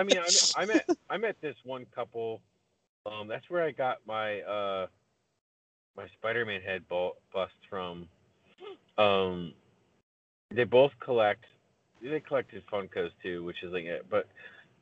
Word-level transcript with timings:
I 0.00 0.02
mean, 0.02 0.16
I 0.16 0.22
met, 0.22 0.52
I 0.56 0.64
met 0.64 0.96
I 1.10 1.16
met 1.18 1.36
this 1.42 1.56
one 1.62 1.84
couple. 1.94 2.40
Um, 3.04 3.28
that's 3.28 3.48
where 3.50 3.62
I 3.62 3.70
got 3.70 3.98
my 4.06 4.40
uh 4.40 4.86
my 5.94 6.06
Spider-Man 6.18 6.62
head 6.62 6.88
bu- 6.88 7.12
bust 7.34 7.52
from. 7.68 8.08
Um, 8.96 9.52
they 10.50 10.64
both 10.64 10.92
collect. 11.00 11.44
They 12.02 12.20
collected 12.20 12.62
Funkos 12.72 13.10
too, 13.22 13.44
which 13.44 13.62
is 13.62 13.74
like, 13.74 13.84
it, 13.84 14.06
but 14.08 14.26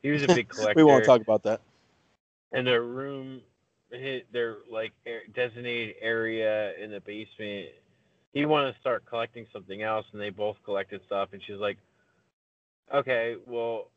he 0.01 0.09
was 0.11 0.23
a 0.23 0.27
big 0.27 0.47
collector. 0.47 0.73
we 0.85 0.89
won't 0.89 1.03
talk 1.03 1.19
about 1.19 1.43
that. 1.43 1.59
And 2.53 2.65
their 2.65 2.83
room, 2.83 3.41
their 4.31 4.57
like 4.71 4.93
designated 5.35 5.95
area 6.01 6.73
in 6.81 6.91
the 6.91 7.01
basement. 7.01 7.69
He 8.33 8.45
wanted 8.45 8.73
to 8.73 8.79
start 8.79 9.05
collecting 9.05 9.47
something 9.51 9.81
else, 9.81 10.05
and 10.13 10.21
they 10.21 10.29
both 10.29 10.55
collected 10.63 11.01
stuff. 11.07 11.29
And 11.33 11.41
she's 11.45 11.57
like, 11.57 11.77
"Okay, 12.93 13.35
well, 13.45 13.89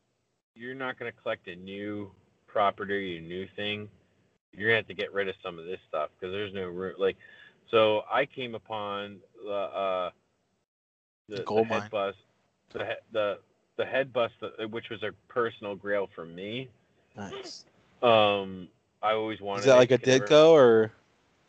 you're 0.55 0.75
not 0.75 0.97
going 0.99 1.11
to 1.11 1.17
collect 1.21 1.47
a 1.47 1.55
new 1.55 2.11
property, 2.47 3.17
a 3.17 3.21
new 3.21 3.47
thing. 3.55 3.89
You're 4.55 4.69
gonna 4.69 4.77
have 4.77 4.87
to 4.87 4.93
get 4.93 5.11
rid 5.11 5.27
of 5.27 5.35
some 5.41 5.57
of 5.57 5.65
this 5.65 5.79
stuff 5.89 6.09
because 6.19 6.31
there's 6.31 6.53
no 6.53 6.67
room. 6.67 6.93
Like, 6.99 7.17
so 7.71 8.03
I 8.11 8.27
came 8.27 8.53
upon 8.53 9.17
the 9.43 9.51
uh, 9.51 10.09
the, 11.27 11.37
the 11.37 11.41
Gold 11.41 11.65
head 11.67 11.79
mine. 11.79 11.89
bust, 11.91 12.17
the 12.71 12.97
the 13.11 13.39
the 13.77 13.85
head 13.85 14.13
bust, 14.13 14.35
uh, 14.43 14.67
which 14.67 14.89
was 14.91 15.01
a 15.01 15.09
personal 15.27 15.75
grail 15.75 16.07
for 16.13 16.25
me. 16.25 16.69
Nice. 17.17 17.65
Um, 18.03 18.67
I 19.01 19.13
always 19.13 19.41
wanted. 19.41 19.61
Is 19.61 19.65
that 19.65 19.75
like 19.77 19.91
a 19.91 19.97
Ditko 19.97 20.51
or 20.51 20.91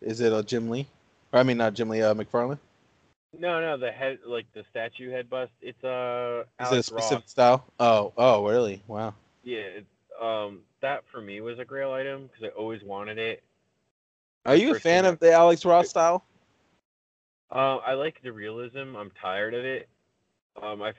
is 0.01 0.23
it 0.23 0.33
a 0.33 0.43
Jim 0.43 0.71
Lee? 0.71 0.87
Or 1.33 1.41
I 1.41 1.43
mean, 1.43 1.59
not 1.59 1.75
Jim 1.75 1.91
Lee, 1.91 2.01
uh, 2.01 2.15
McFarlane. 2.15 2.59
No, 3.38 3.61
no, 3.61 3.77
the 3.77 3.91
head, 3.91 4.19
like 4.27 4.47
the 4.55 4.65
statue 4.70 5.11
head 5.11 5.29
bust. 5.29 5.52
It's 5.61 5.83
uh, 5.84 6.45
Is 6.61 6.67
it 6.67 6.72
a 6.72 6.72
Alex 6.72 6.86
specific 6.86 7.25
Ross. 7.25 7.31
style? 7.31 7.64
Oh, 7.81 8.12
oh, 8.17 8.47
really? 8.47 8.83
Wow. 8.86 9.14
Yeah, 9.42 9.59
it, 9.59 9.86
um, 10.20 10.61
that 10.81 11.05
for 11.11 11.20
me 11.20 11.41
was 11.41 11.59
a 11.59 11.64
grail 11.64 11.92
item 11.92 12.28
because 12.28 12.44
I 12.44 12.59
always 12.59 12.83
wanted 12.83 13.19
it. 13.19 13.42
Are 14.47 14.56
you 14.56 14.75
a 14.75 14.78
fan 14.78 15.05
of 15.05 15.19
the 15.19 15.33
Alex 15.33 15.64
Ross 15.64 15.89
style? 15.89 16.25
Um, 17.50 17.81
I 17.86 17.94
like 17.94 18.20
the 18.22 18.33
realism. 18.33 18.97
I'm 18.97 19.11
tired 19.20 19.55
of 19.55 19.64
it. 19.64 19.89
Um, 20.61 20.83
I 20.83 20.92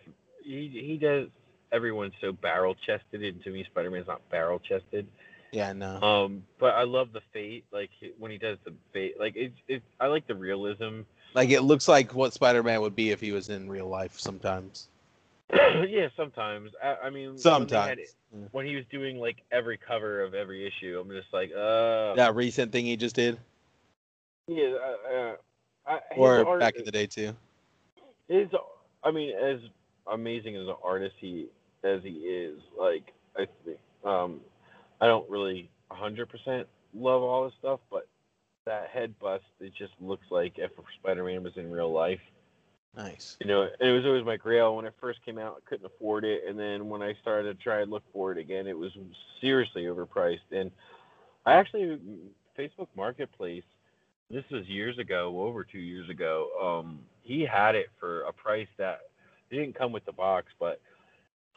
he 0.44 0.70
he 0.70 0.98
does 0.98 1.28
everyone's 1.72 2.14
so 2.22 2.32
barrel 2.32 2.76
chested, 2.86 3.24
and 3.24 3.44
to 3.44 3.52
me, 3.52 3.64
Spider 3.66 3.92
Man's 3.92 4.08
not 4.08 4.28
barrel 4.30 4.60
chested. 4.60 5.08
Yeah, 5.52 5.74
no. 5.74 6.02
Um, 6.02 6.44
but 6.60 6.76
I 6.76 6.84
love 6.84 7.14
the 7.14 7.22
fate, 7.34 7.66
like 7.72 7.90
when 8.20 8.32
he 8.32 8.38
does 8.38 8.58
the 8.66 8.74
fate, 8.94 9.16
like 9.20 9.34
it's 9.36 9.56
it. 9.68 9.84
I 10.00 10.08
like 10.08 10.28
the 10.28 10.36
realism. 10.36 11.02
Like 11.36 11.50
it 11.50 11.62
looks 11.62 11.88
like 11.88 12.16
what 12.16 12.34
Spider 12.34 12.64
Man 12.64 12.82
would 12.82 12.96
be 12.96 13.12
if 13.12 13.20
he 13.20 13.34
was 13.34 13.50
in 13.50 13.70
real 13.70 13.88
life 13.90 14.18
sometimes. 14.18 14.88
yeah, 15.54 16.08
sometimes. 16.16 16.72
I, 16.82 17.08
I 17.08 17.10
mean, 17.10 17.32
when 17.34 17.68
they 17.70 17.82
had 17.82 17.98
Sometimes. 17.98 18.16
when 18.52 18.66
he 18.66 18.76
was 18.76 18.86
doing 18.90 19.18
like 19.18 19.38
every 19.52 19.78
cover 19.78 20.24
of 20.24 20.34
every 20.34 20.66
issue, 20.66 20.98
I'm 21.00 21.10
just 21.10 21.28
like, 21.34 21.52
uh, 21.52 22.16
That 22.16 22.36
recent 22.36 22.72
thing 22.72 22.86
he 22.86 22.96
just 22.96 23.16
did, 23.16 23.38
yeah. 24.48 24.76
Uh, 24.76 25.14
uh, 25.14 25.36
I, 25.88 26.00
or 26.18 26.46
art- 26.46 26.60
back 26.60 26.76
in 26.78 26.86
the 26.86 26.92
day 26.92 27.06
too. 27.06 27.36
his 28.28 28.48
I 29.04 29.12
mean, 29.12 29.36
as 29.38 29.60
amazing 30.12 30.56
as 30.56 30.68
an 30.68 30.76
artist 30.84 31.16
he 31.20 31.48
as 31.84 32.02
he 32.02 32.12
is, 32.12 32.60
like 32.80 33.14
I 33.38 33.46
think 33.66 33.78
um 34.06 34.40
I 35.02 35.08
don't 35.08 35.30
really 35.30 35.70
hundred 35.92 36.30
percent 36.30 36.68
love 36.94 37.22
all 37.22 37.46
this 37.46 37.54
stuff, 37.60 37.80
but 37.92 38.08
that 38.66 38.90
head 38.90 39.14
bust 39.20 39.44
it 39.60 39.74
just 39.78 39.94
looks 40.00 40.26
like 40.32 40.54
if 40.58 40.72
Spider 41.00 41.24
Man 41.24 41.44
was 41.44 41.54
in 41.56 41.70
real 41.70 41.92
life. 41.92 42.20
Nice. 42.96 43.36
You 43.42 43.48
know, 43.48 43.68
it 43.80 43.92
was 43.92 44.06
always 44.06 44.26
my 44.26 44.38
grail 44.38 44.76
when 44.76 44.86
it 44.86 44.94
first 45.02 45.24
came 45.26 45.38
out. 45.38 45.58
I 45.58 45.70
couldn't 45.70 45.86
afford 45.86 46.24
it, 46.24 46.44
and 46.48 46.58
then 46.58 46.88
when 46.88 47.02
I 47.02 47.14
started 47.22 47.58
to 47.58 47.64
try 47.64 47.82
and 47.82 47.92
look 47.92 48.04
for 48.14 48.32
it 48.32 48.38
again, 48.38 48.68
it 48.68 48.78
was 48.78 48.92
seriously 49.42 49.84
overpriced. 49.84 50.52
And 50.52 50.72
I 51.46 51.54
actually 51.56 52.00
Facebook 52.58 52.88
Marketplace. 52.96 53.64
This 54.32 54.46
was 54.50 54.66
years 54.68 54.98
ago, 54.98 55.42
over 55.42 55.64
two 55.64 55.80
years 55.80 56.10
ago. 56.10 56.50
Um, 56.62 57.00
he 57.22 57.42
had 57.42 57.76
it 57.76 57.88
for 58.00 58.22
a 58.22 58.34
price 58.34 58.68
that 58.78 59.02
it 59.52 59.56
didn't 59.56 59.78
come 59.78 59.92
with 59.92 60.06
the 60.06 60.14
box, 60.14 60.48
but 60.60 60.80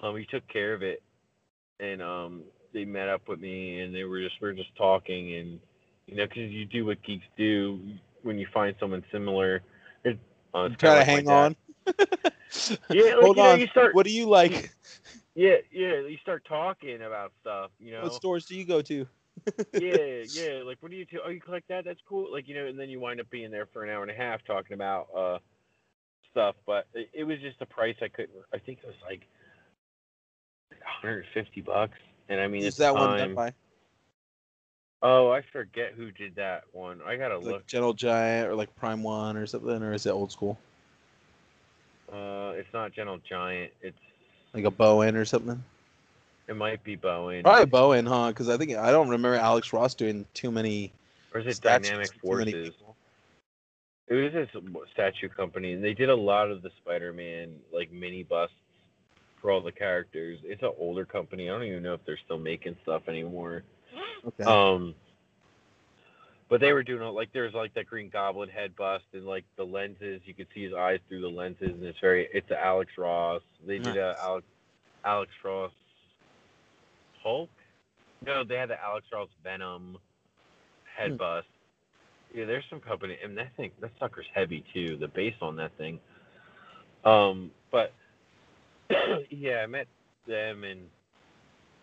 um, 0.03 0.16
he 0.16 0.27
took 0.27 0.47
care 0.49 0.75
of 0.75 0.82
it, 0.82 1.03
and 1.81 2.03
um, 2.03 2.43
they 2.75 2.84
met 2.84 3.09
up 3.09 3.28
with 3.28 3.41
me, 3.41 3.81
and 3.81 3.94
they 3.94 4.05
were 4.05 4.21
just 4.21 4.34
we 4.41 4.49
were 4.49 4.55
just 4.55 4.75
talking, 4.77 5.34
and 5.37 5.61
you 6.08 6.16
know, 6.16 6.26
because 6.26 6.50
you 6.50 6.64
do 6.64 6.86
what 6.86 7.02
geeks 7.02 7.26
do 7.36 7.80
when 8.22 8.38
you 8.38 8.46
find 8.52 8.74
someone 8.80 9.04
similar. 9.12 9.62
Uh, 10.06 10.10
it's 10.64 10.76
Try 10.78 10.92
to 10.92 10.96
like 10.96 11.06
hang 11.06 11.28
on. 11.28 11.54
Yeah, 11.86 11.94
like, 12.91 13.14
Hold 13.20 13.36
you 13.36 13.42
know, 13.42 13.50
on. 13.50 13.60
you 13.60 13.66
start. 13.69 13.94
What 13.94 14.06
do 14.06 14.12
you 14.12 14.26
like? 14.26 14.74
Yeah, 15.34 15.56
yeah, 15.70 16.00
you 16.00 16.16
start 16.22 16.44
talking 16.48 17.02
about 17.02 17.32
stuff. 17.42 17.70
You 17.78 17.92
know. 17.92 18.02
What 18.02 18.14
stores 18.14 18.46
do 18.46 18.56
you 18.56 18.64
go 18.64 18.82
to? 18.82 19.06
yeah, 19.74 20.24
yeah. 20.32 20.62
Like, 20.64 20.78
what 20.80 20.91
do 20.91 20.96
you 20.96 21.04
do? 21.04 21.20
Oh, 21.24 21.28
you 21.28 21.41
collect 21.41 21.69
that? 21.69 21.84
That's 21.84 22.00
cool. 22.08 22.32
Like, 22.32 22.48
you 22.48 22.54
know, 22.54 22.66
and 22.66 22.78
then 22.78 22.88
you 22.88 22.98
wind 22.98 23.20
up 23.20 23.30
being 23.30 23.50
there 23.50 23.69
for 23.72 23.84
an 23.84 23.90
hour 23.90 24.02
and 24.02 24.10
a 24.10 24.14
half 24.14 24.44
talking 24.46 24.72
about 24.72 25.08
uh 25.16 25.38
stuff. 26.30 26.56
But 26.66 26.88
it, 26.94 27.10
it 27.12 27.25
was 27.25 27.38
just 27.40 27.60
a 27.60 27.66
price 27.66 27.96
I 28.02 28.08
couldn't. 28.08 28.32
I 28.52 28.58
think 28.58 28.78
it 28.82 28.86
was 28.86 28.96
like 29.04 29.28
150 30.70 31.60
bucks. 31.60 31.98
And 32.28 32.40
I 32.40 32.48
mean, 32.48 32.62
is 32.62 32.80
at 32.80 32.94
that 32.94 32.98
the 32.98 33.06
one 33.06 33.19
done 33.19 33.34
by? 33.34 33.52
Oh, 35.03 35.31
I 35.31 35.42
forget 35.53 35.92
who 35.97 36.10
did 36.10 36.34
that 36.36 36.64
one. 36.72 37.00
I 37.06 37.16
gotta 37.16 37.36
Like 37.36 37.47
look. 37.47 37.66
Gentle 37.66 37.94
Giant 37.94 38.48
or 38.48 38.54
like 38.54 38.75
Prime 38.76 39.03
One 39.03 39.36
or 39.36 39.47
something, 39.47 39.82
or 39.82 39.92
is 39.92 40.06
it 40.06 40.10
old 40.10 40.32
school? 40.32 40.59
Uh, 42.12 42.53
it's 42.56 42.72
not 42.72 42.92
Gentle 42.92 43.19
Giant. 43.28 43.72
It's 43.81 43.97
Like 44.54 44.64
a 44.64 44.70
Bowen 44.70 45.16
or 45.16 45.25
something? 45.25 45.62
it 46.48 46.56
might 46.56 46.82
be 46.82 46.97
Bowen. 46.97 47.42
Probably 47.42 47.66
Bowen, 47.66 48.06
huh? 48.06 48.28
Because 48.28 48.48
I 48.48 48.56
think 48.56 48.75
I 48.75 48.91
don't 48.91 49.08
remember 49.08 49.37
Alex 49.37 49.72
Ross 49.72 49.94
doing 49.94 50.25
too 50.34 50.50
many. 50.50 50.91
Or 51.32 51.41
is 51.41 51.47
it 51.47 51.62
Dynamic 51.62 52.10
for 52.22 52.32
too 52.32 52.38
many 52.38 52.53
Forces? 52.53 52.75
It 54.08 54.14
was 54.14 54.32
this 54.32 54.48
statue 54.92 55.28
company, 55.28 55.75
and 55.75 55.84
they 55.84 55.92
did 55.92 56.08
a 56.08 56.16
lot 56.16 56.50
of 56.50 56.62
the 56.62 56.70
Spider-Man 56.81 57.50
like 57.72 57.92
mini 57.92 58.22
busts 58.22 58.56
for 59.41 59.50
all 59.50 59.60
the 59.60 59.70
characters. 59.70 60.38
It's 60.42 60.62
an 60.62 60.72
older 60.78 61.04
company. 61.04 61.50
I 61.50 61.53
don't 61.53 61.64
even 61.64 61.82
know 61.82 61.92
if 61.92 62.04
they're 62.06 62.19
still 62.25 62.38
making 62.38 62.76
stuff 62.82 63.03
anymore. 63.06 63.64
Okay. 64.27 64.45
Um, 64.45 64.95
but 66.49 66.61
they 66.61 66.73
were 66.73 66.83
doing 66.83 67.03
it 67.03 67.11
like 67.12 67.31
there's 67.33 67.55
like 67.55 67.75
that 67.75 67.87
Green 67.87 68.09
Goblin 68.09 68.49
head 68.49 68.75
bust 68.77 69.05
and 69.12 69.27
like 69.27 69.45
the 69.56 69.65
lenses. 69.65 70.23
You 70.25 70.34
could 70.34 70.49
see 70.55 70.65
his 70.65 70.73
eyes 70.75 71.01
through 71.09 71.21
the 71.21 71.29
lenses, 71.29 71.75
and 71.75 71.84
it's 71.84 71.99
very 72.01 72.29
it's 72.33 72.51
a 72.51 72.59
Alex 72.59 72.93
Ross. 72.97 73.43
They 73.67 73.79
did 73.79 73.97
a 73.97 74.17
Alex 74.23 74.47
Alex 75.05 75.31
Ross 75.45 75.73
Hulk. 77.23 77.51
No, 78.25 78.45
they 78.45 78.56
had 78.56 78.71
the 78.71 78.83
Alex 78.83 79.06
Ross 79.12 79.29
Venom 79.45 79.99
head 80.97 81.12
Hmm. 81.12 81.17
bust. 81.17 81.47
Yeah, 82.35 82.45
there's 82.45 82.65
some 82.69 82.81
company, 82.81 83.19
and 83.23 83.37
that 83.39 83.55
thing 83.56 83.71
that 83.81 83.91
sucker's 83.99 84.27
heavy 84.35 84.65
too. 84.75 84.97
The 84.97 85.09
base 85.09 85.35
on 85.41 85.56
that 85.56 85.73
thing. 85.79 86.00
Um, 87.05 87.50
but 87.71 87.95
yeah, 89.31 89.61
I 89.62 89.67
met 89.67 89.87
them 90.27 90.65
and 90.65 90.89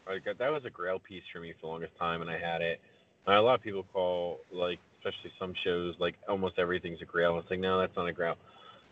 I 0.08 0.20
got 0.20 0.38
that 0.38 0.52
was 0.52 0.66
a 0.66 0.70
grail 0.70 1.00
piece 1.00 1.24
for 1.32 1.40
me 1.40 1.54
for 1.54 1.62
the 1.62 1.68
longest 1.68 1.98
time, 1.98 2.22
and 2.22 2.30
I 2.30 2.38
had 2.38 2.62
it. 2.62 2.80
And 3.26 3.36
a 3.36 3.42
lot 3.42 3.56
of 3.56 3.62
people 3.62 3.84
call 3.92 4.40
like, 4.52 4.80
especially 5.00 5.32
some 5.40 5.54
shows, 5.64 5.96
like 6.00 6.16
almost 6.28 6.60
everything's 6.60 7.02
a 7.02 7.06
grail. 7.06 7.38
It's 7.40 7.50
like, 7.50 7.60
no, 7.60 7.80
that's 7.80 7.96
not 7.96 8.08
a 8.08 8.14
grail. 8.14 8.36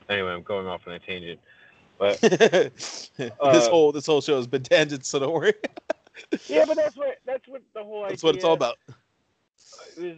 Anyway, 0.10 0.32
I'm 0.32 0.44
going 0.44 0.68
off 0.68 0.82
on 0.88 0.94
a 0.94 1.00
tangent, 1.00 1.40
but 1.98 2.20
this 2.22 3.12
uh, 3.40 3.70
whole 3.70 3.92
this 3.92 4.06
whole 4.06 4.22
show 4.22 4.38
has 4.38 4.48
been 4.48 4.64
tangents, 4.64 5.10
so 5.10 5.20
don't 5.20 5.34
worry. 5.34 5.54
yeah, 6.48 6.66
but 6.66 6.76
that's 6.76 6.96
what 6.96 7.20
that's 7.26 7.48
what 7.48 7.62
the 7.74 7.84
whole 7.84 8.02
That's 8.04 8.24
idea. 8.24 8.28
what 8.28 8.36
it's 8.36 8.44
all 8.44 8.54
about. 8.54 8.78
Was 9.98 10.16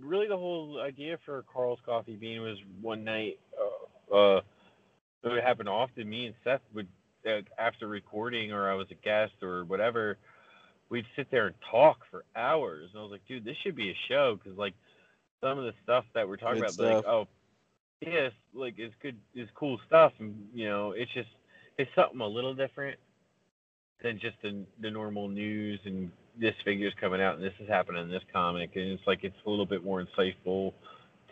really 0.00 0.28
the 0.28 0.36
whole 0.36 0.80
idea 0.80 1.18
for 1.24 1.44
Karl's 1.52 1.80
Koffee 1.86 2.18
Bean 2.18 2.42
was 2.42 2.58
one 2.80 3.04
night. 3.04 3.38
Uh, 4.12 4.14
uh, 4.14 4.40
it 5.22 5.28
would 5.28 5.42
happen 5.42 5.66
often. 5.66 6.08
Me 6.08 6.26
and 6.26 6.34
Seth 6.44 6.60
would, 6.72 6.86
uh, 7.28 7.40
after 7.58 7.88
recording, 7.88 8.52
or 8.52 8.70
I 8.70 8.74
was 8.74 8.86
a 8.90 8.94
guest 8.94 9.42
or 9.42 9.64
whatever, 9.64 10.16
we'd 10.88 11.06
sit 11.16 11.30
there 11.30 11.46
and 11.46 11.54
talk 11.70 11.98
for 12.10 12.24
hours. 12.34 12.90
And 12.92 13.00
I 13.00 13.02
was 13.02 13.12
like, 13.12 13.26
dude, 13.26 13.44
this 13.44 13.56
should 13.62 13.76
be 13.76 13.90
a 13.90 13.96
show 14.08 14.38
because 14.42 14.58
like 14.58 14.74
some 15.42 15.58
of 15.58 15.64
the 15.64 15.74
stuff 15.82 16.04
that 16.14 16.28
we're 16.28 16.36
talking 16.36 16.60
Good 16.60 16.78
about, 16.78 16.96
like, 16.96 17.06
oh, 17.06 17.28
yes, 18.00 18.32
like 18.54 18.74
it's 18.78 18.94
good, 19.02 19.16
it's 19.34 19.50
cool 19.54 19.78
stuff, 19.86 20.12
and 20.18 20.48
you 20.54 20.68
know, 20.68 20.92
it's 20.92 21.12
just 21.12 21.28
it's 21.78 21.90
something 21.94 22.20
a 22.20 22.26
little 22.26 22.54
different 22.54 22.98
than 24.02 24.18
just 24.18 24.36
the 24.42 24.64
the 24.80 24.90
normal 24.90 25.28
news 25.28 25.80
and 25.84 26.10
this 26.38 26.54
figure's 26.64 26.92
coming 27.00 27.20
out 27.20 27.36
and 27.36 27.44
this 27.44 27.54
is 27.60 27.68
happening 27.68 28.02
in 28.02 28.10
this 28.10 28.22
comic 28.32 28.70
and 28.76 28.84
it's 28.84 29.06
like 29.06 29.24
it's 29.24 29.36
a 29.46 29.50
little 29.50 29.64
bit 29.64 29.82
more 29.84 30.04
insightful 30.04 30.72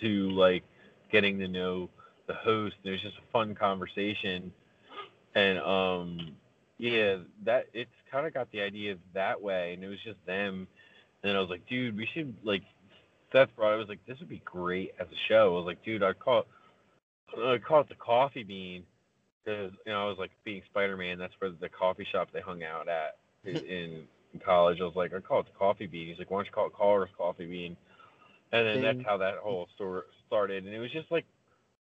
to 0.01 0.31
like 0.31 0.65
getting 1.13 1.39
to 1.39 1.47
know 1.47 1.89
the 2.27 2.35
host 2.35 2.75
and 2.85 2.95
it's 2.95 3.03
just 3.03 3.17
a 3.19 3.33
fun 3.33 3.55
conversation 3.55 4.51
and 5.35 5.59
um 5.59 6.35
yeah 6.79 7.17
that 7.45 7.67
it's 7.73 7.91
kind 8.11 8.27
of 8.27 8.35
got 8.35 8.51
the 8.53 8.61
idea 8.61 8.97
that 9.15 9.41
way 9.41 9.75
and 9.75 9.85
it 9.85 9.89
was 9.89 10.03
just 10.05 10.19
them 10.27 10.67
and 11.23 11.37
I 11.37 11.41
was 11.41 11.51
like 11.51 11.67
dude 11.69 11.97
we 11.97 12.09
should 12.13 12.35
like 12.43 12.63
Seth 13.33 13.55
brought 13.57 13.73
it 13.73 13.77
I 13.77 13.79
was 13.79 13.89
like 13.89 14.05
this 14.07 14.19
would 14.21 14.29
be 14.29 14.43
great 14.45 14.93
as 14.99 15.07
a 15.07 15.29
show 15.29 15.55
I 15.55 15.59
was 15.59 15.67
like 15.67 15.85
dude 15.85 16.03
I'd 16.03 16.19
call 16.19 16.41
it 16.41 16.47
I'd 17.39 17.65
call 17.65 17.81
it 17.81 17.89
the 17.89 17.95
coffee 17.95 18.45
bean 18.45 18.85
because 19.45 19.73
you 19.87 19.93
know 19.93 20.05
I 20.05 20.09
was 20.09 20.19
like 20.19 20.31
being 20.45 20.63
Spider 20.71 20.97
Man. 20.97 21.19
That's 21.19 21.33
where 21.39 21.51
the 21.51 21.69
coffee 21.69 22.07
shop 22.11 22.29
they 22.33 22.41
hung 22.41 22.63
out 22.63 22.89
at 22.89 23.17
in, 23.45 24.05
college. 24.45 24.81
I 24.81 24.85
was 24.85 24.97
like, 24.97 25.15
I 25.15 25.21
call 25.21 25.41
it 25.41 25.47
the 25.47 25.57
coffee 25.57 25.87
bean. 25.87 26.09
He's 26.09 26.19
like, 26.19 26.29
why 26.29 26.39
don't 26.39 26.47
you 26.47 26.53
call 26.53 26.67
it 26.67 26.73
Carter's 26.73 27.15
coffee 27.17 27.47
bean? 27.47 27.77
And 28.51 28.67
then 28.67 28.83
that's 28.83 29.07
how 29.07 29.17
that 29.19 29.37
whole 29.37 29.69
story 29.77 30.03
started. 30.27 30.65
And 30.65 30.75
it 30.75 30.81
was 30.81 30.91
just 30.91 31.09
like 31.13 31.25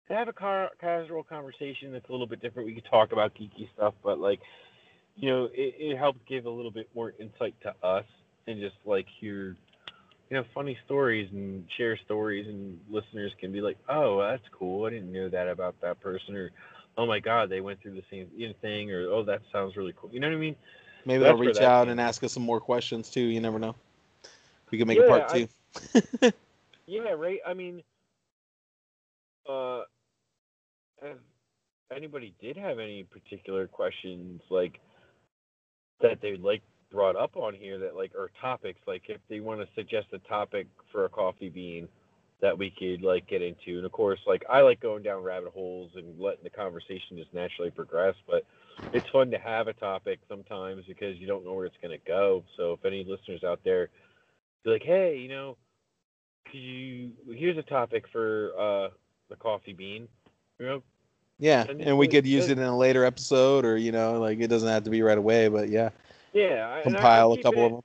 to 0.09 0.15
have 0.15 0.29
a 0.29 0.35
car- 0.35 0.71
casual 0.79 1.23
conversation 1.23 1.93
that's 1.93 2.07
a 2.11 2.13
little 2.13 2.27
bit 2.27 2.43
different. 2.43 2.67
We 2.67 2.75
could 2.75 2.85
talk 2.91 3.13
about 3.13 3.35
geeky 3.35 3.73
stuff, 3.75 3.95
but 4.05 4.19
like, 4.19 4.41
you 5.17 5.31
know, 5.31 5.45
it, 5.47 5.75
it 5.79 5.97
helped 5.99 6.27
give 6.29 6.47
a 6.47 6.51
little 6.51 6.71
bit 6.71 6.89
more 6.95 7.13
insight 7.19 7.55
to 7.63 7.75
us 7.87 8.05
and 8.47 8.61
just 8.61 8.77
like 8.85 9.07
hear, 9.21 9.57
you 10.31 10.37
know, 10.37 10.45
funny 10.55 10.77
stories 10.85 11.29
and 11.33 11.65
share 11.77 11.97
stories, 12.05 12.47
and 12.49 12.79
listeners 12.91 13.33
can 13.41 13.53
be 13.53 13.61
like, 13.61 13.77
oh, 13.89 14.21
that's 14.21 14.43
cool. 14.59 14.87
I 14.87 14.91
didn't 14.91 15.13
know 15.13 15.29
that 15.29 15.49
about 15.49 15.75
that 15.83 16.01
person, 16.01 16.37
or 16.37 16.51
oh 16.97 17.07
my 17.07 17.21
god, 17.21 17.51
they 17.51 17.61
went 17.61 17.81
through 17.83 17.95
the 17.95 18.03
same 18.11 18.29
you 18.37 18.49
know, 18.49 18.55
thing, 18.61 18.91
or 18.91 19.07
oh, 19.09 19.25
that 19.25 19.41
sounds 19.53 19.77
really 19.77 19.95
cool. 20.01 20.11
You 20.13 20.21
know 20.21 20.29
what 20.29 20.37
I 20.37 20.41
mean? 20.41 20.57
Maybe 21.05 21.23
That's 21.23 21.25
they'll 21.25 21.37
reach 21.37 21.61
out 21.61 21.89
and 21.89 22.01
ask 22.01 22.23
us 22.25 22.33
some 22.33 22.43
more 22.43 22.61
questions 22.61 23.11
too. 23.11 23.21
You 23.21 23.41
never 23.41 23.59
know. 23.59 23.75
We 24.71 24.79
could 24.79 24.89
make 24.89 25.01
a 25.01 25.03
Yeah, 25.03 25.05
part 25.05 25.29
I- 25.29 25.45
two. 25.45 25.49
Yeah, 26.87 27.11
right. 27.13 27.41
I 27.47 27.55
mean, 27.55 27.83
uh, 29.49 29.83
if 31.03 31.17
anybody 31.95 32.35
did 32.41 32.57
have 32.57 32.79
any 32.79 33.05
particular 33.05 33.67
questions 33.67 34.41
like 34.51 34.81
that 36.03 36.21
they'd 36.21 36.41
like 36.43 36.63
brought 36.91 37.17
up 37.17 37.37
on 37.37 37.55
here 37.55 37.79
that 37.79 37.97
like 37.97 38.13
or 38.15 38.31
topics 38.41 38.81
like 38.87 39.05
if 39.09 39.21
they 39.29 39.41
want 39.41 39.61
to 39.61 39.67
suggest 39.75 40.09
a 40.13 40.19
topic 40.29 40.67
for 40.91 41.07
a 41.07 41.09
coffee 41.09 41.49
bean 41.49 41.89
that 42.43 42.57
we 42.59 42.71
could 42.71 43.03
like 43.03 43.27
get 43.29 43.41
into. 43.41 43.79
And 43.79 43.87
of 43.87 43.93
course 43.93 44.21
like 44.27 44.45
i 44.51 44.61
like 44.61 44.81
going 44.81 45.03
down 45.03 45.23
rabbit 45.23 45.53
holes 45.53 45.93
and 45.97 46.21
letting 46.21 46.45
the 46.45 46.51
conversation 46.51 47.17
just 47.17 47.33
naturally 47.33 47.71
progress 47.71 48.15
but 48.29 48.45
it's 48.93 49.09
fun 49.11 49.31
to 49.31 49.39
have 49.39 49.69
a 49.69 49.73
topic 49.75 50.21
sometimes 50.29 50.85
because 50.87 51.17
you 51.19 51.27
don't 51.27 51.45
know 51.45 51.53
where 51.53 51.67
it's 51.67 51.77
going 51.83 51.99
to 51.99 52.07
go. 52.07 52.43
So 52.57 52.73
if 52.73 52.85
any 52.85 53.05
listeners 53.05 53.45
out 53.45 53.61
there 53.65 53.89
be 54.65 54.71
like 54.71 54.83
hey 54.83 55.17
you 55.19 55.29
know 55.29 55.57
could 56.47 56.61
you 56.61 57.13
here's 57.35 57.59
a 57.59 57.63
topic 57.63 58.05
for 58.13 58.53
uh 58.59 58.89
the 59.29 59.37
coffee 59.37 59.73
bean 59.73 60.09
you 60.59 60.67
know 60.67 60.83
Yeah, 61.39 61.67
And 61.69 61.81
and 61.81 61.99
we 61.99 62.07
could 62.09 62.27
use 62.27 62.49
it- 62.49 62.59
in 62.59 62.65
a 62.65 62.77
later 62.77 63.05
episode, 63.05 63.65
or 63.65 63.77
you 63.77 63.91
know, 63.93 64.21
like 64.21 64.39
it 64.41 64.49
doesn't 64.49 64.69
have 64.69 64.85
to 64.85 64.91
be 64.91 65.03
right 65.03 65.19
away. 65.19 65.49
But 65.49 65.69
yeah, 65.69 65.91
yeah 66.33 66.69
I- 66.69 66.81
and 66.81 66.97
I- 66.97 66.99
I'm 66.99 67.03
compile 67.03 67.33
a 67.33 67.43
couple 67.43 67.63
it- 67.63 67.67
of 67.67 67.73
them. 67.73 67.83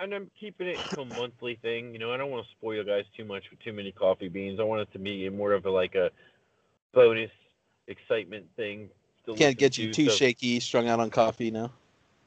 And, 0.00 0.14
I'm 0.14 0.30
keeping 0.38 0.68
it 0.68 0.78
to 0.90 1.00
a 1.00 1.04
monthly 1.04 1.56
thing. 1.56 1.92
You 1.92 1.98
know, 1.98 2.12
I 2.12 2.16
don't 2.16 2.30
want 2.30 2.46
to 2.46 2.50
spoil 2.52 2.74
you 2.76 2.84
guys 2.84 3.06
too 3.16 3.24
much 3.24 3.50
with 3.50 3.58
too 3.58 3.72
many 3.72 3.90
coffee 3.90 4.28
beans. 4.28 4.60
I 4.60 4.62
want 4.62 4.82
it 4.82 4.92
to 4.92 5.00
be 5.00 5.28
more 5.30 5.52
of 5.52 5.66
a 5.66 5.70
like 5.70 5.96
a 5.96 6.10
bonus 6.92 7.30
excitement 7.88 8.46
thing. 8.54 8.88
Can't 9.36 9.58
get 9.58 9.76
you 9.76 9.88
to, 9.88 9.92
too 9.92 10.10
so- 10.10 10.14
shaky, 10.14 10.60
strung 10.60 10.86
out 10.88 11.00
on 11.00 11.10
coffee 11.10 11.50
now. 11.50 11.72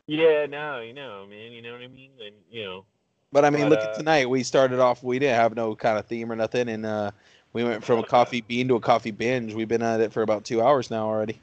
Yeah, 0.07 0.45
no, 0.45 0.79
you 0.81 0.93
know, 0.93 1.25
man. 1.29 1.51
You 1.53 1.61
know 1.61 1.71
what 1.73 1.81
I 1.81 1.87
mean? 1.87 2.11
And 2.25 2.35
you 2.51 2.63
know, 2.65 2.85
But 3.31 3.45
I 3.45 3.49
mean, 3.49 3.63
But, 3.63 3.69
look 3.69 3.79
uh, 3.79 3.89
at 3.91 3.95
tonight. 3.95 4.29
We 4.29 4.43
started 4.43 4.79
off. 4.79 5.03
We 5.03 5.19
didn't 5.19 5.35
have 5.35 5.55
no 5.55 5.75
kind 5.75 5.97
of 5.97 6.05
theme 6.05 6.29
or 6.31 6.35
nothing, 6.35 6.67
and 6.69 6.85
uh, 6.85 7.11
we 7.53 7.63
went 7.63 7.83
from 7.83 7.99
a 7.99 8.03
coffee 8.03 8.41
bean 8.41 8.67
to 8.69 8.75
a 8.75 8.79
coffee 8.79 9.11
binge. 9.11 9.53
We've 9.53 9.67
been 9.67 9.81
at 9.81 9.99
it 10.01 10.11
for 10.13 10.21
about 10.21 10.45
two 10.45 10.61
hours 10.61 10.89
now 10.91 11.07
already. 11.07 11.39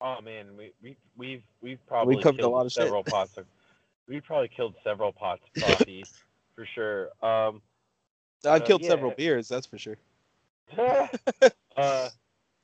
oh 0.00 0.20
man, 0.20 0.46
we 0.56 0.72
we 0.82 0.96
we've 1.16 1.42
we've 1.60 1.78
probably 1.86 2.16
we 2.16 2.22
covered 2.22 2.38
a 2.38 2.42
killed 2.42 2.52
lot 2.52 2.66
of 2.66 2.72
shit. 2.72 2.82
several 2.84 3.04
pots 3.04 3.36
of. 3.36 3.46
We've 4.08 4.24
probably 4.24 4.48
killed 4.48 4.74
several 4.84 5.12
pots 5.12 5.42
of 5.56 5.62
coffee 5.62 6.04
for 6.54 6.66
sure. 6.74 7.04
Um, 7.22 7.62
I 8.44 8.56
Uh, 8.56 8.60
killed 8.60 8.82
yeah. 8.82 8.88
several 8.90 9.12
beers, 9.12 9.48
that's 9.48 9.66
for 9.66 9.78
sure. 9.78 9.96
uh, 10.78 12.08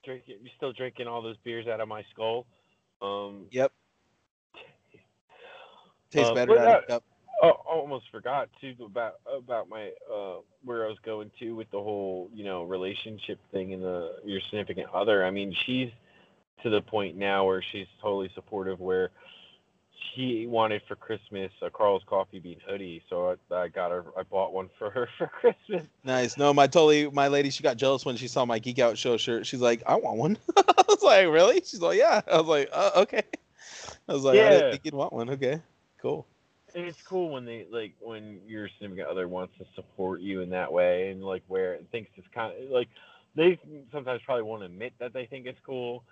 drinking, 0.04 0.36
you 0.42 0.50
still 0.56 0.72
drinking 0.72 1.06
all 1.06 1.22
those 1.22 1.38
beers 1.44 1.66
out 1.66 1.80
of 1.80 1.88
my 1.88 2.04
skull. 2.12 2.44
Um, 3.00 3.46
Yep. 3.50 3.72
Tastes 6.10 6.30
Uh, 6.30 6.34
better 6.34 6.58
out 6.58 6.82
of 6.82 6.86
cup. 6.88 7.04
Oh, 7.42 7.48
I 7.68 7.72
almost 7.74 8.04
forgot 8.10 8.48
too 8.60 8.74
about 8.84 9.14
about 9.26 9.68
my 9.68 9.92
uh 10.12 10.36
where 10.64 10.84
I 10.84 10.88
was 10.88 10.98
going 11.04 11.30
to 11.40 11.52
with 11.56 11.70
the 11.70 11.80
whole 11.80 12.28
you 12.34 12.44
know 12.44 12.64
relationship 12.64 13.38
thing 13.52 13.72
and 13.72 13.82
the 13.82 14.16
your 14.24 14.40
significant 14.50 14.88
other. 14.92 15.24
I 15.24 15.30
mean, 15.30 15.54
she's 15.66 15.90
to 16.62 16.70
the 16.70 16.82
point 16.82 17.16
now 17.16 17.46
where 17.46 17.62
she's 17.72 17.86
totally 18.02 18.30
supportive. 18.34 18.78
Where 18.80 19.10
she 20.14 20.46
wanted 20.46 20.82
for 20.88 20.96
Christmas 20.96 21.50
a 21.62 21.70
Karl's 21.70 22.02
Koffee 22.06 22.42
Bean 22.42 22.58
hoodie, 22.66 23.02
so 23.08 23.36
I, 23.50 23.54
I 23.54 23.68
got 23.68 23.90
her. 23.90 24.04
I 24.18 24.22
bought 24.22 24.52
one 24.52 24.68
for 24.78 24.90
her 24.90 25.08
for 25.18 25.26
Christmas. 25.28 25.86
Nice. 26.04 26.36
No, 26.36 26.52
my 26.52 26.66
totally 26.66 27.10
my 27.10 27.28
lady, 27.28 27.50
she 27.50 27.62
got 27.62 27.76
jealous 27.76 28.04
when 28.04 28.16
she 28.16 28.28
saw 28.28 28.44
my 28.44 28.58
Geek 28.58 28.78
Out 28.78 28.98
Show 28.98 29.16
shirt. 29.16 29.46
She's 29.46 29.60
like, 29.60 29.82
I 29.86 29.96
want 29.96 30.18
one. 30.18 30.38
I 30.56 30.84
was 30.88 31.02
like, 31.02 31.26
really? 31.28 31.56
She's 31.64 31.80
like, 31.80 31.98
yeah. 31.98 32.20
I 32.30 32.38
was 32.38 32.46
like, 32.46 32.68
uh, 32.72 32.90
okay. 32.96 33.22
I 34.08 34.12
was 34.12 34.24
like, 34.24 34.38
I 34.38 34.44
Yeah. 34.44 34.50
didn't 34.50 34.70
think 34.72 34.84
you'd 34.84 34.94
want 34.94 35.12
one. 35.12 35.30
Okay, 35.30 35.60
cool. 36.02 36.26
And 36.74 36.84
it's 36.84 37.02
cool 37.02 37.30
when 37.30 37.44
they 37.44 37.66
like 37.70 37.94
when 38.00 38.40
your 38.46 38.68
significant 38.78 39.08
other 39.08 39.28
wants 39.28 39.54
to 39.58 39.64
support 39.74 40.20
you 40.20 40.40
in 40.40 40.50
that 40.50 40.72
way 40.72 41.10
and 41.10 41.22
like 41.22 41.42
where 41.48 41.74
it 41.74 41.86
thinks 41.90 42.10
it's 42.16 42.26
kind 42.34 42.52
of 42.52 42.70
like 42.70 42.88
they 43.36 43.58
sometimes 43.92 44.20
probably 44.24 44.42
won't 44.42 44.62
admit 44.62 44.92
that 44.98 45.12
they 45.12 45.26
think 45.26 45.46
it's 45.46 45.58
cool, 45.64 46.02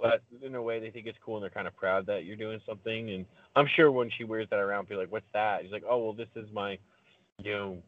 but 0.00 0.22
in 0.42 0.54
a 0.54 0.62
way 0.62 0.78
they 0.78 0.90
think 0.90 1.06
it's 1.06 1.18
cool 1.24 1.36
and 1.36 1.42
they're 1.42 1.50
kind 1.50 1.66
of 1.66 1.76
proud 1.76 2.06
that 2.06 2.24
you're 2.24 2.36
doing 2.36 2.60
something. 2.66 3.10
And 3.10 3.26
I'm 3.56 3.66
sure 3.76 3.90
when 3.90 4.10
she 4.16 4.24
wears 4.24 4.48
that 4.50 4.58
around, 4.58 4.90
are 4.90 4.96
like, 4.96 5.10
"What's 5.12 5.26
that?" 5.32 5.62
She's 5.62 5.72
like, 5.72 5.84
"Oh 5.88 5.98
well, 5.98 6.12
this 6.12 6.28
is 6.36 6.46
my, 6.52 6.78
you 7.38 7.52
know, 7.52 7.78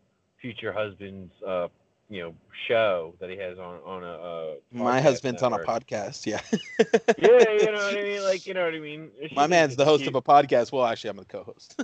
future 0.41 0.73
husband's, 0.73 1.33
uh, 1.47 1.69
you 2.11 2.21
know, 2.23 2.35
show 2.69 3.15
that 3.21 3.31
he 3.31 3.37
has 3.39 3.59
on 3.59 3.81
on 3.87 4.05
a." 4.05 4.13
Uh, 4.13 4.55
My 4.73 5.01
husband's 5.01 5.43
on 5.43 5.53
a 5.55 5.59
podcast. 5.59 6.27
Yeah. 6.27 6.41
Yeah, 7.19 7.53
you 7.53 7.67
know 7.67 7.73
what 7.73 7.97
I 7.99 8.03
mean. 8.03 8.23
Like, 8.25 8.47
you 8.47 8.55
know 8.55 8.65
what 8.65 8.75
I 8.75 8.81
mean. 8.81 9.11
She 9.29 9.35
my 9.35 9.47
man's 9.47 9.77
the 9.77 9.85
host 9.87 10.03
cute. 10.03 10.15
of 10.15 10.17
a 10.17 10.23
podcast. 10.23 10.73
Well, 10.73 10.85
actually, 10.87 11.11
I'm 11.11 11.17
the 11.17 11.25
co-host. 11.25 11.81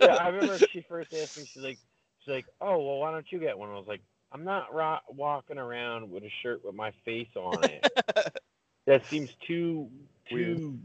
yeah, 0.00 0.14
I 0.16 0.28
remember 0.30 0.58
she 0.58 0.80
first 0.82 1.12
asked 1.14 1.38
me. 1.38 1.44
She's 1.44 1.62
like, 1.62 1.78
she's 2.24 2.32
like, 2.34 2.46
oh 2.60 2.78
well, 2.78 2.98
why 2.98 3.12
don't 3.12 3.30
you 3.30 3.38
get 3.38 3.58
one? 3.58 3.70
I 3.70 3.74
was 3.74 3.86
like, 3.88 4.00
I'm 4.32 4.44
not 4.44 4.74
ro- 4.74 4.98
walking 5.08 5.58
around 5.58 6.10
with 6.10 6.24
a 6.24 6.30
shirt 6.42 6.64
with 6.64 6.74
my 6.74 6.92
face 7.04 7.28
on 7.36 7.64
it. 7.64 7.86
that 8.86 9.06
seems 9.06 9.30
too 9.46 9.88
Weird. 10.30 10.56
too. 10.56 10.78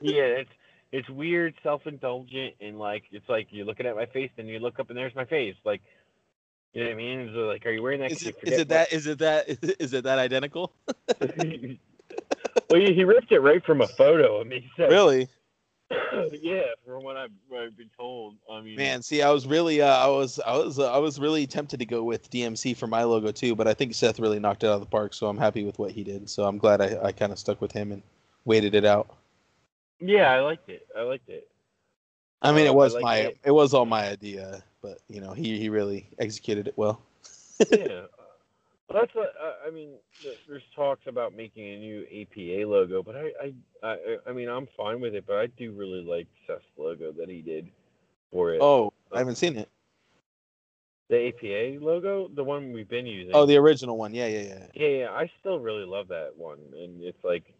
yeah, 0.00 0.22
it's 0.22 0.50
it's 0.92 1.08
weird, 1.10 1.54
self-indulgent, 1.62 2.54
and 2.60 2.78
like 2.78 3.04
it's 3.12 3.28
like 3.28 3.48
you're 3.50 3.66
looking 3.66 3.86
at 3.86 3.96
my 3.96 4.06
face, 4.06 4.30
and 4.38 4.48
you 4.48 4.58
look 4.60 4.78
up, 4.78 4.88
and 4.88 4.96
there's 4.96 5.14
my 5.14 5.24
face. 5.24 5.56
Like, 5.64 5.82
you 6.76 6.84
know 6.84 6.90
what 6.90 6.92
I 6.92 6.96
mean? 6.96 7.30
So 7.32 7.40
like, 7.40 7.64
are 7.64 7.70
you 7.70 7.82
wearing 7.82 8.00
that? 8.00 8.12
Is 8.12 8.26
it 8.26 8.68
that? 8.68 8.92
Is 8.92 9.06
it 9.06 9.18
that? 9.20 9.48
Is 9.80 9.94
it 9.94 10.04
that 10.04 10.18
identical? 10.18 10.74
well, 11.20 12.80
he, 12.80 12.92
he 12.92 13.04
ripped 13.04 13.32
it 13.32 13.40
right 13.40 13.64
from 13.64 13.80
a 13.80 13.88
photo 13.88 14.42
of 14.42 14.46
me. 14.46 14.70
So, 14.76 14.86
Really? 14.86 15.26
yeah, 16.42 16.64
from 16.84 17.02
what 17.02 17.16
I've, 17.16 17.30
what 17.48 17.62
I've 17.62 17.78
been 17.78 17.88
told. 17.96 18.34
I 18.52 18.60
mean, 18.60 18.76
Man, 18.76 19.00
see, 19.00 19.22
I 19.22 19.30
was 19.30 19.46
really, 19.46 19.80
uh, 19.80 19.86
I 19.86 20.08
was, 20.08 20.38
I 20.46 20.54
was, 20.54 20.78
uh, 20.78 20.92
I 20.92 20.98
was 20.98 21.18
really 21.18 21.46
tempted 21.46 21.78
to 21.78 21.86
go 21.86 22.02
with 22.02 22.30
DMC 22.30 22.76
for 22.76 22.86
my 22.86 23.04
logo 23.04 23.32
too, 23.32 23.54
but 23.54 23.66
I 23.66 23.72
think 23.72 23.94
Seth 23.94 24.20
really 24.20 24.38
knocked 24.38 24.62
it 24.62 24.66
out 24.66 24.74
of 24.74 24.80
the 24.80 24.86
park, 24.86 25.14
so 25.14 25.28
I'm 25.28 25.38
happy 25.38 25.64
with 25.64 25.78
what 25.78 25.92
he 25.92 26.04
did. 26.04 26.28
So 26.28 26.44
I'm 26.44 26.58
glad 26.58 26.82
I, 26.82 26.98
I 27.04 27.12
kind 27.12 27.32
of 27.32 27.38
stuck 27.38 27.62
with 27.62 27.72
him 27.72 27.92
and 27.92 28.02
waited 28.44 28.74
it 28.74 28.84
out. 28.84 29.16
yeah, 30.00 30.30
I 30.30 30.40
liked 30.40 30.68
it. 30.68 30.86
I 30.94 31.02
liked 31.02 31.30
it. 31.30 31.48
I 32.42 32.52
mean, 32.52 32.66
it 32.66 32.74
was 32.74 32.94
my, 33.00 33.16
it. 33.18 33.38
it 33.44 33.52
was 33.52 33.72
all 33.72 33.86
my 33.86 34.08
idea, 34.08 34.62
but 34.86 34.98
you 35.08 35.20
know, 35.20 35.32
he 35.32 35.58
he 35.58 35.68
really 35.68 36.08
executed 36.18 36.68
it 36.68 36.74
well. 36.76 37.02
yeah. 37.70 38.02
Well, 38.88 39.02
that's 39.02 39.16
what 39.16 39.32
I- 39.42 39.66
I 39.66 39.70
mean. 39.72 39.94
There's 40.46 40.62
talks 40.76 41.08
about 41.08 41.34
making 41.34 41.64
a 41.66 41.76
new 41.76 42.02
APA 42.04 42.68
logo, 42.68 43.02
but 43.02 43.16
I, 43.16 43.32
I, 43.42 43.52
I, 43.82 44.16
I 44.28 44.32
mean, 44.32 44.48
I'm 44.48 44.68
fine 44.76 45.00
with 45.00 45.12
it. 45.16 45.24
But 45.26 45.38
I 45.38 45.46
do 45.48 45.72
really 45.72 46.04
like 46.04 46.28
Seth's 46.46 46.62
logo 46.76 47.10
that 47.18 47.28
he 47.28 47.42
did 47.42 47.68
for 48.30 48.54
it. 48.54 48.62
Oh, 48.62 48.92
I 49.12 49.18
haven't 49.18 49.38
seen 49.38 49.56
it. 49.56 49.68
The 51.08 51.28
APA 51.28 51.84
logo, 51.84 52.28
the 52.28 52.44
one 52.44 52.72
we've 52.72 52.88
been 52.88 53.06
using. 53.06 53.34
Oh, 53.34 53.44
the 53.44 53.56
original 53.56 53.96
one. 53.96 54.14
Yeah, 54.14 54.28
yeah, 54.28 54.42
yeah. 54.42 54.66
yeah, 54.74 54.88
yeah. 54.88 55.10
I 55.10 55.28
still 55.40 55.58
really 55.58 55.84
love 55.84 56.06
that 56.08 56.30
one, 56.36 56.60
and 56.80 57.02
it's 57.02 57.24
like, 57.24 57.52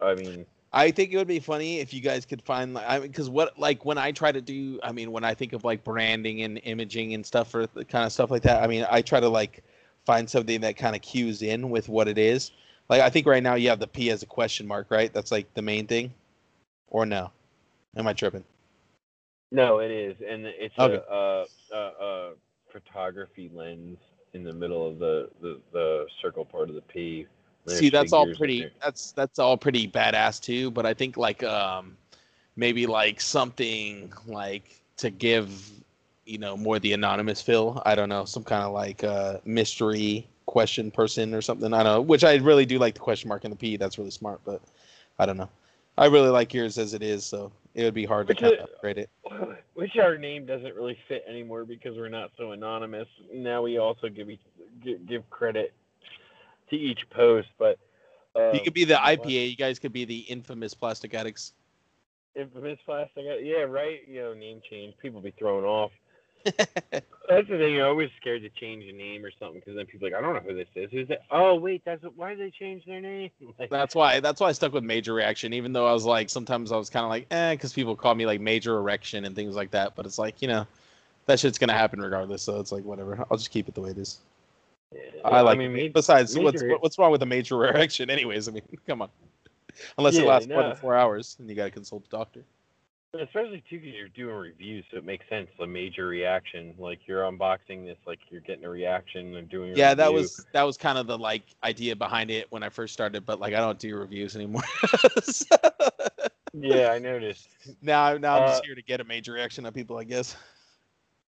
I 0.00 0.14
mean, 0.14 0.46
I 0.72 0.90
think 0.92 1.12
it 1.12 1.16
would 1.16 1.26
be 1.26 1.40
funny 1.40 1.80
if 1.80 1.92
you 1.92 2.00
guys 2.00 2.24
could 2.24 2.42
find 2.42 2.74
like 2.74 2.84
I 2.86 2.98
mean 3.00 3.08
because 3.08 3.28
what 3.28 3.58
like 3.58 3.84
when 3.84 3.98
I 3.98 4.12
try 4.12 4.30
to 4.30 4.40
do 4.40 4.78
I 4.82 4.92
mean 4.92 5.10
when 5.10 5.24
I 5.24 5.34
think 5.34 5.52
of 5.52 5.64
like 5.64 5.82
branding 5.82 6.42
and 6.42 6.60
imaging 6.64 7.14
and 7.14 7.26
stuff 7.26 7.50
for 7.50 7.66
the 7.66 7.84
kind 7.84 8.06
of 8.06 8.12
stuff 8.12 8.30
like 8.30 8.42
that 8.42 8.62
I 8.62 8.66
mean 8.66 8.86
I 8.88 9.02
try 9.02 9.18
to 9.20 9.28
like 9.28 9.64
find 10.06 10.30
something 10.30 10.60
that 10.60 10.76
kind 10.76 10.94
of 10.94 11.02
cues 11.02 11.42
in 11.42 11.70
with 11.70 11.88
what 11.88 12.08
it 12.08 12.18
is. 12.18 12.52
Like 12.88 13.00
I 13.00 13.10
think 13.10 13.26
right 13.26 13.42
now 13.42 13.54
you 13.54 13.68
have 13.68 13.80
the 13.80 13.88
P 13.88 14.10
as 14.10 14.22
a 14.22 14.26
question 14.26 14.66
mark 14.66 14.90
right? 14.90 15.12
That's 15.12 15.32
like 15.32 15.52
the 15.54 15.62
main 15.62 15.86
thing? 15.86 16.12
Or 16.88 17.04
no? 17.04 17.32
Am 17.96 18.06
I 18.06 18.12
tripping? 18.12 18.44
No, 19.52 19.80
it 19.80 19.90
is, 19.90 20.16
and 20.28 20.46
it's 20.46 20.78
Okay. 20.78 20.94
a, 20.94 21.12
uh, 21.12 21.44
a, 21.72 21.76
a 21.76 22.32
photography 22.72 23.50
lens 23.52 23.98
in 24.32 24.44
the 24.44 24.52
middle 24.52 24.86
of 24.86 25.00
the 25.00 25.28
the, 25.42 25.60
the 25.72 26.06
circle 26.22 26.44
part 26.44 26.68
of 26.68 26.76
the 26.76 26.82
P. 26.82 27.26
see 27.66 27.90
that's 27.90 28.12
all 28.12 28.26
pretty 28.34 28.60
there. 28.60 28.70
that's 28.82 29.12
that's 29.12 29.38
all 29.38 29.56
pretty 29.56 29.86
badass 29.86 30.40
too 30.40 30.70
but 30.70 30.86
I 30.86 30.94
think 30.94 31.16
like 31.16 31.42
um 31.42 31.96
maybe 32.56 32.86
like 32.86 33.20
something 33.20 34.12
like 34.26 34.82
to 34.98 35.10
give 35.10 35.70
you 36.24 36.38
know 36.38 36.56
more 36.56 36.78
the 36.78 36.92
anonymous 36.92 37.40
feel 37.40 37.82
i 37.86 37.94
don't 37.94 38.08
know 38.08 38.24
some 38.24 38.44
kind 38.44 38.62
of 38.62 38.72
like 38.72 39.02
uh 39.02 39.38
mystery 39.44 40.28
question 40.46 40.90
person 40.90 41.34
or 41.34 41.40
something 41.40 41.72
i 41.72 41.82
don't 41.82 41.94
know 41.94 42.00
which 42.00 42.22
i 42.24 42.34
really 42.36 42.66
do 42.66 42.78
like 42.78 42.94
the 42.94 43.00
question 43.00 43.28
mark 43.28 43.44
and 43.44 43.52
the 43.52 43.56
p 43.56 43.76
that's 43.76 43.98
really 43.98 44.10
smart 44.10 44.40
but 44.44 44.60
i 45.18 45.26
don't 45.26 45.36
know 45.36 45.48
i 45.96 46.06
really 46.06 46.28
like 46.28 46.52
yours 46.52 46.76
as 46.76 46.92
it 46.92 47.02
is 47.02 47.24
so 47.24 47.50
It 47.74 47.84
would 47.84 47.94
be 47.94 48.04
hard 48.04 48.26
to 48.26 48.32
Which 48.32 48.40
kind 48.40 48.54
of 48.54 48.60
upgrade 48.60 48.98
it. 48.98 49.10
Which 49.74 49.96
our 49.96 50.18
name 50.18 50.44
doesn't 50.44 50.74
really 50.74 50.98
fit 51.08 51.24
anymore 51.28 51.64
because 51.64 51.96
we're 51.96 52.08
not 52.08 52.32
so 52.36 52.52
anonymous. 52.52 53.06
Now 53.32 53.62
we 53.62 53.78
also 53.78 54.08
give 54.08 54.28
each, 54.28 54.40
give, 54.82 55.06
give 55.06 55.30
credit 55.30 55.72
to 56.70 56.76
each 56.76 57.00
post, 57.10 57.48
but 57.58 57.78
um, 58.36 58.54
you 58.54 58.60
could 58.60 58.74
be 58.74 58.84
the? 58.84 58.94
IPA. 58.94 59.50
You 59.50 59.56
guys 59.56 59.78
could 59.78 59.92
be 59.92 60.04
the 60.04 60.18
infamous 60.20 60.74
plastic 60.74 61.14
addicts. 61.14 61.52
infamous 62.34 62.78
plastic. 62.84 63.24
Yeah, 63.42 63.62
right. 63.62 64.00
You 64.08 64.22
know, 64.22 64.34
name 64.34 64.60
change. 64.68 64.94
People 65.02 65.20
be 65.20 65.32
thrown 65.32 65.64
off. 65.64 65.90
That's 66.44 67.48
the 67.48 67.58
thing. 67.58 67.74
You're 67.74 67.86
always 67.86 68.08
scared 68.20 68.42
to 68.42 68.48
change 68.48 68.84
a 68.84 68.92
name 68.92 69.24
or 69.24 69.30
something 69.38 69.60
because 69.60 69.76
then 69.76 69.86
people 69.86 70.08
are 70.08 70.10
like, 70.10 70.18
I 70.18 70.22
don't 70.22 70.34
know 70.34 70.50
who 70.50 70.56
this 70.56 70.68
is. 70.74 70.90
Who's 70.90 71.08
that? 71.08 71.20
Oh, 71.30 71.54
wait, 71.54 71.82
that's 71.84 72.02
why 72.16 72.30
did 72.30 72.40
they 72.40 72.50
change 72.50 72.84
their 72.86 73.00
name? 73.00 73.30
Like, 73.58 73.68
That's 73.68 73.94
why. 73.94 74.20
That's 74.20 74.40
why 74.40 74.48
I 74.48 74.52
stuck 74.52 74.72
with 74.72 74.84
major 74.84 75.12
reaction. 75.12 75.52
Even 75.52 75.72
though 75.72 75.86
I 75.86 75.92
was 75.92 76.04
like, 76.04 76.30
sometimes 76.30 76.72
I 76.72 76.76
was 76.76 76.88
kind 76.88 77.04
of 77.04 77.10
like, 77.10 77.26
eh, 77.30 77.54
because 77.54 77.72
people 77.72 77.94
call 77.94 78.14
me 78.14 78.24
like 78.24 78.40
major 78.40 78.78
erection 78.78 79.26
and 79.26 79.34
things 79.34 79.54
like 79.54 79.70
that. 79.72 79.94
But 79.96 80.06
it's 80.06 80.18
like, 80.18 80.40
you 80.40 80.48
know, 80.48 80.66
that 81.26 81.38
shit's 81.40 81.58
gonna 81.58 81.74
happen 81.74 82.00
regardless. 82.00 82.42
So 82.42 82.58
it's 82.58 82.72
like, 82.72 82.84
whatever. 82.84 83.22
I'll 83.30 83.36
just 83.36 83.50
keep 83.50 83.68
it 83.68 83.74
the 83.74 83.82
way 83.82 83.90
it 83.90 83.98
is. 83.98 84.20
I 85.24 85.40
like. 85.42 85.58
mean, 85.58 85.76
it. 85.76 85.88
ma- 85.88 85.92
Besides, 86.00 86.36
what's 86.38 86.62
major- 86.62 86.78
what's 86.78 86.98
wrong 86.98 87.10
with 87.12 87.22
a 87.22 87.26
major 87.26 87.64
erection, 87.68 88.10
anyways? 88.10 88.48
I 88.48 88.52
mean, 88.52 88.62
come 88.86 89.02
on. 89.02 89.10
Unless 89.98 90.14
it 90.16 90.22
Yeah, 90.22 90.28
lasts 90.28 90.48
more 90.48 90.62
than 90.62 90.76
four 90.76 90.94
hours, 90.96 91.36
and 91.38 91.48
you 91.48 91.54
gotta 91.54 91.70
consult 91.70 92.08
the 92.10 92.16
doctor. 92.16 92.44
Especially 93.12 93.62
too, 93.68 93.80
because 93.80 93.94
you're 93.94 94.08
doing 94.08 94.36
reviews, 94.36 94.84
so 94.90 94.98
it 94.98 95.04
makes 95.04 95.28
sense. 95.28 95.48
A 95.58 95.66
major 95.66 96.06
reaction, 96.06 96.74
like 96.78 97.00
you're 97.06 97.22
unboxing 97.22 97.84
this, 97.84 97.96
like 98.06 98.20
you're 98.30 98.40
getting 98.40 98.64
a 98.64 98.68
reaction 98.70 99.34
and 99.36 99.48
doing. 99.48 99.76
Yeah, 99.76 99.94
that 99.94 100.12
was 100.12 100.44
that 100.52 100.62
was 100.62 100.76
kind 100.76 100.96
of 100.96 101.06
the 101.08 101.18
like 101.18 101.42
idea 101.64 101.96
behind 101.96 102.30
it 102.30 102.46
when 102.50 102.62
I 102.62 102.68
first 102.68 102.92
started. 102.92 103.26
But 103.26 103.40
like, 103.40 103.52
I 103.52 103.58
don't 103.58 103.78
do 103.78 103.96
reviews 103.96 104.36
anymore. 104.36 104.62
Yeah, 106.52 106.90
I 106.90 106.98
noticed. 106.98 107.48
now, 107.80 108.16
now 108.18 108.36
I'm 108.36 108.48
just 108.48 108.62
Uh, 108.62 108.66
here 108.66 108.74
to 108.74 108.82
get 108.82 109.00
a 109.00 109.04
major 109.04 109.32
reaction 109.32 109.64
on 109.66 109.72
people, 109.72 109.96
I 109.98 110.04
guess. 110.04 110.36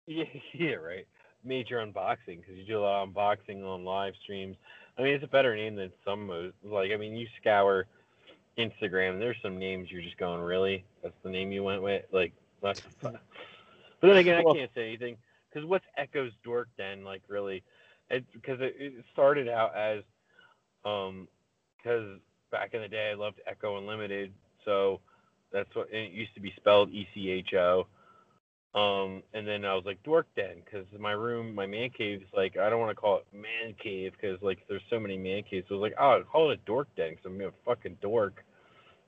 Yeah, 0.06 0.24
yeah, 0.52 0.74
right. 0.74 1.06
Major 1.46 1.78
unboxing 1.78 2.40
because 2.40 2.56
you 2.56 2.64
do 2.64 2.78
a 2.78 2.80
lot 2.80 3.02
of 3.02 3.10
unboxing 3.10 3.64
on 3.64 3.84
live 3.84 4.14
streams. 4.22 4.56
I 4.98 5.02
mean, 5.02 5.14
it's 5.14 5.24
a 5.24 5.28
better 5.28 5.54
name 5.54 5.76
than 5.76 5.92
some. 6.04 6.52
Like, 6.64 6.90
I 6.92 6.96
mean, 6.96 7.14
you 7.16 7.26
scour 7.40 7.86
Instagram. 8.58 9.18
There's 9.18 9.36
some 9.42 9.58
names 9.58 9.90
you're 9.90 10.02
just 10.02 10.16
going, 10.16 10.40
really? 10.40 10.84
That's 11.02 11.14
the 11.22 11.30
name 11.30 11.52
you 11.52 11.62
went 11.62 11.82
with? 11.82 12.04
Like? 12.12 12.32
But 14.00 14.08
then 14.08 14.16
again, 14.18 14.44
I 14.46 14.52
can't 14.52 14.70
say 14.74 14.88
anything 14.88 15.16
because 15.48 15.66
what's 15.66 15.84
Echo's 15.96 16.32
Dork 16.44 16.68
Den 16.76 17.02
like? 17.02 17.22
Really, 17.28 17.62
because 18.10 18.60
it, 18.60 18.76
it 18.78 19.04
started 19.12 19.48
out 19.48 19.74
as, 19.74 20.02
um, 20.84 21.28
because 21.76 22.18
back 22.52 22.74
in 22.74 22.82
the 22.82 22.88
day 22.88 23.10
I 23.10 23.14
loved 23.14 23.40
Ecko 23.46 23.78
Unlimited, 23.78 24.32
so 24.64 25.00
that's 25.50 25.74
what 25.74 25.88
and 25.88 25.98
it 25.98 26.12
used 26.12 26.34
to 26.34 26.40
be 26.40 26.52
spelled 26.56 26.90
E 26.90 27.08
C 27.14 27.30
H 27.30 27.54
O. 27.54 27.86
Um, 28.76 29.22
and 29.32 29.48
then 29.48 29.64
I 29.64 29.74
was 29.74 29.84
like 29.86 30.02
dork 30.02 30.26
den 30.36 30.56
because 30.64 30.86
my 31.00 31.12
room, 31.12 31.54
my 31.54 31.64
man 31.64 31.88
cave 31.88 32.20
is 32.20 32.28
like 32.36 32.58
I 32.58 32.68
don't 32.68 32.78
want 32.78 32.90
to 32.90 33.00
call 33.00 33.16
it 33.18 33.26
man 33.32 33.74
cave 33.82 34.12
because 34.12 34.40
like 34.42 34.58
there's 34.68 34.82
so 34.90 35.00
many 35.00 35.16
man 35.16 35.42
caves. 35.48 35.66
So 35.68 35.76
I 35.76 35.78
was 35.78 35.90
like, 35.90 35.98
oh, 35.98 36.10
I'll 36.10 36.22
call 36.24 36.50
it 36.50 36.60
a 36.62 36.66
dork 36.66 36.88
den 36.94 37.10
because 37.10 37.24
I'm 37.24 37.40
a 37.40 37.50
fucking 37.64 37.96
dork. 38.02 38.44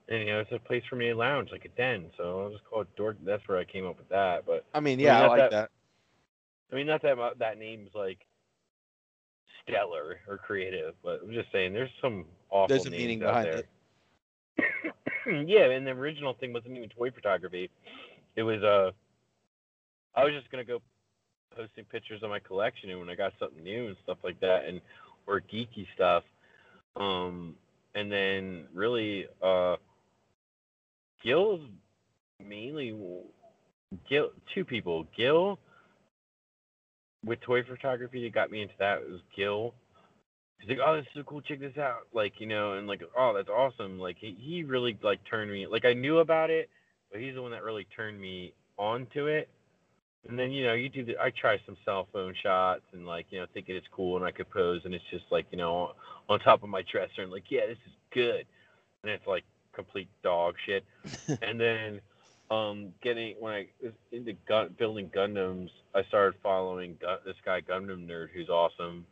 And 0.08 0.20
you 0.20 0.26
know, 0.32 0.40
it's 0.40 0.52
a 0.52 0.58
place 0.58 0.82
for 0.88 0.96
me 0.96 1.08
to 1.08 1.14
lounge, 1.14 1.50
like 1.52 1.66
a 1.66 1.68
den. 1.76 2.06
So 2.16 2.44
I'll 2.44 2.50
just 2.50 2.64
call 2.64 2.80
it 2.80 2.96
dork. 2.96 3.18
That's 3.26 3.46
where 3.46 3.58
I 3.58 3.64
came 3.64 3.86
up 3.86 3.98
with 3.98 4.08
that. 4.08 4.46
But 4.46 4.64
I 4.72 4.80
mean, 4.80 4.96
mean, 4.96 5.04
yeah, 5.04 5.18
I 5.18 5.20
not 5.20 5.28
like 5.30 5.38
that- 5.38 5.50
that. 5.50 5.70
I 6.72 6.74
mean, 6.76 6.86
not 6.86 7.02
that 7.02 7.16
that 7.38 7.58
name's 7.58 7.94
like 7.94 8.26
stellar 9.66 10.20
or 10.26 10.38
creative, 10.38 10.94
but 11.02 11.20
I'm 11.22 11.32
just 11.32 11.52
saying 11.52 11.74
there's 11.74 11.90
some 12.00 12.24
awful 12.50 12.68
There's 12.68 12.86
a 12.86 12.90
names 12.90 13.00
meaning 13.02 13.22
out 13.22 13.44
behind 13.44 13.46
there. 14.56 14.64
it. 15.26 15.46
yeah, 15.48 15.64
and 15.70 15.86
the 15.86 15.90
original 15.90 16.34
thing 16.34 16.52
wasn't 16.54 16.76
even 16.76 16.88
toy 16.88 17.10
photography. 17.10 17.70
It 18.36 18.42
was 18.42 18.62
uh 18.62 18.92
I 20.18 20.24
was 20.24 20.34
just 20.34 20.50
gonna 20.50 20.64
go 20.64 20.82
posting 21.56 21.84
pictures 21.84 22.24
of 22.24 22.30
my 22.30 22.40
collection 22.40 22.90
and 22.90 22.98
when 22.98 23.08
I 23.08 23.14
got 23.14 23.32
something 23.38 23.62
new 23.62 23.86
and 23.86 23.96
stuff 24.02 24.18
like 24.24 24.40
that 24.40 24.64
and 24.66 24.80
or 25.28 25.40
geeky 25.40 25.86
stuff. 25.94 26.24
Um 26.96 27.54
and 27.94 28.10
then 28.10 28.64
really 28.74 29.26
uh 29.40 29.76
Gil's 31.22 31.60
mainly 32.44 32.98
Gil 34.08 34.30
two 34.52 34.64
people. 34.64 35.06
Gil 35.16 35.60
with 37.24 37.40
toy 37.40 37.62
photography 37.62 38.24
that 38.24 38.34
got 38.34 38.50
me 38.50 38.62
into 38.62 38.74
that 38.80 39.00
was 39.08 39.20
Gil. 39.36 39.72
He's 40.58 40.70
like, 40.70 40.78
oh, 40.84 40.96
this 40.96 41.06
is 41.14 41.22
cool. 41.28 41.40
Check 41.40 41.60
this 41.60 41.78
out. 41.78 42.08
Like, 42.12 42.40
you 42.40 42.48
know, 42.48 42.72
and 42.72 42.88
like, 42.88 43.02
oh, 43.16 43.32
that's 43.36 43.48
awesome. 43.48 44.00
Like, 44.00 44.16
he, 44.18 44.36
he 44.40 44.64
really 44.64 44.98
like 45.04 45.20
turned 45.30 45.52
me. 45.52 45.68
Like, 45.68 45.84
I 45.84 45.92
knew 45.92 46.18
about 46.18 46.50
it, 46.50 46.68
but 47.12 47.20
he's 47.20 47.36
the 47.36 47.42
one 47.42 47.52
that 47.52 47.62
really 47.62 47.86
turned 47.94 48.20
me 48.20 48.54
onto 48.76 49.26
it. 49.26 49.48
And 50.26 50.38
then, 50.38 50.50
you 50.50 50.64
know, 50.66 50.74
you 50.74 50.88
do 50.88 51.04
the. 51.04 51.16
I 51.18 51.30
try 51.30 51.58
some 51.64 51.76
cell 51.84 52.08
phone 52.12 52.34
shots 52.42 52.82
and 52.92 53.06
like, 53.06 53.26
you 53.30 53.40
know, 53.40 53.46
thinking 53.54 53.76
it's 53.76 53.86
cool 53.92 54.16
and 54.16 54.24
I 54.24 54.30
could 54.30 54.50
pose 54.50 54.82
and 54.84 54.94
it's 54.94 55.04
just 55.10 55.24
like, 55.30 55.46
you 55.50 55.58
know, 55.58 55.92
on 56.28 56.40
top 56.40 56.62
of 56.62 56.68
my 56.68 56.82
dresser 56.82 57.22
and 57.22 57.30
like, 57.30 57.44
yeah, 57.50 57.66
this 57.66 57.78
is 57.86 57.92
good. 58.10 58.44
And 59.02 59.12
it's 59.12 59.26
like 59.26 59.44
complete 59.72 60.08
dog 60.22 60.56
shit. 60.66 60.84
and 61.42 61.60
then, 61.60 62.00
um, 62.50 62.92
getting 63.02 63.36
when 63.38 63.52
I 63.52 63.66
was 63.82 63.92
into 64.10 64.32
gun, 64.46 64.74
building 64.78 65.10
Gundams, 65.14 65.70
I 65.94 66.02
started 66.04 66.38
following 66.42 66.96
gu- 67.00 67.24
this 67.24 67.36
guy 67.44 67.60
Gundam 67.60 68.06
Nerd 68.08 68.28
who's 68.34 68.48
awesome. 68.48 69.06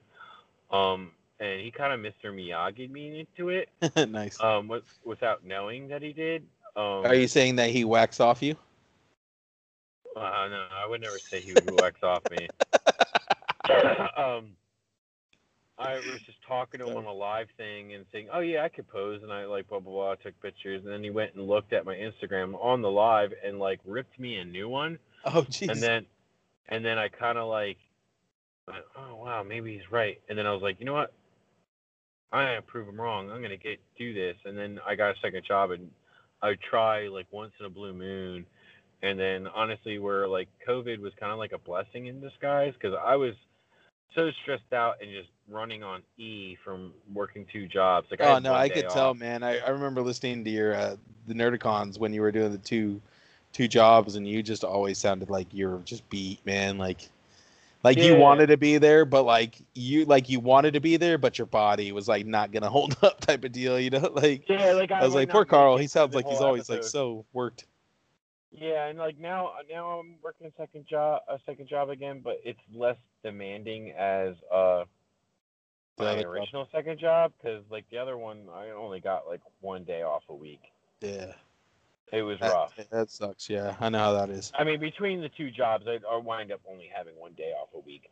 Um, 0.71 1.13
and 1.39 1.61
he 1.61 1.71
kind 1.71 1.93
of 1.93 2.01
Mr. 2.01 2.35
Miyagi 2.35 2.91
me 2.91 3.21
into 3.21 3.51
it, 3.51 3.69
nice. 4.09 4.41
um, 4.41 4.69
with, 4.69 4.85
without 5.05 5.45
knowing 5.45 5.89
that 5.89 6.03
he 6.03 6.13
did. 6.13 6.45
Um, 6.75 7.05
Are 7.05 7.15
you 7.15 7.29
saying 7.29 7.57
that 7.57 7.71
he 7.71 7.85
whacks 7.85 8.21
off 8.21 8.43
you? 8.43 8.57
Uh, 10.17 10.49
no, 10.49 10.67
I 10.75 10.87
would 10.89 11.03
never 11.03 11.19
say 11.19 11.41
he 11.41 11.53
would 11.53 11.79
wax 11.79 12.03
off 12.03 12.23
me. 12.31 12.49
um, 14.17 14.53
I 15.79 15.97
was 15.97 16.21
just 16.25 16.39
talking 16.49 16.81
to 16.81 16.89
him 16.89 16.97
on 16.97 17.05
a 17.05 17.13
live 17.13 17.49
thing 17.59 17.93
and 17.93 18.07
saying, 18.11 18.29
"Oh 18.33 18.41
yeah, 18.41 18.65
I 18.65 18.71
could 18.71 18.89
pose," 18.89 19.23
and 19.23 19.31
I 19.31 19.45
like 19.45 19.69
blah 19.69 19.79
blah 19.81 19.93
blah. 19.93 20.11
I 20.13 20.15
took 20.15 20.41
pictures, 20.41 20.83
and 20.85 20.93
then 20.93 21.03
he 21.05 21.11
went 21.11 21.35
and 21.35 21.47
looked 21.47 21.75
at 21.75 21.85
my 21.85 21.95
Instagram 21.95 22.55
on 22.63 22.81
the 22.81 22.91
live 22.91 23.35
and 23.45 23.59
like 23.59 23.81
ripped 23.85 24.19
me 24.19 24.37
a 24.37 24.45
new 24.45 24.71
one, 24.71 24.99
Oh, 25.27 25.43
jeez. 25.43 25.69
and 25.71 25.83
then, 25.83 26.07
and 26.71 26.83
then 26.83 26.99
I 26.99 27.09
kind 27.09 27.37
of 27.37 27.49
like, 27.49 27.77
went, 28.67 28.85
"Oh 28.97 29.17
wow, 29.17 29.43
maybe 29.43 29.75
he's 29.75 29.93
right," 29.93 30.19
and 30.31 30.39
then 30.39 30.47
I 30.47 30.53
was 30.53 30.63
like, 30.63 30.81
"You 30.81 30.87
know 30.87 30.95
what? 30.95 31.13
I'm 32.33 32.47
gonna 32.47 32.63
prove 32.63 32.89
him 32.89 32.99
wrong. 32.99 33.31
I'm 33.31 33.43
gonna 33.43 33.59
get 33.59 33.79
do 33.99 34.15
this," 34.15 34.37
and 34.47 34.57
then 34.57 34.81
I 34.87 34.95
got 34.95 35.11
a 35.11 35.21
second 35.21 35.45
job, 35.47 35.73
and 35.73 35.91
I 36.41 36.49
would 36.49 36.61
try 36.63 37.09
like 37.09 37.27
once 37.31 37.53
in 37.61 37.67
a 37.67 37.71
blue 37.71 37.93
moon 37.93 38.47
and 39.07 39.19
then 39.19 39.47
honestly 39.55 39.99
where 39.99 40.29
like 40.29 40.49
covid 40.67 41.01
was 41.01 41.13
kind 41.19 41.33
of 41.33 41.39
like 41.39 41.53
a 41.53 41.59
blessing 41.59 42.07
in 42.07 42.21
disguise 42.21 42.73
because 42.75 42.97
i 43.05 43.17
was 43.17 43.35
so 44.15 44.31
stressed 44.43 44.73
out 44.73 44.97
and 45.01 45.11
just 45.11 45.29
running 45.49 45.83
on 45.83 46.03
e 46.19 46.57
from 46.65 46.93
working 47.13 47.47
two 47.53 47.67
jobs 47.67 48.09
like 48.11 48.21
I 48.21 48.25
oh 48.25 48.35
had 48.35 48.43
no, 48.43 48.55
I 48.55 48.69
could 48.69 48.89
tell, 48.89 49.15
man. 49.15 49.43
I, 49.43 49.59
I 49.59 49.69
remember 49.71 50.03
listening 50.03 50.45
to 50.45 50.51
your 50.51 50.75
uh, 50.75 50.97
the 51.29 51.35
Nerdicons 51.35 51.99
when 51.99 52.13
you 52.13 52.21
were 52.21 52.33
doing 52.33 52.51
the 52.51 52.59
two 52.59 53.01
two 53.53 53.69
jobs, 53.69 54.17
and 54.17 54.27
you 54.27 54.43
just 54.43 54.65
always 54.65 54.99
sounded 54.99 55.31
like 55.31 55.53
you 55.53 55.69
were 55.69 55.79
just 55.85 56.09
beat, 56.09 56.45
man. 56.45 56.79
Like 56.79 57.09
like 57.85 57.99
you 57.99 58.17
wanted 58.17 58.49
to 58.49 58.57
be 58.57 58.79
there, 58.79 59.05
but 59.05 59.23
like 59.23 59.59
you 59.75 60.05
like 60.07 60.29
you 60.29 60.41
wanted 60.41 60.75
to 60.75 60.81
be 60.81 60.97
there, 60.97 61.19
but 61.19 61.39
your 61.39 61.47
body 61.47 61.93
was 61.93 62.09
like 62.09 62.27
not 62.27 62.51
gonna 62.51 62.71
hold 62.71 62.97
up, 63.03 63.21
type 63.21 63.45
of 63.45 63.53
deal. 63.53 63.79
You 63.79 63.91
know, 63.91 64.11
like 64.13 64.49
yeah 64.49 64.73
like 64.73 64.91
i, 64.91 65.01
I 65.01 65.05
was 65.05 65.15
like, 65.15 65.29
poor 65.29 65.45
Karl. 65.45 65.77
He 65.77 65.87
sounds 65.87 66.15
like 66.15 66.27
he's 66.27 66.41
always 66.41 66.69
like 66.69 66.85
so 66.85 67.25
worked. 67.33 67.67
Yeah 68.57 68.87
and 68.87 68.99
like 68.99 69.19
now 69.19 69.51
now 69.71 69.99
i'm 70.01 70.17
working 70.23 70.47
a 70.47 70.53
second 70.57 70.87
job 70.89 71.21
a 71.29 71.39
second 71.47 71.69
job 71.69 71.91
again 71.91 72.21
but 72.23 72.41
it's 72.45 72.59
less 72.75 72.97
demanding 73.23 73.91
as 73.93 74.35
uh 74.53 74.85
The 75.99 76.05
my 76.05 76.11
other 76.13 76.23
job. 76.23 76.31
original 76.33 76.69
second 76.73 76.99
job 76.99 77.33
because 77.39 77.63
like 77.71 77.85
the 77.91 77.99
other 77.99 78.17
one 78.17 78.47
i 78.55 78.71
only 78.71 79.01
got 79.01 79.27
like 79.29 79.41
one 79.61 79.85
day 79.85 80.03
off 80.03 80.23
a 80.29 80.35
week 80.35 80.63
Yeah, 81.01 81.33
it 82.13 82.23
was 82.23 82.39
that, 82.41 82.53
rough 82.53 82.73
that 82.91 83.11
sucks. 83.11 83.49
Yeah, 83.51 83.75
I 83.81 83.89
know 83.89 83.99
how 83.99 84.13
that 84.15 84.31
is. 84.31 84.53
I 84.59 84.65
mean, 84.65 84.81
between 84.81 85.21
the 85.21 85.29
two 85.31 85.51
jobs, 85.51 85.87
I, 85.87 85.99
I 86.11 86.17
wind 86.17 86.53
up 86.53 86.61
only 86.71 86.89
having 86.95 87.15
one 87.19 87.33
day 87.33 87.53
off 87.53 87.69
a 87.75 87.81
week. 87.81 88.09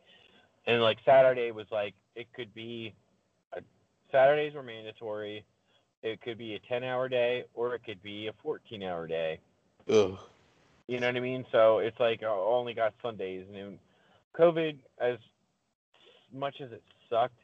And 0.67 0.81
like 0.81 0.97
Saturday 1.05 1.51
was 1.51 1.65
like 1.71 1.93
it 2.15 2.27
could 2.33 2.53
be, 2.53 2.93
a, 3.53 3.61
Saturdays 4.11 4.53
were 4.53 4.63
mandatory. 4.63 5.45
It 6.03 6.21
could 6.21 6.37
be 6.37 6.53
a 6.55 6.59
ten-hour 6.67 7.07
day 7.09 7.45
or 7.53 7.73
it 7.75 7.83
could 7.85 8.01
be 8.03 8.27
a 8.27 8.33
fourteen-hour 8.43 9.07
day. 9.07 9.39
Ugh. 9.89 10.17
You 10.87 10.99
know 10.99 11.07
what 11.07 11.15
I 11.15 11.19
mean? 11.19 11.45
So 11.51 11.79
it's 11.79 11.99
like 11.99 12.21
I 12.23 12.27
only 12.27 12.73
got 12.73 12.93
Sundays. 13.01 13.45
And 13.47 13.55
then 13.55 13.79
COVID, 14.37 14.77
as 14.99 15.17
much 16.33 16.55
as 16.61 16.71
it 16.71 16.83
sucked, 17.09 17.39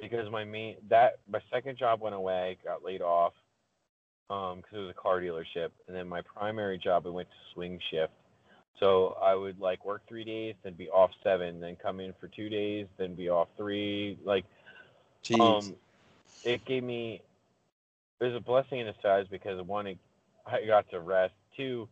because 0.00 0.30
my 0.30 0.44
main 0.44 0.76
that 0.90 1.18
my 1.30 1.40
second 1.50 1.78
job 1.78 2.00
went 2.00 2.14
away, 2.14 2.58
got 2.62 2.84
laid 2.84 3.00
off, 3.00 3.32
um, 4.28 4.56
because 4.56 4.76
it 4.76 4.80
was 4.80 4.90
a 4.90 5.00
car 5.00 5.20
dealership, 5.20 5.70
and 5.86 5.96
then 5.96 6.06
my 6.06 6.20
primary 6.20 6.78
job 6.78 7.06
I 7.06 7.10
went 7.10 7.28
to 7.28 7.54
swing 7.54 7.80
shift. 7.90 8.12
So 8.78 9.16
I 9.22 9.34
would 9.34 9.58
like 9.58 9.86
work 9.86 10.02
three 10.06 10.24
days, 10.24 10.54
then 10.62 10.74
be 10.74 10.90
off 10.90 11.10
seven, 11.24 11.60
then 11.60 11.76
come 11.82 11.98
in 11.98 12.12
for 12.20 12.28
two 12.28 12.50
days, 12.50 12.86
then 12.98 13.14
be 13.14 13.30
off 13.30 13.48
three. 13.56 14.18
Like 14.22 14.44
Jeez. 15.24 15.40
um, 15.40 15.74
it 16.44 16.62
gave 16.66 16.84
me 16.84 17.22
it 18.20 18.24
was 18.24 18.34
a 18.34 18.40
blessing 18.40 18.80
in 18.80 18.86
disguise 18.86 19.26
because 19.30 19.60
one, 19.66 19.86
it, 19.86 19.98
I 20.46 20.64
got 20.66 20.90
to 20.90 21.00
rest. 21.00 21.34
too, 21.56 21.88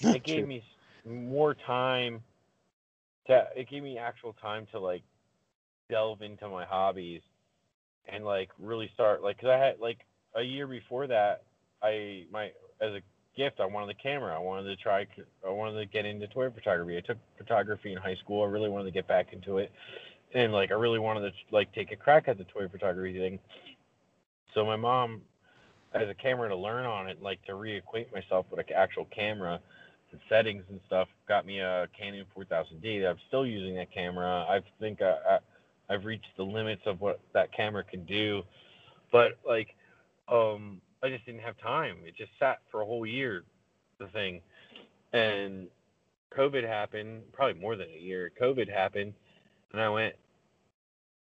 it 0.00 0.24
gave 0.24 0.46
me 0.46 0.62
more 1.04 1.54
time 1.54 2.22
to 3.26 3.46
it 3.56 3.68
gave 3.68 3.82
me 3.82 3.98
actual 3.98 4.34
time 4.34 4.66
to 4.72 4.78
like 4.78 5.02
delve 5.90 6.22
into 6.22 6.48
my 6.48 6.64
hobbies 6.64 7.22
and 8.08 8.24
like 8.24 8.50
really 8.58 8.90
start 8.94 9.22
like 9.22 9.36
because 9.36 9.50
I 9.50 9.58
had 9.58 9.80
like 9.80 9.98
a 10.34 10.42
year 10.42 10.66
before 10.66 11.06
that 11.06 11.42
I 11.82 12.24
my 12.30 12.52
as 12.80 12.92
a 12.92 13.00
gift 13.36 13.60
I 13.60 13.66
wanted 13.66 13.88
the 13.88 14.02
camera. 14.02 14.34
I 14.34 14.38
wanted 14.38 14.64
to 14.64 14.76
try 14.76 15.06
I 15.46 15.50
wanted 15.50 15.78
to 15.78 15.86
get 15.86 16.04
into 16.04 16.26
toy 16.26 16.50
photography. 16.50 16.96
I 16.96 17.00
took 17.00 17.18
photography 17.36 17.92
in 17.92 17.98
high 17.98 18.16
school. 18.16 18.42
I 18.42 18.46
really 18.48 18.68
wanted 18.68 18.86
to 18.86 18.90
get 18.90 19.06
back 19.06 19.32
into 19.32 19.58
it. 19.58 19.70
And 20.34 20.52
like 20.52 20.70
I 20.70 20.74
really 20.74 20.98
wanted 20.98 21.30
to 21.30 21.32
like 21.50 21.72
take 21.72 21.92
a 21.92 21.96
crack 21.96 22.28
at 22.28 22.38
the 22.38 22.44
toy 22.44 22.68
photography 22.68 23.16
thing. 23.16 23.38
So 24.54 24.64
my 24.64 24.76
mom 24.76 25.22
as 25.94 26.08
a 26.08 26.14
camera 26.14 26.48
to 26.48 26.56
learn 26.56 26.84
on 26.84 27.08
it 27.08 27.22
like 27.22 27.42
to 27.46 27.52
reacquaint 27.52 28.12
myself 28.12 28.46
with 28.50 28.60
an 28.60 28.66
actual 28.74 29.06
camera 29.06 29.60
and 30.12 30.20
settings 30.28 30.64
and 30.70 30.80
stuff 30.86 31.08
got 31.26 31.46
me 31.46 31.60
a 31.60 31.88
Canon 31.98 32.24
4000D 32.36 33.08
I'm 33.08 33.18
still 33.28 33.46
using 33.46 33.74
that 33.76 33.92
camera 33.92 34.46
I 34.48 34.60
think 34.80 35.02
I, 35.02 35.16
I 35.28 35.38
I've 35.88 36.04
reached 36.04 36.28
the 36.36 36.42
limits 36.42 36.82
of 36.86 37.00
what 37.00 37.20
that 37.32 37.52
camera 37.52 37.82
can 37.82 38.04
do. 38.04 38.42
But 39.10 39.38
like, 39.46 39.74
um, 40.30 40.80
I 41.02 41.08
just 41.08 41.24
didn't 41.24 41.40
have 41.40 41.58
time. 41.58 41.96
It 42.04 42.16
just 42.16 42.30
sat 42.38 42.58
for 42.70 42.82
a 42.82 42.84
whole 42.86 43.06
year, 43.06 43.44
the 43.98 44.08
thing, 44.08 44.40
and 45.12 45.68
COVID 46.36 46.66
happened. 46.66 47.22
Probably 47.32 47.60
more 47.60 47.76
than 47.76 47.88
a 47.88 48.00
year. 48.00 48.30
COVID 48.40 48.68
happened, 48.72 49.14
and 49.72 49.80
I 49.80 49.88
went, 49.88 50.14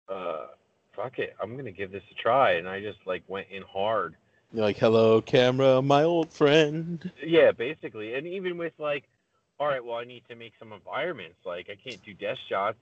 uh, 0.07 0.47
fuck 0.95 1.19
it, 1.19 1.35
I'm 1.41 1.57
gonna 1.57 1.71
give 1.71 1.91
this 1.91 2.03
a 2.11 2.21
try, 2.21 2.53
and 2.53 2.69
I 2.69 2.79
just 2.79 2.99
like 3.05 3.23
went 3.27 3.47
in 3.51 3.63
hard. 3.63 4.15
You're 4.55 4.63
like, 4.63 4.77
hello, 4.77 5.19
camera, 5.19 5.81
my 5.81 6.03
old 6.03 6.31
friend. 6.31 7.11
Yeah, 7.21 7.51
basically, 7.51 8.13
and 8.13 8.25
even 8.25 8.57
with 8.57 8.71
like, 8.77 9.03
all 9.59 9.67
right, 9.67 9.83
well, 9.83 9.97
I 9.97 10.05
need 10.05 10.23
to 10.29 10.35
make 10.37 10.53
some 10.57 10.71
environments. 10.71 11.35
Like, 11.45 11.69
I 11.69 11.75
can't 11.75 12.01
do 12.05 12.13
desk 12.13 12.39
shots. 12.47 12.77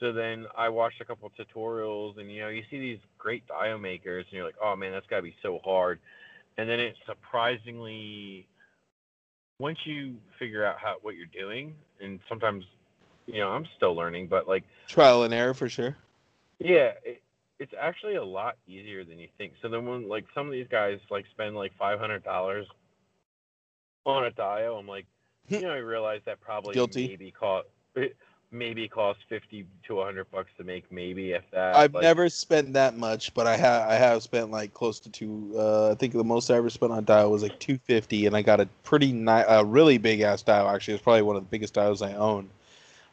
So 0.00 0.12
then 0.12 0.46
I 0.58 0.70
watched 0.70 1.00
a 1.00 1.04
couple 1.04 1.30
tutorials, 1.38 2.18
and 2.18 2.32
you 2.32 2.40
know, 2.40 2.48
you 2.48 2.64
see 2.68 2.80
these 2.80 2.98
great 3.16 3.46
dio 3.46 3.78
makers, 3.78 4.24
and 4.28 4.36
you're 4.36 4.44
like, 4.44 4.56
oh 4.60 4.74
man, 4.74 4.90
that's 4.90 5.06
got 5.06 5.18
to 5.18 5.22
be 5.22 5.36
so 5.40 5.60
hard. 5.64 6.00
And 6.58 6.68
then 6.68 6.80
it's 6.80 6.98
surprisingly, 7.06 8.48
once 9.60 9.78
you 9.84 10.16
figure 10.40 10.64
out 10.64 10.78
how 10.80 10.96
what 11.02 11.14
you're 11.14 11.26
doing, 11.26 11.76
and 12.00 12.18
sometimes, 12.28 12.64
you 13.26 13.38
know, 13.38 13.50
I'm 13.50 13.68
still 13.76 13.94
learning, 13.94 14.26
but 14.26 14.48
like, 14.48 14.64
Trial 14.88 15.22
and 15.22 15.32
error 15.32 15.54
for 15.54 15.68
sure. 15.68 15.96
yeah, 16.58 16.90
it, 17.04 17.22
it's 17.64 17.72
actually 17.80 18.16
a 18.16 18.24
lot 18.24 18.56
easier 18.68 19.04
than 19.04 19.18
you 19.18 19.28
think. 19.38 19.54
So 19.62 19.70
then 19.70 19.86
when 19.86 20.06
like 20.06 20.26
some 20.34 20.46
of 20.46 20.52
these 20.52 20.66
guys 20.70 20.98
like 21.10 21.24
spend 21.30 21.56
like 21.56 21.72
five 21.78 21.98
hundred 21.98 22.22
dollars 22.22 22.66
on 24.04 24.24
a 24.24 24.30
dio, 24.30 24.76
I'm 24.76 24.86
like, 24.86 25.06
you 25.48 25.62
know, 25.62 25.70
I 25.70 25.78
realize 25.78 26.20
that 26.26 26.40
probably 26.42 26.74
Guilty. 26.74 27.08
maybe 27.08 27.30
cost 27.30 27.66
maybe 28.52 28.86
cost 28.86 29.20
fifty 29.30 29.66
to 29.88 30.02
hundred 30.02 30.30
bucks 30.30 30.50
to 30.58 30.64
make, 30.64 30.92
maybe 30.92 31.32
if 31.32 31.42
that. 31.52 31.74
I've 31.74 31.94
like- 31.94 32.02
never 32.02 32.28
spent 32.28 32.74
that 32.74 32.98
much, 32.98 33.32
but 33.32 33.46
I 33.46 33.56
have 33.56 33.88
I 33.88 33.94
have 33.94 34.22
spent 34.22 34.50
like 34.50 34.74
close 34.74 35.00
to 35.00 35.10
two. 35.10 35.54
Uh, 35.56 35.92
I 35.92 35.94
think 35.94 36.12
the 36.12 36.22
most 36.22 36.50
I 36.50 36.56
ever 36.56 36.68
spent 36.68 36.92
on 36.92 37.04
dio 37.04 37.30
was 37.30 37.42
like 37.42 37.58
two 37.60 37.78
fifty, 37.78 38.26
and 38.26 38.36
I 38.36 38.42
got 38.42 38.60
a 38.60 38.66
pretty 38.82 39.10
nice, 39.10 39.46
a 39.48 39.64
really 39.64 39.96
big 39.96 40.20
ass 40.20 40.42
dio. 40.42 40.68
Actually, 40.68 40.94
it's 40.94 41.02
probably 41.02 41.22
one 41.22 41.36
of 41.36 41.42
the 41.42 41.48
biggest 41.48 41.72
dios 41.72 42.02
I 42.02 42.12
own. 42.12 42.50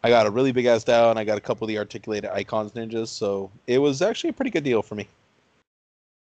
I 0.03 0.09
got 0.09 0.25
a 0.25 0.31
really 0.31 0.51
big 0.51 0.65
ass 0.65 0.83
dio, 0.83 1.09
and 1.11 1.19
I 1.19 1.23
got 1.23 1.37
a 1.37 1.41
couple 1.41 1.65
of 1.65 1.67
the 1.69 1.77
articulated 1.77 2.29
icons 2.31 2.71
ninjas, 2.71 3.07
so 3.09 3.51
it 3.67 3.77
was 3.77 4.01
actually 4.01 4.31
a 4.31 4.33
pretty 4.33 4.51
good 4.51 4.63
deal 4.63 4.81
for 4.81 4.95
me. 4.95 5.07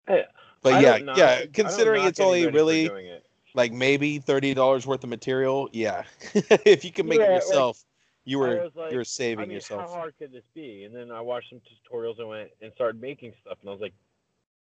Yeah, 0.08 0.24
But 0.62 0.74
I 0.74 0.80
yeah, 0.82 0.98
knock- 1.00 1.18
yeah, 1.18 1.46
considering 1.52 2.04
it's 2.06 2.20
only 2.20 2.46
really 2.48 2.86
it. 2.86 3.26
like 3.56 3.72
maybe 3.72 4.20
thirty 4.20 4.54
dollars 4.54 4.86
worth 4.86 5.04
of 5.04 5.10
material, 5.10 5.68
yeah. 5.74 6.04
if 6.36 6.86
you 6.86 6.92
can 6.92 7.08
make 7.08 7.18
Yeah, 7.20 7.26
it 7.26 7.30
like, 7.34 7.42
yourself, 7.42 7.84
you 8.24 8.38
I 8.44 8.48
were 8.48 8.70
like, 8.76 8.92
you 8.92 8.98
were 8.98 9.04
saving 9.04 9.44
I 9.46 9.48
mean, 9.48 9.56
yourself. 9.56 9.82
how 9.82 9.88
hard 9.88 10.14
could 10.20 10.32
this 10.32 10.44
be? 10.54 10.84
And 10.84 10.96
then 10.96 11.12
I 11.12 11.22
watched 11.22 11.50
some 11.50 11.60
tutorials 11.62 12.20
and 12.20 12.28
went 12.30 12.50
and 12.62 12.72
started 12.76 13.02
making 13.02 13.34
stuff, 13.42 13.58
and 13.62 13.70
I 13.70 13.72
was 13.72 13.82
like, 13.82 13.94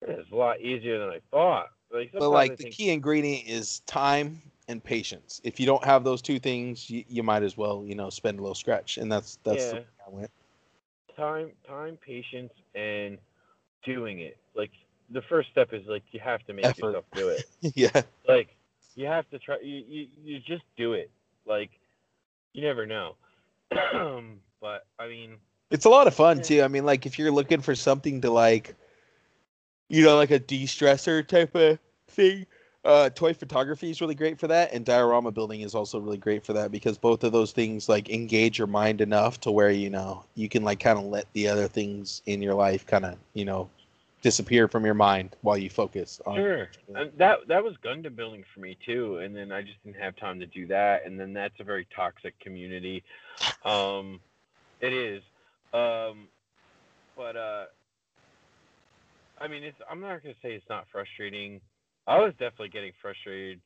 it's 0.01 0.32
a 0.32 0.36
lot 0.36 0.62
easier 0.62 0.97
than 0.99 1.10
I 1.10 1.19
thought. 1.30 1.67
Like, 1.93 2.12
But 2.13 2.30
like 2.30 2.51
the 2.58 2.63
think- 2.63 2.75
key 2.75 2.89
ingredient 2.89 3.47
is 3.49 3.80
time 3.82 4.41
and 4.67 4.84
patience. 4.84 5.41
If 5.43 5.60
you 5.60 5.65
don't 5.65 5.84
have 5.84 6.04
those 6.04 6.21
two 6.21 6.39
things, 6.39 6.89
you, 6.89 7.04
you 7.08 7.23
might 7.23 7.43
as 7.43 7.58
well, 7.58 7.84
you 7.86 7.95
know, 7.95 8.10
spend 8.10 8.39
a 8.39 8.41
little 8.41 8.56
scratch. 8.56 8.97
And 8.97 9.12
that's 9.12 9.38
that's 9.43 9.69
the 9.71 9.78
way 9.78 9.86
I 10.08 10.10
went. 10.10 10.32
time 11.15 11.52
time 11.67 11.97
patience 12.06 12.52
and 12.76 13.17
doing 13.86 14.19
it 14.19 14.38
like 14.56 14.71
the 15.12 15.21
first 15.30 15.49
step 15.52 15.69
is 15.73 15.82
like 15.88 16.04
you 16.12 16.19
have 16.19 16.43
to 16.45 16.54
make 16.54 16.65
Effort. 16.65 16.88
yourself 16.88 17.06
do 17.13 17.28
it 17.30 17.45
yeah. 17.76 18.02
like 18.28 18.56
you 18.95 19.06
have 19.06 19.30
to 19.30 19.39
try 19.39 19.58
you, 19.62 19.84
you 19.88 20.08
you 20.23 20.39
just 20.39 20.63
do 20.78 20.93
it 20.93 21.10
like 21.45 21.69
you 22.54 22.62
never 22.62 22.86
know 22.86 23.15
but 24.62 24.86
i 24.99 25.08
mean 25.08 25.38
It's 25.71 25.86
a 25.86 25.89
lot 25.89 26.08
of 26.08 26.13
fun 26.13 26.38
Yeah. 26.38 26.43
too. 26.43 26.62
I 26.63 26.67
mean, 26.67 26.86
like 26.86 27.06
if 27.06 27.17
you're 27.19 27.32
looking 27.32 27.62
for 27.62 27.76
something 27.76 28.21
to 28.21 28.30
like 28.32 28.76
you 29.89 30.04
know, 30.04 30.15
like 30.15 30.32
a 30.32 30.39
de-stressor 30.39 31.28
type 31.28 31.56
of 31.56 31.80
thing, 32.08 32.45
uh 32.86 33.10
toy 33.12 33.34
photography 33.34 33.89
is 33.89 34.02
really 34.02 34.15
great 34.15 34.39
for 34.39 34.48
that 34.48 34.74
and 34.74 34.86
diorama 34.86 35.32
building 35.32 35.62
is 35.62 35.74
also 35.74 36.00
really 36.00 36.17
great 36.17 36.46
for 36.46 36.54
that 36.54 36.72
because 36.72 36.98
both 36.98 37.24
of 37.24 37.32
those 37.32 37.52
things 37.52 37.88
like 37.88 38.10
engage 38.10 38.58
your 38.58 38.67
mind 38.67 39.02
enough 39.02 39.39
to 39.41 39.52
where, 39.52 39.72
you 39.72 39.89
know, 39.89 40.24
you 40.36 40.50
can 40.50 40.63
like 40.63 40.80
kind 40.80 40.98
of 40.98 41.06
let 41.06 41.32
the 41.34 41.48
other 41.48 41.67
things 41.67 42.22
in 42.26 42.41
your 42.41 42.54
life 42.54 42.86
kind 42.86 43.06
of, 43.06 43.17
you 43.34 43.46
know, 43.46 43.69
disappear 44.22 44.67
from 44.67 44.86
your 44.86 44.93
mind 44.93 45.36
while 45.41 45.58
you 45.58 45.69
focus 45.69 46.22
on 46.26 46.38
sure. 46.38 46.69
and 46.96 47.12
that 47.17 47.39
that 47.48 47.62
was 47.62 47.76
gundam 47.84 48.15
building 48.15 48.41
for 48.54 48.62
me 48.62 48.78
too 48.86 49.17
and 49.17 49.36
then 49.36 49.52
i 49.52 49.62
just 49.62 49.76
didn't 49.84 50.02
have 50.02 50.15
time 50.15 50.39
to 50.39 50.46
do 50.46 50.65
that 50.65 51.06
and 51.06 51.19
then 51.19 51.34
that's 51.34 51.60
a 51.60 51.63
very 51.63 51.86
toxic 51.93 52.38
community. 52.39 53.04
Um 53.65 54.19
it 54.80 54.93
is. 54.93 55.22
Um 55.74 56.28
but 57.17 57.36
uh 57.36 57.65
i 59.39 59.48
mean 59.48 59.63
it's 59.63 59.78
i'm 59.91 60.00
not 60.00 60.24
going 60.24 60.34
to 60.34 60.41
say 60.41 60.54
it's 60.54 60.69
not 60.69 60.86
frustrating 60.91 61.60
i 62.08 62.18
was 62.20 62.32
definitely 62.34 62.70
getting 62.70 62.92
frustrated 63.02 63.60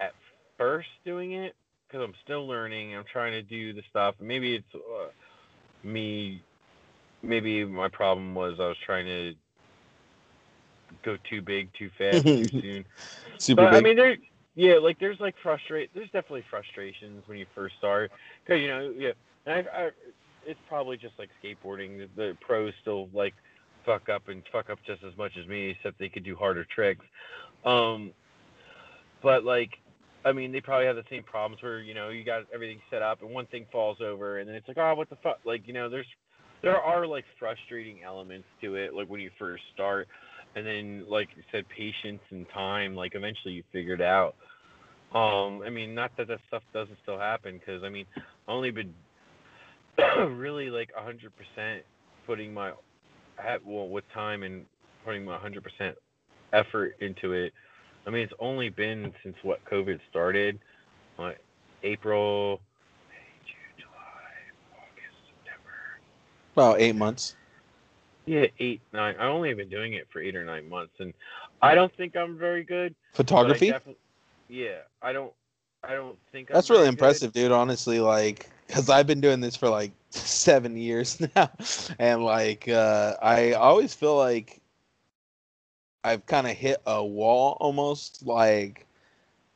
at 0.00 0.12
first 0.56 0.88
doing 1.04 1.32
it 1.32 1.54
because 1.86 2.02
i'm 2.02 2.14
still 2.24 2.46
learning 2.46 2.94
i'm 2.94 3.04
trying 3.10 3.32
to 3.32 3.42
do 3.42 3.72
the 3.72 3.82
stuff 3.90 4.14
maybe 4.20 4.56
it's 4.56 4.74
uh, 4.74 5.08
me 5.82 6.42
maybe 7.22 7.64
my 7.64 7.88
problem 7.88 8.34
was 8.34 8.54
i 8.60 8.66
was 8.66 8.76
trying 8.84 9.06
to 9.06 9.34
go 11.02 11.16
too 11.28 11.42
big 11.42 11.68
too 11.78 11.90
fast 11.98 12.24
too 12.24 12.48
soon 12.60 12.84
super 13.38 13.62
but 13.62 13.72
big. 13.72 13.78
I 13.78 13.82
mean, 13.82 13.96
there, 13.96 14.16
yeah, 14.54 14.74
like 14.76 14.98
there's 14.98 15.20
like 15.20 15.34
frustrate. 15.42 15.90
There's 15.94 16.10
definitely 16.10 16.44
frustrations 16.50 17.22
when 17.26 17.38
you 17.38 17.46
first 17.54 17.76
start, 17.78 18.10
because 18.44 18.60
you 18.60 18.68
know, 18.68 18.92
yeah, 18.96 19.12
and 19.46 19.68
I, 19.68 19.84
I, 19.84 19.90
it's 20.46 20.60
probably 20.68 20.96
just 20.96 21.14
like 21.18 21.30
skateboarding. 21.42 21.98
The, 21.98 22.08
the 22.16 22.36
pros 22.40 22.72
still 22.80 23.08
like 23.12 23.34
fuck 23.84 24.08
up 24.08 24.28
and 24.28 24.42
fuck 24.50 24.70
up 24.70 24.78
just 24.86 25.02
as 25.04 25.16
much 25.16 25.32
as 25.40 25.46
me, 25.46 25.70
except 25.70 25.98
they 25.98 26.08
could 26.08 26.24
do 26.24 26.36
harder 26.36 26.64
tricks. 26.64 27.04
Um, 27.64 28.12
but 29.22 29.44
like, 29.44 29.70
I 30.24 30.32
mean, 30.32 30.52
they 30.52 30.60
probably 30.60 30.86
have 30.86 30.96
the 30.96 31.04
same 31.10 31.22
problems 31.22 31.62
where 31.62 31.80
you 31.80 31.94
know 31.94 32.10
you 32.10 32.24
got 32.24 32.42
everything 32.52 32.80
set 32.90 33.02
up 33.02 33.22
and 33.22 33.30
one 33.30 33.46
thing 33.46 33.66
falls 33.72 33.98
over, 34.00 34.38
and 34.38 34.48
then 34.48 34.56
it's 34.56 34.68
like, 34.68 34.78
oh, 34.78 34.94
what 34.94 35.10
the 35.10 35.16
fuck? 35.22 35.38
Like, 35.44 35.62
you 35.66 35.72
know, 35.72 35.88
there's 35.88 36.06
there 36.62 36.76
are 36.76 37.06
like 37.06 37.24
frustrating 37.38 38.02
elements 38.04 38.46
to 38.62 38.74
it, 38.76 38.94
like 38.94 39.08
when 39.08 39.20
you 39.20 39.30
first 39.38 39.62
start 39.74 40.08
and 40.56 40.66
then 40.66 41.04
like 41.08 41.28
you 41.36 41.42
said 41.52 41.64
patience 41.68 42.20
and 42.30 42.46
time 42.52 42.94
like 42.94 43.12
eventually 43.14 43.54
you 43.54 43.62
figure 43.72 43.94
it 43.94 44.00
out 44.00 44.34
um 45.14 45.62
i 45.64 45.70
mean 45.70 45.94
not 45.94 46.10
that 46.16 46.28
that 46.28 46.40
stuff 46.48 46.62
doesn't 46.72 46.96
still 47.02 47.18
happen 47.18 47.58
because 47.58 47.82
i 47.82 47.88
mean 47.88 48.06
i've 48.16 48.22
only 48.48 48.70
been 48.70 48.92
really 50.36 50.70
like 50.70 50.90
100% 50.98 51.80
putting 52.26 52.52
my 52.52 52.72
at 53.38 53.64
well 53.64 53.88
with 53.88 54.04
time 54.12 54.42
and 54.42 54.64
putting 55.04 55.24
my 55.24 55.38
100% 55.38 55.60
effort 56.54 56.96
into 57.00 57.32
it 57.32 57.52
i 58.06 58.10
mean 58.10 58.22
it's 58.22 58.32
only 58.38 58.68
been 58.70 59.12
since 59.22 59.36
what 59.42 59.64
covid 59.64 59.98
started 60.10 60.58
like 61.18 61.38
april 61.82 62.60
may 63.08 63.16
june 63.46 63.74
july 63.78 64.32
august 64.72 65.16
september 65.28 66.00
About 66.54 66.80
eight 66.80 66.94
months. 66.96 67.36
yeah, 68.26 68.46
eight, 68.58 68.80
nine. 68.92 69.14
I 69.18 69.26
only 69.26 69.48
have 69.50 69.58
been 69.58 69.68
doing 69.68 69.94
it 69.94 70.06
for 70.12 70.20
eight 70.20 70.34
or 70.36 70.44
nine 70.44 70.68
months, 70.68 70.94
and 71.00 71.12
I 71.60 71.74
don't 71.74 71.94
think 71.96 72.16
I'm 72.16 72.38
very 72.38 72.64
good. 72.64 72.94
but 72.94 73.10
I 73.12 73.16
Photography. 73.16 73.74
yeah, 74.48 74.78
I 75.02 75.12
don't. 75.12 75.32
I 75.82 75.94
don't 75.94 76.16
think 76.32 76.50
I'm 76.50 76.54
That's 76.54 76.70
really 76.70 76.84
very 76.84 76.90
good. 76.92 76.98
impressive, 76.98 77.32
dude. 77.32 77.52
Honestly, 77.52 78.00
like, 78.00 78.48
cause 78.68 78.88
I've 78.88 79.06
been 79.06 79.20
doing 79.20 79.40
this 79.40 79.56
for 79.56 79.68
like 79.68 79.92
seven 80.10 80.76
years 80.76 81.20
now, 81.36 81.50
and 81.98 82.24
like, 82.24 82.68
uh, 82.68 83.16
I 83.22 83.52
always 83.52 83.94
feel 83.94 84.16
like 84.16 84.60
I've 86.04 86.24
kind 86.26 86.46
of 86.46 86.52
hit 86.52 86.80
a 86.86 87.04
wall 87.04 87.56
almost. 87.60 88.24
Like, 88.26 88.86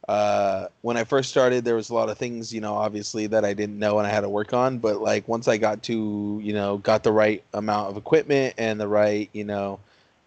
uh, 0.09 0.69
when 0.81 0.97
I 0.97 1.05
first 1.05 1.31
started, 1.31 1.65
there 1.65 1.75
was 1.75 1.91
a 1.91 1.95
lot 1.95 2.09
of 2.09 2.17
things, 2.17 2.53
you 2.53 2.61
know, 2.61 2.75
obviously 2.75 3.27
that 3.29 3.45
I 3.45 3.53
didn't 3.53 3.79
know 3.79 3.99
and 3.99 4.07
I 4.07 4.11
had 4.11 4.23
to 4.23 4.29
work 4.29 4.55
on. 4.55 4.79
But 4.79 5.03
like, 5.03 5.29
once 5.29 5.47
I 5.47 5.59
got 5.59 5.83
to, 5.85 6.41
you 6.43 6.55
know, 6.55 6.79
got 6.79 7.03
the 7.05 7.13
right 7.13 7.45
amount 7.53 7.91
of 7.91 7.97
equipment 7.99 8.55
and 8.57 8.81
the 8.81 8.89
right, 8.89 9.29
you 9.33 9.45
know, 9.45 9.79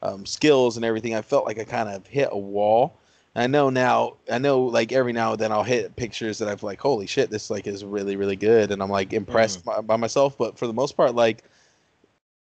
um, 0.04 0.26
skills 0.26 0.78
and 0.78 0.86
everything, 0.86 1.16
I 1.16 1.22
felt 1.22 1.46
like 1.46 1.60
I 1.60 1.64
kind 1.64 1.90
of 1.90 2.06
hit 2.06 2.30
a 2.32 2.38
wall. 2.38 2.96
I 3.36 3.48
know 3.48 3.70
now. 3.70 4.18
I 4.30 4.40
know 4.40 4.64
like 4.64 4.92
every 4.92 5.14
now 5.14 5.32
and 5.32 5.42
then 5.42 5.52
I'll 5.52 5.64
hit 5.64 5.96
pictures 5.96 6.38
that 6.40 6.50
I've 6.50 6.64
like, 6.64 6.82
holy 6.82 7.08
shit, 7.08 7.30
this 7.30 7.50
like 7.50 7.66
is 7.66 7.86
really 7.86 8.18
really 8.18 8.36
good, 8.36 8.72
and 8.72 8.84
I'm 8.84 8.90
like 8.90 9.14
impressed 9.14 9.64
by, 9.64 9.80
by 9.80 9.96
myself. 9.96 10.38
But 10.38 10.58
for 10.58 10.68
the 10.68 10.74
most 10.74 10.98
part, 10.98 11.16
like 11.16 11.46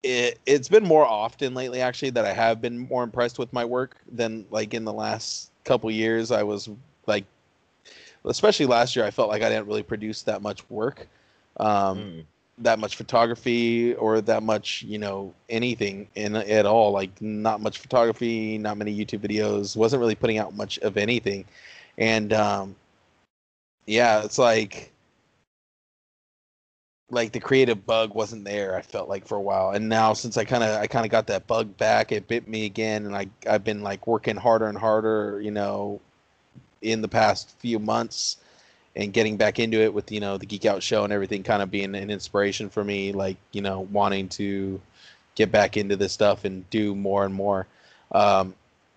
it 0.03 0.39
it's 0.47 0.69
been 0.69 0.85
more 0.85 1.05
often 1.05 1.55
lately 1.55 1.81
actually 1.81 2.11
that 2.11 2.25
I 2.25 2.33
have 2.33 2.61
been 2.61 2.79
more 2.79 3.03
impressed 3.03 3.39
with 3.39 3.53
my 3.53 3.65
work 3.65 3.97
than 4.11 4.47
like 4.51 4.75
in 4.75 4.85
the 4.85 4.93
last 4.93 5.51
couple 5.65 5.91
years. 5.91 6.31
I 6.31 6.43
was 6.43 6.69
like, 7.07 7.25
especially 8.25 8.67
last 8.67 8.97
year, 8.97 9.05
I 9.05 9.11
felt 9.11 9.29
like 9.29 9.43
I 9.43 9.49
didn't 9.49 9.67
really 9.67 9.83
produce 9.83 10.23
that 10.23 10.43
much 10.43 10.69
work. 10.71 11.09
Um, 11.59 12.07
Mm. 12.09 12.25
that 12.59 12.79
much 12.79 12.97
photography 12.97 13.95
or 13.95 14.21
that 14.21 14.43
much 14.43 14.83
you 14.83 14.99
know 14.99 15.33
anything 15.49 16.09
in 16.15 16.35
at 16.37 16.67
all 16.67 16.91
like 16.93 17.11
not 17.21 17.61
much 17.61 17.79
photography 17.79 18.59
not 18.59 18.77
many 18.77 18.95
youtube 18.97 19.21
videos 19.21 19.77
wasn't 19.77 19.99
really 20.01 20.15
putting 20.15 20.39
out 20.39 20.55
much 20.55 20.79
of 20.79 20.97
anything 20.97 21.45
and 21.99 22.33
um 22.33 22.75
yeah 23.87 24.23
it's 24.25 24.39
like 24.39 24.93
like 27.11 27.33
the 27.33 27.41
creative 27.41 27.87
bug 27.87 28.15
wasn't 28.15 28.45
there 28.45 28.77
i 28.77 28.83
felt 28.83 29.09
like 29.09 29.27
for 29.27 29.37
a 29.37 29.41
while. 29.41 29.71
And 29.71 29.89
now 29.89 30.13
since 30.13 30.37
i 30.37 30.45
kind 30.45 30.63
of 30.63 30.81
i 30.81 30.87
kind 30.87 31.07
of 31.07 31.11
got 31.11 31.27
that 31.29 31.47
bug 31.47 31.77
back 31.77 32.13
it 32.13 32.29
bit 32.29 32.47
me 32.49 32.67
again 32.67 33.07
and 33.07 33.17
i 33.17 33.29
i've 33.49 33.65
been 33.65 33.83
like 33.83 34.07
working 34.07 34.37
harder 34.37 34.67
and 34.67 34.77
harder 34.77 35.41
you 35.41 35.51
know 35.51 36.01
in 36.83 37.01
the 37.01 37.09
past 37.09 37.55
few 37.59 37.79
months 37.79 38.37
and 38.95 39.13
getting 39.13 39.37
back 39.37 39.59
into 39.59 39.81
it 39.81 39.95
with 39.95 40.11
you 40.13 40.21
know 40.21 40.37
the 40.37 40.47
geek 40.47 40.67
out 40.67 40.83
show 40.83 41.05
and 41.05 41.13
everything 41.13 41.43
kind 41.43 41.63
of 41.63 41.71
being 41.71 41.95
an 41.95 42.11
inspiration 42.11 42.69
for 42.69 42.85
me 42.85 43.13
like 43.13 43.37
you 43.53 43.63
know 43.63 43.81
wanting 43.93 44.29
to 44.29 44.81
get 45.35 45.51
back 45.53 45.77
into 45.77 45.97
this 45.97 46.13
stuff 46.13 46.45
and 46.45 46.69
do 46.69 46.97
more 46.97 47.25
and 47.25 47.33
more. 47.33 47.67
Um, 48.11 48.55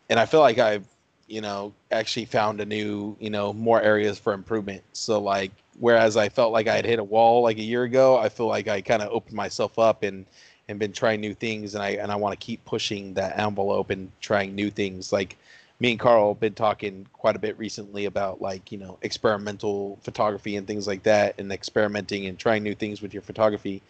and 0.10 0.19
i 0.19 0.26
feel 0.26 0.39
like 0.39 0.58
i've 0.58 0.86
you 1.28 1.39
know 1.39 1.71
actually 1.91 2.26
found 2.26 2.60
a 2.60 2.65
new 2.65 3.15
you 3.19 3.30
know 3.30 3.54
more 3.54 3.82
areas 3.82 4.19
for 4.19 4.34
improvement. 4.34 4.84
So 4.93 5.21
like 5.21 5.52
whereas 5.79 6.17
i 6.17 6.29
felt 6.29 6.51
like 6.51 6.67
i 6.67 6.75
had 6.75 6.86
hit 6.86 6.99
a 6.99 7.03
wall 7.03 7.41
like 7.41 7.57
a 7.57 7.63
year 7.63 7.84
ago 7.84 8.17
i 8.17 8.29
feel 8.29 8.47
like 8.47 8.67
i 8.67 8.81
kind 8.81 9.01
of 9.01 9.10
opened 9.12 9.36
myself 9.36 9.77
up 9.79 10.03
and 10.03 10.25
and 10.67 10.79
been 10.79 10.91
trying 10.91 11.19
new 11.19 11.34
things 11.34 11.75
and 11.75 11.84
i 11.84 11.91
and 11.91 12.12
i 12.12 12.15
want 12.15 12.38
to 12.38 12.45
keep 12.45 12.63
pushing 12.65 13.13
that 13.13 13.38
envelope 13.38 13.89
and 13.89 14.12
trying 14.21 14.53
new 14.55 14.69
things 14.69 15.12
like 15.12 15.38
me 15.81 15.89
and 15.89 15.99
Karl 15.99 16.34
have 16.34 16.39
been 16.39 16.53
talking 16.53 17.07
quite 17.12 17.36
a 17.36 17.39
bit 17.39 17.57
recently 17.57 18.05
about 18.05 18.39
like 18.39 18.71
you 18.71 18.77
know 18.77 18.99
experimental 19.01 19.97
photography 20.03 20.55
and 20.55 20.67
things 20.67 20.88
like 20.88 21.01
that, 21.03 21.34
and 21.39 21.51
experimenting 21.51 22.27
and 22.27 22.38
trying 22.38 22.62
new 22.62 22.75
things 22.75 23.01
with 23.01 23.13
your 23.13 23.23
photography, 23.23 23.81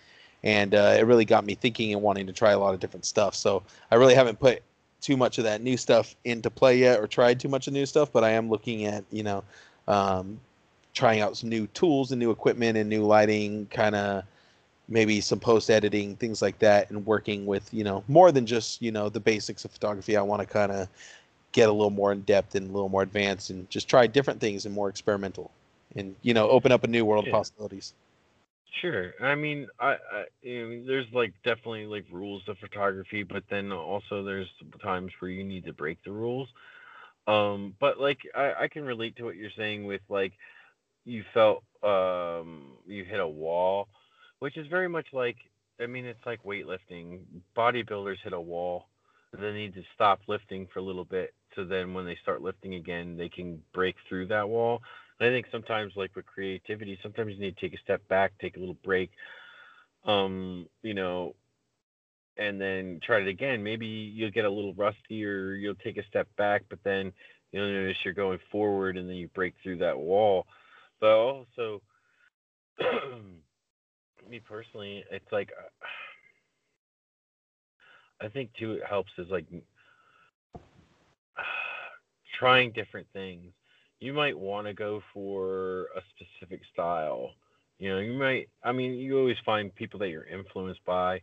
and 0.41 0.73
uh, 0.73 0.95
it 0.97 1.05
really 1.05 1.25
got 1.25 1.45
me 1.45 1.53
thinking 1.53 1.91
and 1.91 2.01
wanting 2.01 2.25
to 2.27 2.33
try 2.33 2.51
a 2.51 2.59
lot 2.59 2.73
of 2.73 2.79
different 2.79 3.05
stuff. 3.05 3.35
So 3.35 3.61
I 3.91 3.95
really 3.95 4.15
haven't 4.15 4.39
put 4.39 4.63
too 5.01 5.17
much 5.17 5.37
of 5.37 5.43
that 5.43 5.61
new 5.61 5.75
stuff 5.75 6.15
into 6.23 6.49
play 6.49 6.77
yet, 6.77 6.97
or 6.97 7.07
tried 7.07 7.41
too 7.41 7.49
much 7.49 7.67
of 7.67 7.73
new 7.73 7.85
stuff, 7.85 8.09
but 8.13 8.23
I 8.23 8.29
am 8.29 8.49
looking 8.49 8.85
at 8.85 9.03
you 9.11 9.23
know 9.23 9.43
um, 9.89 10.39
trying 10.93 11.21
out 11.21 11.37
some 11.37 11.49
new 11.49 11.67
tools 11.67 12.11
and 12.11 12.19
new 12.19 12.31
equipment 12.31 12.77
and 12.77 12.89
new 12.89 13.03
lighting, 13.03 13.67
kind 13.71 13.95
of 13.95 14.23
maybe 14.87 15.21
some 15.21 15.39
post 15.39 15.69
editing 15.69 16.15
things 16.17 16.41
like 16.41 16.59
that 16.59 16.89
and 16.91 17.05
working 17.05 17.45
with 17.45 17.73
you 17.73 17.83
know 17.83 18.03
more 18.07 18.31
than 18.31 18.45
just 18.45 18.81
you 18.81 18.91
know 18.91 19.09
the 19.09 19.19
basics 19.19 19.63
of 19.63 19.71
photography 19.71 20.17
i 20.17 20.21
want 20.21 20.41
to 20.41 20.45
kind 20.45 20.71
of 20.71 20.87
get 21.53 21.69
a 21.69 21.71
little 21.71 21.89
more 21.91 22.11
in 22.11 22.21
depth 22.21 22.55
and 22.55 22.69
a 22.69 22.73
little 22.73 22.89
more 22.89 23.03
advanced 23.03 23.49
and 23.49 23.69
just 23.69 23.87
try 23.87 24.05
different 24.07 24.39
things 24.41 24.65
and 24.65 24.73
more 24.75 24.89
experimental 24.89 25.51
and 25.95 26.15
you 26.21 26.33
know 26.33 26.49
open 26.49 26.71
up 26.71 26.83
a 26.83 26.87
new 26.87 27.05
world 27.05 27.25
Yeah. 27.25 27.29
of 27.29 27.29
possibilities 27.31 27.93
Sure. 28.81 29.13
I 29.21 29.35
mean, 29.35 29.67
I, 29.79 29.93
I 30.11 30.23
you 30.41 30.67
know, 30.67 30.85
there's 30.87 31.07
like 31.13 31.33
definitely 31.43 31.85
like 31.85 32.05
rules 32.11 32.41
of 32.47 32.57
photography, 32.57 33.23
but 33.23 33.43
then 33.49 33.71
also 33.71 34.23
there's 34.23 34.49
times 34.81 35.11
where 35.19 35.31
you 35.31 35.43
need 35.43 35.65
to 35.65 35.73
break 35.73 35.99
the 36.03 36.11
rules. 36.11 36.49
Um, 37.27 37.75
but 37.79 37.99
like 37.99 38.19
I, 38.35 38.53
I 38.61 38.67
can 38.67 38.83
relate 38.83 39.15
to 39.17 39.25
what 39.25 39.35
you're 39.35 39.51
saying 39.57 39.85
with 39.85 40.01
like 40.09 40.33
you 41.05 41.23
felt 41.33 41.63
um 41.83 42.73
you 42.85 43.03
hit 43.03 43.19
a 43.19 43.27
wall, 43.27 43.87
which 44.39 44.57
is 44.57 44.67
very 44.67 44.89
much 44.89 45.07
like 45.13 45.37
I 45.81 45.87
mean 45.87 46.05
it's 46.05 46.25
like 46.25 46.43
weightlifting. 46.43 47.21
Bodybuilders 47.57 48.17
hit 48.23 48.33
a 48.33 48.41
wall, 48.41 48.87
they 49.37 49.51
need 49.51 49.73
to 49.75 49.83
stop 49.95 50.21
lifting 50.27 50.67
for 50.73 50.79
a 50.79 50.83
little 50.83 51.05
bit, 51.05 51.33
so 51.55 51.63
then 51.63 51.93
when 51.93 52.05
they 52.05 52.17
start 52.21 52.41
lifting 52.41 52.75
again, 52.75 53.17
they 53.17 53.29
can 53.29 53.61
break 53.73 53.95
through 54.07 54.27
that 54.27 54.47
wall. 54.47 54.81
And 55.19 55.29
I 55.29 55.31
think 55.31 55.47
sometimes 55.51 55.93
like 55.95 56.15
with 56.15 56.25
creativity, 56.25 56.97
sometimes 57.01 57.33
you 57.33 57.39
need 57.39 57.55
to 57.55 57.61
take 57.61 57.77
a 57.77 57.83
step 57.83 58.07
back, 58.07 58.33
take 58.41 58.57
a 58.57 58.59
little 58.59 58.77
break, 58.83 59.11
um, 60.05 60.67
you 60.81 60.93
know, 60.93 61.35
and 62.37 62.59
then 62.59 62.99
try 63.03 63.19
it 63.19 63.27
again. 63.27 63.63
Maybe 63.63 63.85
you'll 63.85 64.31
get 64.31 64.45
a 64.45 64.49
little 64.49 64.73
rusty 64.73 65.23
or 65.25 65.53
you'll 65.53 65.75
take 65.75 65.97
a 65.97 66.07
step 66.07 66.27
back, 66.37 66.63
but 66.69 66.79
then 66.83 67.13
you'll 67.51 67.71
notice 67.71 67.97
you're 68.03 68.13
going 68.13 68.39
forward 68.51 68.97
and 68.97 69.07
then 69.07 69.15
you 69.15 69.27
break 69.29 69.53
through 69.61 69.77
that 69.79 69.97
wall. 69.97 70.47
But 71.01 71.17
also, 71.17 71.81
me 74.29 74.39
personally, 74.39 75.03
it's 75.11 75.31
like 75.31 75.51
I 78.21 78.27
think 78.29 78.51
too 78.57 78.73
it 78.73 78.85
helps 78.87 79.11
is 79.17 79.27
like 79.29 79.45
trying 82.39 82.71
different 82.71 83.07
things. 83.13 83.51
You 83.99 84.13
might 84.13 84.37
want 84.37 84.67
to 84.67 84.73
go 84.73 85.01
for 85.13 85.87
a 85.95 86.01
specific 86.15 86.61
style. 86.71 87.31
You 87.79 87.89
know, 87.89 87.99
you 87.99 88.13
might. 88.13 88.49
I 88.63 88.71
mean, 88.71 88.93
you 88.93 89.17
always 89.17 89.37
find 89.45 89.73
people 89.75 89.99
that 89.99 90.09
you're 90.09 90.25
influenced 90.25 90.85
by, 90.85 91.21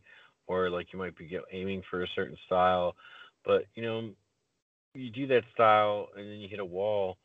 or 0.49 0.71
like 0.71 0.93
you 0.93 0.99
might 0.99 1.17
be 1.17 1.39
aiming 1.53 1.83
for 1.89 2.03
a 2.03 2.09
certain 2.17 2.37
style. 2.47 2.97
But 3.45 3.65
you 3.75 3.83
know, 3.83 4.11
you 4.95 5.11
do 5.11 5.27
that 5.29 5.45
style 5.55 6.09
and 6.17 6.29
then 6.29 6.39
you 6.39 6.49
hit 6.49 6.59
a 6.59 6.65
wall. 6.65 7.17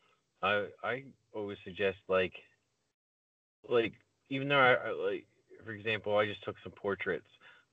I 0.42 0.66
I 0.82 1.04
always 1.34 1.58
suggest 1.64 1.98
like 2.08 2.32
like 3.68 3.92
even 4.30 4.48
though 4.48 4.56
I, 4.56 4.74
I 4.88 4.90
like 4.92 5.26
for 5.64 5.72
example 5.72 6.16
I 6.16 6.26
just 6.26 6.44
took 6.44 6.56
some 6.62 6.72
portraits. 6.72 7.26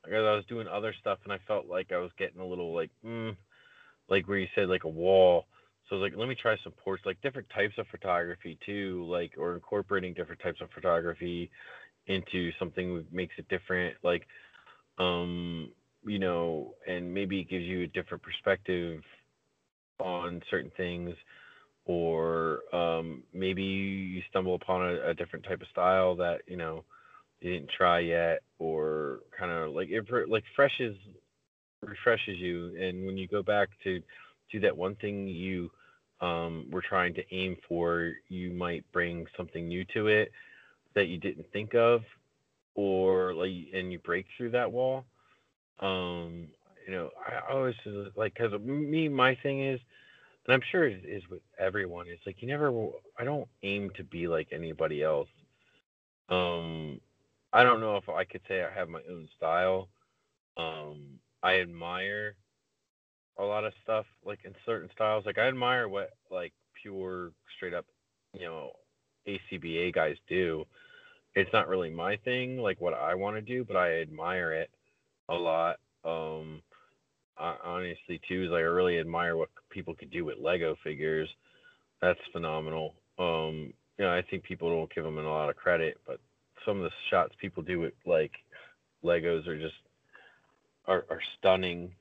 Like 0.03 0.13
I 0.13 0.19
was 0.35 0.45
doing 0.49 0.67
other 0.67 0.93
stuff 0.99 1.19
and 1.23 1.33
I 1.33 1.37
felt 1.47 1.67
like 1.67 1.91
I 1.91 1.97
was 1.97 2.11
getting 2.17 2.41
a 2.41 2.45
little 2.45 2.73
like 2.73 2.89
mm, 3.05 3.35
like 4.09 4.27
where 4.27 4.37
you 4.39 4.47
said 4.55 4.67
like 4.69 4.83
a 4.83 4.89
wall. 4.89 5.45
So 5.89 5.95
I 5.95 5.99
was 5.99 6.09
like, 6.11 6.19
let 6.19 6.29
me 6.29 6.35
try 6.35 6.55
some 6.63 6.73
portraits, 6.73 7.05
like 7.05 7.21
different 7.21 7.49
types 7.53 7.75
of 7.77 7.85
photography 7.91 8.57
too, 8.65 9.05
like 9.07 9.33
or 9.37 9.55
incorporating 9.55 10.13
different 10.13 10.41
types 10.41 10.61
of 10.61 10.69
photography 10.73 11.51
into 12.07 12.51
something 12.59 12.95
that 12.97 13.13
makes 13.13 13.35
it 13.37 13.47
different. 13.49 13.95
Like, 14.03 14.27
um, 14.97 15.71
you 16.05 16.19
know, 16.19 16.75
and 16.87 17.13
maybe 17.13 17.39
it 17.39 17.49
gives 17.49 17.65
you 17.65 17.83
a 17.83 17.87
different 17.87 18.23
perspective 18.23 19.01
on 19.99 20.41
certain 20.49 20.71
things, 20.77 21.15
or 21.85 22.59
um, 22.73 23.23
maybe 23.33 23.63
you 23.63 24.21
stumble 24.29 24.55
upon 24.55 24.81
a, 24.81 25.09
a 25.09 25.13
different 25.13 25.45
type 25.45 25.61
of 25.61 25.67
style 25.69 26.15
that 26.15 26.41
you 26.47 26.57
know 26.57 26.83
you 27.39 27.53
didn't 27.53 27.71
try 27.75 27.99
yet, 27.99 28.41
or 28.59 29.19
kind 29.37 29.51
of 29.51 29.73
like 29.73 29.89
it 29.89 30.05
like 30.29 30.43
freshes 30.55 30.95
refreshes 31.81 32.37
you, 32.37 32.75
and 32.79 33.05
when 33.05 33.17
you 33.17 33.27
go 33.27 33.41
back 33.41 33.69
to 33.83 34.01
do 34.51 34.59
that 34.59 34.75
one 34.75 34.95
thing 34.95 35.27
you 35.27 35.71
um, 36.21 36.67
were 36.69 36.83
trying 36.87 37.13
to 37.15 37.23
aim 37.35 37.57
for, 37.67 38.13
you 38.29 38.51
might 38.51 38.83
bring 38.91 39.25
something 39.35 39.67
new 39.67 39.83
to 39.93 40.07
it 40.07 40.31
that 40.93 41.07
you 41.07 41.17
didn't 41.17 41.45
think 41.51 41.73
of, 41.73 42.01
or 42.75 43.33
like 43.33 43.51
and 43.73 43.91
you 43.91 43.99
break 43.99 44.25
through 44.37 44.51
that 44.51 44.71
wall. 44.71 45.05
Um, 45.79 46.47
you 46.85 46.93
know, 46.93 47.09
I 47.27 47.51
always 47.51 47.75
like 48.15 48.35
because 48.35 48.59
me, 48.61 49.09
my 49.09 49.35
thing 49.41 49.65
is, 49.65 49.79
and 50.45 50.53
I'm 50.53 50.61
sure 50.71 50.85
it 50.87 51.03
is 51.05 51.23
with 51.29 51.41
everyone. 51.59 52.07
It's 52.07 52.25
like 52.25 52.41
you 52.41 52.47
never. 52.47 52.71
I 53.19 53.23
don't 53.23 53.47
aim 53.63 53.91
to 53.95 54.03
be 54.03 54.27
like 54.27 54.47
anybody 54.51 55.03
else. 55.03 55.29
Um, 56.29 56.99
I 57.53 57.63
don't 57.63 57.81
know 57.81 57.97
if 57.97 58.09
I 58.09 58.23
could 58.23 58.41
say 58.47 58.63
I 58.63 58.73
have 58.73 58.89
my 58.89 59.01
own 59.09 59.27
style. 59.37 59.89
Um, 60.57 61.19
I 61.43 61.59
admire 61.59 62.35
a 63.37 63.43
lot 63.43 63.65
of 63.65 63.73
stuff 63.83 64.05
like 64.25 64.39
in 64.45 64.53
certain 64.65 64.89
styles. 64.93 65.25
Like 65.25 65.37
I 65.37 65.47
admire 65.47 65.87
what 65.87 66.11
like 66.29 66.53
pure 66.81 67.31
straight 67.55 67.73
up, 67.73 67.85
you 68.33 68.45
know, 68.45 68.71
ACBA 69.27 69.93
guys 69.93 70.15
do. 70.27 70.65
It's 71.35 71.51
not 71.53 71.67
really 71.67 71.89
my 71.89 72.17
thing, 72.17 72.57
like 72.57 72.81
what 72.81 72.93
I 72.93 73.15
want 73.15 73.37
to 73.37 73.41
do, 73.41 73.63
but 73.63 73.77
I 73.77 74.01
admire 74.01 74.53
it 74.53 74.69
a 75.29 75.35
lot. 75.35 75.77
Um, 76.03 76.61
honestly, 77.63 78.19
too, 78.27 78.45
is 78.45 78.51
like 78.51 78.59
I 78.59 78.63
really 78.63 78.99
admire 78.99 79.35
what 79.37 79.49
people 79.69 79.95
could 79.95 80.11
do 80.11 80.25
with 80.25 80.37
Lego 80.39 80.75
figures. 80.83 81.29
That's 82.01 82.19
phenomenal. 82.31 82.95
Um, 83.19 83.73
you 83.97 84.05
know, 84.05 84.13
I 84.13 84.21
think 84.21 84.43
people 84.43 84.69
don't 84.69 84.93
give 84.93 85.03
them 85.03 85.17
a 85.17 85.21
lot 85.23 85.49
of 85.49 85.55
credit, 85.55 85.97
but 86.05 86.19
some 86.65 86.77
of 86.77 86.83
the 86.83 86.91
shots 87.09 87.33
people 87.39 87.63
do 87.63 87.79
with 87.79 87.93
like 88.05 88.31
Legos 89.03 89.47
are 89.47 89.57
just 89.59 89.75
are, 90.87 91.05
are 91.09 91.21
stunning. 91.37 91.91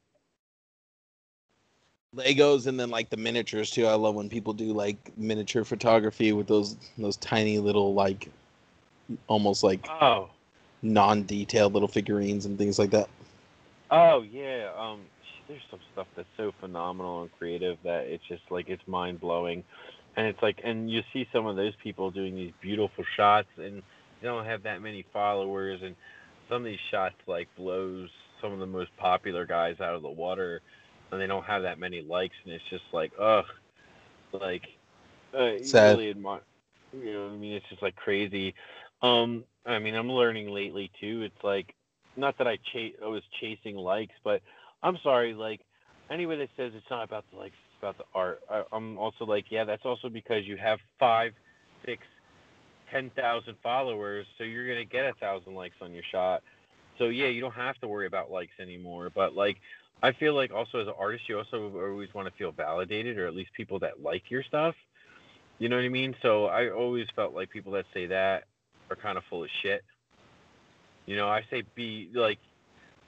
legos 2.16 2.66
and 2.66 2.78
then 2.78 2.90
like 2.90 3.08
the 3.08 3.16
miniatures 3.16 3.70
too 3.70 3.86
i 3.86 3.94
love 3.94 4.16
when 4.16 4.28
people 4.28 4.52
do 4.52 4.72
like 4.72 5.16
miniature 5.16 5.62
photography 5.64 6.32
with 6.32 6.48
those 6.48 6.76
those 6.98 7.16
tiny 7.18 7.58
little 7.58 7.94
like 7.94 8.28
almost 9.28 9.62
like 9.62 9.88
Oh, 9.88 10.28
non-detailed 10.82 11.72
little 11.72 11.86
figurines 11.86 12.46
and 12.46 12.58
things 12.58 12.80
like 12.80 12.90
that 12.90 13.08
oh 13.90 14.22
yeah. 14.22 14.70
Um, 14.76 15.00
there's 15.50 15.66
some 15.70 15.80
stuff 15.92 16.08
that's 16.16 16.30
so 16.38 16.52
phenomenal 16.60 17.22
and 17.22 17.32
creative 17.32 17.78
that 17.84 18.06
it's 18.06 18.26
just 18.28 18.44
like 18.50 18.68
it's 18.70 18.86
mind 18.88 19.20
blowing, 19.20 19.64
and 20.16 20.26
it's 20.26 20.42
like 20.42 20.60
and 20.64 20.90
you 20.90 21.02
see 21.12 21.26
some 21.32 21.46
of 21.46 21.56
those 21.56 21.74
people 21.82 22.10
doing 22.10 22.36
these 22.36 22.52
beautiful 22.62 23.04
shots 23.16 23.48
and 23.58 23.82
they 24.22 24.28
don't 24.28 24.46
have 24.46 24.64
that 24.64 24.82
many 24.82 25.04
followers. 25.12 25.80
And 25.82 25.96
some 26.48 26.58
of 26.62 26.64
these 26.66 26.80
shots 26.90 27.16
like 27.26 27.48
blows 27.56 28.10
some 28.42 28.52
of 28.52 28.60
the 28.60 28.66
most 28.66 28.96
popular 28.98 29.46
guys 29.46 29.80
out 29.80 29.94
of 29.94 30.02
the 30.02 30.10
water 30.10 30.62
and 31.12 31.20
they 31.20 31.26
don't 31.26 31.44
have 31.46 31.62
that 31.62 31.78
many 31.78 32.02
likes. 32.02 32.36
And 32.44 32.54
it's 32.54 32.64
just 32.70 32.84
like 32.92 33.12
ugh 33.20 33.44
like 34.32 34.64
uh, 35.36 35.52
Sad. 35.60 35.84
really 35.84 36.10
admire 36.10 36.40
you 36.92 37.12
know 37.12 37.26
what 37.26 37.32
I 37.34 37.36
mean? 37.36 37.54
It's 37.54 37.68
just 37.68 37.82
like 37.82 37.96
crazy. 37.96 38.54
Um 39.02 39.44
I 39.66 39.78
mean 39.78 39.94
I'm 39.94 40.10
learning 40.10 40.50
lately 40.50 40.90
too. 41.00 41.22
It's 41.22 41.44
like 41.44 41.74
not 42.16 42.38
that 42.38 42.48
I 42.48 42.58
chase 42.72 42.94
I 43.02 43.08
was 43.08 43.22
chasing 43.40 43.76
likes 43.76 44.14
but 44.24 44.42
I'm 44.82 44.98
sorry 45.02 45.34
like 45.34 45.60
anybody 46.10 46.40
that 46.40 46.50
says 46.56 46.72
it's 46.74 46.90
not 46.90 47.04
about 47.04 47.24
the 47.30 47.38
likes 47.38 47.54
it's 47.68 47.78
about 47.78 47.98
the 47.98 48.04
art 48.14 48.40
I, 48.50 48.62
I'm 48.72 48.98
also 48.98 49.24
like 49.24 49.46
yeah 49.50 49.64
that's 49.64 49.84
also 49.84 50.08
because 50.08 50.46
you 50.46 50.56
have 50.56 50.78
five 50.98 51.32
six 51.84 52.02
ten 52.90 53.10
thousand 53.16 53.56
followers 53.62 54.26
so 54.38 54.44
you're 54.44 54.66
gonna 54.66 54.84
get 54.84 55.06
a 55.06 55.12
thousand 55.14 55.54
likes 55.54 55.76
on 55.80 55.92
your 55.92 56.04
shot 56.10 56.42
so 56.98 57.06
yeah 57.06 57.28
you 57.28 57.40
don't 57.40 57.54
have 57.54 57.78
to 57.78 57.88
worry 57.88 58.06
about 58.06 58.30
likes 58.30 58.52
anymore 58.60 59.10
but 59.14 59.34
like 59.34 59.58
I 60.02 60.12
feel 60.12 60.34
like 60.34 60.50
also 60.50 60.78
as 60.78 60.86
an 60.88 60.94
artist, 60.98 61.24
you 61.28 61.38
also 61.38 61.70
always 61.74 62.12
want 62.14 62.26
to 62.26 62.34
feel 62.34 62.52
validated, 62.52 63.18
or 63.18 63.26
at 63.26 63.34
least 63.34 63.52
people 63.52 63.78
that 63.80 64.02
like 64.02 64.30
your 64.30 64.42
stuff. 64.42 64.74
You 65.58 65.68
know 65.68 65.76
what 65.76 65.84
I 65.84 65.90
mean? 65.90 66.16
So 66.22 66.46
I 66.46 66.70
always 66.70 67.06
felt 67.14 67.34
like 67.34 67.50
people 67.50 67.72
that 67.72 67.84
say 67.92 68.06
that 68.06 68.44
are 68.88 68.96
kind 68.96 69.18
of 69.18 69.24
full 69.28 69.44
of 69.44 69.50
shit. 69.62 69.84
You 71.04 71.16
know, 71.16 71.28
I 71.28 71.42
say 71.50 71.64
be 71.74 72.08
like, 72.14 72.38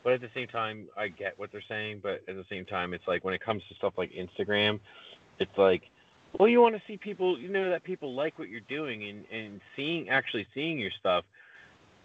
but 0.04 0.12
at 0.12 0.20
the 0.20 0.30
same 0.34 0.48
time, 0.48 0.88
I 0.96 1.08
get 1.08 1.38
what 1.38 1.52
they're 1.52 1.62
saying. 1.68 2.00
But 2.02 2.22
at 2.28 2.36
the 2.36 2.44
same 2.50 2.64
time, 2.64 2.94
it's 2.94 3.06
like 3.06 3.24
when 3.24 3.34
it 3.34 3.40
comes 3.40 3.62
to 3.68 3.74
stuff 3.74 3.94
like 3.96 4.12
Instagram, 4.12 4.80
it's 5.38 5.56
like, 5.56 5.82
well, 6.38 6.48
you 6.48 6.60
want 6.60 6.74
to 6.74 6.82
see 6.86 6.96
people, 6.96 7.38
you 7.38 7.48
know, 7.48 7.70
that 7.70 7.84
people 7.84 8.14
like 8.14 8.38
what 8.38 8.48
you're 8.48 8.60
doing 8.60 9.04
and 9.04 9.24
and 9.30 9.60
seeing 9.76 10.08
actually 10.08 10.46
seeing 10.54 10.78
your 10.78 10.90
stuff. 10.98 11.24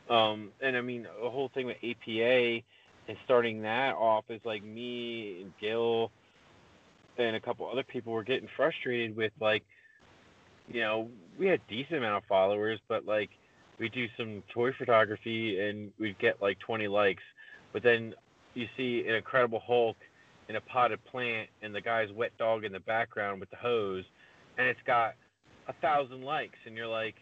Um, 0.09 0.51
and 0.61 0.77
I 0.77 0.81
mean, 0.81 1.03
the 1.03 1.29
whole 1.29 1.49
thing 1.53 1.65
with 1.65 1.77
APA 1.83 2.61
and 3.07 3.17
starting 3.25 3.61
that 3.61 3.95
off 3.95 4.25
is 4.29 4.41
like 4.43 4.63
me 4.63 5.41
and 5.41 5.53
Gil 5.59 6.11
and 7.17 7.35
a 7.35 7.39
couple 7.39 7.69
other 7.69 7.83
people 7.83 8.13
were 8.13 8.23
getting 8.23 8.49
frustrated 8.55 9.15
with 9.15 9.31
like 9.39 9.63
you 10.67 10.81
know 10.81 11.09
we 11.39 11.47
had 11.47 11.61
decent 11.67 11.97
amount 11.97 12.17
of 12.17 12.23
followers 12.27 12.79
but 12.87 13.05
like 13.05 13.29
we 13.79 13.89
do 13.89 14.07
some 14.17 14.43
toy 14.53 14.71
photography 14.77 15.59
and 15.59 15.91
we'd 15.99 16.17
get 16.19 16.41
like 16.41 16.59
20 16.59 16.87
likes 16.87 17.23
but 17.73 17.83
then 17.83 18.13
you 18.53 18.67
see 18.75 19.03
an 19.07 19.15
incredible 19.15 19.61
hulk 19.65 19.97
in 20.49 20.55
a 20.55 20.61
potted 20.61 21.03
plant 21.05 21.49
and 21.61 21.73
the 21.73 21.81
guy's 21.81 22.11
wet 22.11 22.31
dog 22.37 22.63
in 22.63 22.71
the 22.71 22.79
background 22.81 23.39
with 23.39 23.49
the 23.49 23.55
hose 23.57 24.05
and 24.57 24.67
it's 24.67 24.79
got 24.85 25.13
a 25.67 25.73
thousand 25.81 26.23
likes 26.23 26.57
and 26.65 26.75
you're 26.75 26.87
like 26.87 27.15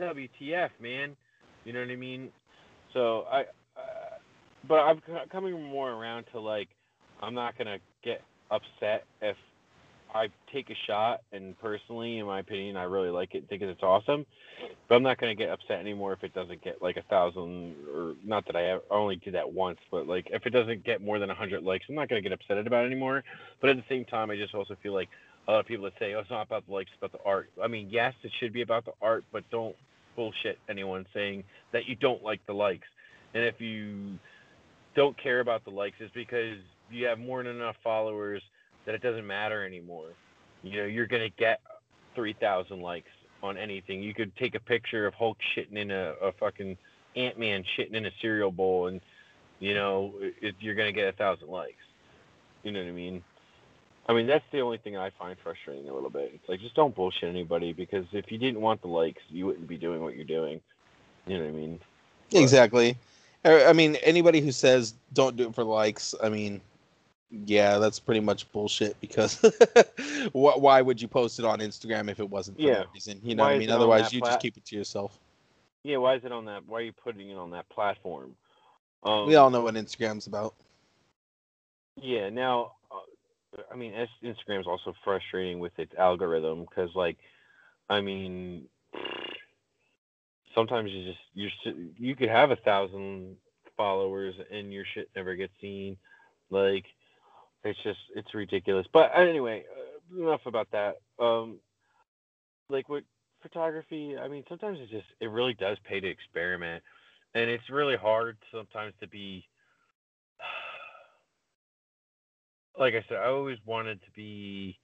wtf 0.00 0.70
man. 0.80 1.16
You 1.64 1.72
know 1.72 1.80
what 1.80 1.90
i 1.90 1.96
mean? 1.96 2.30
So 2.92 3.24
i 3.30 3.40
uh, 3.40 4.16
but 4.68 4.76
I'm 4.76 5.00
coming 5.30 5.62
more 5.62 5.90
around 5.90 6.24
to 6.32 6.40
like 6.40 6.68
I'm 7.20 7.34
not 7.34 7.56
gonna 7.58 7.78
get 8.02 8.22
upset 8.50 9.04
if 9.20 9.36
I 10.16 10.28
take 10.52 10.70
a 10.70 10.76
shot 10.86 11.22
and 11.32 11.58
personally, 11.60 12.18
in 12.18 12.26
my 12.26 12.40
opinion, 12.40 12.76
I 12.76 12.84
really 12.84 13.10
like 13.10 13.34
it, 13.34 13.48
think 13.48 13.62
it's 13.62 13.82
awesome. 13.82 14.26
But 14.88 14.96
I'm 14.96 15.02
not 15.02 15.18
gonna 15.18 15.34
get 15.34 15.50
upset 15.50 15.78
anymore 15.80 16.12
if 16.12 16.24
it 16.24 16.34
doesn't 16.34 16.62
get 16.62 16.80
like 16.80 16.96
a 16.96 17.02
thousand 17.02 17.74
or 17.94 18.14
not 18.24 18.46
that 18.46 18.56
I 18.56 18.70
ever, 18.70 18.82
I 18.90 18.94
only 18.94 19.16
did 19.16 19.34
that 19.34 19.52
once, 19.52 19.78
but 19.90 20.06
like 20.06 20.28
if 20.30 20.46
it 20.46 20.50
doesn't 20.50 20.84
get 20.84 21.02
more 21.02 21.18
than 21.18 21.30
a 21.30 21.34
hundred 21.34 21.62
likes, 21.62 21.84
I'm 21.88 21.94
not 21.94 22.08
gonna 22.08 22.22
get 22.22 22.32
upset 22.32 22.58
about 22.58 22.84
it 22.84 22.86
anymore. 22.86 23.22
But 23.60 23.70
at 23.70 23.76
the 23.76 23.84
same 23.88 24.04
time, 24.04 24.30
I 24.30 24.36
just 24.36 24.54
also 24.54 24.76
feel 24.82 24.94
like 24.94 25.08
a 25.48 25.52
lot 25.52 25.60
of 25.60 25.66
people 25.66 25.84
that 25.84 25.92
say, 25.98 26.14
"Oh, 26.14 26.20
it's 26.20 26.30
not 26.30 26.46
about 26.46 26.66
the 26.66 26.72
likes, 26.72 26.90
it's 26.92 26.98
about 26.98 27.12
the 27.12 27.28
art." 27.28 27.50
I 27.62 27.68
mean, 27.68 27.88
yes, 27.90 28.14
it 28.22 28.32
should 28.40 28.52
be 28.52 28.62
about 28.62 28.84
the 28.84 28.92
art, 29.02 29.24
but 29.32 29.48
don't 29.50 29.76
bullshit 30.16 30.58
anyone 30.68 31.06
saying 31.12 31.44
that 31.72 31.86
you 31.86 31.94
don't 31.94 32.22
like 32.22 32.44
the 32.46 32.54
likes. 32.54 32.88
And 33.34 33.44
if 33.44 33.60
you 33.60 34.18
don't 34.94 35.16
care 35.22 35.40
about 35.40 35.62
the 35.64 35.70
likes 35.70 35.96
it's 36.00 36.12
because 36.14 36.56
you 36.90 37.06
have 37.06 37.18
more 37.18 37.42
than 37.42 37.54
enough 37.56 37.76
followers 37.84 38.42
that 38.86 38.94
it 38.94 39.02
doesn't 39.02 39.26
matter 39.26 39.64
anymore. 39.64 40.08
You 40.62 40.80
know, 40.80 40.86
you're 40.86 41.06
gonna 41.06 41.28
get 41.28 41.60
three 42.14 42.32
thousand 42.32 42.80
likes 42.80 43.10
on 43.42 43.56
anything. 43.58 44.02
You 44.02 44.14
could 44.14 44.34
take 44.36 44.54
a 44.54 44.60
picture 44.60 45.06
of 45.06 45.14
Hulk 45.14 45.36
shitting 45.54 45.76
in 45.76 45.90
a, 45.90 46.14
a 46.22 46.32
fucking 46.32 46.78
Ant 47.14 47.38
Man 47.38 47.64
shitting 47.76 47.94
in 47.94 48.06
a 48.06 48.10
cereal 48.20 48.50
bowl, 48.50 48.86
and 48.86 49.00
you 49.60 49.74
know 49.74 50.14
it, 50.20 50.54
you're 50.60 50.74
gonna 50.74 50.92
get 50.92 51.08
a 51.08 51.12
thousand 51.12 51.48
likes. 51.48 51.74
You 52.62 52.72
know 52.72 52.80
what 52.80 52.88
I 52.88 52.92
mean? 52.92 53.22
I 54.08 54.12
mean 54.14 54.26
that's 54.26 54.44
the 54.52 54.60
only 54.60 54.78
thing 54.78 54.96
I 54.96 55.10
find 55.10 55.36
frustrating 55.42 55.88
a 55.88 55.94
little 55.94 56.10
bit. 56.10 56.32
It's 56.34 56.48
like 56.48 56.60
just 56.60 56.74
don't 56.74 56.94
bullshit 56.94 57.28
anybody 57.28 57.72
because 57.72 58.06
if 58.12 58.30
you 58.30 58.38
didn't 58.38 58.60
want 58.60 58.80
the 58.80 58.88
likes, 58.88 59.22
you 59.28 59.46
wouldn't 59.46 59.68
be 59.68 59.76
doing 59.76 60.00
what 60.02 60.14
you're 60.14 60.24
doing. 60.24 60.60
You 61.26 61.38
know 61.38 61.44
what 61.44 61.50
I 61.50 61.56
mean? 61.56 61.80
But- 62.30 62.40
Exactly. 62.40 62.96
I 63.44 63.66
I 63.66 63.72
mean, 63.72 63.96
anybody 63.96 64.40
who 64.40 64.52
says 64.52 64.94
don't 65.12 65.36
do 65.36 65.48
it 65.48 65.54
for 65.54 65.64
likes, 65.64 66.14
I 66.22 66.28
mean, 66.28 66.60
yeah, 67.30 67.78
that's 67.78 67.98
pretty 67.98 68.20
much 68.20 68.50
bullshit. 68.52 68.98
Because 69.00 69.40
wh- 70.32 70.58
why 70.58 70.80
would 70.82 71.00
you 71.00 71.08
post 71.08 71.38
it 71.38 71.44
on 71.44 71.60
Instagram 71.60 72.10
if 72.10 72.20
it 72.20 72.28
wasn't 72.28 72.56
for 72.56 72.62
Yeah. 72.62 72.78
that 72.78 72.92
reason? 72.94 73.20
You 73.22 73.34
know 73.34 73.42
Why 73.44 73.50
what 73.50 73.56
I 73.56 73.58
mean? 73.58 73.70
Otherwise, 73.70 74.12
you 74.12 74.20
plat- 74.20 74.32
just 74.32 74.40
keep 74.40 74.56
it 74.56 74.64
to 74.66 74.76
yourself. 74.76 75.18
Yeah, 75.82 75.98
why 75.98 76.14
is 76.16 76.24
it 76.24 76.32
on 76.32 76.44
that? 76.46 76.66
Why 76.66 76.78
are 76.78 76.82
you 76.82 76.92
putting 76.92 77.30
it 77.30 77.36
on 77.36 77.50
that 77.50 77.68
platform? 77.68 78.34
Um, 79.04 79.26
We 79.26 79.36
all 79.36 79.50
know 79.50 79.60
what 79.62 79.74
Instagram's 79.74 80.26
about. 80.26 80.54
Yeah. 82.00 82.28
Now, 82.28 82.72
uh, 82.90 83.62
I 83.72 83.76
mean, 83.76 83.92
Instagram's 84.22 84.66
also 84.66 84.94
frustrating 85.04 85.60
with 85.60 85.78
its 85.78 85.94
algorithm 85.94 86.64
because, 86.64 86.90
like, 86.94 87.18
I 87.88 88.00
mean, 88.00 88.68
sometimes 90.54 90.90
you 90.90 91.04
just 91.04 91.18
you 91.66 91.92
you 91.96 92.16
could 92.16 92.28
have 92.28 92.50
a 92.50 92.56
thousand 92.56 93.36
followers 93.76 94.34
and 94.50 94.72
your 94.72 94.84
shit 94.94 95.08
never 95.14 95.36
gets 95.36 95.52
seen. 95.60 95.96
Like, 96.50 96.84
it's 97.64 97.78
just 97.82 97.98
it's 98.14 98.34
ridiculous. 98.34 98.86
But 98.92 99.10
anyway, 99.16 99.64
uh, 99.70 100.22
enough 100.22 100.42
about 100.46 100.68
that. 100.72 100.96
Um, 101.18 101.58
like 102.68 102.88
with 102.88 103.04
photography, 103.42 104.16
I 104.18 104.28
mean, 104.28 104.44
sometimes 104.48 104.78
it 104.80 104.90
just 104.90 105.06
it 105.20 105.30
really 105.30 105.54
does 105.54 105.78
pay 105.88 106.00
to 106.00 106.08
experiment, 106.08 106.82
and 107.34 107.50
it's 107.50 107.68
really 107.70 107.96
hard 107.96 108.36
sometimes 108.52 108.94
to 109.00 109.08
be. 109.08 109.46
Like 112.78 112.92
I 112.92 113.02
said, 113.08 113.16
I 113.16 113.28
always 113.28 113.56
wanted 113.64 114.02
to 114.02 114.10
be. 114.14 114.78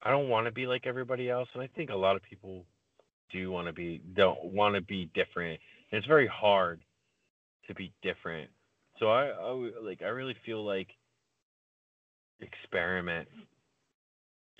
I 0.00 0.12
don't 0.12 0.28
want 0.28 0.46
to 0.46 0.52
be 0.52 0.68
like 0.68 0.86
everybody 0.86 1.28
else, 1.28 1.48
and 1.52 1.60
I 1.60 1.66
think 1.74 1.90
a 1.90 1.96
lot 1.96 2.14
of 2.14 2.22
people 2.22 2.64
do 3.32 3.50
want 3.50 3.66
to 3.66 3.72
be 3.72 4.00
don't 4.14 4.52
want 4.52 4.76
to 4.76 4.80
be 4.80 5.10
different, 5.14 5.58
and 5.90 5.98
it's 5.98 6.06
very 6.06 6.28
hard 6.28 6.80
to 7.66 7.74
be 7.74 7.92
different. 8.02 8.50
So 8.98 9.10
I, 9.10 9.30
I 9.30 9.70
like 9.82 10.02
I 10.02 10.08
really 10.08 10.36
feel 10.44 10.64
like 10.64 10.88
experiment, 12.40 13.28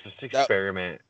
just 0.02 0.22
experiment. 0.22 1.00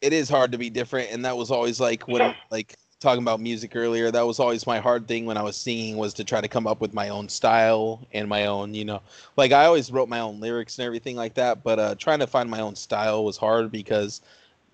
it 0.00 0.12
is 0.12 0.28
hard 0.28 0.52
to 0.52 0.58
be 0.58 0.70
different 0.70 1.10
and 1.10 1.24
that 1.24 1.36
was 1.36 1.50
always 1.50 1.80
like 1.80 2.06
when 2.08 2.34
like 2.50 2.74
talking 3.00 3.22
about 3.22 3.40
music 3.40 3.72
earlier 3.76 4.10
that 4.10 4.26
was 4.26 4.38
always 4.40 4.66
my 4.66 4.78
hard 4.78 5.06
thing 5.08 5.24
when 5.26 5.36
i 5.36 5.42
was 5.42 5.56
singing 5.56 5.96
was 5.96 6.12
to 6.14 6.24
try 6.24 6.40
to 6.40 6.48
come 6.48 6.66
up 6.66 6.80
with 6.80 6.92
my 6.94 7.08
own 7.08 7.28
style 7.28 8.06
and 8.12 8.28
my 8.28 8.46
own 8.46 8.74
you 8.74 8.84
know 8.84 9.00
like 9.36 9.52
i 9.52 9.64
always 9.64 9.90
wrote 9.90 10.08
my 10.08 10.20
own 10.20 10.40
lyrics 10.40 10.78
and 10.78 10.86
everything 10.86 11.16
like 11.16 11.34
that 11.34 11.62
but 11.62 11.78
uh 11.78 11.94
trying 11.96 12.18
to 12.18 12.26
find 12.26 12.50
my 12.50 12.60
own 12.60 12.74
style 12.76 13.24
was 13.24 13.36
hard 13.36 13.70
because 13.70 14.20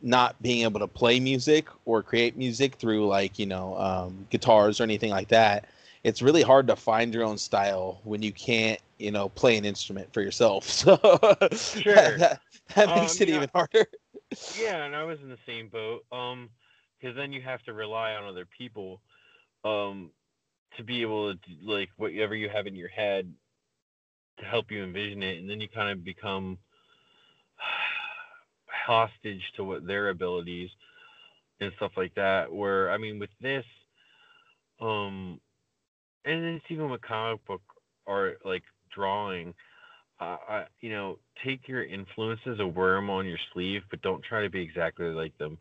not 0.03 0.41
being 0.43 0.63
able 0.63 0.81
to 0.81 0.87
play 0.87 1.19
music 1.21 1.69
or 1.87 2.03
create 2.03 2.37
music 2.37 2.75
through 2.77 3.07
like 3.07 3.39
you 3.39 3.47
know 3.47 3.77
um, 3.79 4.27
guitars 4.31 4.81
or 4.81 4.85
anything 4.85 5.11
like 5.11 5.29
that 5.29 5.67
it's 6.05 6.23
really 6.23 6.43
hard 6.43 6.67
to 6.69 6.77
find 6.77 7.13
your 7.15 7.25
own 7.25 7.39
style 7.39 8.01
when 8.05 8.23
you 8.23 8.33
can't 8.33 8.81
you 8.99 9.11
know 9.11 9.29
play 9.31 9.57
an 9.57 9.65
instrument 9.65 10.13
for 10.13 10.23
yourself 10.23 10.65
so 10.69 10.97
Sure. 11.53 11.95
that, 12.19 12.41
that 12.75 12.89
Um, 12.89 12.95
makes 12.95 13.21
it 13.21 13.29
know- 13.29 13.37
even 13.37 13.51
harder 13.55 13.87
Yeah, 14.55 14.85
and 14.85 14.95
I 14.97 15.05
was 15.05 15.19
in 15.23 15.29
the 15.29 15.39
same 15.47 15.69
boat. 15.69 16.05
Um, 16.13 16.51
because 16.99 17.15
then 17.17 17.33
you 17.33 17.43
have 17.43 17.63
to 17.65 17.75
rely 17.75 18.13
on 18.15 18.25
other 18.25 18.47
people, 18.47 19.03
um, 19.65 20.11
to 20.77 20.83
be 20.83 21.03
able 21.03 21.35
to 21.35 21.41
like 21.63 21.91
whatever 21.97 22.35
you 22.35 22.49
have 22.49 22.67
in 22.67 22.75
your 22.75 22.89
head 22.89 23.33
to 24.39 24.45
help 24.45 24.71
you 24.71 24.83
envision 24.83 25.23
it, 25.23 25.39
and 25.39 25.49
then 25.49 25.61
you 25.61 25.69
kind 25.69 25.91
of 25.91 26.05
become 26.05 26.59
hostage 28.67 29.43
to 29.57 29.65
what 29.65 29.87
their 29.87 30.09
abilities 30.09 30.71
and 31.61 31.73
stuff 31.77 31.93
like 31.97 32.15
that. 32.15 32.53
Where 32.53 32.91
I 32.91 32.99
mean, 32.99 33.19
with 33.19 33.31
this, 33.41 33.65
um, 34.81 35.41
and 36.27 36.45
it's 36.45 36.67
even 36.71 36.91
with 36.91 37.03
comic 37.03 37.45
book 37.47 37.63
art, 38.07 38.41
like 38.45 38.65
drawing. 38.95 39.55
Uh, 40.21 40.39
I, 40.49 40.65
you 40.81 40.91
know, 40.91 41.19
take 41.45 41.69
your 41.69 41.85
influences 41.85 42.61
and 42.61 42.75
wear 42.75 42.95
them 42.97 43.11
on 43.11 43.27
your 43.27 43.39
sleeve, 43.53 43.83
but 43.91 44.03
don't 44.03 44.23
try 44.25 44.43
to 44.43 44.51
be 44.51 44.61
exactly 44.63 45.07
like 45.07 45.37
them. 45.39 45.59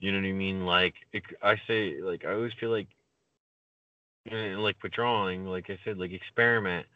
You 0.00 0.12
know 0.12 0.18
what 0.20 0.28
I 0.28 0.32
mean? 0.32 0.66
Like 0.66 0.94
it, 1.12 1.24
I 1.42 1.56
say, 1.66 2.00
like 2.02 2.24
I 2.24 2.32
always 2.34 2.52
feel 2.60 2.70
like, 2.70 2.88
like 4.30 4.76
with 4.82 4.92
drawing, 4.92 5.46
like 5.46 5.70
I 5.70 5.78
said, 5.84 5.98
like 5.98 6.12
experiment. 6.12 6.86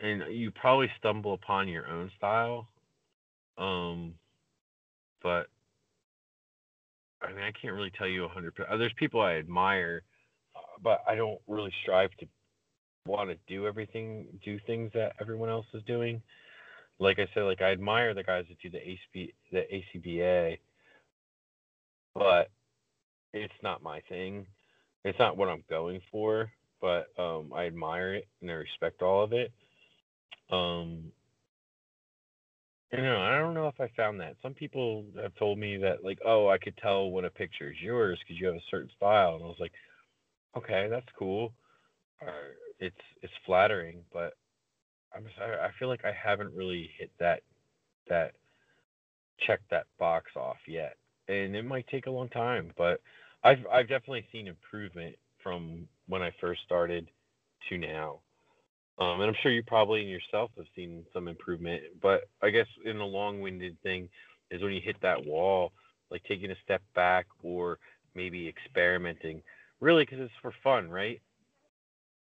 and 0.00 0.22
you 0.30 0.50
probably 0.52 0.90
stumble 0.98 1.34
upon 1.34 1.68
your 1.68 1.88
own 1.88 2.10
style. 2.16 2.68
Um, 3.58 4.14
but 5.22 5.48
I 7.22 7.28
mean, 7.32 7.42
I 7.42 7.52
can't 7.52 7.74
really 7.74 7.90
tell 7.90 8.06
you 8.08 8.24
a 8.24 8.28
hundred. 8.28 8.54
There's 8.78 8.92
people 8.94 9.20
I 9.20 9.34
admire, 9.36 10.02
uh, 10.02 10.15
but 10.82 11.02
I 11.08 11.14
don't 11.14 11.40
really 11.46 11.72
strive 11.82 12.10
to 12.18 12.26
want 13.06 13.30
to 13.30 13.36
do 13.46 13.66
everything, 13.66 14.26
do 14.44 14.58
things 14.66 14.90
that 14.94 15.12
everyone 15.20 15.48
else 15.48 15.66
is 15.74 15.82
doing. 15.86 16.22
Like 16.98 17.18
I 17.18 17.26
said, 17.34 17.42
like 17.42 17.62
I 17.62 17.72
admire 17.72 18.14
the 18.14 18.22
guys 18.22 18.44
that 18.48 18.58
do 18.62 18.70
the 18.70 18.78
ACB, 18.78 19.32
the 19.52 19.64
ACBA, 19.72 20.58
but 22.14 22.50
it's 23.32 23.52
not 23.62 23.82
my 23.82 24.00
thing. 24.08 24.46
It's 25.04 25.18
not 25.18 25.36
what 25.36 25.48
I'm 25.48 25.62
going 25.68 26.00
for, 26.10 26.50
but 26.80 27.08
um, 27.18 27.52
I 27.54 27.66
admire 27.66 28.14
it 28.14 28.26
and 28.40 28.50
I 28.50 28.54
respect 28.54 29.02
all 29.02 29.22
of 29.22 29.32
it. 29.32 29.52
Um, 30.50 31.12
you 32.92 33.02
know, 33.02 33.20
I 33.20 33.38
don't 33.38 33.54
know 33.54 33.68
if 33.68 33.80
I 33.80 33.88
found 33.96 34.20
that. 34.20 34.36
Some 34.42 34.54
people 34.54 35.04
have 35.20 35.34
told 35.34 35.58
me 35.58 35.76
that, 35.78 36.04
like, 36.04 36.18
oh, 36.24 36.48
I 36.48 36.58
could 36.58 36.76
tell 36.78 37.10
when 37.10 37.24
a 37.24 37.30
picture 37.30 37.70
is 37.70 37.80
yours 37.80 38.18
because 38.20 38.40
you 38.40 38.46
have 38.46 38.54
a 38.54 38.70
certain 38.70 38.90
style, 38.96 39.34
and 39.34 39.44
I 39.44 39.46
was 39.46 39.56
like, 39.60 39.72
okay, 40.56 40.88
that's 40.90 41.06
cool. 41.18 41.52
Or 42.20 42.32
it's 42.78 42.96
it's 43.22 43.32
flattering, 43.44 44.02
but 44.12 44.34
I'm 45.14 45.26
I, 45.40 45.68
feel 45.78 45.88
like 45.88 46.04
I 46.04 46.12
haven't 46.12 46.54
really 46.54 46.90
hit 46.98 47.10
that 47.18 47.40
that 48.08 48.32
check 49.46 49.60
that 49.70 49.86
box 49.98 50.32
off 50.36 50.56
yet, 50.66 50.96
and 51.28 51.54
it 51.54 51.64
might 51.64 51.86
take 51.88 52.06
a 52.06 52.10
long 52.10 52.28
time, 52.28 52.72
but 52.76 53.00
I've 53.44 53.64
I've 53.72 53.88
definitely 53.88 54.26
seen 54.32 54.48
improvement 54.48 55.16
from 55.42 55.86
when 56.08 56.22
I 56.22 56.32
first 56.40 56.62
started 56.64 57.08
to 57.68 57.78
now. 57.78 58.20
Um, 58.98 59.20
and 59.20 59.24
I'm 59.24 59.36
sure 59.42 59.52
you 59.52 59.62
probably 59.62 60.02
yourself 60.02 60.50
have 60.56 60.66
seen 60.74 61.04
some 61.12 61.28
improvement, 61.28 61.82
but 62.00 62.28
I 62.42 62.48
guess 62.48 62.66
in 62.84 62.96
a 62.96 63.04
long-winded 63.04 63.76
thing 63.82 64.08
is 64.50 64.62
when 64.62 64.72
you 64.72 64.80
hit 64.80 64.96
that 65.02 65.24
wall, 65.24 65.72
like 66.10 66.22
taking 66.24 66.50
a 66.50 66.56
step 66.64 66.80
back 66.94 67.26
or 67.42 67.78
maybe 68.14 68.48
experimenting, 68.48 69.42
really 69.80 70.04
because 70.04 70.20
it's 70.20 70.32
for 70.42 70.52
fun, 70.62 70.90
right? 70.90 71.20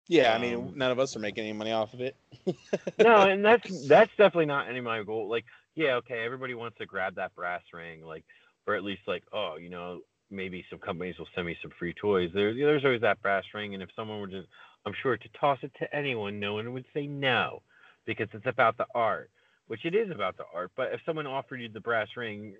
Yeah, 0.07 0.35
I 0.35 0.37
mean, 0.37 0.55
um, 0.55 0.73
none 0.75 0.91
of 0.91 0.99
us 0.99 1.15
are 1.15 1.19
making 1.19 1.45
any 1.45 1.53
money 1.53 1.71
off 1.71 1.93
of 1.93 2.01
it. 2.01 2.15
no, 2.99 3.21
and 3.21 3.43
that's 3.43 3.87
that's 3.87 4.11
definitely 4.11 4.45
not 4.45 4.69
any 4.69 4.77
of 4.77 4.85
my 4.85 5.01
goal. 5.03 5.27
Like, 5.27 5.45
yeah, 5.73 5.95
okay, 5.95 6.23
everybody 6.23 6.53
wants 6.53 6.77
to 6.77 6.85
grab 6.85 7.15
that 7.15 7.33
brass 7.33 7.63
ring, 7.73 8.05
like, 8.05 8.23
or 8.67 8.75
at 8.75 8.83
least 8.83 9.01
like, 9.07 9.23
oh, 9.33 9.55
you 9.59 9.69
know, 9.69 10.01
maybe 10.29 10.63
some 10.69 10.77
companies 10.77 11.17
will 11.17 11.27
send 11.33 11.47
me 11.47 11.57
some 11.61 11.71
free 11.79 11.93
toys. 11.99 12.29
There's 12.33 12.55
there's 12.55 12.85
always 12.85 13.01
that 13.01 13.21
brass 13.21 13.43
ring, 13.53 13.73
and 13.73 13.81
if 13.81 13.89
someone 13.95 14.19
were 14.19 14.27
to 14.27 14.43
I'm 14.85 14.93
sure 15.01 15.17
to 15.17 15.29
toss 15.39 15.57
it 15.63 15.71
to 15.79 15.95
anyone, 15.95 16.39
no 16.39 16.53
one 16.53 16.71
would 16.73 16.85
say 16.93 17.07
no 17.07 17.63
because 18.05 18.27
it's 18.33 18.45
about 18.45 18.77
the 18.77 18.85
art, 18.93 19.31
which 19.67 19.85
it 19.85 19.95
is 19.95 20.11
about 20.11 20.37
the 20.37 20.43
art. 20.53 20.71
But 20.77 20.93
if 20.93 21.01
someone 21.05 21.25
offered 21.25 21.61
you 21.61 21.69
the 21.69 21.79
brass 21.79 22.09
ring, 22.15 22.53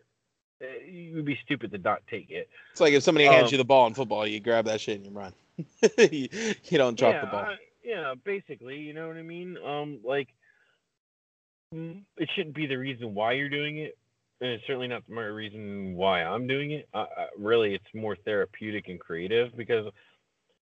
eh, 0.62 0.86
you 0.90 1.16
would 1.16 1.26
be 1.26 1.38
stupid 1.44 1.72
to 1.72 1.78
not 1.78 2.02
take 2.10 2.30
it. 2.32 2.50
It's 2.72 2.82
like 2.82 2.94
if 2.94 3.04
somebody 3.04 3.26
hands 3.26 3.48
um, 3.48 3.52
you 3.52 3.58
the 3.58 3.66
ball 3.66 3.88
in 3.88 3.94
football, 3.94 4.26
you 4.28 4.40
grab 4.40 4.66
that 4.66 4.82
shit 4.82 4.98
and 4.98 5.06
you 5.06 5.12
run. 5.12 5.34
you, 5.98 6.30
you, 6.66 6.78
don't 6.78 6.98
drop 6.98 7.14
yeah, 7.14 7.22
the 7.22 7.28
ball. 7.28 7.46
Uh, 7.46 7.56
yeah, 7.84 8.14
basically, 8.24 8.78
you 8.78 8.94
know 8.94 9.08
what 9.08 9.18
I 9.18 9.22
mean. 9.22 9.58
Um, 9.66 10.00
like 10.04 10.28
mm, 11.74 12.02
it 12.18 12.30
shouldn't 12.36 12.56
be 12.56 12.68
the 12.68 12.76
reason 12.76 13.14
why 13.14 13.34
you're 13.34 13.50
doing 13.50 13.78
it, 13.78 13.98
and 14.42 14.52
it's 14.52 14.64
certainly 14.68 14.88
not 14.88 15.04
the 15.08 15.14
reason 15.14 15.96
why 15.96 16.24
I'm 16.24 16.48
doing 16.48 16.72
it. 16.72 16.90
Uh, 16.94 17.06
really, 17.38 17.74
it's 17.74 17.86
more 17.94 18.18
therapeutic 18.26 18.90
and 18.90 19.00
creative 19.00 19.56
because 19.56 19.86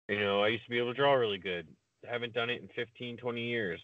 you 0.10 0.20
know, 0.20 0.42
I 0.42 0.50
used 0.50 0.64
to 0.64 0.70
be 0.70 0.78
able 0.78 0.92
to 0.92 0.98
draw 0.98 1.14
really 1.14 1.38
good. 1.38 1.68
haven't 2.10 2.34
done 2.34 2.50
it 2.50 2.62
in 2.62 2.70
15, 2.76 3.18
20 3.18 3.42
years. 3.42 3.80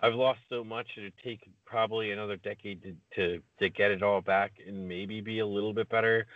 I've 0.00 0.14
lost 0.14 0.40
so 0.48 0.64
much 0.64 0.86
it'd 0.96 1.12
take 1.22 1.40
probably 1.64 2.10
another 2.10 2.36
decade 2.36 2.82
to, 2.82 2.94
to 3.16 3.42
to 3.60 3.68
get 3.70 3.90
it 3.90 4.02
all 4.02 4.20
back 4.20 4.52
and 4.66 4.88
maybe 4.88 5.20
be 5.20 5.38
a 5.38 5.46
little 5.46 5.72
bit 5.72 5.88
better. 5.88 6.26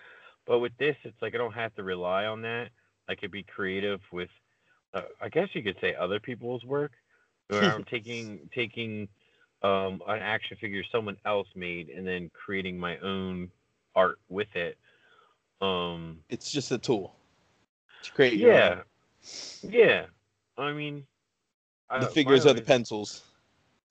But 0.47 0.61
with 0.61 0.73
this, 0.79 0.97
it's 1.05 1.21
like 1.21 1.35
I 1.35 1.39
don't 1.39 1.53
have 1.53 1.75
to 1.75 1.83
rely 1.83 2.25
on 2.25 2.43
that. 2.43 2.71
I 3.09 3.15
could 3.15 3.31
be 3.31 3.43
creative 3.43 4.01
with, 4.13 4.31
uh, 4.95 5.03
I 5.21 5.29
guess 5.29 5.49
you 5.55 5.63
could 5.63 5.77
say 5.81 5.95
other 5.95 6.21
people's 6.21 6.65
work, 6.65 6.93
where 7.49 7.63
I'm 7.63 7.85
taking 7.91 8.49
taking 8.55 9.09
um, 9.63 10.03
an 10.07 10.21
action 10.21 10.57
figure 10.61 10.83
someone 10.91 11.17
else 11.27 11.49
made 11.55 11.89
and 11.91 12.07
then 12.07 12.31
creating 12.33 12.79
my 12.79 12.99
own 12.99 13.51
art 13.95 14.19
with 14.29 14.55
it. 14.55 14.79
Um, 15.61 16.19
it's 16.29 16.51
just 16.51 16.71
a 16.71 16.79
tool 16.79 17.15
to 18.03 18.13
create. 18.13 18.35
yeah, 18.35 18.83
yeah, 19.63 20.07
I 20.57 20.73
mean, 20.73 21.05
the 21.91 22.07
I, 22.07 22.11
figures 22.11 22.47
are 22.47 22.55
the 22.55 22.63
pencils, 22.63 23.23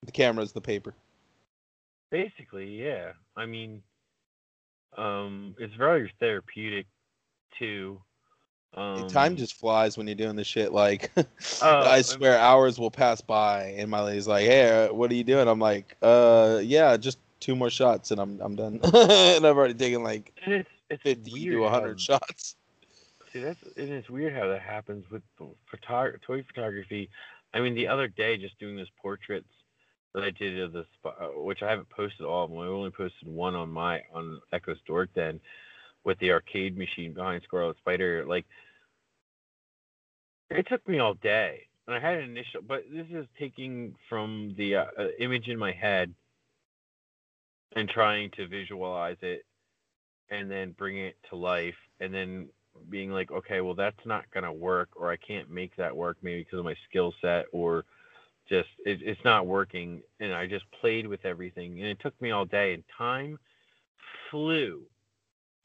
the 0.03 0.11
cameras, 0.11 0.51
the 0.51 0.61
paper. 0.61 0.93
Basically, 2.09 2.81
yeah. 2.81 3.11
I 3.35 3.45
mean, 3.45 3.81
um, 4.97 5.55
it's 5.59 5.73
very 5.75 6.11
therapeutic 6.19 6.85
too. 7.57 8.01
Um, 8.73 9.07
time 9.07 9.35
just 9.35 9.55
flies 9.55 9.97
when 9.97 10.07
you're 10.07 10.15
doing 10.15 10.35
this 10.35 10.47
shit. 10.47 10.71
Like, 10.71 11.11
uh, 11.17 11.23
I 11.61 12.01
swear, 12.01 12.33
I 12.33 12.35
mean, 12.35 12.45
hours 12.45 12.79
will 12.79 12.91
pass 12.91 13.21
by, 13.21 13.75
and 13.77 13.89
my 13.89 14.01
lady's 14.01 14.27
like, 14.27 14.45
"Hey, 14.45 14.89
what 14.91 15.11
are 15.11 15.15
you 15.15 15.23
doing?" 15.23 15.47
I'm 15.47 15.59
like, 15.59 15.97
"Uh, 16.01 16.61
yeah, 16.63 16.95
just 16.97 17.17
two 17.39 17.55
more 17.55 17.69
shots, 17.69 18.11
and 18.11 18.21
I'm 18.21 18.39
I'm 18.39 18.55
done." 18.55 18.79
and 18.83 19.47
I've 19.47 19.57
already 19.57 19.73
taken 19.73 20.03
like 20.03 20.31
it's, 20.45 20.69
it's 20.89 21.03
50 21.03 21.31
weird 21.31 21.53
to 21.53 21.59
100 21.61 21.99
shots. 21.99 22.55
See, 23.33 23.39
that's 23.39 23.61
and 23.75 23.89
it's 23.89 24.09
weird 24.09 24.33
how 24.33 24.47
that 24.47 24.61
happens 24.61 25.05
with 25.09 25.23
photog- 25.39 26.21
toy 26.21 26.43
photography. 26.43 27.09
I 27.53 27.59
mean, 27.59 27.75
the 27.75 27.87
other 27.87 28.07
day, 28.07 28.37
just 28.37 28.59
doing 28.59 28.75
this 28.75 28.89
portraits 29.01 29.47
that 30.17 30.25
I 30.25 30.31
did 30.31 30.59
of 30.59 30.73
the 30.73 30.85
uh, 31.05 31.27
which 31.35 31.61
I 31.61 31.69
haven't 31.69 31.89
posted 31.89 32.25
all 32.25 32.45
of 32.45 32.49
them. 32.49 32.59
I 32.59 32.65
only 32.65 32.89
posted 32.89 33.27
one 33.27 33.53
on 33.53 33.69
my 33.69 34.01
on 34.13 34.41
Echo's 34.51 34.79
Dork 34.87 35.13
Den 35.13 35.39
with 36.03 36.17
the 36.17 36.31
arcade 36.31 36.75
machine 36.75 37.13
behind 37.13 37.43
Scarlet 37.43 37.77
Spider. 37.77 38.25
Like, 38.25 38.45
it 40.49 40.67
took 40.67 40.87
me 40.87 40.97
all 40.97 41.13
day, 41.15 41.67
and 41.85 41.95
I 41.95 41.99
had 41.99 42.17
an 42.17 42.31
initial, 42.31 42.61
but 42.67 42.85
this 42.91 43.05
is 43.11 43.27
taking 43.37 43.93
from 44.09 44.55
the 44.57 44.77
uh, 44.77 44.85
uh, 44.97 45.07
image 45.19 45.49
in 45.49 45.59
my 45.59 45.71
head 45.71 46.11
and 47.75 47.87
trying 47.87 48.31
to 48.31 48.47
visualize 48.47 49.17
it, 49.21 49.45
and 50.31 50.49
then 50.49 50.71
bring 50.71 50.97
it 50.97 51.15
to 51.29 51.35
life, 51.35 51.75
and 51.99 52.11
then 52.11 52.47
being 52.89 53.11
like, 53.11 53.29
okay, 53.29 53.61
well, 53.61 53.75
that's 53.75 54.03
not 54.05 54.25
going 54.31 54.45
to 54.45 54.51
work, 54.51 54.89
or 54.95 55.11
I 55.11 55.17
can't 55.17 55.51
make 55.51 55.75
that 55.75 55.95
work 55.95 56.17
maybe 56.23 56.39
because 56.39 56.59
of 56.59 56.65
my 56.65 56.75
skill 56.89 57.13
set, 57.21 57.45
or 57.51 57.85
just 58.49 58.69
it, 58.85 58.99
it's 59.01 59.23
not 59.23 59.47
working. 59.47 60.01
And 60.19 60.33
I 60.33 60.47
just 60.47 60.65
played 60.79 61.07
with 61.07 61.25
everything, 61.25 61.79
and 61.79 61.87
it 61.87 61.99
took 61.99 62.19
me 62.21 62.31
all 62.31 62.45
day, 62.45 62.73
and 62.73 62.83
time 62.97 63.37
flew 64.29 64.83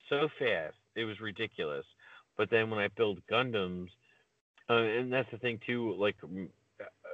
so 0.09 0.29
fast. 0.39 0.77
It 0.95 1.05
was 1.05 1.21
ridiculous. 1.21 1.85
But 2.37 2.51
then 2.51 2.71
when 2.71 2.81
I 2.81 2.89
build 2.89 3.21
Gundams, 3.31 3.89
uh, 4.71 4.75
and 4.75 5.13
that's 5.13 5.31
the 5.31 5.39
thing 5.39 5.61
too, 5.67 5.95
like 5.99 6.17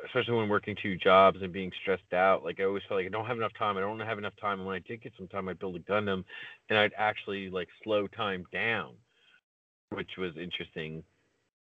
especially 0.07 0.35
when 0.35 0.49
working 0.49 0.77
two 0.81 0.97
jobs 0.97 1.39
and 1.43 1.53
being 1.53 1.73
stressed 1.83 2.13
out, 2.13 2.45
like 2.45 2.61
I 2.61 2.65
always 2.65 2.83
felt 2.89 2.99
like 2.99 3.07
I 3.07 3.11
don't 3.11 3.27
have 3.27 3.37
enough 3.37 3.55
time. 3.59 3.77
I 3.77 3.81
don't 3.81 3.99
have 4.01 4.19
enough 4.19 4.37
time. 4.41 4.61
And 4.61 4.67
when 4.67 4.77
I 4.77 4.81
did 4.87 5.03
get 5.03 5.13
some 5.17 5.29
time, 5.29 5.49
I'd 5.49 5.59
build 5.59 5.77
a 5.77 5.81
Gundam, 5.81 6.25
and 6.69 6.79
I'd 6.79 6.93
actually 6.97 7.51
like 7.51 7.69
slow 7.83 8.07
time 8.07 8.45
down 8.53 8.95
which 9.91 10.11
was 10.19 10.37
interesting 10.37 11.03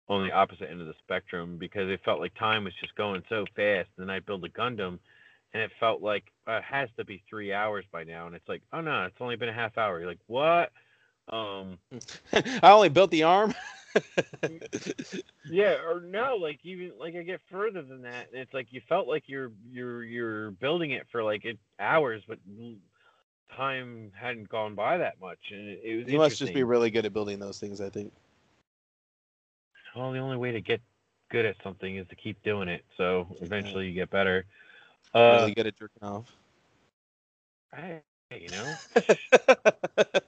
on 0.09 0.25
the 0.25 0.33
opposite 0.33 0.69
end 0.69 0.81
of 0.81 0.87
the 0.87 0.93
spectrum 0.99 1.57
because 1.57 1.89
it 1.89 1.99
felt 2.05 2.19
like 2.19 2.33
time 2.35 2.63
was 2.63 2.73
just 2.79 2.95
going 2.95 3.23
so 3.29 3.45
fast. 3.55 3.89
And 3.97 4.07
then 4.07 4.09
I 4.09 4.19
built 4.19 4.43
a 4.45 4.49
Gundam, 4.49 4.99
and 5.53 5.63
it 5.63 5.71
felt 5.79 6.01
like 6.01 6.25
uh, 6.47 6.53
it 6.53 6.63
has 6.63 6.89
to 6.97 7.05
be 7.05 7.23
three 7.29 7.53
hours 7.53 7.85
by 7.91 8.03
now. 8.03 8.27
And 8.27 8.35
it's 8.35 8.47
like, 8.47 8.61
oh 8.73 8.81
no, 8.81 9.05
it's 9.05 9.17
only 9.19 9.35
been 9.35 9.49
a 9.49 9.53
half 9.53 9.77
hour. 9.77 9.99
You're 9.99 10.07
like, 10.07 10.19
what? 10.27 10.71
Um, 11.29 11.77
I 12.33 12.71
only 12.71 12.89
built 12.89 13.11
the 13.11 13.23
arm. 13.23 13.53
yeah, 15.49 15.75
or 15.87 16.01
no, 16.01 16.37
like 16.37 16.59
even 16.63 16.93
like 16.99 17.15
I 17.15 17.23
get 17.23 17.41
further 17.51 17.81
than 17.81 18.03
that. 18.03 18.27
It's 18.31 18.53
like 18.53 18.67
you 18.71 18.81
felt 18.87 19.07
like 19.07 19.23
you're 19.27 19.51
you're 19.69 20.03
you're 20.03 20.51
building 20.51 20.91
it 20.91 21.05
for 21.11 21.23
like 21.23 21.43
it, 21.43 21.57
hours, 21.79 22.23
but 22.27 22.39
time 23.55 24.11
hadn't 24.15 24.47
gone 24.47 24.75
by 24.75 24.97
that 24.99 25.19
much, 25.19 25.39
and 25.51 25.67
it, 25.67 25.81
it 25.83 25.97
was. 25.97 26.13
You 26.13 26.17
must 26.17 26.39
just 26.39 26.53
be 26.53 26.63
really 26.63 26.91
good 26.91 27.05
at 27.05 27.13
building 27.13 27.39
those 27.39 27.59
things. 27.59 27.81
I 27.81 27.89
think. 27.89 28.13
Well, 29.95 30.11
the 30.11 30.19
only 30.19 30.37
way 30.37 30.51
to 30.51 30.61
get 30.61 30.81
good 31.29 31.45
at 31.45 31.55
something 31.63 31.97
is 31.97 32.07
to 32.09 32.15
keep 32.15 32.41
doing 32.43 32.67
it. 32.67 32.83
So 32.97 33.27
eventually, 33.41 33.87
you 33.87 33.93
get 33.93 34.09
better. 34.09 34.45
Uh, 35.13 35.39
really 35.41 35.53
good 35.53 35.67
at 35.67 35.77
jerking 35.77 36.03
off. 36.03 36.25
Hey, 37.75 38.01
you 38.31 38.49
know, 38.49 38.75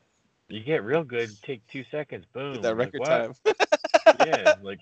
you 0.50 0.62
get 0.62 0.84
real 0.84 1.04
good. 1.04 1.30
Take 1.44 1.66
two 1.68 1.84
seconds. 1.92 2.26
Boom. 2.34 2.54
Get 2.54 2.62
that 2.64 2.76
record 2.76 3.02
like, 3.02 3.10
time. 3.10 3.34
yeah, 4.26 4.56
like 4.62 4.80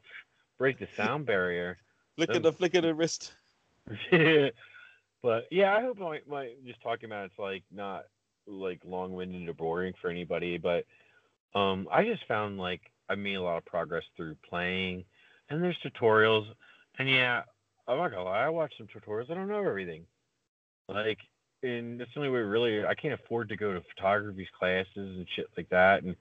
break 0.58 0.80
the 0.80 0.88
sound 0.96 1.26
barrier. 1.26 1.78
Flick 2.16 2.30
of 2.30 2.44
the 2.44 2.54
flick 2.54 2.74
of 2.76 2.84
the 2.84 2.94
wrist. 2.94 3.34
but 5.22 5.46
yeah, 5.52 5.76
I 5.76 5.82
hope 5.82 5.98
my, 5.98 6.20
my 6.28 6.54
just 6.66 6.82
talking 6.82 7.06
about 7.06 7.26
it's 7.26 7.40
like 7.40 7.64
not 7.72 8.06
like 8.48 8.82
long-winded 8.86 9.48
or 9.48 9.54
boring 9.54 9.94
for 10.02 10.10
anybody, 10.10 10.58
but 10.58 10.86
um, 11.54 11.88
I 11.92 12.06
just 12.06 12.26
found 12.28 12.58
like 12.58 12.82
I 13.10 13.16
made 13.16 13.36
a 13.36 13.42
lot 13.42 13.58
of 13.58 13.66
progress 13.66 14.04
through 14.16 14.36
playing, 14.48 15.06
and 15.50 15.64
there's 15.64 15.78
tutorials, 15.86 16.46
and 17.00 17.10
yeah, 17.10 17.44
I'm 17.88 17.98
not 17.98 18.12
gonna 18.12 18.24
lie. 18.24 18.46
I 18.46 18.50
watch 18.50 18.74
some 18.78 18.88
tutorials. 18.88 19.32
I 19.32 19.36
don't 19.36 19.48
know 19.48 19.64
everything. 19.64 20.04
Like, 20.90 21.20
and 21.64 22.00
that's 22.00 22.12
the 22.14 22.20
only 22.20 22.32
way 22.32 22.40
really. 22.40 22.86
I 22.86 22.96
can't 22.96 23.14
afford 23.14 23.50
to 23.50 23.58
go 23.58 23.74
to 23.74 23.82
photography 23.96 24.48
classes 24.58 24.88
and 24.96 25.28
shit 25.36 25.48
like 25.58 25.70
that. 25.70 26.04
And 26.04 26.16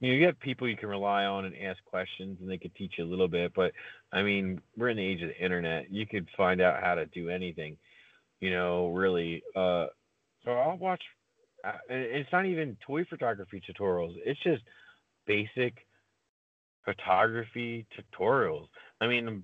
you 0.00 0.08
know, 0.08 0.18
you 0.18 0.26
have 0.26 0.40
people 0.40 0.68
you 0.68 0.76
can 0.76 0.88
rely 0.88 1.24
on 1.26 1.44
and 1.44 1.54
ask 1.56 1.82
questions, 1.84 2.38
and 2.40 2.50
they 2.50 2.58
could 2.58 2.74
teach 2.74 2.94
you 2.98 3.04
a 3.04 3.06
little 3.06 3.28
bit. 3.28 3.52
But 3.54 3.72
I 4.12 4.22
mean, 4.22 4.60
we're 4.76 4.88
in 4.88 4.96
the 4.96 5.04
age 5.04 5.22
of 5.22 5.28
the 5.28 5.42
internet. 5.42 5.92
You 5.92 6.06
could 6.06 6.28
find 6.36 6.60
out 6.60 6.82
how 6.82 6.94
to 6.94 7.06
do 7.06 7.28
anything. 7.28 7.76
You 8.40 8.50
know, 8.50 8.88
really. 8.88 9.42
Uh, 9.54 9.86
so 10.44 10.52
I'll 10.52 10.78
watch. 10.78 11.02
Uh, 11.64 11.72
it's 11.88 12.32
not 12.32 12.46
even 12.46 12.76
toy 12.84 13.04
photography 13.04 13.62
tutorials. 13.68 14.14
It's 14.24 14.42
just 14.42 14.62
basic 15.26 15.86
photography 16.84 17.86
tutorials. 17.96 18.66
I 19.00 19.06
mean, 19.06 19.42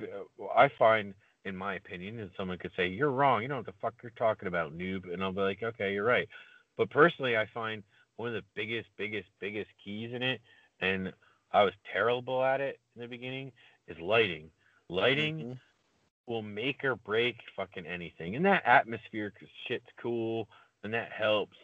I 0.57 0.69
find, 0.79 1.15
in 1.45 1.57
my 1.57 1.75
opinion, 1.75 2.21
and 2.21 2.31
someone 2.37 2.59
could 2.59 2.73
say, 2.77 2.89
You're 2.89 3.11
wrong. 3.11 3.43
You 3.43 3.49
know 3.49 3.57
what 3.57 3.67
the 3.67 3.73
fuck 3.81 3.95
you're 4.03 4.13
talking 4.17 4.49
about, 4.49 4.77
noob. 4.77 5.13
And 5.13 5.23
I'll 5.23 5.33
be 5.33 5.41
like, 5.41 5.63
Okay, 5.63 5.93
you're 5.93 6.05
right. 6.05 6.29
But 6.77 6.91
personally, 6.91 7.37
I 7.37 7.47
find 7.53 7.83
one 8.17 8.29
of 8.29 8.35
the 8.35 8.45
biggest, 8.55 8.89
biggest, 8.97 9.29
biggest 9.41 9.69
keys 9.85 10.11
in 10.13 10.23
it, 10.23 10.41
and 10.81 11.13
I 11.53 11.63
was 11.63 11.73
terrible 11.93 12.43
at 12.43 12.61
it 12.61 12.79
in 12.95 13.03
the 13.03 13.09
beginning, 13.09 13.53
is 13.87 13.97
lighting. 14.01 14.51
Lighting 14.89 15.39
mm-hmm. 15.39 16.33
will 16.33 16.43
make 16.43 16.85
or 16.85 16.97
break 16.97 17.37
fucking 17.57 17.87
anything. 17.87 18.37
And 18.37 18.45
that 18.45 18.63
atmosphere 18.67 19.33
shit's 19.67 19.87
cool, 20.01 20.49
and 20.83 20.93
that 20.95 21.11
helps. 21.17 21.57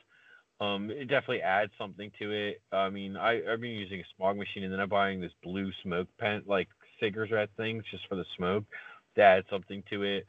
Um, 0.61 0.91
it 0.91 1.07
definitely 1.09 1.43
adds 1.43 1.73
something 1.77 2.11
to 2.19 2.31
it. 2.31 2.63
I 2.73 2.89
mean, 2.89 3.17
I, 3.17 3.41
I've 3.53 3.61
been 3.61 3.73
using 3.73 4.01
a 4.01 4.05
smog 4.17 4.37
machine, 4.37 4.65
and 4.65 4.73
then 4.73 4.81
I'm 4.81 4.89
buying 4.89 5.21
this 5.21 5.33
blue 5.43 5.71
smoke 5.83 6.09
pen, 6.19 6.43
like 6.47 6.69
cigarette 7.01 7.51
things, 7.57 7.85
just 7.91 8.07
for 8.09 8.15
the 8.15 8.25
smoke. 8.37 8.65
That 9.17 9.39
adds 9.39 9.47
something 9.51 9.83
to 9.91 10.03
it. 10.03 10.27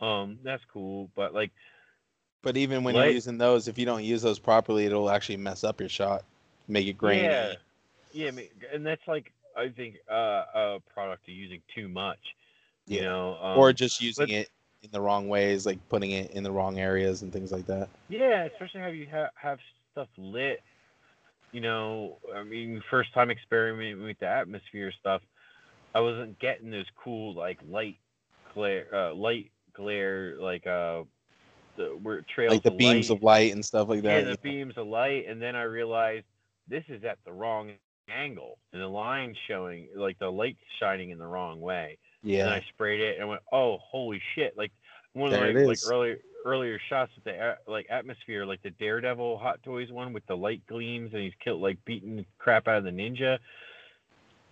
Um, 0.00 0.38
that's 0.44 0.62
cool. 0.72 1.10
But 1.16 1.34
like, 1.34 1.50
but 2.42 2.56
even 2.56 2.84
when 2.84 2.94
you're 2.94 3.06
using 3.06 3.38
those, 3.38 3.68
if 3.68 3.78
you 3.78 3.86
don't 3.86 4.04
use 4.04 4.22
those 4.22 4.38
properly, 4.38 4.86
it'll 4.86 5.10
actually 5.10 5.38
mess 5.38 5.64
up 5.64 5.80
your 5.80 5.88
shot, 5.88 6.24
make 6.68 6.86
it 6.86 6.98
grainy. 6.98 7.58
Yeah, 8.12 8.30
yeah, 8.30 8.30
and 8.72 8.86
that's 8.86 9.06
like 9.08 9.32
I 9.56 9.68
think 9.68 9.96
uh, 10.10 10.44
a 10.54 10.78
product 10.92 11.28
of 11.28 11.34
using 11.34 11.62
too 11.74 11.88
much. 11.88 12.18
You 12.86 12.98
yeah. 12.98 13.08
know, 13.08 13.38
um, 13.42 13.58
or 13.58 13.72
just 13.72 14.00
using 14.00 14.30
it 14.30 14.50
in 14.84 14.90
the 14.92 15.00
wrong 15.00 15.28
ways, 15.28 15.66
like 15.66 15.78
putting 15.88 16.12
it 16.12 16.30
in 16.32 16.44
the 16.44 16.50
wrong 16.50 16.78
areas 16.78 17.22
and 17.22 17.32
things 17.32 17.50
like 17.50 17.66
that. 17.66 17.88
Yeah, 18.08 18.44
especially 18.44 18.80
have 18.80 18.94
you 18.94 19.06
ha- 19.10 19.30
have 19.34 19.58
stuff 19.92 20.08
lit. 20.18 20.60
You 21.52 21.60
know, 21.60 22.18
I 22.34 22.42
mean, 22.42 22.82
first 22.90 23.12
time 23.14 23.30
experimenting 23.30 24.02
with 24.02 24.18
the 24.18 24.26
atmosphere 24.26 24.92
stuff, 25.00 25.22
I 25.94 26.00
wasn't 26.00 26.38
getting 26.40 26.70
those 26.70 26.86
cool 27.02 27.34
like 27.34 27.58
light 27.68 27.96
glare, 28.52 28.86
uh, 28.92 29.14
light 29.14 29.50
glare, 29.74 30.36
like 30.40 30.66
uh, 30.66 31.04
the 31.76 31.98
where 32.02 32.24
trails 32.34 32.54
like 32.54 32.62
the 32.62 32.70
of 32.70 32.76
beams 32.76 33.08
light. 33.08 33.18
of 33.18 33.22
light 33.22 33.52
and 33.52 33.64
stuff 33.64 33.88
like 33.88 34.02
that. 34.02 34.24
Yeah, 34.24 34.32
the 34.32 34.38
beams 34.42 34.74
of 34.76 34.86
light, 34.86 35.24
and 35.28 35.40
then 35.40 35.56
I 35.56 35.62
realized 35.62 36.26
this 36.68 36.84
is 36.88 37.04
at 37.04 37.18
the 37.24 37.32
wrong 37.32 37.70
angle, 38.10 38.58
and 38.72 38.82
the 38.82 38.88
line 38.88 39.34
showing 39.48 39.88
like 39.96 40.18
the 40.18 40.30
light 40.30 40.56
shining 40.80 41.10
in 41.10 41.18
the 41.18 41.26
wrong 41.26 41.60
way. 41.60 41.98
Yeah. 42.24 42.46
And 42.46 42.54
I 42.54 42.64
sprayed 42.72 43.00
it 43.00 43.18
and 43.20 43.28
went, 43.28 43.42
oh, 43.52 43.78
holy 43.80 44.20
shit! 44.34 44.56
Like 44.56 44.72
one 45.12 45.32
of 45.32 45.40
the 45.40 45.66
like 45.66 45.78
earlier 45.86 46.18
earlier 46.44 46.78
shots 46.88 47.12
with 47.14 47.24
the 47.24 47.56
like 47.66 47.86
atmosphere, 47.90 48.44
like 48.44 48.62
the 48.62 48.70
Daredevil 48.70 49.38
Hot 49.38 49.62
Toys 49.62 49.92
one 49.92 50.12
with 50.12 50.26
the 50.26 50.36
light 50.36 50.62
gleams 50.66 51.12
and 51.12 51.22
he's 51.22 51.32
killed 51.42 51.60
like 51.60 51.82
beating 51.84 52.16
the 52.16 52.24
crap 52.38 52.66
out 52.66 52.78
of 52.78 52.84
the 52.84 52.90
ninja. 52.90 53.38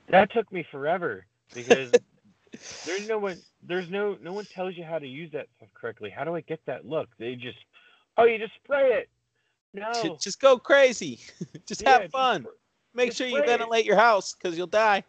That 0.09 0.33
took 0.33 0.51
me 0.53 0.65
forever 0.71 1.27
because 1.55 1.93
there's 2.87 3.09
no 3.09 3.19
one 3.19 3.39
there's 3.63 3.91
no 3.91 4.17
no 4.21 4.33
one 4.33 4.45
tells 4.47 4.77
you 4.77 4.85
how 4.85 4.99
to 4.99 5.07
use 5.07 5.31
that 5.33 5.49
stuff 5.57 5.69
correctly. 5.75 6.11
How 6.11 6.25
do 6.25 6.35
I 6.35 6.41
get 6.41 6.61
that 6.67 6.87
look? 6.87 7.09
They 7.19 7.35
just 7.35 7.59
oh 8.17 8.25
you 8.25 8.39
just 8.39 8.55
spray 8.65 8.93
it. 8.93 9.09
No. 9.75 10.19
Just 10.21 10.41
go 10.41 10.59
crazy. 10.59 11.21
just 11.67 11.83
yeah, 11.83 12.01
have 12.01 12.11
fun. 12.11 12.43
Just, 12.43 12.55
Make 12.95 13.07
just 13.09 13.19
sure 13.19 13.27
you 13.27 13.43
ventilate 13.45 13.85
it. 13.85 13.87
your 13.87 13.97
house 13.97 14.35
because 14.35 14.57
you'll 14.57 14.67
die. 14.67 15.03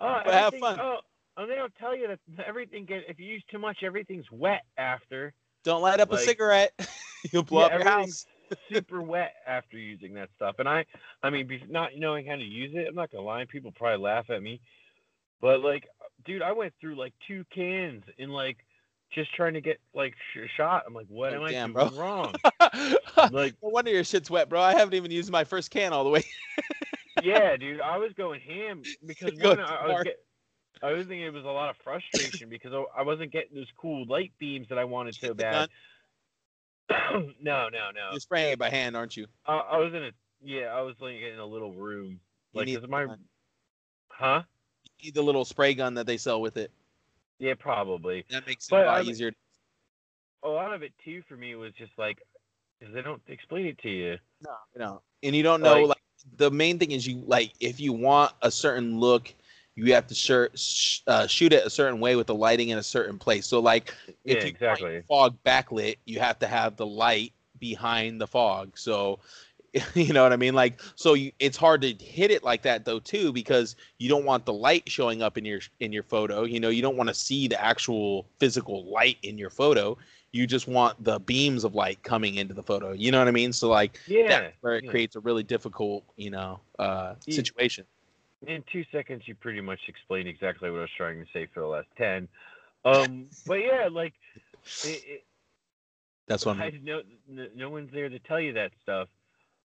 Oh, 0.00 0.20
but 0.24 0.32
have 0.32 0.54
fun. 0.54 0.78
Oh, 0.80 1.00
Oh, 1.38 1.46
they 1.46 1.54
don't 1.54 1.72
tell 1.78 1.96
you 1.96 2.08
that 2.08 2.46
everything 2.46 2.84
get 2.84 3.04
if 3.08 3.20
you 3.20 3.26
use 3.26 3.44
too 3.48 3.60
much, 3.60 3.78
everything's 3.84 4.26
wet 4.32 4.62
after. 4.76 5.32
Don't 5.62 5.82
light 5.82 6.00
up 6.00 6.10
like, 6.10 6.20
a 6.20 6.24
cigarette. 6.24 6.72
You'll 7.32 7.44
blow 7.44 7.60
yeah, 7.60 7.66
up 7.66 7.72
your 7.74 7.84
house. 7.84 8.26
super 8.72 9.02
wet 9.02 9.34
after 9.46 9.78
using 9.78 10.14
that 10.14 10.30
stuff. 10.34 10.56
And 10.58 10.68
I, 10.68 10.84
I 11.22 11.30
mean, 11.30 11.48
not 11.70 11.90
knowing 11.96 12.26
how 12.26 12.34
to 12.34 12.42
use 12.42 12.72
it, 12.74 12.88
I'm 12.88 12.94
not 12.96 13.12
gonna 13.12 13.24
lie. 13.24 13.44
People 13.44 13.70
probably 13.70 14.02
laugh 14.02 14.30
at 14.30 14.42
me, 14.42 14.60
but 15.40 15.60
like, 15.60 15.86
dude, 16.24 16.42
I 16.42 16.50
went 16.50 16.72
through 16.80 16.96
like 16.96 17.14
two 17.28 17.44
cans 17.54 18.02
in 18.18 18.30
like 18.30 18.56
just 19.14 19.32
trying 19.34 19.54
to 19.54 19.60
get 19.60 19.78
like 19.94 20.14
sh- 20.34 20.50
shot. 20.56 20.82
I'm 20.86 20.94
like, 20.94 21.06
what 21.08 21.34
oh, 21.34 21.44
am 21.44 21.50
damn, 21.50 21.76
I 21.76 21.82
doing 21.84 21.94
bro. 21.94 22.00
wrong? 22.00 22.34
like, 23.30 23.54
no 23.62 23.68
wonder 23.68 23.92
your 23.92 24.04
shit's 24.04 24.30
wet, 24.30 24.48
bro. 24.48 24.60
I 24.60 24.72
haven't 24.72 24.94
even 24.94 25.12
used 25.12 25.30
my 25.30 25.44
first 25.44 25.70
can 25.70 25.92
all 25.92 26.02
the 26.02 26.10
way. 26.10 26.24
yeah, 27.22 27.56
dude, 27.56 27.80
I 27.80 27.96
was 27.98 28.12
going 28.16 28.40
ham 28.40 28.82
because 29.06 29.38
one, 29.38 29.60
I, 29.60 29.74
I 29.74 29.86
was 29.86 30.02
get, 30.04 30.16
I 30.82 30.92
was 30.92 31.06
thinking 31.06 31.22
it 31.22 31.32
was 31.32 31.44
a 31.44 31.48
lot 31.48 31.70
of 31.70 31.76
frustration 31.82 32.48
because 32.50 32.72
I 32.96 33.02
wasn't 33.02 33.32
getting 33.32 33.56
those 33.56 33.70
cool 33.76 34.06
light 34.06 34.32
beams 34.38 34.68
that 34.68 34.78
I 34.78 34.84
wanted 34.84 35.14
so 35.14 35.34
bad. 35.34 35.68
no, 36.90 37.20
no, 37.42 37.68
no. 37.70 38.10
You're 38.12 38.20
spraying 38.20 38.52
it 38.52 38.58
by 38.58 38.70
hand, 38.70 38.96
aren't 38.96 39.16
you? 39.16 39.26
Uh, 39.46 39.60
I 39.70 39.78
was 39.78 39.92
in 39.92 40.04
a 40.04 40.10
yeah, 40.42 40.66
I 40.66 40.82
was 40.82 40.94
like 41.00 41.16
in 41.16 41.38
a 41.38 41.46
little 41.46 41.72
room. 41.72 42.20
You 42.52 42.78
like, 42.80 42.88
my 42.88 43.06
huh? 44.08 44.42
You 44.84 45.06
need 45.06 45.14
the 45.14 45.22
little 45.22 45.44
spray 45.44 45.74
gun 45.74 45.94
that 45.94 46.06
they 46.06 46.16
sell 46.16 46.40
with 46.40 46.56
it. 46.56 46.70
Yeah, 47.38 47.54
probably. 47.58 48.24
That 48.30 48.46
makes 48.46 48.66
it 48.66 48.70
but, 48.70 48.84
a 48.84 48.86
lot 48.86 49.04
easier. 49.04 49.32
A 50.42 50.48
lot 50.48 50.72
of 50.72 50.82
it 50.82 50.92
too 51.04 51.22
for 51.28 51.36
me 51.36 51.54
was 51.56 51.72
just 51.74 51.92
like 51.98 52.18
because 52.78 52.94
they 52.94 53.02
don't 53.02 53.22
explain 53.26 53.66
it 53.66 53.78
to 53.78 53.90
you. 53.90 54.18
No, 54.40 54.54
no, 54.76 55.02
and 55.22 55.34
you 55.34 55.42
don't 55.42 55.60
know 55.60 55.80
like, 55.82 55.88
like 55.88 55.98
the 56.36 56.50
main 56.50 56.78
thing 56.78 56.92
is 56.92 57.06
you 57.06 57.22
like 57.26 57.52
if 57.60 57.80
you 57.80 57.92
want 57.92 58.32
a 58.42 58.50
certain 58.50 58.98
look 58.98 59.34
you 59.86 59.94
have 59.94 60.06
to 60.08 60.14
sh- 60.56 61.00
uh, 61.06 61.26
shoot 61.26 61.52
it 61.52 61.64
a 61.64 61.70
certain 61.70 62.00
way 62.00 62.16
with 62.16 62.26
the 62.26 62.34
lighting 62.34 62.70
in 62.70 62.78
a 62.78 62.82
certain 62.82 63.18
place. 63.18 63.46
So, 63.46 63.60
like, 63.60 63.94
if 64.24 64.38
yeah, 64.38 64.44
you 64.44 64.48
exactly. 64.48 65.02
fog 65.08 65.36
backlit, 65.44 65.96
you 66.04 66.18
have 66.18 66.38
to 66.40 66.46
have 66.46 66.76
the 66.76 66.86
light 66.86 67.32
behind 67.60 68.20
the 68.20 68.26
fog. 68.26 68.76
So, 68.76 69.20
you 69.94 70.12
know 70.12 70.22
what 70.24 70.32
I 70.32 70.36
mean? 70.36 70.54
Like, 70.54 70.80
so 70.96 71.14
you, 71.14 71.30
it's 71.38 71.56
hard 71.56 71.82
to 71.82 71.92
hit 71.92 72.30
it 72.30 72.42
like 72.42 72.62
that 72.62 72.84
though 72.84 72.98
too 72.98 73.32
because 73.32 73.76
you 73.98 74.08
don't 74.08 74.24
want 74.24 74.46
the 74.46 74.52
light 74.52 74.88
showing 74.90 75.22
up 75.22 75.38
in 75.38 75.44
your 75.44 75.60
in 75.78 75.92
your 75.92 76.02
photo. 76.02 76.42
You 76.42 76.58
know, 76.58 76.70
you 76.70 76.82
don't 76.82 76.96
want 76.96 77.08
to 77.08 77.14
see 77.14 77.46
the 77.46 77.62
actual 77.62 78.26
physical 78.38 78.90
light 78.90 79.18
in 79.22 79.38
your 79.38 79.50
photo. 79.50 79.96
You 80.32 80.46
just 80.46 80.66
want 80.66 81.02
the 81.04 81.20
beams 81.20 81.64
of 81.64 81.74
light 81.74 82.02
coming 82.02 82.34
into 82.34 82.52
the 82.52 82.62
photo. 82.62 82.92
You 82.92 83.12
know 83.12 83.18
what 83.18 83.28
I 83.28 83.32
mean? 83.32 83.52
So, 83.52 83.68
like, 83.68 84.00
yeah, 84.06 84.48
where 84.60 84.74
it 84.74 84.84
yeah. 84.84 84.90
creates 84.90 85.14
a 85.14 85.20
really 85.20 85.42
difficult, 85.42 86.04
you 86.16 86.30
know, 86.30 86.60
uh, 86.78 87.14
situation 87.28 87.84
in 88.46 88.64
two 88.72 88.84
seconds, 88.92 89.22
you 89.26 89.34
pretty 89.34 89.60
much 89.60 89.80
explained 89.88 90.28
exactly 90.28 90.70
what 90.70 90.78
I 90.78 90.82
was 90.82 90.90
trying 90.96 91.20
to 91.20 91.30
say 91.32 91.46
for 91.52 91.60
the 91.60 91.66
last 91.66 91.88
ten. 91.96 92.28
Um, 92.84 93.26
but 93.46 93.54
yeah, 93.54 93.88
like 93.90 94.14
it, 94.84 95.02
it, 95.06 95.24
that's 96.26 96.46
what 96.46 96.58
I 96.58 96.72
no, 96.82 97.02
no 97.54 97.70
one's 97.70 97.92
there 97.92 98.08
to 98.08 98.18
tell 98.20 98.40
you 98.40 98.52
that 98.54 98.72
stuff, 98.82 99.08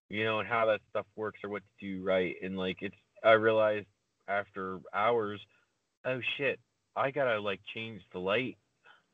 you 0.10 0.24
know, 0.24 0.40
and 0.40 0.48
how 0.48 0.66
that 0.68 0.82
stuff 0.90 1.06
works 1.16 1.40
or 1.44 1.50
what 1.50 1.62
to 1.62 1.86
do 1.86 2.04
right. 2.04 2.36
And 2.42 2.58
like 2.58 2.78
it's, 2.82 2.96
I 3.24 3.34
realized 3.34 3.88
after 4.28 4.80
hours, 4.94 5.40
oh 6.06 6.20
shit, 6.38 6.60
I 6.96 7.12
gotta 7.12 7.40
like 7.40 7.62
change 7.74 8.02
the 8.12 8.20
light. 8.20 8.58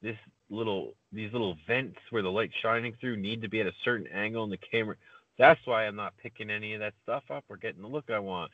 This 0.01 0.17
little, 0.49 0.93
these 1.11 1.33
little 1.33 1.57
vents 1.67 1.99
where 2.09 2.23
the 2.23 2.31
light's 2.31 2.53
shining 2.61 2.95
through 3.01 3.17
need 3.17 3.41
to 3.41 3.49
be 3.49 3.59
at 3.59 3.67
a 3.67 3.73
certain 3.83 4.07
angle 4.07 4.45
in 4.45 4.49
the 4.49 4.57
camera. 4.57 4.95
That's 5.37 5.59
why 5.65 5.85
I'm 5.85 5.97
not 5.97 6.17
picking 6.17 6.49
any 6.49 6.73
of 6.73 6.79
that 6.79 6.93
stuff 7.03 7.23
up 7.29 7.43
or 7.49 7.57
getting 7.57 7.81
the 7.81 7.87
look 7.87 8.09
I 8.09 8.19
want. 8.19 8.51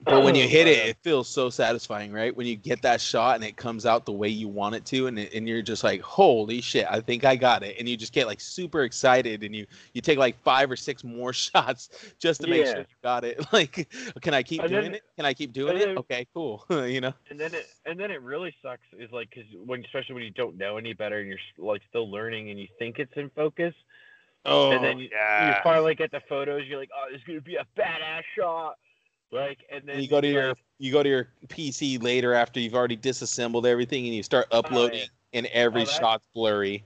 But 0.00 0.22
when 0.22 0.34
you 0.34 0.44
oh, 0.44 0.48
hit 0.48 0.66
it, 0.66 0.88
it 0.88 0.96
feels 1.00 1.26
so 1.26 1.48
satisfying, 1.48 2.12
right? 2.12 2.36
When 2.36 2.46
you 2.46 2.54
get 2.54 2.82
that 2.82 3.00
shot 3.00 3.36
and 3.36 3.44
it 3.44 3.56
comes 3.56 3.86
out 3.86 4.04
the 4.04 4.12
way 4.12 4.28
you 4.28 4.46
want 4.46 4.74
it 4.74 4.84
to, 4.86 5.06
and 5.06 5.18
it, 5.18 5.32
and 5.32 5.48
you're 5.48 5.62
just 5.62 5.82
like, 5.82 6.02
"Holy 6.02 6.60
shit, 6.60 6.86
I 6.90 7.00
think 7.00 7.24
I 7.24 7.34
got 7.34 7.62
it!" 7.62 7.76
And 7.78 7.88
you 7.88 7.96
just 7.96 8.12
get 8.12 8.26
like 8.26 8.38
super 8.38 8.82
excited, 8.82 9.42
and 9.42 9.56
you 9.56 9.66
you 9.94 10.02
take 10.02 10.18
like 10.18 10.38
five 10.42 10.70
or 10.70 10.76
six 10.76 11.02
more 11.02 11.32
shots 11.32 11.88
just 12.18 12.42
to 12.42 12.46
make 12.46 12.66
sure 12.66 12.80
you 12.80 12.84
got 13.02 13.24
it. 13.24 13.44
Like, 13.52 13.88
can 14.20 14.34
I 14.34 14.42
keep 14.42 14.60
and 14.60 14.68
doing 14.68 14.82
then, 14.82 14.94
it? 14.96 15.02
Can 15.16 15.24
I 15.24 15.32
keep 15.32 15.52
doing 15.54 15.78
it? 15.78 15.96
okay, 15.96 16.26
cool. 16.34 16.66
you 16.70 17.00
know. 17.00 17.14
And 17.30 17.40
then 17.40 17.54
it 17.54 17.66
and 17.86 17.98
then 17.98 18.10
it 18.10 18.20
really 18.20 18.54
sucks 18.62 18.82
is 18.98 19.10
like 19.12 19.30
because 19.30 19.48
when 19.64 19.82
especially 19.82 20.14
when 20.14 20.24
you 20.24 20.30
don't 20.30 20.58
know 20.58 20.76
any 20.76 20.92
better 20.92 21.20
and 21.20 21.28
you're 21.28 21.38
like 21.56 21.80
still 21.88 22.10
learning 22.10 22.50
and 22.50 22.60
you 22.60 22.68
think 22.78 22.98
it's 22.98 23.12
in 23.16 23.30
focus. 23.30 23.72
Oh, 24.44 24.72
and 24.72 24.84
then 24.84 24.96
oh, 24.96 25.00
you, 25.00 25.08
yeah. 25.10 25.48
you 25.48 25.54
finally 25.64 25.94
get 25.94 26.10
the 26.10 26.20
photos. 26.28 26.62
You're 26.66 26.78
like, 26.78 26.90
"Oh, 26.94 27.06
this 27.10 27.20
is 27.20 27.26
gonna 27.26 27.40
be 27.40 27.56
a 27.56 27.66
badass 27.78 28.22
shot." 28.38 28.76
Like, 29.32 29.58
and 29.70 29.82
then 29.86 30.00
you 30.00 30.08
go 30.08 30.20
to 30.20 30.28
your 30.28 30.54
you 30.78 30.92
go 30.92 31.02
to 31.02 31.08
your 31.08 31.28
PC 31.48 32.02
later 32.02 32.34
after 32.34 32.60
you've 32.60 32.74
already 32.74 32.96
disassembled 32.96 33.66
everything, 33.66 34.06
and 34.06 34.14
you 34.14 34.22
start 34.22 34.46
oh, 34.52 34.58
uploading, 34.58 35.00
oh, 35.00 35.12
yeah. 35.32 35.38
and 35.38 35.46
every 35.46 35.82
oh, 35.82 35.86
shot's 35.86 36.26
blurry. 36.34 36.84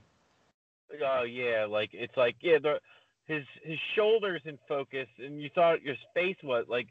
Oh 1.03 1.23
yeah, 1.23 1.65
like 1.69 1.91
it's 1.93 2.15
like 2.17 2.35
yeah, 2.41 2.57
the 2.61 2.79
his 3.27 3.45
his 3.63 3.77
shoulders 3.95 4.41
in 4.45 4.57
focus, 4.67 5.07
and 5.19 5.41
you 5.41 5.49
thought 5.53 5.83
your 5.83 5.95
face 6.13 6.37
was 6.43 6.65
like, 6.67 6.87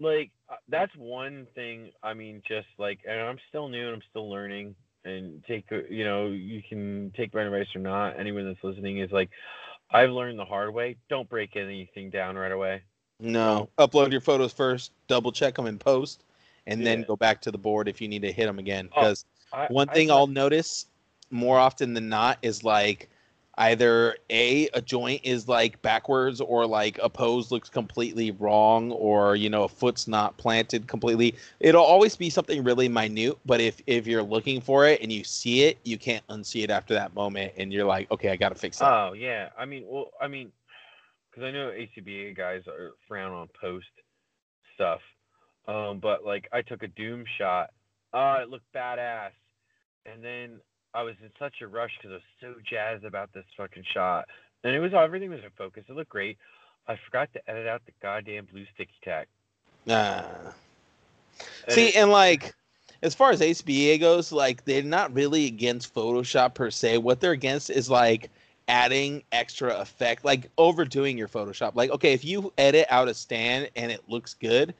like 0.00 0.30
uh, 0.48 0.56
that's 0.68 0.94
one 0.96 1.46
thing. 1.54 1.90
I 2.02 2.14
mean, 2.14 2.42
just 2.46 2.68
like, 2.78 3.00
and 3.06 3.20
I'm 3.20 3.38
still 3.48 3.68
new 3.68 3.86
and 3.86 3.96
I'm 3.96 4.02
still 4.10 4.30
learning, 4.30 4.76
and 5.04 5.44
take 5.44 5.66
you 5.90 6.04
know 6.04 6.28
you 6.28 6.62
can 6.66 7.12
take 7.16 7.34
my 7.34 7.42
advice 7.42 7.68
or 7.74 7.80
not. 7.80 8.18
Anyone 8.18 8.46
that's 8.46 8.62
listening 8.62 8.98
is 8.98 9.10
like, 9.10 9.30
I've 9.90 10.10
learned 10.10 10.38
the 10.38 10.44
hard 10.44 10.72
way. 10.72 10.96
Don't 11.08 11.28
break 11.28 11.56
anything 11.56 12.10
down 12.10 12.36
right 12.36 12.52
away. 12.52 12.82
No, 13.20 13.68
upload 13.78 14.12
your 14.12 14.20
photos 14.20 14.52
first, 14.52 14.92
double 15.08 15.32
check 15.32 15.56
them 15.56 15.66
in 15.66 15.78
post, 15.78 16.24
and 16.66 16.86
then 16.86 17.02
go 17.02 17.16
back 17.16 17.40
to 17.42 17.50
the 17.50 17.58
board 17.58 17.88
if 17.88 18.00
you 18.00 18.08
need 18.08 18.22
to 18.22 18.32
hit 18.32 18.46
them 18.46 18.58
again. 18.58 18.88
Oh, 18.94 19.00
Because 19.00 19.24
I, 19.52 19.66
one 19.68 19.88
I 19.88 19.94
thing 19.94 20.08
let- 20.08 20.16
I'll 20.16 20.26
notice 20.26 20.86
more 21.30 21.58
often 21.58 21.94
than 21.94 22.08
not 22.08 22.38
is 22.42 22.62
like 22.64 23.08
either 23.58 24.16
a 24.30 24.68
a 24.68 24.80
joint 24.80 25.20
is 25.24 25.48
like 25.48 25.82
backwards 25.82 26.40
or 26.40 26.64
like 26.64 26.98
a 27.02 27.10
pose 27.10 27.50
looks 27.50 27.68
completely 27.68 28.30
wrong 28.30 28.92
or 28.92 29.34
you 29.34 29.50
know 29.50 29.64
a 29.64 29.68
foot's 29.68 30.06
not 30.06 30.36
planted 30.36 30.86
completely. 30.86 31.34
It'll 31.58 31.82
always 31.82 32.14
be 32.14 32.30
something 32.30 32.62
really 32.62 32.88
minute 32.88 33.36
but 33.44 33.60
if 33.60 33.82
if 33.88 34.06
you're 34.06 34.22
looking 34.22 34.60
for 34.60 34.86
it 34.86 35.02
and 35.02 35.12
you 35.12 35.24
see 35.24 35.64
it 35.64 35.78
you 35.84 35.98
can't 35.98 36.24
unsee 36.28 36.62
it 36.62 36.70
after 36.70 36.94
that 36.94 37.14
moment 37.14 37.52
and 37.56 37.72
you're 37.72 37.84
like 37.84 38.08
okay 38.12 38.30
i 38.30 38.36
gotta 38.36 38.54
fix 38.54 38.80
it 38.80 38.84
Oh 38.86 39.12
yeah, 39.12 39.50
I 39.58 39.64
mean, 39.64 39.84
well, 39.86 40.12
I 40.20 40.28
mean, 40.28 40.52
because 41.38 41.48
I 41.48 41.56
know 41.56 41.70
ACBA 41.70 42.36
guys 42.36 42.62
are 42.66 42.92
frown 43.06 43.32
on 43.32 43.48
post 43.60 43.86
stuff, 44.74 45.00
um, 45.66 46.00
but 46.00 46.24
like 46.24 46.48
I 46.52 46.62
took 46.62 46.82
a 46.82 46.88
Doom 46.88 47.24
shot. 47.38 47.70
Oh, 48.12 48.36
it 48.42 48.48
looked 48.48 48.72
badass, 48.74 49.30
and 50.06 50.24
then 50.24 50.60
I 50.94 51.02
was 51.02 51.14
in 51.22 51.30
such 51.38 51.56
a 51.62 51.68
rush 51.68 51.92
because 51.98 52.10
I 52.10 52.14
was 52.14 52.22
so 52.40 52.60
jazzed 52.68 53.04
about 53.04 53.32
this 53.32 53.44
fucking 53.56 53.84
shot, 53.92 54.26
and 54.64 54.74
it 54.74 54.80
was 54.80 54.92
everything 54.94 55.30
was 55.30 55.40
in 55.44 55.50
focus. 55.56 55.84
It 55.88 55.94
looked 55.94 56.10
great. 56.10 56.38
I 56.88 56.98
forgot 57.06 57.32
to 57.34 57.50
edit 57.50 57.66
out 57.66 57.82
the 57.86 57.92
goddamn 58.02 58.46
blue 58.50 58.64
sticky 58.74 58.94
tack. 59.04 59.28
Ah. 59.88 60.26
And 61.66 61.72
See, 61.72 61.92
and 61.92 62.10
like 62.10 62.54
as 63.02 63.14
far 63.14 63.30
as 63.30 63.40
ACBA 63.40 64.00
goes, 64.00 64.32
like 64.32 64.64
they're 64.64 64.82
not 64.82 65.14
really 65.14 65.46
against 65.46 65.94
Photoshop 65.94 66.54
per 66.54 66.70
se. 66.70 66.98
What 66.98 67.20
they're 67.20 67.32
against 67.32 67.70
is 67.70 67.88
like 67.88 68.30
adding 68.68 69.22
extra 69.32 69.74
effect, 69.80 70.24
like 70.24 70.50
overdoing 70.58 71.16
your 71.18 71.28
Photoshop. 71.28 71.74
Like, 71.74 71.90
okay, 71.90 72.12
if 72.12 72.24
you 72.24 72.52
edit 72.58 72.86
out 72.90 73.08
a 73.08 73.14
stand 73.14 73.70
and 73.74 73.90
it 73.90 74.02
looks 74.08 74.34
good, 74.34 74.74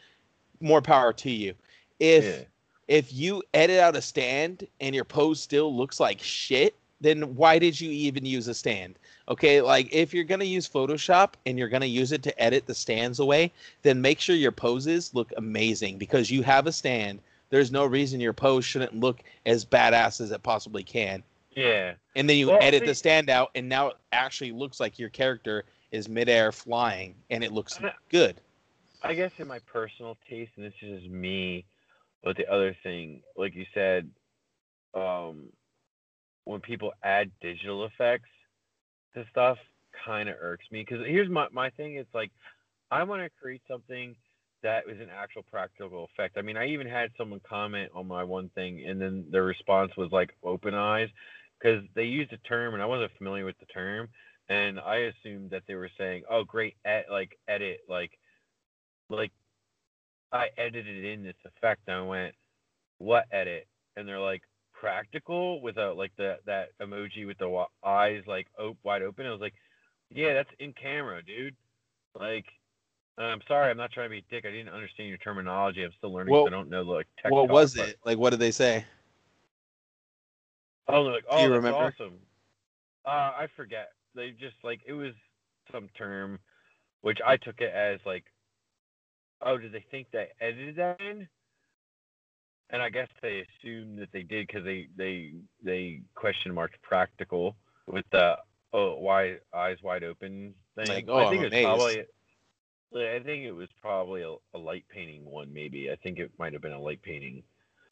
more 0.60 0.82
power 0.82 1.12
to 1.14 1.30
you. 1.30 1.54
If 1.98 2.24
yeah. 2.24 2.44
if 2.86 3.12
you 3.12 3.42
edit 3.54 3.80
out 3.80 3.96
a 3.96 4.02
stand 4.02 4.66
and 4.80 4.94
your 4.94 5.04
pose 5.04 5.40
still 5.40 5.74
looks 5.74 5.98
like 5.98 6.20
shit, 6.20 6.76
then 7.00 7.34
why 7.34 7.58
did 7.58 7.80
you 7.80 7.90
even 7.90 8.24
use 8.24 8.48
a 8.48 8.54
stand? 8.54 8.98
Okay, 9.28 9.60
like 9.60 9.88
if 9.92 10.12
you're 10.12 10.24
gonna 10.24 10.44
use 10.44 10.68
Photoshop 10.68 11.34
and 11.46 11.58
you're 11.58 11.68
gonna 11.68 11.86
use 11.86 12.12
it 12.12 12.22
to 12.24 12.42
edit 12.42 12.66
the 12.66 12.74
stands 12.74 13.20
away, 13.20 13.52
then 13.82 14.00
make 14.00 14.20
sure 14.20 14.36
your 14.36 14.52
poses 14.52 15.14
look 15.14 15.32
amazing 15.36 15.98
because 15.98 16.30
you 16.30 16.42
have 16.42 16.66
a 16.66 16.72
stand. 16.72 17.20
There's 17.50 17.72
no 17.72 17.86
reason 17.86 18.20
your 18.20 18.32
pose 18.32 18.64
shouldn't 18.64 18.98
look 18.98 19.20
as 19.46 19.64
badass 19.64 20.20
as 20.20 20.32
it 20.32 20.42
possibly 20.42 20.82
can. 20.82 21.22
Yeah. 21.50 21.94
And 22.16 22.28
then 22.28 22.36
you 22.36 22.48
Well, 22.48 22.58
edit 22.60 22.84
the 22.84 22.94
see- 22.94 22.98
stand 22.98 23.30
out, 23.30 23.50
and 23.54 23.68
now 23.68 23.88
it 23.88 23.96
actually 24.12 24.52
looks 24.52 24.80
like 24.80 24.98
your 24.98 25.08
character 25.10 25.64
is 25.90 26.08
midair 26.08 26.52
flying, 26.52 27.14
and 27.30 27.42
it 27.44 27.52
looks 27.52 27.80
I- 27.82 27.94
good. 28.08 28.40
I 29.02 29.14
guess 29.14 29.30
in 29.38 29.46
my 29.46 29.60
personal 29.60 30.16
taste, 30.28 30.52
and 30.56 30.64
this 30.64 30.74
is 30.82 31.00
just 31.02 31.10
me, 31.12 31.64
but 32.24 32.36
the 32.36 32.50
other 32.52 32.76
thing, 32.82 33.22
like 33.36 33.54
you 33.54 33.64
said, 33.72 34.10
um, 34.94 35.52
when 36.44 36.60
people 36.60 36.92
add 37.02 37.30
digital 37.40 37.84
effects 37.84 38.28
to 39.14 39.24
stuff, 39.30 39.58
kind 40.04 40.28
of 40.28 40.36
irks 40.40 40.64
me. 40.70 40.80
Because 40.80 41.06
here's 41.06 41.28
my 41.28 41.46
my 41.52 41.70
thing: 41.70 41.94
it's 41.96 42.12
like 42.14 42.32
I 42.90 43.02
want 43.04 43.22
to 43.22 43.30
create 43.40 43.62
something 43.68 44.16
that 44.62 44.86
was 44.86 44.98
an 44.98 45.10
actual 45.14 45.44
practical 45.44 46.04
effect. 46.12 46.36
I 46.36 46.42
mean, 46.42 46.56
I 46.56 46.66
even 46.66 46.88
had 46.88 47.12
someone 47.16 47.40
comment 47.48 47.92
on 47.94 48.08
my 48.08 48.24
one 48.24 48.48
thing, 48.50 48.84
and 48.86 49.00
then 49.00 49.26
their 49.30 49.44
response 49.44 49.96
was 49.96 50.10
like 50.10 50.34
"open 50.42 50.74
eyes," 50.74 51.08
because 51.60 51.84
they 51.94 52.04
used 52.04 52.32
a 52.32 52.38
term, 52.38 52.74
and 52.74 52.82
I 52.82 52.86
wasn't 52.86 53.12
familiar 53.18 53.44
with 53.44 53.58
the 53.58 53.66
term, 53.66 54.08
and 54.48 54.78
I 54.80 54.96
assumed 55.12 55.50
that 55.50 55.62
they 55.66 55.74
were 55.74 55.90
saying, 55.98 56.22
"Oh, 56.30 56.44
great, 56.44 56.76
ed- 56.84 57.06
like 57.10 57.38
edit, 57.48 57.80
like." 57.88 58.12
like 59.10 59.32
I 60.32 60.48
edited 60.58 61.02
in 61.06 61.22
this 61.24 61.36
effect 61.46 61.80
and 61.86 61.96
I 61.96 62.02
went, 62.02 62.34
what 62.98 63.24
edit? 63.32 63.66
And 63.96 64.06
they're 64.06 64.20
like, 64.20 64.42
practical 64.74 65.62
with 65.62 65.78
a 65.78 65.92
like 65.94 66.12
the 66.18 66.36
that 66.44 66.68
emoji 66.82 67.26
with 67.26 67.38
the 67.38 67.48
wa- 67.48 67.68
eyes 67.82 68.22
like 68.26 68.46
op- 68.60 68.76
wide 68.84 69.00
open. 69.00 69.24
I 69.26 69.30
was 69.30 69.40
like, 69.40 69.54
yeah, 70.10 70.34
that's 70.34 70.50
in 70.58 70.74
camera, 70.74 71.22
dude. 71.22 71.56
Like, 72.14 72.44
I'm 73.16 73.40
sorry, 73.48 73.70
I'm 73.70 73.78
not 73.78 73.90
trying 73.92 74.06
to 74.06 74.10
be 74.10 74.18
a 74.18 74.30
dick. 74.30 74.44
I 74.46 74.50
didn't 74.50 74.68
understand 74.74 75.08
your 75.08 75.16
terminology. 75.18 75.82
I'm 75.82 75.92
still 75.96 76.12
learning. 76.12 76.32
Well, 76.34 76.46
I 76.46 76.50
don't 76.50 76.68
know 76.68 76.82
like 76.82 77.06
tech 77.22 77.32
What 77.32 77.46
talk, 77.46 77.50
was 77.50 77.74
but- 77.74 77.88
it? 77.88 77.98
Like, 78.04 78.18
what 78.18 78.30
did 78.30 78.40
they 78.40 78.50
say? 78.50 78.84
Oh, 80.88 81.02
like, 81.02 81.24
oh, 81.30 81.42
you 81.42 81.50
that's 81.50 81.56
remember? 81.56 81.78
awesome. 81.78 82.14
Uh, 83.04 83.10
I 83.10 83.46
forget. 83.56 83.88
They 84.14 84.30
just 84.30 84.56
like 84.64 84.80
it 84.86 84.92
was 84.92 85.12
some 85.72 85.88
term, 85.96 86.38
which 87.02 87.18
I 87.24 87.36
took 87.36 87.60
it 87.60 87.72
as 87.72 88.00
like, 88.06 88.24
oh, 89.42 89.58
did 89.58 89.72
they 89.72 89.84
think 89.90 90.08
they 90.12 90.28
edited 90.40 90.76
that 90.76 91.00
in? 91.00 91.28
And 92.70 92.82
I 92.82 92.90
guess 92.90 93.08
they 93.22 93.44
assumed 93.44 93.98
that 93.98 94.08
they 94.12 94.22
did 94.22 94.46
because 94.46 94.64
they 94.64 94.88
they 94.96 95.32
they 95.62 96.02
question 96.14 96.54
marked 96.54 96.80
practical 96.82 97.56
with 97.86 98.04
the 98.12 98.36
oh 98.72 98.96
why 98.96 99.36
eyes 99.54 99.78
wide 99.82 100.04
open 100.04 100.54
thing. 100.76 100.86
Like, 100.86 101.08
I 101.08 101.12
oh, 101.12 101.30
think 101.30 101.44
I'm 101.46 101.52
it 101.52 101.64
was 101.64 101.64
probably. 101.64 102.04
I 102.94 103.20
think 103.22 103.44
it 103.44 103.52
was 103.52 103.68
probably 103.82 104.22
a, 104.22 104.34
a 104.54 104.58
light 104.58 104.86
painting 104.88 105.26
one, 105.26 105.52
maybe. 105.52 105.90
I 105.90 105.96
think 105.96 106.18
it 106.18 106.30
might 106.38 106.54
have 106.54 106.62
been 106.62 106.72
a 106.72 106.80
light 106.80 107.02
painting. 107.02 107.42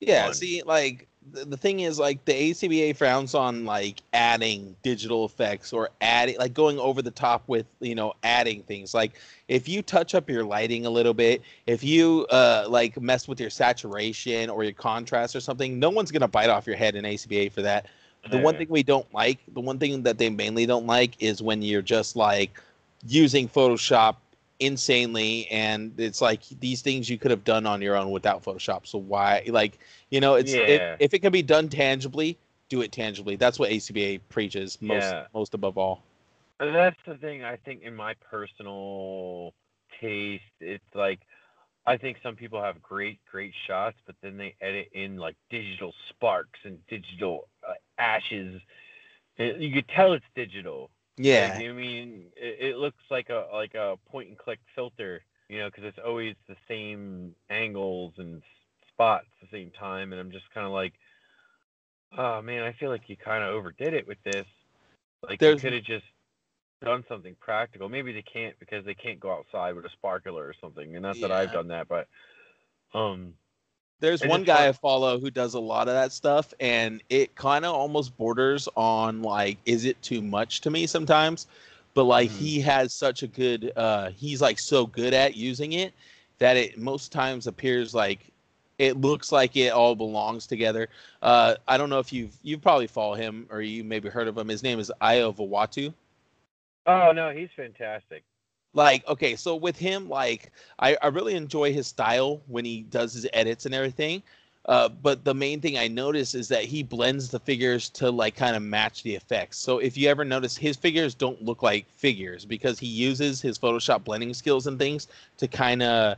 Yeah, 0.01 0.31
see, 0.33 0.63
like 0.63 1.09
the, 1.33 1.45
the 1.45 1.57
thing 1.57 1.81
is, 1.81 1.99
like 1.99 2.25
the 2.25 2.33
ACBA 2.33 2.97
frowns 2.97 3.35
on 3.35 3.65
like 3.65 4.03
adding 4.13 4.77
digital 4.83 5.25
effects 5.25 5.73
or 5.73 5.91
adding, 6.01 6.39
like 6.39 6.55
going 6.55 6.79
over 6.79 7.03
the 7.03 7.11
top 7.11 7.45
with 7.47 7.67
you 7.81 7.95
know 7.95 8.13
adding 8.23 8.63
things. 8.63 8.95
Like 8.95 9.13
if 9.49 9.69
you 9.69 9.83
touch 9.83 10.15
up 10.15 10.29
your 10.29 10.45
lighting 10.45 10.87
a 10.87 10.91
little 10.91 11.15
bit, 11.15 11.43
if 11.67 11.83
you 11.83 12.27
uh 12.31 12.67
like 12.69 13.01
mess 13.01 13.27
with 13.27 13.41
your 13.41 13.51
saturation 13.51 14.51
or 14.51 14.65
your 14.65 14.73
contrast 14.73 15.35
or 15.35 15.41
something, 15.41 15.79
no 15.79 15.91
one's 15.91 16.11
gonna 16.11 16.29
bite 16.29 16.51
off 16.51 16.67
your 16.67 16.77
head 16.77 16.95
in 16.95 17.05
ACBA 17.05 17.53
for 17.53 17.63
that. 17.63 17.87
The 18.29 18.39
one 18.39 18.57
thing 18.57 18.67
we 18.69 18.83
don't 18.83 19.13
like, 19.15 19.39
the 19.55 19.61
one 19.61 19.79
thing 19.79 20.03
that 20.03 20.19
they 20.19 20.31
mainly 20.31 20.67
don't 20.67 20.85
like, 20.85 21.23
is 21.23 21.43
when 21.43 21.63
you're 21.63 21.81
just 21.81 22.17
like 22.17 22.61
using 23.07 23.49
Photoshop 23.49 24.17
insanely 24.61 25.47
and 25.51 25.93
it's 25.99 26.21
like 26.21 26.43
these 26.61 26.83
things 26.83 27.09
you 27.09 27.19
could 27.19 27.31
have 27.31 27.45
done 27.45 27.67
on 27.67 27.83
your 27.83 27.97
own 27.97 28.11
without 28.11 28.43
photoshop 28.43 28.87
so 28.87 28.99
why 28.99 29.43
like 29.49 29.79
you 30.11 30.21
know 30.21 30.35
it's 30.35 30.55
Yeah. 30.55 30.67
if, 30.67 30.83
if 30.99 31.15
it 31.15 31.19
can 31.21 31.33
be 31.33 31.43
done 31.43 31.69
tangibly 31.69 32.39
do 32.69 32.81
it 32.81 32.93
tangibly 32.93 33.37
that's 33.37 33.59
what 33.59 33.71
acba 33.71 34.19
preaches 34.29 34.81
most 34.81 35.15
Yeah. 35.15 35.27
most 35.35 35.55
above 35.55 35.77
all 35.77 36.03
that's 36.59 36.97
the 37.07 37.17
thing 37.17 37.45
I 37.45 37.57
think 37.57 37.83
in 37.83 37.95
my 37.95 38.15
personal 38.31 39.53
taste, 40.01 40.43
it's 40.61 40.85
like 40.95 41.21
I 41.87 41.97
think 41.97 42.19
some 42.23 42.37
people 42.37 42.63
have 42.63 42.83
great, 42.83 43.21
great 43.31 43.53
shots, 43.67 43.97
but 44.07 44.17
then 44.23 44.37
they 44.37 44.55
edit 44.61 44.89
in 44.93 45.17
like 45.17 45.37
digital 45.51 45.93
sparks 46.11 46.59
and 46.65 46.79
digital 46.87 47.49
uh, 47.67 47.75
ashes. 47.99 48.61
You 49.39 49.73
could 49.73 49.89
tell 49.89 50.13
it's 50.15 50.25
digital. 50.35 50.91
Yeah 51.19 51.53
Like, 51.55 51.69
I 51.69 51.73
mean, 51.73 52.33
it, 52.37 52.73
it 52.73 52.77
looks 52.77 53.03
like 53.11 53.29
a 53.31 53.49
like 53.53 53.75
a 53.75 53.97
point 54.09 54.29
and 54.29 54.39
click 54.39 54.61
filter, 54.75 55.23
you 55.49 55.59
know, 55.59 55.69
because 55.69 55.85
it's 55.85 55.99
always 56.05 56.35
the 56.49 56.57
same 56.69 57.35
angles 57.51 58.14
and 58.19 58.43
spots 58.89 59.27
at 59.43 59.51
the 59.51 59.57
same 59.57 59.71
time, 59.73 60.12
and 60.12 60.21
I'm 60.21 60.31
just 60.33 60.51
kind 60.55 60.67
of 60.67 60.73
like, 60.73 60.95
oh 62.17 62.43
man, 62.43 62.62
I 62.62 62.73
feel 62.79 62.91
like 62.91 63.09
you 63.09 63.17
kind 63.17 63.45
of 63.45 63.55
overdid 63.55 63.95
it 63.95 64.07
with 64.07 64.19
this. 64.25 64.47
Like 65.23 65.41
There's- 65.41 65.53
you 65.61 65.62
could 65.62 65.73
have 65.75 65.85
just 65.85 66.07
done 66.85 67.05
something 67.09 67.37
practical. 67.41 67.89
Maybe 67.89 68.12
they 68.12 68.23
can't 68.23 68.59
because 68.61 68.85
they 68.85 68.95
can't 68.95 69.21
go 69.21 69.33
outside 69.33 69.75
with 69.75 69.87
a 69.87 69.91
sparkler 69.91 70.47
or 70.47 70.55
something. 70.61 70.95
And 70.97 71.03
not 71.03 71.21
that 71.21 71.33
I've 71.33 71.53
done 71.53 71.69
that, 71.69 71.89
but 71.89 72.09
um, 72.95 73.35
There's 74.01 74.23
I 74.23 74.27
one 74.29 74.41
just 74.41 74.47
guy 74.47 74.69
I 74.69 74.73
follow 74.73 75.19
who 75.19 75.31
does 75.31 75.55
a 75.55 75.61
lot 75.61 75.89
of 75.89 75.95
that 75.95 76.13
stuff, 76.13 76.53
and 76.61 77.03
it 77.09 77.35
kind 77.35 77.65
of 77.65 77.75
almost 77.75 78.17
borders 78.17 78.69
on 78.77 79.23
like, 79.23 79.59
is 79.65 79.85
it 79.85 80.01
too 80.03 80.21
much 80.21 80.61
to 80.63 80.71
me 80.71 80.87
sometimes? 80.87 81.47
But 81.95 82.05
like, 82.05 82.29
Mhm. 82.31 82.35
he 82.35 82.61
has 82.61 82.93
such 82.93 83.23
a 83.23 83.27
good, 83.27 83.73
uh, 83.77 84.11
he's 84.11 84.43
like 84.43 84.59
so 84.59 84.87
good 84.87 85.15
at 85.15 85.35
using 85.35 85.73
it 85.73 85.95
that 86.39 86.57
it 86.59 86.77
most 86.77 87.11
times 87.11 87.47
appears 87.47 87.95
like 87.95 88.21
it 88.79 89.01
looks 89.01 89.33
like 89.33 89.57
it 89.57 89.73
all 89.73 89.95
belongs 89.95 90.47
together. 90.47 90.89
Uh, 91.23 91.55
I 91.67 91.79
don't 91.79 91.89
know 91.89 91.99
if 91.99 92.13
you've 92.13 92.37
you 92.43 92.59
probably 92.59 92.87
follow 92.87 93.15
him 93.15 93.47
or 93.51 93.63
you 93.63 93.83
maybe 93.83 94.11
heard 94.11 94.29
of 94.29 94.37
him. 94.37 94.49
His 94.49 94.63
name 94.63 94.79
is 94.79 94.93
Io 95.01 95.33
Vawatu. 95.33 95.95
oh 96.87 97.13
no, 97.13 97.31
he's 97.31 97.49
fantastic. 97.57 98.23
Like 98.77 99.07
okay 99.09 99.35
so 99.35 99.57
with 99.57 99.77
him 99.79 100.09
like 100.09 100.53
I, 100.79 100.97
I 101.03 101.09
really 101.09 101.35
enjoy 101.35 101.72
his 101.72 101.87
style 101.87 102.43
when 102.47 102.64
he 102.64 102.83
does 102.83 103.14
his 103.14 103.27
edits 103.33 103.66
and 103.66 103.74
everything 103.74 104.22
uh, 104.66 104.89
but 104.89 105.24
the 105.24 105.35
main 105.35 105.61
thing 105.61 105.79
i 105.79 105.89
notice 105.89 106.35
is 106.35 106.49
that 106.49 106.64
he 106.64 106.83
blends 106.83 107.31
the 107.31 107.41
figures 107.41 107.89
to 107.91 108.11
like 108.11 108.37
kind 108.37 108.57
of 108.57 108.62
match 108.62 109.03
the 109.03 109.14
effects. 109.14 109.59
So 109.59 109.79
if 109.79 109.97
you 109.97 110.09
ever 110.09 110.24
notice 110.24 110.57
his 110.57 110.77
figures 110.77 111.14
don't 111.14 111.43
look 111.43 111.62
like 111.62 111.89
figures 111.91 112.45
because 112.45 112.79
he 112.79 112.87
uses 112.87 113.41
his 113.41 113.59
photoshop 113.59 114.05
blending 114.05 114.35
skills 114.35 114.66
and 114.66 114.79
things 114.79 115.09
to 115.39 115.49
kind 115.49 115.83
of 115.83 116.16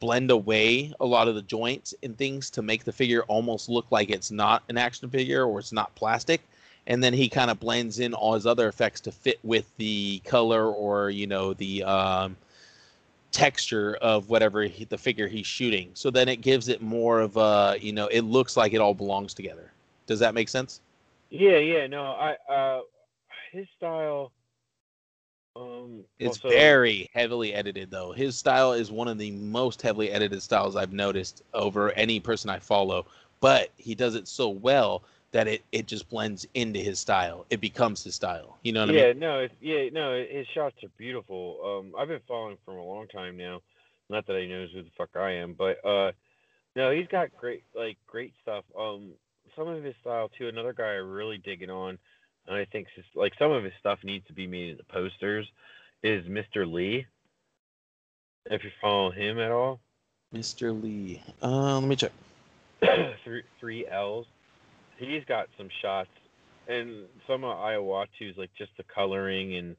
blend 0.00 0.32
away 0.32 0.92
a 1.00 1.06
lot 1.06 1.28
of 1.28 1.36
the 1.36 1.42
joints 1.42 1.94
and 2.02 2.18
things 2.18 2.50
to 2.50 2.62
make 2.62 2.82
the 2.82 2.92
figure 2.92 3.22
almost 3.24 3.68
look 3.68 3.86
like 3.92 4.10
it's 4.10 4.32
not 4.32 4.64
an 4.68 4.76
action 4.76 5.08
figure 5.08 5.44
or 5.44 5.60
it's 5.60 5.72
not 5.72 5.94
plastic 5.94 6.40
and 6.86 7.02
then 7.02 7.12
he 7.12 7.28
kind 7.28 7.50
of 7.50 7.60
blends 7.60 7.98
in 8.00 8.12
all 8.14 8.34
his 8.34 8.46
other 8.46 8.68
effects 8.68 9.00
to 9.02 9.12
fit 9.12 9.38
with 9.42 9.70
the 9.76 10.20
color 10.24 10.66
or 10.70 11.10
you 11.10 11.26
know 11.26 11.52
the 11.54 11.82
um, 11.84 12.36
texture 13.30 13.96
of 14.02 14.28
whatever 14.28 14.62
he, 14.62 14.84
the 14.84 14.98
figure 14.98 15.28
he's 15.28 15.46
shooting. 15.46 15.90
So 15.94 16.10
then 16.10 16.28
it 16.28 16.40
gives 16.40 16.68
it 16.68 16.82
more 16.82 17.20
of 17.20 17.36
a 17.36 17.76
you 17.80 17.92
know 17.92 18.06
it 18.08 18.22
looks 18.22 18.56
like 18.56 18.72
it 18.72 18.80
all 18.80 18.94
belongs 18.94 19.34
together. 19.34 19.70
Does 20.06 20.18
that 20.20 20.34
make 20.34 20.48
sense? 20.48 20.80
Yeah, 21.30 21.58
yeah, 21.58 21.86
no, 21.86 22.02
I 22.04 22.36
uh 22.52 22.80
his 23.52 23.66
style 23.76 24.32
um 25.54 26.04
it's 26.18 26.38
also- 26.38 26.48
very 26.48 27.10
heavily 27.14 27.54
edited 27.54 27.90
though. 27.90 28.12
His 28.12 28.36
style 28.36 28.72
is 28.72 28.90
one 28.90 29.08
of 29.08 29.18
the 29.18 29.30
most 29.32 29.82
heavily 29.82 30.10
edited 30.10 30.42
styles 30.42 30.76
i've 30.76 30.92
noticed 30.94 31.42
over 31.52 31.92
any 31.92 32.18
person 32.18 32.48
i 32.48 32.58
follow 32.58 33.04
but 33.40 33.70
he 33.76 33.94
does 33.94 34.14
it 34.14 34.26
so 34.26 34.48
well 34.48 35.02
that 35.32 35.48
it, 35.48 35.62
it 35.72 35.86
just 35.86 36.08
blends 36.08 36.46
into 36.54 36.78
his 36.78 37.00
style 37.00 37.44
it 37.50 37.60
becomes 37.60 38.04
his 38.04 38.14
style 38.14 38.58
you 38.62 38.72
know 38.72 38.80
what 38.80 38.90
i 38.90 38.92
mean 38.92 39.02
yeah, 39.02 39.12
no, 39.16 39.38
it's 39.40 39.54
yeah, 39.60 39.88
no, 39.92 40.24
his 40.30 40.46
shots 40.54 40.76
are 40.82 40.90
beautiful. 40.98 41.58
Um, 41.64 41.92
I've 41.98 42.08
been 42.08 42.20
following 42.28 42.58
for 42.64 42.76
a 42.76 42.84
long 42.84 43.08
time 43.08 43.36
now. 43.36 43.60
Not 44.10 44.26
that 44.26 44.40
he 44.40 44.46
knows 44.46 44.70
who 44.72 44.82
the 44.82 44.90
fuck 44.98 45.10
I 45.16 45.32
am, 45.32 45.54
but 45.54 45.84
uh, 45.84 46.12
no, 46.76 46.90
he's 46.90 47.06
got 47.08 47.34
great 47.36 47.64
like 47.74 47.96
great 48.06 48.34
stuff. 48.42 48.64
Um, 48.78 49.12
some 49.56 49.68
of 49.68 49.82
his 49.82 49.94
style 50.00 50.30
too. 50.36 50.48
Another 50.48 50.72
guy 50.72 50.96
I'm 50.96 51.10
really 51.10 51.38
digging 51.38 51.70
on, 51.70 51.98
and 52.46 52.56
I 52.56 52.64
think 52.66 52.88
just, 52.94 53.08
like 53.14 53.32
some 53.38 53.50
of 53.52 53.64
his 53.64 53.72
stuff 53.80 54.00
needs 54.04 54.26
to 54.26 54.32
be 54.32 54.46
made 54.46 54.70
into 54.70 54.84
posters. 54.84 55.46
Is 56.02 56.24
Mr. 56.26 56.70
Lee? 56.70 57.06
If 58.46 58.64
you 58.64 58.70
follow 58.80 59.10
him 59.12 59.38
at 59.38 59.52
all, 59.52 59.80
mr 60.34 60.82
lee 60.82 61.22
uh, 61.42 61.78
let 61.78 61.88
me 61.88 61.94
check 61.94 62.10
three 63.24 63.42
three 63.60 63.86
L's. 63.86 64.26
He's 64.98 65.24
got 65.24 65.48
some 65.56 65.68
shots, 65.80 66.10
and 66.68 67.04
some 67.26 67.44
of 67.44 67.56
Iowatu's 67.56 68.36
like 68.36 68.50
just 68.56 68.70
the 68.76 68.84
coloring 68.84 69.56
and 69.56 69.76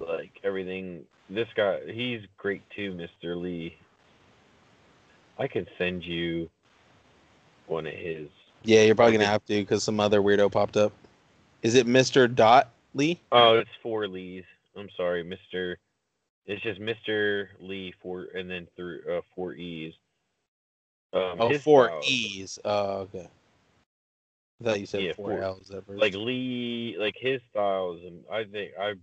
like 0.00 0.32
everything. 0.42 1.04
This 1.30 1.48
guy, 1.54 1.80
he's 1.90 2.20
great 2.36 2.62
too, 2.74 2.92
Mr. 2.92 3.40
Lee. 3.40 3.76
I 5.38 5.46
can 5.48 5.66
send 5.78 6.04
you 6.04 6.48
one 7.66 7.86
of 7.86 7.94
his. 7.94 8.28
yeah 8.62 8.82
you're 8.82 8.94
probably 8.94 9.14
gonna 9.14 9.26
have 9.26 9.44
to 9.46 9.54
because 9.54 9.82
some 9.82 9.98
other 9.98 10.20
weirdo 10.20 10.52
popped 10.52 10.76
up 10.76 10.92
is 11.62 11.74
it 11.74 11.86
mr 11.86 12.32
dot 12.32 12.68
lee 12.92 13.18
Oh, 13.32 13.54
it's 13.54 13.70
four 13.82 14.06
Lees. 14.06 14.44
I'm 14.76 14.88
sorry, 14.96 15.24
Mr. 15.24 15.76
It's 16.46 16.62
just 16.62 16.78
Mr. 16.80 17.46
Lee 17.58 17.94
four 18.02 18.26
and 18.34 18.50
then 18.50 18.68
through 18.76 19.00
uh, 19.10 19.20
four 19.34 19.54
E's. 19.54 19.94
Um, 21.14 21.36
oh 21.40 21.58
four 21.58 22.00
e's 22.06 22.58
oh 22.64 23.08
okay 23.14 23.28
i 24.60 24.64
thought 24.64 24.80
you 24.80 24.86
said 24.86 25.02
Yeah, 25.02 25.12
four 25.12 25.32
like 25.88 26.14
Lee, 26.14 26.96
like 26.98 27.14
his 27.18 27.40
styles, 27.50 28.00
and 28.04 28.24
I 28.30 28.44
think 28.44 28.72
I, 28.80 28.94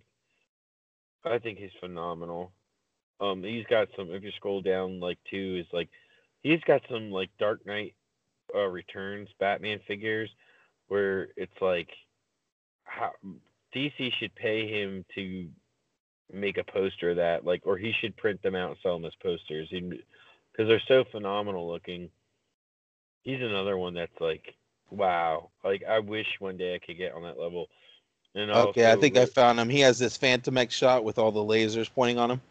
I 1.23 1.39
think 1.39 1.59
he's 1.59 1.71
phenomenal. 1.79 2.51
Um, 3.19 3.43
he's 3.43 3.65
got 3.65 3.87
some. 3.95 4.11
If 4.11 4.23
you 4.23 4.31
scroll 4.31 4.61
down, 4.61 4.99
like 4.99 5.19
two 5.29 5.57
is 5.59 5.67
like, 5.71 5.89
he's 6.41 6.61
got 6.61 6.81
some 6.89 7.11
like 7.11 7.29
Dark 7.39 7.65
Knight, 7.65 7.93
uh, 8.55 8.67
Returns 8.67 9.29
Batman 9.39 9.79
figures, 9.87 10.29
where 10.87 11.29
it's 11.37 11.61
like, 11.61 11.89
how 12.83 13.11
DC 13.75 14.11
should 14.19 14.33
pay 14.35 14.67
him 14.67 15.05
to 15.15 15.47
make 16.33 16.57
a 16.57 16.63
poster 16.63 17.11
of 17.11 17.17
that, 17.17 17.45
like, 17.45 17.61
or 17.65 17.77
he 17.77 17.93
should 17.99 18.15
print 18.17 18.41
them 18.41 18.55
out 18.55 18.71
and 18.71 18.79
sell 18.81 18.93
them 18.93 19.05
as 19.05 19.13
posters, 19.21 19.69
because 19.69 20.67
they're 20.67 20.81
so 20.87 21.03
phenomenal 21.11 21.67
looking. 21.67 22.09
He's 23.23 23.41
another 23.41 23.77
one 23.77 23.93
that's 23.93 24.19
like 24.19 24.55
wow 24.91 25.49
like 25.63 25.83
i 25.89 25.99
wish 25.99 26.27
one 26.39 26.57
day 26.57 26.75
i 26.75 26.85
could 26.85 26.97
get 26.97 27.13
on 27.13 27.23
that 27.23 27.39
level 27.39 27.67
and 28.33 28.49
Okay, 28.49 28.85
I 28.85 28.91
also 28.91 29.01
think 29.01 29.17
I 29.17 29.25
found 29.25 29.59
him. 29.59 29.67
He 29.67 29.81
has 29.81 29.99
this 29.99 30.15
Phantom 30.15 30.57
X 30.57 30.73
shot 30.73 31.03
with 31.03 31.17
all 31.17 31.33
the 31.33 31.41
lasers 31.41 31.93
pointing 31.93 32.17
on 32.17 32.31
him. 32.31 32.41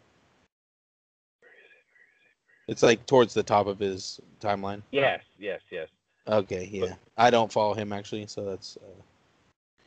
It's 2.67 2.83
like 2.83 3.03
towards 3.07 3.33
the 3.33 3.41
top 3.41 3.65
of 3.65 3.79
his 3.79 4.19
timeline. 4.39 4.83
yes 4.91 5.21
yes 5.39 5.59
yes 5.71 5.87
Okay, 6.27 6.69
yeah. 6.71 6.93
I 7.17 7.31
don't 7.31 7.51
follow 7.51 7.73
him 7.73 7.91
actually, 7.91 8.27
so 8.27 8.45
that's 8.45 8.77
uh, 8.77 9.01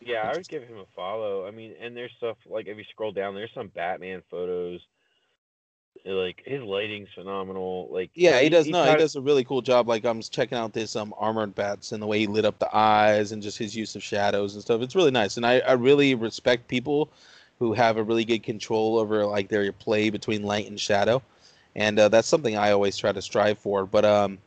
yeah 0.06 0.30
i 0.30 0.36
would 0.36 0.48
give 0.48 0.62
him 0.62 0.78
a 0.78 0.84
follow 0.94 1.46
i 1.46 1.50
mean 1.50 1.74
and 1.80 1.96
there's 1.96 2.12
stuff 2.16 2.36
like 2.46 2.66
if 2.66 2.76
you 2.76 2.84
scroll 2.90 3.12
down 3.12 3.34
there's 3.34 3.50
some 3.54 3.68
batman 3.68 4.22
photos 4.30 4.80
like 6.04 6.42
his 6.44 6.62
lighting's 6.62 7.08
phenomenal 7.14 7.88
like 7.90 8.10
yeah. 8.14 8.40
He 8.40 8.48
does 8.48 8.66
he's 8.66 8.72
no, 8.72 8.84
he 8.84 8.96
does 8.96 9.16
a 9.16 9.20
really 9.20 9.44
cool 9.44 9.62
job. 9.62 9.88
Like 9.88 10.04
I'm 10.04 10.20
checking 10.20 10.58
out 10.58 10.72
this 10.72 10.96
um 10.96 11.14
armored 11.16 11.54
bats 11.54 11.92
and 11.92 12.02
the 12.02 12.06
way 12.06 12.18
he 12.18 12.26
lit 12.26 12.44
up 12.44 12.58
the 12.58 12.74
eyes 12.76 13.32
and 13.32 13.42
just 13.42 13.56
his 13.56 13.74
use 13.74 13.96
of 13.96 14.02
shadows 14.02 14.54
and 14.54 14.62
stuff. 14.62 14.82
It's 14.82 14.94
really 14.94 15.10
nice, 15.10 15.36
and 15.36 15.46
I 15.46 15.60
I 15.60 15.72
really 15.72 16.14
respect 16.14 16.68
people 16.68 17.10
who 17.58 17.72
have 17.72 17.96
a 17.96 18.02
really 18.02 18.24
good 18.24 18.42
control 18.42 18.98
over 18.98 19.24
like 19.24 19.48
their 19.48 19.70
play 19.72 20.10
between 20.10 20.42
light 20.42 20.68
and 20.68 20.78
shadow, 20.78 21.22
and 21.74 21.98
uh, 21.98 22.08
that's 22.08 22.28
something 22.28 22.56
I 22.56 22.72
always 22.72 22.96
try 22.96 23.12
to 23.12 23.22
strive 23.22 23.58
for. 23.58 23.86
But 23.86 24.04
um, 24.04 24.38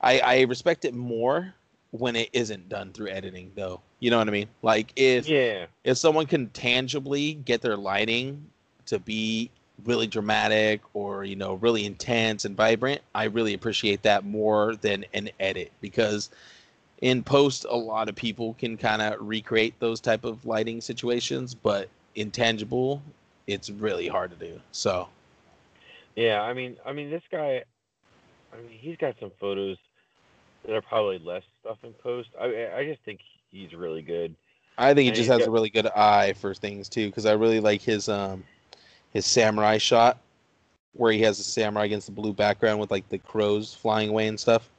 I 0.00 0.20
I 0.20 0.40
respect 0.42 0.84
it 0.84 0.94
more 0.94 1.54
when 1.92 2.16
it 2.16 2.28
isn't 2.32 2.68
done 2.68 2.92
through 2.92 3.08
editing, 3.08 3.52
though. 3.54 3.80
You 4.00 4.10
know 4.10 4.18
what 4.18 4.28
I 4.28 4.32
mean? 4.32 4.48
Like 4.62 4.92
if 4.96 5.26
yeah 5.26 5.66
if 5.84 5.96
someone 5.96 6.26
can 6.26 6.48
tangibly 6.50 7.34
get 7.34 7.62
their 7.62 7.76
lighting 7.76 8.50
to 8.86 8.98
be 8.98 9.50
really 9.84 10.06
dramatic 10.06 10.80
or 10.94 11.24
you 11.24 11.36
know 11.36 11.54
really 11.54 11.84
intense 11.84 12.44
and 12.44 12.56
vibrant 12.56 13.00
i 13.14 13.24
really 13.24 13.54
appreciate 13.54 14.02
that 14.02 14.24
more 14.24 14.74
than 14.76 15.04
an 15.12 15.28
edit 15.38 15.70
because 15.80 16.30
in 17.02 17.22
post 17.22 17.66
a 17.68 17.76
lot 17.76 18.08
of 18.08 18.14
people 18.14 18.54
can 18.58 18.76
kind 18.76 19.02
of 19.02 19.14
recreate 19.20 19.78
those 19.78 20.00
type 20.00 20.24
of 20.24 20.44
lighting 20.46 20.80
situations 20.80 21.54
but 21.54 21.88
intangible 22.14 23.02
it's 23.46 23.70
really 23.70 24.08
hard 24.08 24.30
to 24.30 24.36
do 24.36 24.60
so. 24.72 25.08
Yeah 26.16 26.42
i 26.42 26.52
mean 26.52 26.76
i 26.86 26.92
mean 26.92 27.10
this 27.10 27.22
guy 27.30 27.62
i 28.52 28.56
mean 28.56 28.70
he's 28.70 28.96
got 28.96 29.14
some 29.20 29.30
photos 29.38 29.76
that 30.64 30.74
are 30.74 30.82
probably 30.82 31.18
less 31.18 31.42
stuff 31.60 31.78
in 31.84 31.92
post. 31.94 32.28
I 32.40 32.68
i 32.76 32.84
just 32.84 33.02
think 33.04 33.20
he's 33.50 33.72
really 33.74 34.02
good. 34.02 34.34
I 34.78 34.94
think 34.94 35.04
he 35.04 35.08
And 35.08 35.16
just 35.16 35.28
has 35.28 35.40
got- 35.40 35.48
a 35.48 35.50
really 35.50 35.70
good 35.70 35.86
eye 35.86 36.32
for 36.34 36.54
things 36.54 36.88
too 36.88 37.06
because 37.06 37.26
i 37.26 37.32
really 37.32 37.60
like 37.60 37.82
his 37.82 38.08
um 38.08 38.44
his 39.16 39.26
samurai 39.26 39.78
shot 39.78 40.18
where 40.92 41.12
he 41.12 41.20
has 41.20 41.38
a 41.38 41.42
samurai 41.42 41.84
against 41.86 42.06
the 42.06 42.12
blue 42.12 42.32
background 42.32 42.78
with 42.78 42.90
like 42.90 43.08
the 43.08 43.18
crows 43.18 43.74
flying 43.74 44.10
away 44.10 44.28
and 44.28 44.38
stuff 44.38 44.70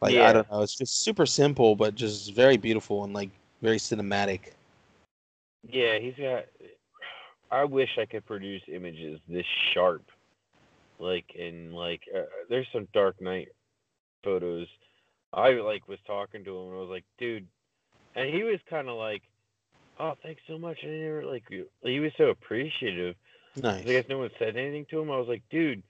like 0.00 0.14
Yeah. 0.14 0.28
i 0.28 0.32
don't 0.32 0.50
know 0.50 0.62
it's 0.62 0.74
just 0.76 1.00
super 1.02 1.26
simple 1.26 1.74
but 1.76 1.94
just 1.94 2.32
very 2.34 2.56
beautiful 2.56 3.04
and 3.04 3.12
like 3.12 3.30
very 3.60 3.78
cinematic 3.78 4.52
Yeah, 5.68 5.98
he's 5.98 6.14
got. 6.14 6.44
I 7.50 7.64
wish 7.64 7.90
I 7.98 8.06
could 8.06 8.24
produce 8.24 8.62
images 8.66 9.20
this 9.28 9.46
sharp, 9.72 10.02
like 10.98 11.24
in 11.34 11.72
like. 11.72 12.02
Uh, 12.14 12.22
there's 12.48 12.66
some 12.72 12.88
Dark 12.92 13.20
Knight 13.20 13.48
photos. 14.24 14.66
I 15.32 15.50
like 15.52 15.86
was 15.88 15.98
talking 16.06 16.44
to 16.44 16.50
him 16.58 16.68
and 16.68 16.76
I 16.76 16.80
was 16.80 16.90
like, 16.90 17.04
dude, 17.18 17.46
and 18.16 18.34
he 18.34 18.42
was 18.42 18.58
kind 18.68 18.88
of 18.88 18.96
like, 18.96 19.22
oh, 20.00 20.14
thanks 20.22 20.42
so 20.48 20.58
much. 20.58 20.78
I 20.82 20.88
never 20.88 21.24
like. 21.24 21.44
He 21.82 22.00
was 22.00 22.12
so 22.16 22.30
appreciative. 22.30 23.14
Nice 23.56 23.84
I 23.86 23.92
guess 23.92 24.04
no 24.08 24.18
one 24.18 24.30
said 24.38 24.56
anything 24.56 24.86
to 24.90 25.00
him. 25.00 25.10
I 25.10 25.18
was 25.18 25.28
like, 25.28 25.42
dude, 25.50 25.82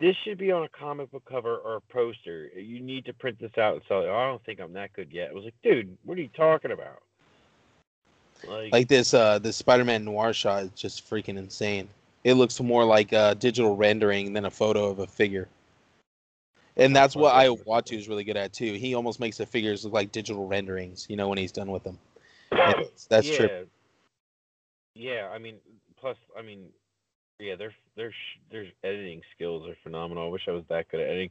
this 0.00 0.16
should 0.24 0.38
be 0.38 0.50
on 0.50 0.64
a 0.64 0.68
comic 0.68 1.10
book 1.10 1.24
cover 1.28 1.56
or 1.56 1.76
a 1.76 1.80
poster. 1.92 2.48
You 2.48 2.80
need 2.80 3.04
to 3.06 3.12
print 3.12 3.38
this 3.38 3.56
out 3.58 3.74
and 3.74 3.82
sell 3.86 4.02
it. 4.02 4.08
I 4.08 4.28
don't 4.28 4.44
think 4.44 4.60
I'm 4.60 4.72
that 4.72 4.92
good 4.92 5.12
yet. 5.12 5.30
I 5.30 5.34
was 5.34 5.44
like, 5.44 5.54
dude, 5.62 5.96
what 6.04 6.18
are 6.18 6.22
you 6.22 6.30
talking 6.36 6.72
about? 6.72 7.02
Like, 8.46 8.72
like 8.72 8.88
this 8.88 9.14
uh 9.14 9.38
this 9.38 9.56
spider-man 9.56 10.04
noir 10.04 10.34
shot 10.34 10.64
is 10.64 10.70
just 10.70 11.08
freaking 11.08 11.38
insane 11.38 11.88
it 12.24 12.34
looks 12.34 12.60
more 12.60 12.84
like 12.84 13.12
a 13.12 13.34
digital 13.34 13.74
rendering 13.74 14.34
than 14.34 14.44
a 14.44 14.50
photo 14.50 14.90
of 14.90 14.98
a 14.98 15.06
figure 15.06 15.48
and 16.76 16.94
that's 16.94 17.14
what 17.14 17.34
Okay. 17.34 17.48
Iowatu 17.48 17.96
is 17.96 18.08
really 18.08 18.24
good 18.24 18.36
at 18.36 18.52
too. 18.52 18.72
He 18.74 18.94
almost 18.94 19.20
makes 19.20 19.38
the 19.38 19.46
figures 19.46 19.84
look 19.84 19.94
like 19.94 20.10
digital 20.10 20.46
renderings, 20.46 21.06
you 21.08 21.16
know, 21.16 21.28
when 21.28 21.38
he's 21.38 21.52
done 21.52 21.70
with 21.70 21.84
them. 21.84 21.98
And 22.50 22.86
that's 23.08 23.28
yeah. 23.28 23.36
true. 23.36 23.66
Yeah, 24.94 25.30
I 25.32 25.38
mean, 25.38 25.56
plus, 26.04 26.18
I 26.38 26.42
mean, 26.42 26.68
yeah, 27.40 27.56
their 27.56 27.72
their 27.96 28.12
their 28.50 28.66
editing 28.84 29.22
skills 29.34 29.66
are 29.68 29.76
phenomenal. 29.82 30.26
I 30.26 30.30
wish 30.30 30.42
I 30.48 30.52
was 30.52 30.64
that 30.68 30.88
good 30.90 31.00
at 31.00 31.08
editing. 31.08 31.30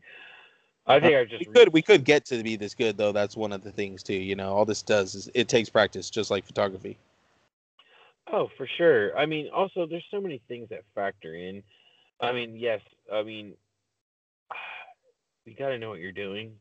I 0.87 0.99
think 0.99 1.15
I 1.15 1.25
just 1.25 1.39
We 1.39 1.45
could 1.45 1.73
we 1.73 1.81
could 1.81 2.05
get 2.05 2.25
to 2.25 2.43
be 2.43 2.55
this 2.55 2.75
good 2.75 2.97
though. 2.97 3.11
That's 3.11 3.37
one 3.37 3.53
of 3.53 3.63
the 3.63 3.71
things 3.71 4.03
too. 4.03 4.15
You 4.15 4.35
know, 4.35 4.53
all 4.53 4.65
this 4.65 4.81
does 4.83 5.15
is 5.15 5.29
it 5.35 5.47
takes 5.47 5.69
practice, 5.69 6.09
just 6.09 6.31
like 6.31 6.45
photography. 6.45 6.97
Oh, 8.31 8.49
for 8.57 8.67
sure. 8.77 9.17
I 9.17 9.25
mean, 9.25 9.49
also, 9.53 9.85
there's 9.85 10.05
so 10.11 10.21
many 10.21 10.41
things 10.47 10.69
that 10.69 10.83
factor 10.95 11.35
in. 11.35 11.63
I 12.21 12.31
mean, 12.31 12.55
yes, 12.55 12.81
I 13.11 13.23
mean, 13.23 13.55
you 15.45 15.55
got 15.55 15.69
to 15.69 15.79
know 15.79 15.89
what 15.89 15.99
you're 15.99 16.11
doing, 16.11 16.59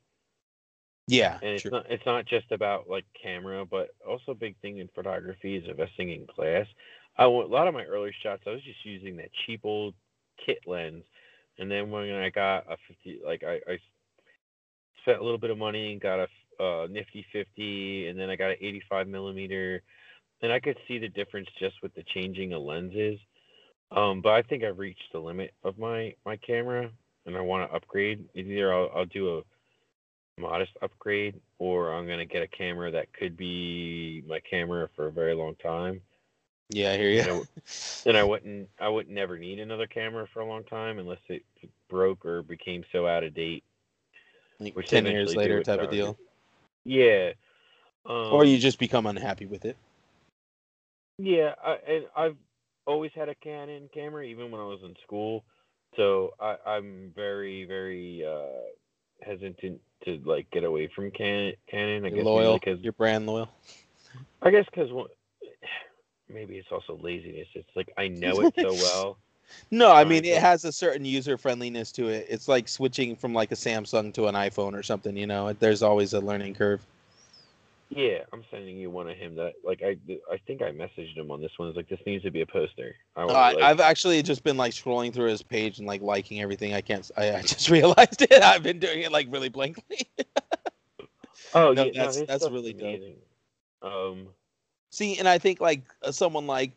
Yeah, 1.09 1.41
and 1.43 1.51
it's 1.51 1.63
true. 1.63 1.71
not 1.71 1.87
it's 1.91 2.07
not 2.07 2.27
just 2.27 2.51
about 2.53 2.89
like 2.89 3.05
camera, 3.21 3.65
but 3.67 3.91
also 4.07 4.33
a 4.33 4.37
big 4.37 4.57
thing 4.61 4.79
in 4.79 4.89
photography 4.95 5.57
is 5.57 5.69
investing 5.69 6.11
in 6.11 6.27
glass. 6.37 6.67
I 7.17 7.25
a 7.25 7.29
lot 7.29 7.69
of 7.69 7.75
my 7.75 7.85
early 7.85 8.13
shots, 8.23 8.43
I 8.47 8.51
was 8.51 8.63
just 8.63 8.85
using 8.85 9.17
that 9.17 9.31
cheap 9.47 9.61
old 9.65 9.95
kit 10.45 10.59
lens 10.67 11.05
and 11.59 11.71
then 11.71 11.91
when 11.91 12.11
I 12.13 12.31
got 12.31 12.67
a 12.71 12.77
50, 12.89 13.21
like 13.25 13.43
I, 13.45 13.61
I 13.71 13.79
spent 15.03 15.19
a 15.19 15.23
little 15.23 15.39
bit 15.39 15.51
of 15.51 15.59
money 15.59 15.93
and 15.93 16.01
got 16.01 16.21
a 16.21 16.63
uh, 16.63 16.87
nifty 16.91 17.27
50, 17.33 18.09
and 18.09 18.19
then 18.19 18.31
I 18.31 18.37
got 18.37 18.51
an 18.51 18.57
85 18.61 19.09
millimeter, 19.09 19.83
and 20.43 20.53
I 20.53 20.61
could 20.61 20.77
see 20.87 20.99
the 20.99 21.09
difference 21.09 21.49
just 21.59 21.77
with 21.83 21.95
the 21.95 22.05
changing 22.15 22.53
of 22.53 22.63
lenses. 22.63 23.19
Um, 23.91 24.23
but 24.23 24.33
I 24.33 24.43
think 24.43 24.65
I've 24.65 24.79
reached 24.79 25.13
the 25.13 25.19
limit 25.19 25.53
of 25.65 25.79
my 25.79 26.15
my 26.25 26.37
camera, 26.37 26.91
and 27.27 27.37
I 27.37 27.41
want 27.41 27.69
to 27.69 27.77
upgrade. 27.77 28.25
Either 28.35 28.73
I'll, 28.73 28.91
I'll 28.95 29.07
do 29.07 29.39
a 29.39 30.41
modest 30.41 30.73
upgrade, 30.83 31.41
or 31.59 31.93
I'm 31.93 32.07
gonna 32.07 32.25
get 32.25 32.43
a 32.43 32.49
camera 32.49 32.91
that 32.91 33.13
could 33.13 33.37
be 33.37 34.23
my 34.27 34.41
camera 34.49 34.89
for 34.97 35.09
a 35.09 35.13
very 35.13 35.35
long 35.35 35.55
time. 35.57 36.01
Yeah, 36.75 36.93
I 36.93 36.97
hear 36.97 37.11
you. 37.11 37.17
You 37.21 37.27
know, 37.27 37.45
and 38.07 38.17
I 38.17 38.25
wouldn't 38.25 38.69
I 38.81 38.89
would 38.89 39.09
never 39.09 39.39
need 39.39 39.61
another 39.61 39.87
camera 39.87 40.27
for 40.33 40.41
a 40.41 40.47
long 40.47 40.65
time 40.65 40.99
unless 40.99 41.21
it 41.29 41.43
broke 41.91 42.25
or 42.25 42.43
became 42.43 42.83
so 42.93 43.07
out 43.07 43.25
of 43.25 43.35
date. 43.35 43.63
Like 44.59 44.75
Which 44.75 44.89
Ten 44.89 45.05
years 45.05 45.37
later, 45.37 45.63
type 45.63 45.81
of 45.81 45.91
deal. 45.91 46.17
Yeah. 46.85 47.33
Um, 48.07 48.33
or 48.33 48.45
you 48.45 48.59
just 48.59 48.79
become 48.79 49.07
unhappy 49.07 49.47
with 49.47 49.65
it. 49.65 49.77
Yeah, 51.19 51.55
I, 51.63 51.77
and 51.87 52.05
I've 52.17 52.37
always 52.87 53.13
had 53.15 53.29
a 53.29 53.35
Canon 53.35 53.89
camera, 53.93 54.25
even 54.25 54.51
when 54.51 54.61
I 54.61 54.65
was 54.65 54.81
in 54.83 54.95
school. 55.03 55.45
So 55.97 56.35
I, 56.41 56.57
I'm 56.67 57.13
very, 57.15 57.65
very 57.65 58.25
uh, 58.27 58.71
hesitant 59.21 59.81
to 60.05 60.21
like 60.25 60.51
get 60.51 60.65
away 60.65 60.89
from 60.95 61.11
Can- 61.11 61.53
Canon. 61.71 62.05
I 62.05 62.09
You're 62.09 62.17
guess 62.19 62.25
loyal. 62.25 62.59
because 62.59 62.81
You're 62.81 62.93
brand 62.95 63.27
loyal. 63.27 63.51
I 64.41 64.51
guess 64.51 64.65
because 64.65 64.91
maybe 66.33 66.57
it's 66.57 66.71
also 66.71 66.99
laziness. 67.03 67.49
It's 67.55 67.69
like 67.75 67.93
I 67.97 68.09
know 68.09 68.41
it 68.41 68.55
so 68.57 68.73
well. 68.73 69.19
No, 69.71 69.93
I 69.93 70.05
mean 70.05 70.25
it 70.25 70.41
has 70.41 70.65
a 70.65 70.73
certain 70.73 71.05
user 71.05 71.37
friendliness 71.37 71.93
to 71.93 72.09
it. 72.09 72.27
It's 72.29 72.49
like 72.49 72.69
switching 72.69 73.17
from 73.17 73.35
like 73.35 73.53
a 73.53 73.55
Samsung 73.55 74.13
to 74.15 74.27
an 74.27 74.35
iPhone 74.35 74.75
or 74.75 74.83
something. 74.83 75.17
You 75.17 75.27
know, 75.27 75.53
there's 75.53 75.83
always 75.83 76.15
a 76.15 76.21
learning 76.21 76.55
curve. 76.55 76.81
Yeah, 77.95 78.21
I'm 78.33 78.43
sending 78.51 78.79
you 78.79 78.89
one 78.89 79.11
of 79.11 79.19
him 79.19 79.35
that 79.37 79.53
like 79.63 79.83
I 79.83 79.99
I 80.33 80.39
think 80.47 80.63
I 80.63 80.71
messaged 80.71 81.15
him 81.15 81.31
on 81.31 81.43
this 81.43 81.53
one. 81.59 81.69
It's 81.69 81.77
like 81.77 81.89
this 81.89 82.01
needs 82.07 82.25
to 82.25 82.31
be 82.31 82.41
a 82.41 82.47
poster. 82.47 82.95
I 83.17 83.23
uh, 83.23 83.27
like... 83.27 83.59
I've 83.59 83.81
actually 83.81 84.23
just 84.23 84.43
been 84.43 84.57
like 84.57 84.73
scrolling 84.73 85.13
through 85.13 85.29
his 85.29 85.43
page 85.43 85.79
and 85.79 85.87
like 85.87 86.01
liking 86.01 86.41
everything. 86.41 86.73
I 86.73 86.81
can't. 86.81 87.11
I, 87.19 87.35
I 87.35 87.43
just 87.43 87.69
realized 87.69 88.23
it. 88.23 88.43
I've 88.43 88.63
been 88.63 88.79
doing 88.79 89.03
it 89.03 89.13
like 89.13 89.27
really 89.31 89.51
blankly. 89.51 90.09
oh 91.55 91.75
no, 91.75 91.85
yeah, 91.85 91.93
that's- 91.93 92.17
his 92.17 92.27
that's 92.27 92.49
really 92.49 92.73
dope. 92.73 93.01
Um, 93.83 94.29
See, 94.93 95.19
and 95.19 95.27
I 95.27 95.39
think 95.39 95.59
like 95.59 95.81
uh, 96.03 96.13
someone 96.13 96.47
like 96.47 96.71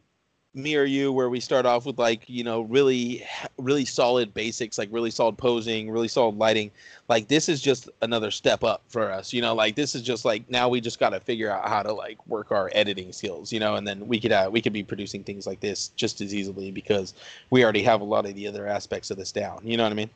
me 0.54 0.78
or 0.78 0.86
you, 0.86 1.12
where 1.12 1.30
we 1.30 1.42
start 1.42 1.66
off 1.66 1.86
with 1.86 2.00
like 2.00 2.30
you 2.30 2.46
know 2.46 2.62
really, 2.62 3.26
really 3.58 3.84
solid 3.84 4.34
basics, 4.34 4.78
like 4.78 4.88
really 4.90 5.12
solid 5.12 5.38
posing, 5.38 5.92
really 5.92 6.08
solid 6.08 6.38
lighting. 6.38 6.72
Like 7.10 7.28
this 7.28 7.50
is 7.50 7.62
just 7.62 7.90
another 8.02 8.32
step 8.32 8.64
up 8.64 8.84
for 8.88 9.12
us. 9.12 9.34
You 9.34 9.42
know, 9.42 9.54
like 9.54 9.76
this 9.76 9.96
is 9.96 10.02
just 10.02 10.24
like 10.24 10.50
now 10.50 10.70
we 10.70 10.80
just 10.80 10.98
got 10.98 11.10
to 11.10 11.20
figure 11.20 11.52
out 11.52 11.68
how 11.68 11.84
to 11.84 11.92
like 11.92 12.26
work 12.26 12.54
our 12.54 12.72
editing 12.74 13.12
skills. 13.12 13.52
You 13.52 13.60
know, 13.60 13.76
and 13.76 13.86
then 13.86 14.08
we 14.08 14.18
could 14.18 14.32
uh, 14.32 14.50
we 14.50 14.62
could 14.62 14.74
be 14.74 14.84
producing 14.84 15.22
things 15.22 15.46
like 15.46 15.60
this 15.60 15.90
just 15.98 16.22
as 16.22 16.34
easily 16.34 16.72
because 16.72 17.16
we 17.50 17.66
already 17.66 17.84
have 17.84 18.00
a 18.00 18.06
lot 18.06 18.26
of 18.26 18.34
the 18.34 18.48
other 18.48 18.66
aspects 18.66 19.12
of 19.12 19.18
this 19.18 19.34
down. 19.34 19.60
You 19.66 19.76
know 19.76 19.84
what 19.84 19.92
I 19.92 19.96
mean? 19.96 20.10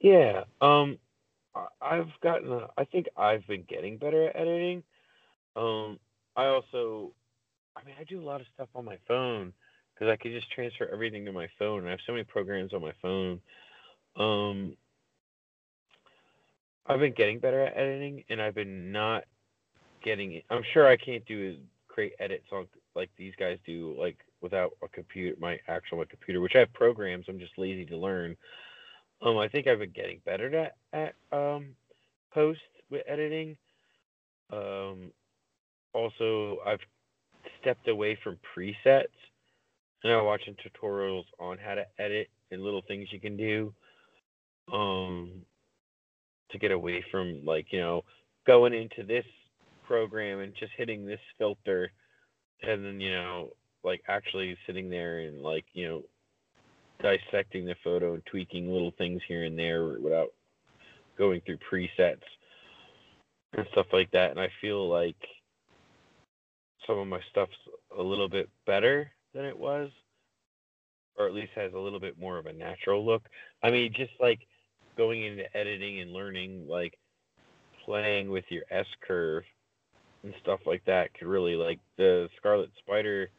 Yeah. 0.00 0.44
Um, 0.62 0.98
I've 1.82 2.08
gotten. 2.22 2.62
I 2.78 2.84
think 2.84 3.08
I've 3.18 3.46
been 3.46 3.64
getting 3.68 3.98
better 3.98 4.28
at 4.28 4.36
editing. 4.36 4.82
Um, 5.56 5.98
I 6.36 6.46
also, 6.46 7.12
I 7.76 7.84
mean, 7.84 7.94
I 7.98 8.04
do 8.04 8.20
a 8.20 8.24
lot 8.24 8.40
of 8.40 8.46
stuff 8.54 8.68
on 8.74 8.84
my 8.84 8.98
phone 9.06 9.52
because 9.94 10.10
I 10.10 10.16
could 10.16 10.32
just 10.32 10.50
transfer 10.52 10.88
everything 10.92 11.24
to 11.26 11.32
my 11.32 11.48
phone. 11.58 11.86
I 11.86 11.90
have 11.90 12.00
so 12.06 12.12
many 12.12 12.24
programs 12.24 12.72
on 12.72 12.80
my 12.80 12.92
phone. 13.02 13.40
Um, 14.16 14.76
I've 16.86 17.00
been 17.00 17.12
getting 17.12 17.38
better 17.38 17.64
at 17.66 17.76
editing, 17.76 18.24
and 18.30 18.40
I've 18.40 18.54
been 18.54 18.90
not 18.90 19.24
getting 20.02 20.32
it. 20.32 20.44
I'm 20.50 20.62
sure 20.72 20.88
I 20.88 20.96
can't 20.96 21.24
do 21.26 21.56
create 21.88 22.14
edits 22.18 22.46
on 22.52 22.66
like 22.94 23.10
these 23.16 23.34
guys 23.38 23.58
do, 23.66 23.94
like 23.98 24.18
without 24.40 24.72
a 24.82 24.88
computer, 24.88 25.36
my 25.38 25.58
actual 25.68 25.98
my 25.98 26.04
computer, 26.04 26.40
which 26.40 26.54
I 26.54 26.60
have 26.60 26.72
programs. 26.72 27.26
I'm 27.28 27.38
just 27.38 27.58
lazy 27.58 27.84
to 27.86 27.96
learn. 27.96 28.36
Um, 29.22 29.38
I 29.38 29.48
think 29.48 29.66
I've 29.66 29.78
been 29.78 29.92
getting 29.92 30.20
better 30.24 30.54
at 30.56 30.76
at 30.92 31.14
um 31.36 31.74
post 32.32 32.60
with 32.90 33.02
editing. 33.06 33.56
Um, 34.50 35.12
also 35.94 36.58
I've 36.66 36.80
stepped 37.60 37.88
away 37.88 38.18
from 38.22 38.38
presets 38.56 39.06
and 40.02 40.12
I'm 40.12 40.24
watching 40.24 40.56
tutorials 40.56 41.24
on 41.38 41.58
how 41.58 41.74
to 41.74 41.86
edit 41.98 42.28
and 42.50 42.62
little 42.62 42.82
things 42.86 43.08
you 43.12 43.20
can 43.20 43.36
do. 43.36 43.72
Um, 44.72 45.42
to 46.50 46.58
get 46.58 46.70
away 46.72 47.04
from 47.10 47.44
like 47.44 47.66
you 47.70 47.80
know 47.80 48.04
going 48.46 48.74
into 48.74 49.02
this 49.02 49.24
program 49.84 50.40
and 50.40 50.54
just 50.54 50.72
hitting 50.76 51.04
this 51.06 51.20
filter, 51.38 51.90
and 52.62 52.84
then 52.84 53.00
you 53.00 53.12
know 53.12 53.50
like 53.82 54.02
actually 54.08 54.56
sitting 54.66 54.90
there 54.90 55.20
and 55.20 55.42
like 55.42 55.64
you 55.72 55.88
know 55.88 56.02
dissecting 57.02 57.64
the 57.64 57.74
photo 57.82 58.14
and 58.14 58.24
tweaking 58.26 58.70
little 58.70 58.92
things 58.98 59.22
here 59.26 59.44
and 59.44 59.58
there 59.58 59.98
without 60.00 60.28
going 61.16 61.40
through 61.46 61.58
presets 61.58 62.20
and 63.54 63.66
stuff 63.72 63.86
like 63.92 64.10
that. 64.10 64.30
And 64.30 64.40
I 64.40 64.48
feel 64.60 64.88
like 64.88 65.16
some 66.90 66.98
of 66.98 67.06
my 67.06 67.20
stuff's 67.30 67.56
a 67.96 68.02
little 68.02 68.28
bit 68.28 68.48
better 68.66 69.12
than 69.32 69.44
it 69.44 69.56
was, 69.56 69.90
or 71.16 71.28
at 71.28 71.34
least 71.34 71.52
has 71.54 71.72
a 71.72 71.78
little 71.78 72.00
bit 72.00 72.18
more 72.18 72.36
of 72.36 72.46
a 72.46 72.52
natural 72.52 73.06
look. 73.06 73.22
I 73.62 73.70
mean, 73.70 73.92
just 73.94 74.10
like 74.18 74.40
going 74.96 75.22
into 75.22 75.56
editing 75.56 76.00
and 76.00 76.12
learning, 76.12 76.66
like 76.68 76.98
playing 77.84 78.28
with 78.28 78.44
your 78.48 78.64
S 78.72 78.86
curve 79.06 79.44
and 80.24 80.34
stuff 80.42 80.60
like 80.66 80.84
that 80.86 81.14
could 81.14 81.28
really 81.28 81.54
like 81.54 81.78
the 81.96 82.28
Scarlet 82.36 82.70
Spider. 82.78 83.30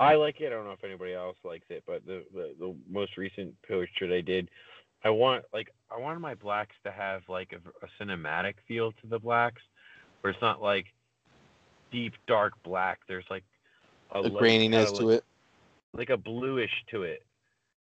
I 0.00 0.14
like 0.14 0.40
it. 0.40 0.46
I 0.46 0.50
don't 0.50 0.64
know 0.64 0.72
if 0.72 0.82
anybody 0.82 1.12
else 1.12 1.36
likes 1.44 1.66
it, 1.68 1.84
but 1.86 2.06
the, 2.06 2.24
the, 2.32 2.54
the 2.58 2.74
most 2.90 3.18
recent 3.18 3.54
portrait 3.68 4.12
I 4.12 4.22
did, 4.22 4.48
I 5.04 5.10
want 5.10 5.44
like 5.52 5.68
I 5.94 6.00
wanted 6.00 6.20
my 6.20 6.34
blacks 6.34 6.74
to 6.84 6.90
have 6.90 7.20
like 7.28 7.52
a, 7.52 7.84
a 7.84 8.02
cinematic 8.02 8.54
feel 8.66 8.92
to 8.92 9.06
the 9.06 9.18
blacks, 9.18 9.60
where 10.22 10.32
it's 10.32 10.40
not 10.40 10.62
like 10.62 10.86
deep 11.90 12.14
dark 12.26 12.52
black. 12.62 13.00
There's 13.08 13.24
like 13.30 13.44
A 14.12 14.20
light 14.20 14.32
graininess 14.32 14.96
to 14.98 15.06
like, 15.06 15.16
it. 15.18 15.24
like 15.92 16.10
a 16.10 16.16
bluish 16.16 16.72
to 16.90 17.02
it. 17.02 17.22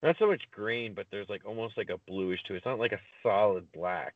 Not 0.01 0.17
so 0.19 0.27
much 0.27 0.41
green, 0.51 0.93
but 0.93 1.07
there's 1.11 1.29
like 1.29 1.45
almost 1.45 1.77
like 1.77 1.89
a 1.89 1.97
bluish 2.07 2.41
to 2.43 2.53
it. 2.53 2.57
It's 2.57 2.65
not 2.65 2.79
like 2.79 2.91
a 2.91 2.99
solid 3.21 3.71
black. 3.71 4.15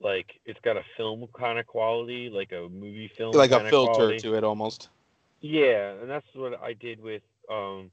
Like 0.00 0.26
it's 0.44 0.58
got 0.64 0.76
a 0.76 0.82
film 0.96 1.26
kind 1.38 1.58
of 1.58 1.66
quality, 1.66 2.30
like 2.30 2.52
a 2.52 2.68
movie 2.68 3.10
film, 3.16 3.32
Like 3.32 3.52
a 3.52 3.68
filter 3.68 3.92
quality. 3.92 4.18
to 4.20 4.34
it 4.34 4.44
almost. 4.44 4.88
Yeah, 5.40 5.92
and 6.00 6.08
that's 6.08 6.26
what 6.34 6.60
I 6.62 6.72
did 6.72 7.00
with 7.02 7.22
um 7.50 7.90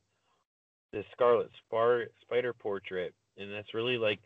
the 0.93 1.03
Scarlet 1.11 1.49
Spar- 1.65 2.07
Spider 2.21 2.53
portrait, 2.53 3.13
and 3.37 3.51
that's 3.51 3.73
really 3.73 3.97
like 3.97 4.19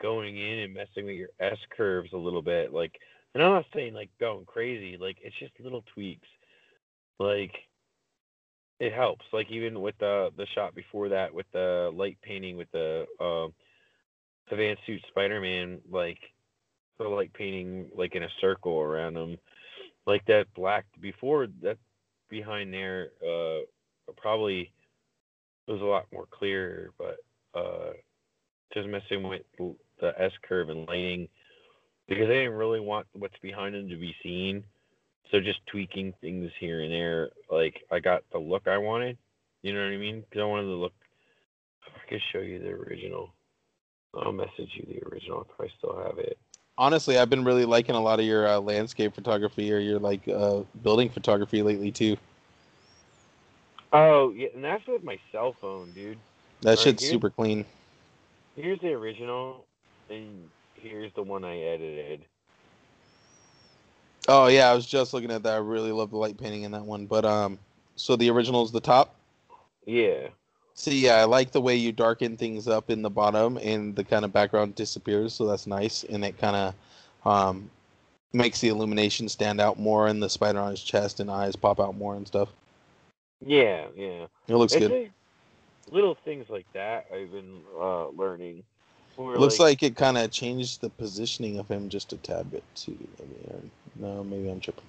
going 0.00 0.36
in 0.36 0.58
and 0.60 0.74
messing 0.74 1.06
with 1.06 1.14
your 1.16 1.28
S 1.40 1.58
curves 1.76 2.12
a 2.12 2.16
little 2.18 2.42
bit. 2.42 2.72
Like, 2.72 2.98
and 3.34 3.42
I'm 3.42 3.52
not 3.52 3.66
saying 3.74 3.94
like 3.94 4.10
going 4.20 4.44
crazy. 4.44 4.96
Like, 4.96 5.18
it's 5.22 5.38
just 5.38 5.52
little 5.60 5.84
tweaks. 5.94 6.28
Like, 7.18 7.54
it 8.80 8.92
helps. 8.92 9.24
Like 9.32 9.50
even 9.50 9.80
with 9.80 9.96
the 9.98 10.30
the 10.36 10.46
shot 10.54 10.74
before 10.74 11.08
that, 11.10 11.32
with 11.32 11.46
the 11.52 11.90
light 11.94 12.18
painting 12.22 12.56
with 12.56 12.70
the 12.72 13.06
um 13.20 13.54
advanced 14.50 14.82
suit 14.86 15.02
Spider-Man, 15.08 15.80
like 15.90 16.18
the 16.98 17.04
light 17.04 17.32
painting 17.32 17.90
like 17.94 18.14
in 18.14 18.24
a 18.24 18.28
circle 18.40 18.80
around 18.80 19.16
him, 19.16 19.38
like 20.06 20.24
that 20.26 20.52
black 20.54 20.84
before 21.00 21.46
that 21.62 21.78
behind 22.28 22.72
there 22.72 23.10
uh 23.26 23.58
probably 24.16 24.72
was 25.68 25.80
a 25.80 25.84
lot 25.84 26.06
more 26.12 26.26
clear 26.30 26.90
but 26.98 27.16
uh 27.54 27.92
just 28.74 28.88
messing 28.88 29.22
with 29.22 29.42
the 30.00 30.12
s 30.18 30.32
curve 30.48 30.70
and 30.70 30.86
lighting 30.88 31.28
because 32.14 32.30
i 32.30 32.34
didn't 32.34 32.52
really 32.52 32.80
want 32.80 33.06
what's 33.12 33.38
behind 33.42 33.74
them 33.74 33.88
to 33.88 33.96
be 33.96 34.14
seen. 34.22 34.64
So 35.30 35.40
just 35.40 35.64
tweaking 35.66 36.12
things 36.20 36.50
here 36.60 36.82
and 36.82 36.92
there 36.92 37.30
like 37.50 37.82
i 37.90 37.98
got 38.00 38.22
the 38.32 38.38
look 38.38 38.66
i 38.68 38.78
wanted. 38.78 39.16
You 39.62 39.72
know 39.74 39.80
what 39.80 39.92
i 39.92 39.96
mean? 39.96 40.20
Because 40.20 40.42
i 40.42 40.44
wanted 40.44 40.64
the 40.66 40.72
look 40.72 40.92
i 41.86 42.08
could 42.08 42.20
show 42.32 42.40
you 42.40 42.58
the 42.58 42.70
original. 42.70 43.32
I'll 44.14 44.32
message 44.32 44.70
you 44.74 44.84
the 44.86 45.06
original 45.10 45.46
if 45.58 45.60
i 45.64 45.72
still 45.78 45.96
have 46.04 46.18
it. 46.18 46.36
Honestly, 46.78 47.18
I've 47.18 47.30
been 47.30 47.44
really 47.44 47.64
liking 47.66 47.94
a 47.94 48.00
lot 48.00 48.18
of 48.18 48.26
your 48.26 48.48
uh, 48.48 48.58
landscape 48.58 49.14
photography 49.14 49.72
or 49.72 49.78
your 49.78 49.98
like 49.98 50.26
uh, 50.28 50.62
building 50.82 51.08
photography 51.10 51.62
lately 51.62 51.90
too. 51.90 52.16
oh 53.92 54.32
yeah 54.36 54.48
and 54.54 54.64
that's 54.64 54.86
with 54.86 55.02
my 55.04 55.18
cell 55.30 55.54
phone 55.60 55.92
dude. 55.92 56.18
That 56.62 56.70
Right, 56.70 56.78
shit's 56.78 57.02
here- 57.02 57.10
super 57.12 57.30
clean. 57.30 57.64
Here's 58.54 58.78
the 58.80 58.92
original, 58.92 59.64
and 60.10 60.48
here's 60.82 61.12
the 61.14 61.22
one 61.22 61.44
I 61.44 61.58
edited. 61.58 62.26
Oh 64.28 64.46
yeah, 64.48 64.70
I 64.70 64.74
was 64.74 64.86
just 64.86 65.12
looking 65.14 65.30
at 65.30 65.42
that. 65.42 65.54
I 65.54 65.58
really 65.58 65.92
love 65.92 66.10
the 66.10 66.16
light 66.16 66.38
painting 66.38 66.62
in 66.62 66.72
that 66.72 66.84
one. 66.84 67.06
But 67.06 67.24
um, 67.24 67.58
so 67.96 68.16
the 68.16 68.30
original 68.30 68.64
is 68.64 68.70
the 68.70 68.80
top. 68.80 69.14
Yeah. 69.86 70.28
See, 70.74 71.04
yeah, 71.04 71.16
I 71.16 71.24
like 71.24 71.52
the 71.52 71.60
way 71.60 71.76
you 71.76 71.92
darken 71.92 72.36
things 72.36 72.66
up 72.66 72.90
in 72.90 73.02
the 73.02 73.10
bottom 73.10 73.58
and 73.58 73.94
the 73.94 74.04
kind 74.04 74.24
of 74.24 74.32
background 74.32 74.74
disappears, 74.74 75.34
so 75.34 75.46
that's 75.46 75.66
nice, 75.66 76.02
and 76.04 76.24
it 76.24 76.38
kind 76.38 76.56
of 76.56 77.30
um, 77.30 77.70
makes 78.32 78.60
the 78.60 78.68
illumination 78.68 79.28
stand 79.28 79.60
out 79.60 79.78
more, 79.78 80.06
and 80.08 80.22
the 80.22 80.30
spider 80.30 80.60
on 80.60 80.70
his 80.70 80.82
chest 80.82 81.20
and 81.20 81.30
eyes 81.30 81.56
pop 81.56 81.78
out 81.78 81.96
more 81.96 82.16
and 82.16 82.26
stuff. 82.26 82.48
Yeah, 83.44 83.86
yeah. 83.94 84.26
It 84.48 84.56
looks 84.56 84.72
It's 84.72 84.80
good. 84.80 84.92
like 84.92 85.12
little 85.90 86.14
things 86.24 86.48
like 86.48 86.66
that 86.72 87.06
I've 87.12 87.30
been 87.30 87.60
uh, 87.78 88.08
learning. 88.08 88.64
Looks 89.18 89.58
like, 89.58 89.82
it 89.82 89.96
kind 89.96 90.18
of 90.18 90.30
changed 90.30 90.80
the 90.80 90.90
positioning 90.90 91.58
of 91.58 91.68
him 91.68 91.88
just 91.88 92.12
a 92.12 92.16
tad 92.16 92.50
bit 92.50 92.64
too. 92.74 92.96
Maybe, 93.18 93.70
no, 93.96 94.24
maybe 94.24 94.48
I'm 94.50 94.60
tripping. 94.60 94.84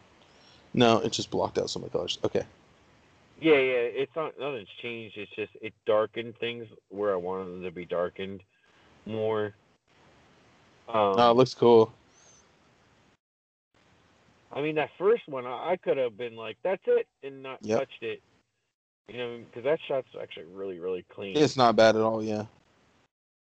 No, 0.73 0.99
it 0.99 1.11
just 1.11 1.29
blocked 1.29 1.57
out 1.57 1.69
some 1.69 1.83
of 1.83 1.91
the 1.91 1.97
colors. 1.97 2.17
Okay. 2.23 2.43
Yeah, 3.39 3.53
yeah. 3.53 3.59
It's 3.59 4.15
not 4.15 4.39
nothing's 4.39 4.69
changed. 4.81 5.17
It's 5.17 5.31
just 5.35 5.51
it 5.61 5.73
darkened 5.85 6.37
things 6.37 6.67
where 6.89 7.13
I 7.13 7.17
wanted 7.17 7.47
them 7.51 7.63
to 7.63 7.71
be 7.71 7.85
darkened 7.85 8.41
more. 9.05 9.53
Um, 10.87 11.17
No, 11.17 11.31
it 11.31 11.35
looks 11.35 11.53
cool. 11.53 11.93
I 14.51 14.61
mean, 14.61 14.75
that 14.75 14.91
first 14.97 15.27
one, 15.27 15.45
I, 15.45 15.71
I 15.71 15.77
could 15.77 15.97
have 15.97 16.17
been 16.17 16.35
like, 16.35 16.57
"That's 16.63 16.83
it," 16.85 17.07
and 17.23 17.43
not 17.43 17.57
Yep. 17.61 17.79
touched 17.79 18.03
it. 18.03 18.21
You 19.09 19.17
know, 19.17 19.39
because 19.39 19.63
that 19.63 19.79
shot's 19.87 20.07
actually 20.21 20.45
really, 20.45 20.79
really 20.79 21.03
clean. 21.13 21.35
It's 21.35 21.57
not 21.57 21.75
bad 21.75 21.95
at 21.95 22.01
all, 22.01 22.23
yeah. 22.23 22.45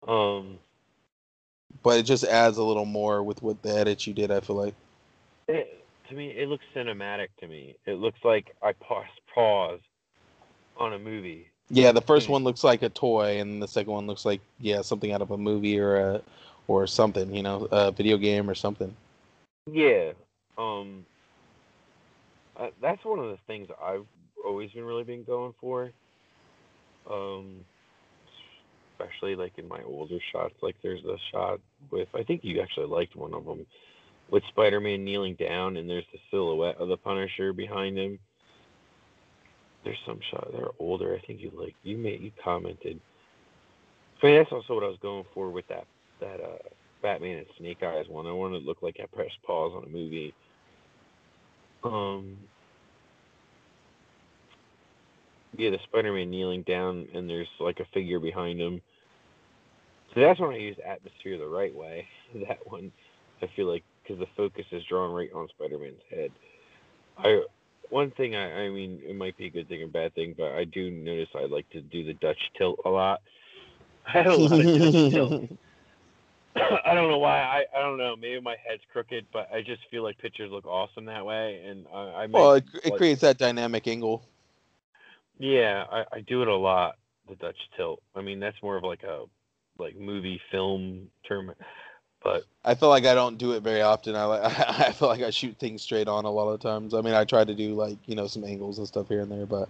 Um, 0.07 0.59
But 1.83 1.99
it 1.99 2.03
just 2.03 2.23
adds 2.23 2.57
a 2.57 2.63
little 2.63 2.85
more 2.85 3.23
with 3.23 3.41
what 3.41 3.61
the 3.61 3.69
edit 3.75 4.07
you 4.07 4.13
did. 4.13 4.31
I 4.31 4.39
feel 4.39 4.55
like. 4.55 4.73
it, 5.47 5.85
to 6.09 6.15
me, 6.15 6.29
it 6.29 6.47
looks 6.49 6.65
cinematic 6.75 7.29
to 7.39 7.47
me. 7.47 7.75
It 7.85 7.93
looks 7.93 8.19
like 8.23 8.55
I 8.61 8.73
pause, 8.73 9.05
pause 9.33 9.79
on 10.77 10.93
a 10.93 10.99
movie. 10.99 11.49
Yeah, 11.69 11.91
the 11.91 12.01
first 12.01 12.27
Hmm. 12.27 12.33
one 12.33 12.43
looks 12.43 12.63
like 12.63 12.83
a 12.83 12.89
toy, 12.89 13.39
and 13.39 13.61
the 13.61 13.67
second 13.67 13.91
one 13.91 14.07
looks 14.07 14.25
like 14.25 14.41
yeah 14.59 14.81
something 14.81 15.11
out 15.11 15.21
of 15.21 15.31
a 15.31 15.37
movie 15.37 15.79
or 15.79 15.95
a 15.95 16.21
or 16.67 16.85
something. 16.87 17.33
You 17.33 17.43
know, 17.43 17.67
a 17.71 17.91
video 17.91 18.17
game 18.17 18.49
or 18.49 18.55
something. 18.55 18.95
Yeah. 19.71 20.11
Um. 20.57 21.05
Uh, 22.57 22.69
that's 22.81 23.03
one 23.03 23.19
of 23.19 23.29
the 23.29 23.37
things 23.47 23.67
I've 23.83 24.05
always 24.45 24.71
been 24.71 24.85
really 24.85 25.03
been 25.03 25.23
going 25.23 25.53
for. 25.59 25.91
Um. 27.09 27.65
Especially 28.97 29.35
like 29.35 29.53
in 29.57 29.67
my 29.67 29.81
older 29.85 30.19
shots, 30.31 30.53
like 30.61 30.75
there's 30.81 31.03
a 31.03 31.17
shot 31.31 31.59
with 31.91 32.07
I 32.13 32.23
think 32.23 32.43
you 32.43 32.61
actually 32.61 32.87
liked 32.87 33.15
one 33.15 33.33
of 33.33 33.45
them 33.45 33.65
with 34.29 34.43
Spider-Man 34.49 35.03
kneeling 35.03 35.35
down, 35.35 35.77
and 35.77 35.89
there's 35.89 36.05
the 36.11 36.19
silhouette 36.31 36.77
of 36.77 36.87
the 36.87 36.97
Punisher 36.97 37.53
behind 37.53 37.97
him. 37.97 38.17
There's 39.83 39.97
some 40.05 40.19
shot. 40.31 40.49
They're 40.51 40.69
older. 40.79 41.15
I 41.15 41.25
think 41.25 41.41
you 41.41 41.51
like 41.53 41.75
you 41.83 41.97
made 41.97 42.21
you 42.21 42.31
commented. 42.43 42.99
I 44.21 44.25
mean, 44.25 44.37
that's 44.37 44.51
also 44.51 44.73
what 44.73 44.83
I 44.83 44.87
was 44.87 44.97
going 45.01 45.25
for 45.33 45.51
with 45.51 45.67
that 45.67 45.85
that 46.21 46.39
uh 46.41 46.69
Batman 47.01 47.37
and 47.37 47.47
Snake 47.59 47.83
Eyes 47.83 48.07
one. 48.07 48.25
I 48.25 48.31
wanted 48.31 48.61
to 48.61 48.65
look 48.65 48.81
like 48.81 48.97
I 48.99 49.05
pressed 49.13 49.37
pause 49.45 49.73
on 49.75 49.83
a 49.83 49.89
movie. 49.89 50.33
Um, 51.83 52.37
yeah, 55.57 55.69
the 55.71 55.79
Spider-Man 55.83 56.29
kneeling 56.29 56.63
down, 56.63 57.07
and 57.13 57.29
there's 57.29 57.47
like 57.59 57.79
a 57.79 57.85
figure 57.93 58.19
behind 58.19 58.59
him. 58.59 58.81
So 60.13 60.21
that's 60.21 60.39
when 60.39 60.51
I 60.51 60.57
use 60.57 60.77
atmosphere 60.85 61.37
the 61.37 61.47
right 61.47 61.73
way. 61.73 62.07
That 62.47 62.59
one, 62.69 62.91
I 63.41 63.47
feel 63.55 63.71
like, 63.71 63.83
because 64.03 64.19
the 64.19 64.27
focus 64.35 64.65
is 64.71 64.83
drawn 64.89 65.13
right 65.13 65.29
on 65.33 65.47
Spider-Man's 65.47 66.01
head. 66.09 66.31
I 67.17 67.43
one 67.89 68.11
thing 68.11 68.35
I, 68.35 68.65
I 68.65 68.69
mean, 68.69 68.99
it 69.05 69.15
might 69.15 69.37
be 69.37 69.45
a 69.45 69.49
good 69.49 69.69
thing 69.69 69.81
or 69.81 69.87
bad 69.87 70.13
thing, 70.15 70.35
but 70.37 70.51
I 70.51 70.65
do 70.65 70.91
notice 70.91 71.29
I 71.35 71.45
like 71.45 71.69
to 71.69 71.81
do 71.81 72.03
the 72.03 72.13
Dutch 72.13 72.39
tilt 72.57 72.79
a 72.83 72.89
lot. 72.89 73.21
I 74.07 74.11
have 74.11 74.25
a 74.25 74.35
lot 74.35 74.59
of 74.59 74.65
Dutch 74.65 75.11
tilt. 75.11 75.51
I 76.85 76.93
don't 76.93 77.09
know 77.09 77.17
why. 77.17 77.39
I, 77.39 77.65
I 77.77 77.81
don't 77.81 77.97
know. 77.97 78.15
Maybe 78.15 78.39
my 78.39 78.55
head's 78.67 78.81
crooked, 78.91 79.25
but 79.33 79.49
I 79.53 79.61
just 79.61 79.81
feel 79.91 80.03
like 80.03 80.17
pictures 80.17 80.51
look 80.51 80.65
awesome 80.65 81.05
that 81.05 81.25
way. 81.25 81.61
And 81.65 81.85
I, 81.93 81.99
I 81.99 82.25
well, 82.27 82.53
it, 82.53 82.65
it 82.83 82.91
like- 82.91 82.97
creates 82.97 83.21
that 83.21 83.37
dynamic 83.37 83.87
angle. 83.87 84.23
Yeah, 85.37 85.85
I, 85.91 86.05
I 86.13 86.21
do 86.21 86.41
it 86.41 86.47
a 86.47 86.55
lot. 86.55 86.95
The 87.27 87.35
Dutch 87.35 87.57
tilt. 87.75 88.01
I 88.15 88.21
mean, 88.21 88.39
that's 88.39 88.61
more 88.61 88.77
of 88.77 88.83
like 88.83 89.03
a 89.03 89.25
like 89.77 89.95
movie 89.97 90.39
film 90.51 91.09
term, 91.27 91.51
but 92.23 92.43
I 92.63 92.75
feel 92.75 92.89
like 92.89 93.05
I 93.05 93.13
don't 93.13 93.37
do 93.37 93.53
it 93.53 93.63
very 93.63 93.81
often. 93.81 94.15
I 94.15 94.25
like 94.25 94.43
I 94.79 94.91
feel 94.91 95.07
like 95.07 95.21
I 95.21 95.29
shoot 95.29 95.57
things 95.57 95.81
straight 95.81 96.07
on 96.07 96.25
a 96.25 96.31
lot 96.31 96.49
of 96.49 96.59
times. 96.59 96.93
I 96.93 97.01
mean, 97.01 97.13
I 97.13 97.23
try 97.23 97.43
to 97.43 97.53
do 97.53 97.73
like 97.73 97.97
you 98.05 98.15
know 98.15 98.27
some 98.27 98.43
angles 98.43 98.77
and 98.77 98.87
stuff 98.87 99.07
here 99.07 99.21
and 99.21 99.31
there, 99.31 99.45
but 99.45 99.69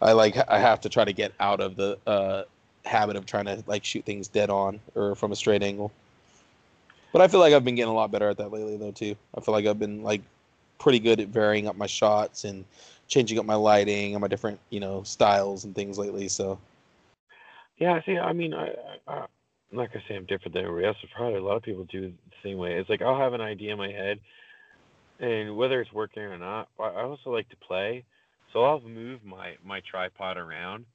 I 0.00 0.12
like 0.12 0.36
I 0.48 0.58
have 0.58 0.80
to 0.82 0.88
try 0.88 1.04
to 1.04 1.12
get 1.12 1.32
out 1.40 1.60
of 1.60 1.76
the 1.76 1.98
uh, 2.06 2.44
habit 2.84 3.16
of 3.16 3.26
trying 3.26 3.46
to 3.46 3.62
like 3.66 3.84
shoot 3.84 4.04
things 4.04 4.28
dead 4.28 4.50
on 4.50 4.80
or 4.94 5.14
from 5.14 5.32
a 5.32 5.36
straight 5.36 5.62
angle. 5.62 5.92
But 7.12 7.22
I 7.22 7.28
feel 7.28 7.40
like 7.40 7.54
I've 7.54 7.64
been 7.64 7.76
getting 7.76 7.92
a 7.92 7.94
lot 7.94 8.10
better 8.10 8.28
at 8.28 8.36
that 8.38 8.52
lately, 8.52 8.76
though 8.76 8.90
too. 8.90 9.16
I 9.36 9.40
feel 9.40 9.54
like 9.54 9.66
I've 9.66 9.78
been 9.78 10.02
like 10.02 10.22
pretty 10.78 10.98
good 10.98 11.20
at 11.20 11.28
varying 11.28 11.66
up 11.66 11.76
my 11.76 11.86
shots 11.86 12.44
and 12.44 12.64
changing 13.08 13.38
up 13.38 13.44
my 13.44 13.54
lighting 13.54 14.14
and 14.14 14.20
my 14.20 14.28
different 14.28 14.58
you 14.70 14.80
know 14.80 15.02
styles 15.02 15.64
and 15.64 15.74
things 15.74 15.98
lately. 15.98 16.28
So 16.28 16.58
yeah. 17.78 18.00
See, 18.06 18.18
I 18.18 18.32
mean, 18.32 18.54
I, 18.54 18.68
I, 19.06 19.12
I'm 19.12 19.26
not 19.72 19.92
gonna 19.92 20.04
say 20.08 20.16
I'm 20.16 20.26
different 20.26 20.54
than 20.54 20.64
everybody 20.64 20.86
else, 20.86 20.96
but 21.00 21.10
probably 21.10 21.38
a 21.38 21.42
lot 21.42 21.56
of 21.56 21.62
people 21.62 21.84
do 21.84 22.08
the 22.08 22.12
same 22.42 22.58
way. 22.58 22.74
It's 22.74 22.88
like 22.88 23.02
I'll 23.02 23.18
have 23.18 23.32
an 23.32 23.40
idea 23.40 23.72
in 23.72 23.78
my 23.78 23.90
head, 23.90 24.20
and 25.20 25.56
whether 25.56 25.80
it's 25.80 25.92
working 25.92 26.22
or 26.22 26.38
not, 26.38 26.68
I 26.78 27.02
also 27.02 27.30
like 27.30 27.48
to 27.50 27.56
play, 27.56 28.04
so 28.52 28.64
I'll 28.64 28.80
move 28.80 29.24
my 29.24 29.56
my 29.64 29.80
tripod 29.80 30.36
around 30.36 30.86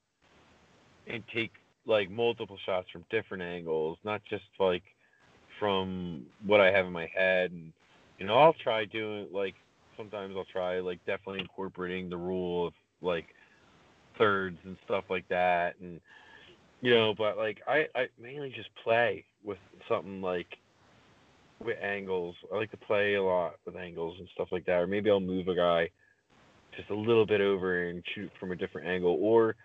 and 1.07 1.23
take 1.33 1.51
like 1.85 2.09
multiple 2.09 2.57
shots 2.65 2.89
from 2.91 3.03
different 3.09 3.43
angles, 3.43 3.97
not 4.03 4.21
just 4.29 4.43
like 4.59 4.83
from 5.59 6.25
what 6.45 6.61
I 6.61 6.71
have 6.71 6.85
in 6.85 6.91
my 6.91 7.09
head. 7.13 7.51
And 7.51 7.71
you 8.19 8.25
know, 8.25 8.35
I'll 8.35 8.53
try 8.53 8.85
doing 8.85 9.27
like 9.31 9.55
sometimes 10.01 10.35
I'll 10.35 10.45
try 10.45 10.79
like 10.79 10.99
definitely 11.05 11.41
incorporating 11.41 12.09
the 12.09 12.17
rule 12.17 12.67
of 12.67 12.73
like 13.01 13.27
thirds 14.17 14.57
and 14.65 14.75
stuff 14.85 15.05
like 15.09 15.27
that, 15.29 15.75
and 15.79 15.99
you 16.81 16.93
know, 16.93 17.13
but 17.15 17.37
like 17.37 17.59
I 17.67 17.85
I 17.95 18.07
mainly 18.19 18.49
just 18.55 18.69
play 18.83 19.23
with 19.43 19.59
something 19.87 20.21
like 20.21 20.47
with 21.63 21.77
angles. 21.81 22.35
I 22.51 22.57
like 22.57 22.71
to 22.71 22.77
play 22.77 23.15
a 23.15 23.23
lot 23.23 23.55
with 23.65 23.75
angles 23.75 24.17
and 24.19 24.27
stuff 24.33 24.49
like 24.51 24.65
that, 24.65 24.79
or 24.79 24.87
maybe 24.87 25.09
I'll 25.09 25.19
move 25.19 25.47
a 25.47 25.55
guy 25.55 25.89
just 26.75 26.89
a 26.89 26.95
little 26.95 27.25
bit 27.25 27.41
over 27.41 27.89
and 27.89 28.03
shoot 28.15 28.31
from 28.39 28.51
a 28.51 28.55
different 28.55 28.87
angle, 28.87 29.17
or 29.19 29.55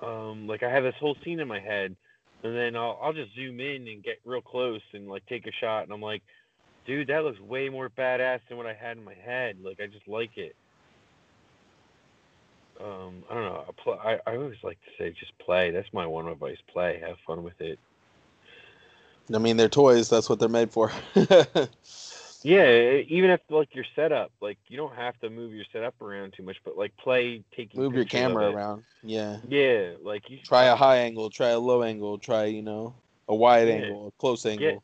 um, 0.00 0.46
like 0.46 0.62
I 0.62 0.70
have 0.70 0.84
this 0.84 0.94
whole 1.00 1.16
scene 1.24 1.40
in 1.40 1.48
my 1.48 1.60
head, 1.60 1.96
and 2.42 2.56
then 2.56 2.76
I'll 2.76 2.98
I'll 3.02 3.12
just 3.12 3.34
zoom 3.34 3.58
in 3.58 3.88
and 3.88 4.04
get 4.04 4.20
real 4.24 4.42
close 4.42 4.82
and 4.92 5.08
like 5.08 5.26
take 5.26 5.46
a 5.46 5.52
shot, 5.60 5.84
and 5.84 5.92
I'm 5.92 6.02
like, 6.02 6.22
dude, 6.84 7.08
that 7.08 7.24
looks 7.24 7.40
way 7.40 7.68
more 7.68 7.88
badass 7.88 8.40
than 8.48 8.56
what 8.56 8.66
I 8.66 8.74
had 8.74 8.96
in 8.96 9.04
my 9.04 9.14
head. 9.14 9.56
Like 9.62 9.80
I 9.80 9.86
just 9.86 10.06
like 10.08 10.36
it. 10.36 10.54
Um, 12.80 13.22
I 13.30 13.34
don't 13.34 13.44
know. 13.44 13.64
I, 13.68 13.82
pl- 13.82 14.00
I 14.02 14.18
I 14.26 14.36
always 14.36 14.62
like 14.62 14.78
to 14.84 14.90
say 14.98 15.10
just 15.18 15.36
play. 15.38 15.70
That's 15.70 15.92
my 15.92 16.06
one 16.06 16.26
advice. 16.28 16.58
Play. 16.72 17.00
Have 17.06 17.16
fun 17.26 17.42
with 17.44 17.60
it. 17.60 17.78
I 19.34 19.38
mean, 19.38 19.56
they're 19.56 19.68
toys. 19.68 20.10
That's 20.10 20.28
what 20.28 20.38
they're 20.38 20.48
made 20.48 20.70
for. 20.70 20.92
Yeah, 22.44 22.96
even 23.08 23.30
if 23.30 23.40
like 23.48 23.74
your 23.74 23.86
setup, 23.96 24.30
like 24.42 24.58
you 24.68 24.76
don't 24.76 24.94
have 24.94 25.18
to 25.20 25.30
move 25.30 25.54
your 25.54 25.64
setup 25.72 26.00
around 26.02 26.34
too 26.34 26.42
much, 26.42 26.58
but 26.62 26.76
like 26.76 26.94
play 26.98 27.42
taking 27.56 27.80
Move 27.80 27.94
your 27.94 28.04
camera 28.04 28.50
around. 28.50 28.84
Yeah. 29.02 29.38
Yeah, 29.48 29.92
like 30.02 30.28
you 30.28 30.40
Try 30.44 30.64
a 30.64 30.76
high 30.76 30.98
angle. 30.98 31.30
Try 31.30 31.48
a 31.48 31.58
low 31.58 31.82
angle. 31.82 32.18
Try 32.18 32.44
you 32.44 32.60
know 32.60 32.92
a 33.28 33.34
wide 33.34 33.68
Yeah. 33.68 33.74
angle, 33.76 34.08
a 34.08 34.10
close 34.20 34.44
angle. 34.44 34.82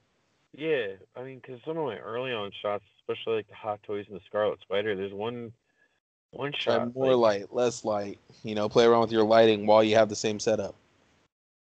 Yeah, 0.56 0.86
I 1.16 1.22
mean, 1.22 1.40
because 1.40 1.60
some 1.64 1.78
of 1.78 1.84
my 1.84 1.98
early 1.98 2.32
on 2.32 2.50
shots, 2.60 2.84
especially 3.00 3.36
like 3.36 3.48
the 3.48 3.54
Hot 3.54 3.80
Toys 3.84 4.06
and 4.08 4.16
the 4.16 4.24
Scarlet 4.26 4.60
Spider, 4.60 4.96
there's 4.96 5.12
one 5.12 5.52
one 6.32 6.52
Try 6.52 6.76
shot. 6.76 6.94
more 6.94 7.14
like, 7.14 7.40
light, 7.40 7.54
less 7.54 7.84
light. 7.84 8.18
You 8.42 8.54
know, 8.54 8.68
play 8.68 8.84
around 8.84 9.02
with 9.02 9.12
your 9.12 9.24
lighting 9.24 9.66
while 9.66 9.82
you 9.82 9.96
have 9.96 10.08
the 10.08 10.16
same 10.16 10.38
setup. 10.38 10.74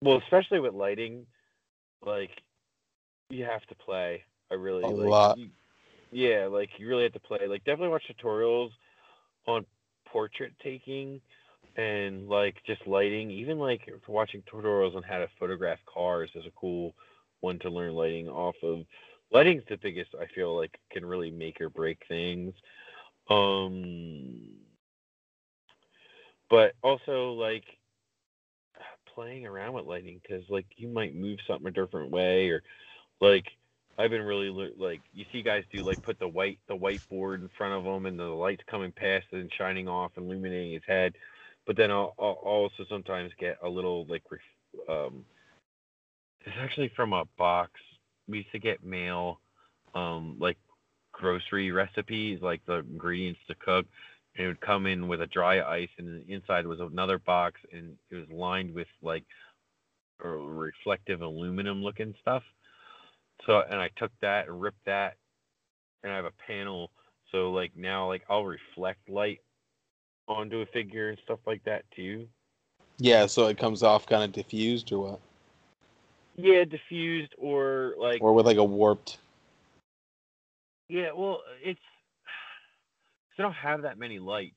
Well, 0.03 0.20
especially 0.24 0.61
with 0.61 0.74
lighting, 0.74 1.26
like 2.05 2.30
you 3.30 3.45
have 3.45 3.64
to 3.66 3.74
play. 3.74 4.24
I 4.51 4.55
really 4.55 4.84
A 4.84 4.89
like. 4.89 5.09
lot. 5.09 5.39
You, 5.39 5.49
yeah, 6.11 6.47
like 6.47 6.70
you 6.78 6.89
really 6.89 7.03
have 7.03 7.12
to 7.12 7.20
play. 7.20 7.47
Like 7.47 7.64
definitely 7.64 7.89
watch 7.89 8.05
tutorials 8.11 8.70
on 9.47 9.66
portrait 10.07 10.53
taking 10.62 11.20
and 11.76 12.28
like 12.28 12.57
just 12.66 12.86
lighting. 12.86 13.30
Even 13.30 13.59
like 13.59 13.82
watching 14.07 14.43
tutorials 14.43 14.97
on 14.97 15.03
how 15.03 15.18
to 15.18 15.28
photograph 15.39 15.78
cars 15.93 16.30
is 16.34 16.47
a 16.47 16.53
cool 16.59 16.95
one 17.41 17.59
to 17.61 17.70
learn 17.70 17.93
lighting 17.93 18.28
off 18.28 18.57
of. 18.62 18.84
Lighting's 19.30 19.64
the 19.68 19.76
biggest. 19.76 20.14
I 20.20 20.26
feel 20.34 20.57
like 20.57 20.78
can 20.91 21.05
really 21.05 21.30
make 21.30 21.61
or 21.61 21.68
break 21.68 21.99
things. 22.09 22.55
Um, 23.28 24.41
but 26.49 26.74
also 26.82 27.32
like 27.32 27.64
playing 29.14 29.47
around 29.47 29.74
with 29.74 29.84
lighting 29.84 30.20
because 30.22 30.45
like 30.49 30.66
you 30.76 30.89
might 30.89 31.14
move 31.14 31.39
something 31.47 31.66
a 31.66 31.72
different 31.72 32.11
way 32.11 32.49
or 32.49 32.62
like 33.20 33.45
I've 33.99 34.11
been 34.11 34.22
really 34.22 34.49
like 34.78 35.01
you 35.12 35.24
see 35.32 35.43
guys 35.43 35.64
do 35.72 35.82
like 35.82 36.01
put 36.03 36.20
the 36.20 36.28
white 36.28 36.61
the 36.68 36.76
whiteboard 36.76 37.41
in 37.41 37.51
front 37.59 37.74
of 37.74 37.84
them 37.84 38.07
and 38.07 38.18
the 38.18 38.24
lights 38.24 38.62
coming 38.70 38.93
past 38.93 39.26
and 39.32 39.51
shining 39.59 39.89
off 39.89 40.12
and 40.16 40.26
illuminating 40.26 40.72
his 40.72 40.82
head, 40.86 41.16
but 41.66 41.76
then 41.76 41.91
I'll, 41.91 42.14
I'll 42.18 42.39
also 42.45 42.84
sometimes 42.89 43.32
get 43.41 43.59
a 43.62 43.68
little 43.68 44.07
like 44.07 44.22
um, 44.89 45.24
it's 46.45 46.57
actually 46.59 46.91
from 46.95 47.12
a 47.12 47.24
box. 47.36 47.72
We 48.26 48.39
used 48.39 48.53
to 48.53 48.59
get 48.59 48.84
mail, 48.84 49.41
um, 49.95 50.36
like 50.39 50.59
grocery 51.12 51.70
recipes, 51.72 52.41
like 52.43 52.64
the 52.66 52.78
ingredients 52.78 53.41
to 53.49 53.55
cook. 53.55 53.86
And 54.36 54.45
it 54.45 54.49
would 54.49 54.61
come 54.61 54.86
in 54.86 55.09
with 55.09 55.22
a 55.22 55.26
dry 55.26 55.62
ice, 55.62 55.89
and 55.99 56.28
inside 56.28 56.66
was 56.66 56.80
another 56.80 57.18
box, 57.18 57.61
and 57.72 57.97
it 58.11 58.14
was 58.14 58.28
lined 58.30 58.72
with 58.72 58.86
like 59.03 59.24
reflective 60.20 61.22
aluminum 61.22 61.82
looking 61.82 62.14
stuff. 62.20 62.43
So, 63.47 63.62
and 63.68 63.80
I 63.80 63.91
took 63.97 64.12
that 64.20 64.49
and 64.49 64.61
ripped 64.61 64.84
that, 64.86 65.14
and 66.03 66.12
I 66.12 66.16
have 66.16 66.24
a 66.24 66.32
panel. 66.47 66.91
So, 67.32 67.51
like 67.51 67.72
now, 67.76 68.07
like 68.07 68.22
I'll 68.28 68.45
reflect 68.45 69.09
light 69.09 69.41
onto 70.28 70.61
a 70.61 70.66
figure 70.66 71.09
and 71.09 71.18
stuff 71.24 71.41
like 71.47 71.64
that 71.64 71.84
too. 71.97 72.28
Yeah, 72.99 73.26
so 73.26 73.47
it 73.47 73.59
comes 73.59 73.82
off 73.82 74.07
kind 74.07 74.22
of 74.22 74.32
diffused 74.32 74.93
or 74.93 74.99
what? 74.99 75.20
Yeah, 76.39 76.64
diffused 76.64 77.34
or 77.36 77.95
like 77.99 78.22
Or 78.22 78.32
with 78.32 78.47
like 78.47 78.57
a 78.59 78.64
warped. 78.64 79.18
yeah. 80.89 81.11
Well, 81.14 81.43
it's 81.62 81.80
I 83.39 83.43
don't 83.43 83.53
have 83.53 83.82
that 83.82 83.99
many 83.99 84.18
lights, 84.18 84.57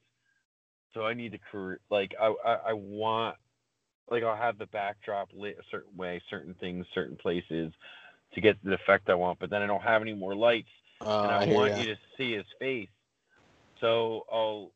so 0.93 1.05
I 1.05 1.13
need 1.13 1.33
to 1.53 1.77
like 1.89 2.13
I, 2.19 2.33
I 2.45 2.53
I 2.69 2.73
want 2.73 3.37
like 4.09 4.23
I'll 4.23 4.35
have 4.35 4.57
the 4.57 4.67
backdrop 4.67 5.29
lit 5.33 5.57
a 5.59 5.63
certain 5.71 5.95
way, 5.97 6.21
certain 6.29 6.53
things, 6.59 6.85
certain 6.93 7.17
places 7.17 7.73
to 8.33 8.41
get 8.41 8.57
the 8.63 8.73
effect 8.73 9.09
I 9.09 9.15
want, 9.15 9.39
but 9.39 9.49
then 9.49 9.61
I 9.61 9.67
don't 9.67 9.81
have 9.81 10.01
any 10.01 10.13
more 10.13 10.35
lights. 10.35 10.69
Uh, 11.03 11.21
and 11.23 11.31
I, 11.31 11.43
I 11.43 11.45
want 11.45 11.73
you 11.75 11.85
to 11.87 11.99
see 12.17 12.33
his 12.33 12.45
face. 12.59 12.89
So 13.79 14.25
I'll 14.31 14.71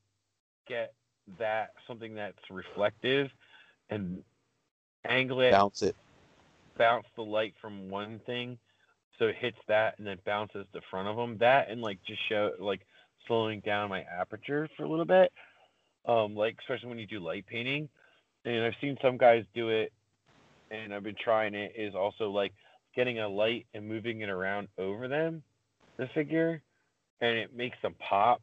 get 0.68 0.94
that 1.40 1.70
something 1.88 2.16
that's 2.16 2.38
reflective 2.50 3.30
and 3.90 4.24
angle 5.08 5.42
it, 5.42 5.52
bounce 5.52 5.82
it. 5.82 5.96
Bounce 6.78 7.06
the 7.16 7.22
light 7.24 7.54
from 7.62 7.90
one 7.90 8.20
thing, 8.26 8.58
so 9.18 9.26
it 9.26 9.36
hits 9.40 9.58
that 9.68 9.98
and 9.98 10.08
then 10.08 10.18
bounces 10.26 10.66
the 10.74 10.82
front 10.90 11.08
of 11.08 11.16
them. 11.16 11.38
That 11.40 11.70
and 11.70 11.82
like 11.82 12.00
just 12.08 12.22
show 12.30 12.52
like 12.60 12.82
slowing 13.28 13.62
down 13.62 13.90
my 13.90 14.02
aperture 14.04 14.68
for 14.76 14.84
a 14.84 14.90
little 14.90 15.06
bit. 15.06 15.32
Um, 16.08 16.36
like 16.36 16.58
especially 16.60 16.90
when 16.90 17.00
you 17.00 17.08
do 17.08 17.20
light 17.20 17.46
painting, 17.48 17.90
and 18.46 18.64
I've 18.64 18.74
seen 18.82 18.98
some 19.02 19.18
guys 19.18 19.44
do 19.56 19.70
it, 19.70 19.92
and 20.70 20.94
I've 20.94 21.04
been 21.04 21.16
trying 21.22 21.56
it. 21.56 21.74
Is 21.76 21.96
also 21.96 22.30
like 22.30 22.54
getting 22.96 23.20
a 23.20 23.28
light 23.28 23.66
and 23.74 23.88
moving 23.88 24.22
it 24.22 24.30
around 24.30 24.68
over 24.78 25.08
them, 25.08 25.44
the 25.98 26.08
figure, 26.14 26.62
and 27.22 27.38
it 27.38 27.56
makes 27.56 27.78
them 27.82 27.96
pop 28.00 28.42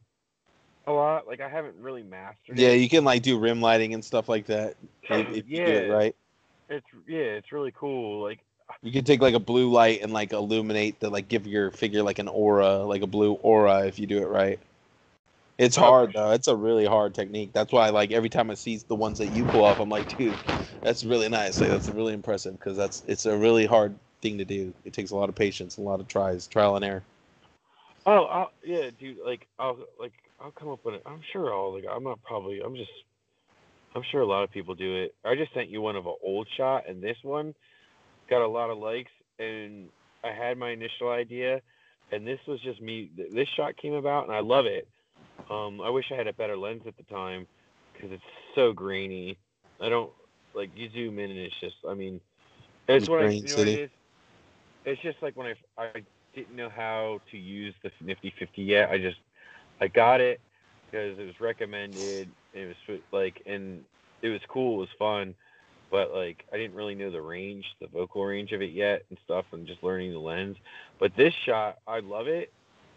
a 0.87 0.91
lot. 0.91 1.27
Like 1.27 1.41
I 1.41 1.49
haven't 1.49 1.75
really 1.77 2.03
mastered 2.03 2.57
Yeah, 2.57 2.69
it. 2.69 2.79
you 2.79 2.89
can 2.89 3.03
like 3.03 3.21
do 3.21 3.39
rim 3.39 3.61
lighting 3.61 3.93
and 3.93 4.03
stuff 4.03 4.27
like 4.27 4.45
that 4.47 4.75
if, 5.03 5.29
if 5.29 5.45
you 5.47 5.59
do 5.65 5.71
it 5.71 5.87
Yeah. 5.87 5.93
right. 5.93 6.15
It's 6.69 6.85
yeah, 7.07 7.37
it's 7.37 7.51
really 7.51 7.71
cool. 7.71 8.23
Like 8.23 8.39
You 8.81 8.91
can 8.91 9.03
take 9.03 9.21
like 9.21 9.33
a 9.35 9.39
blue 9.39 9.71
light 9.71 10.01
and 10.01 10.11
like 10.13 10.33
illuminate 10.33 10.99
the 10.99 11.09
like 11.09 11.27
give 11.27 11.47
your 11.47 11.71
figure 11.71 12.03
like 12.03 12.19
an 12.19 12.27
aura, 12.27 12.77
like 12.79 13.01
a 13.01 13.07
blue 13.07 13.33
aura 13.33 13.85
if 13.87 13.99
you 13.99 14.07
do 14.07 14.19
it 14.21 14.27
right. 14.27 14.59
It's 15.57 15.75
hard 15.75 16.13
though. 16.13 16.31
It's 16.31 16.47
a 16.47 16.55
really 16.55 16.85
hard 16.85 17.13
technique. 17.13 17.51
That's 17.53 17.71
why 17.71 17.89
like 17.89 18.11
every 18.11 18.29
time 18.29 18.49
I 18.49 18.55
see 18.55 18.77
the 18.77 18.95
ones 18.95 19.19
that 19.19 19.27
you 19.27 19.45
pull 19.45 19.63
off, 19.63 19.79
I'm 19.79 19.89
like, 19.89 20.17
dude, 20.17 20.35
that's 20.81 21.03
really 21.03 21.29
nice. 21.29 21.61
Like 21.61 21.69
that's 21.69 21.89
really 21.89 22.13
impressive 22.13 22.57
because 22.59 22.75
that's 22.75 23.03
it's 23.07 23.25
a 23.25 23.37
really 23.37 23.65
hard 23.65 23.95
thing 24.21 24.37
to 24.39 24.45
do. 24.45 24.73
It 24.85 24.93
takes 24.93 25.11
a 25.11 25.15
lot 25.15 25.29
of 25.29 25.35
patience, 25.35 25.77
a 25.77 25.81
lot 25.81 25.99
of 25.99 26.07
tries, 26.07 26.47
trial 26.47 26.75
and 26.75 26.83
error. 26.83 27.03
Oh, 28.05 28.23
I'll, 28.25 28.51
yeah, 28.63 28.89
dude. 28.99 29.17
Like, 29.25 29.47
I'll 29.59 29.77
like 29.99 30.13
I'll 30.39 30.51
come 30.51 30.69
up 30.69 30.83
with 30.83 30.95
it. 30.95 31.03
I'm 31.05 31.21
sure 31.31 31.53
I'll 31.53 31.73
like. 31.73 31.85
I'm 31.89 32.03
not 32.03 32.21
probably. 32.23 32.61
I'm 32.61 32.75
just. 32.75 32.91
I'm 33.95 34.03
sure 34.11 34.21
a 34.21 34.25
lot 34.27 34.43
of 34.43 34.51
people 34.51 34.75
do 34.75 34.95
it. 35.03 35.15
I 35.23 35.35
just 35.35 35.53
sent 35.53 35.69
you 35.69 35.81
one 35.81 35.95
of 35.95 36.05
an 36.07 36.15
old 36.23 36.47
shot, 36.57 36.89
and 36.89 37.01
this 37.01 37.17
one 37.23 37.53
got 38.29 38.41
a 38.41 38.47
lot 38.47 38.69
of 38.69 38.77
likes. 38.77 39.11
And 39.39 39.89
I 40.23 40.31
had 40.31 40.57
my 40.57 40.71
initial 40.71 41.09
idea, 41.09 41.61
and 42.11 42.25
this 42.25 42.39
was 42.47 42.59
just 42.61 42.81
me. 42.81 43.11
This 43.33 43.47
shot 43.55 43.77
came 43.77 43.93
about, 43.93 44.25
and 44.25 44.35
I 44.35 44.39
love 44.39 44.65
it. 44.65 44.87
Um, 45.49 45.81
I 45.81 45.89
wish 45.89 46.05
I 46.11 46.15
had 46.15 46.27
a 46.27 46.33
better 46.33 46.57
lens 46.57 46.83
at 46.87 46.97
the 46.97 47.03
time 47.03 47.47
because 47.93 48.11
it's 48.11 48.23
so 48.55 48.73
grainy. 48.73 49.37
I 49.81 49.89
don't 49.89 50.11
like 50.53 50.71
you 50.75 50.89
zoom 50.91 51.19
in, 51.19 51.31
and 51.31 51.39
it's 51.39 51.59
just. 51.59 51.75
I 51.87 51.93
mean, 51.93 52.19
it's 52.87 53.03
It's 53.03 53.09
what 53.09 53.19
I. 53.19 53.29
You 53.41 53.49
know 53.49 53.57
what 53.57 53.67
it 53.67 53.83
is? 53.83 53.89
It's 54.85 55.01
just 55.01 55.21
like 55.21 55.35
when 55.35 55.47
I 55.47 55.81
I 55.81 56.03
didn't 56.33 56.55
know 56.55 56.69
how 56.69 57.21
to 57.31 57.37
use 57.37 57.75
the 57.83 57.91
Nifty 58.01 58.33
50 58.39 58.61
yet. 58.63 58.89
I 58.89 58.97
just 58.97 59.17
I 59.79 59.87
got 59.87 60.19
it 60.21 60.41
because 60.93 61.17
it 61.17 61.25
was 61.25 61.39
recommended. 61.39 62.29
And 62.53 62.63
it 62.63 62.75
was 62.87 62.99
like 63.11 63.41
and 63.45 63.83
it 64.21 64.29
was 64.29 64.41
cool. 64.47 64.75
It 64.75 64.79
was 64.81 64.89
fun, 64.99 65.33
but 65.89 66.13
like 66.13 66.45
I 66.53 66.57
didn't 66.57 66.75
really 66.75 66.95
know 66.95 67.11
the 67.11 67.21
range, 67.21 67.65
the 67.81 67.87
focal 67.87 68.23
range 68.23 68.51
of 68.51 68.61
it 68.61 68.71
yet 68.71 69.03
and 69.09 69.17
stuff, 69.25 69.45
and 69.51 69.65
just 69.65 69.83
learning 69.83 70.11
the 70.11 70.19
lens. 70.19 70.57
But 70.99 71.15
this 71.17 71.33
shot, 71.45 71.77
I 71.87 71.99
love 71.99 72.27
it, 72.27 72.53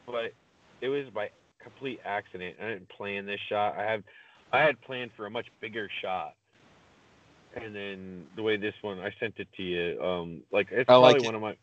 but 0.07 0.33
it 0.81 0.89
was 0.89 1.07
by 1.15 1.31
complete 1.63 2.01
accident. 2.05 2.57
I 2.63 2.69
didn't 2.69 2.89
plan 2.91 3.27
this 3.27 3.41
shot. 3.49 3.77
I 3.79 3.85
have 3.85 4.03
I 4.53 4.61
had 4.61 4.81
planned 4.83 5.11
for 5.17 5.27
a 5.27 5.31
much 5.31 5.47
bigger 5.61 5.89
shot. 6.03 6.35
And 7.55 7.75
then 7.75 8.27
the 8.37 8.43
way 8.43 8.59
this 8.59 8.75
one, 8.83 8.99
I 9.01 9.15
sent 9.19 9.39
it 9.39 9.49
to 9.57 9.63
you. 9.63 10.03
Um, 10.03 10.43
like 10.53 10.69
it's 10.71 10.83
I 10.91 10.93
probably 10.93 11.13
like 11.15 11.23
it. 11.23 11.25
one 11.25 11.35
of 11.35 11.41
my, 11.41 11.57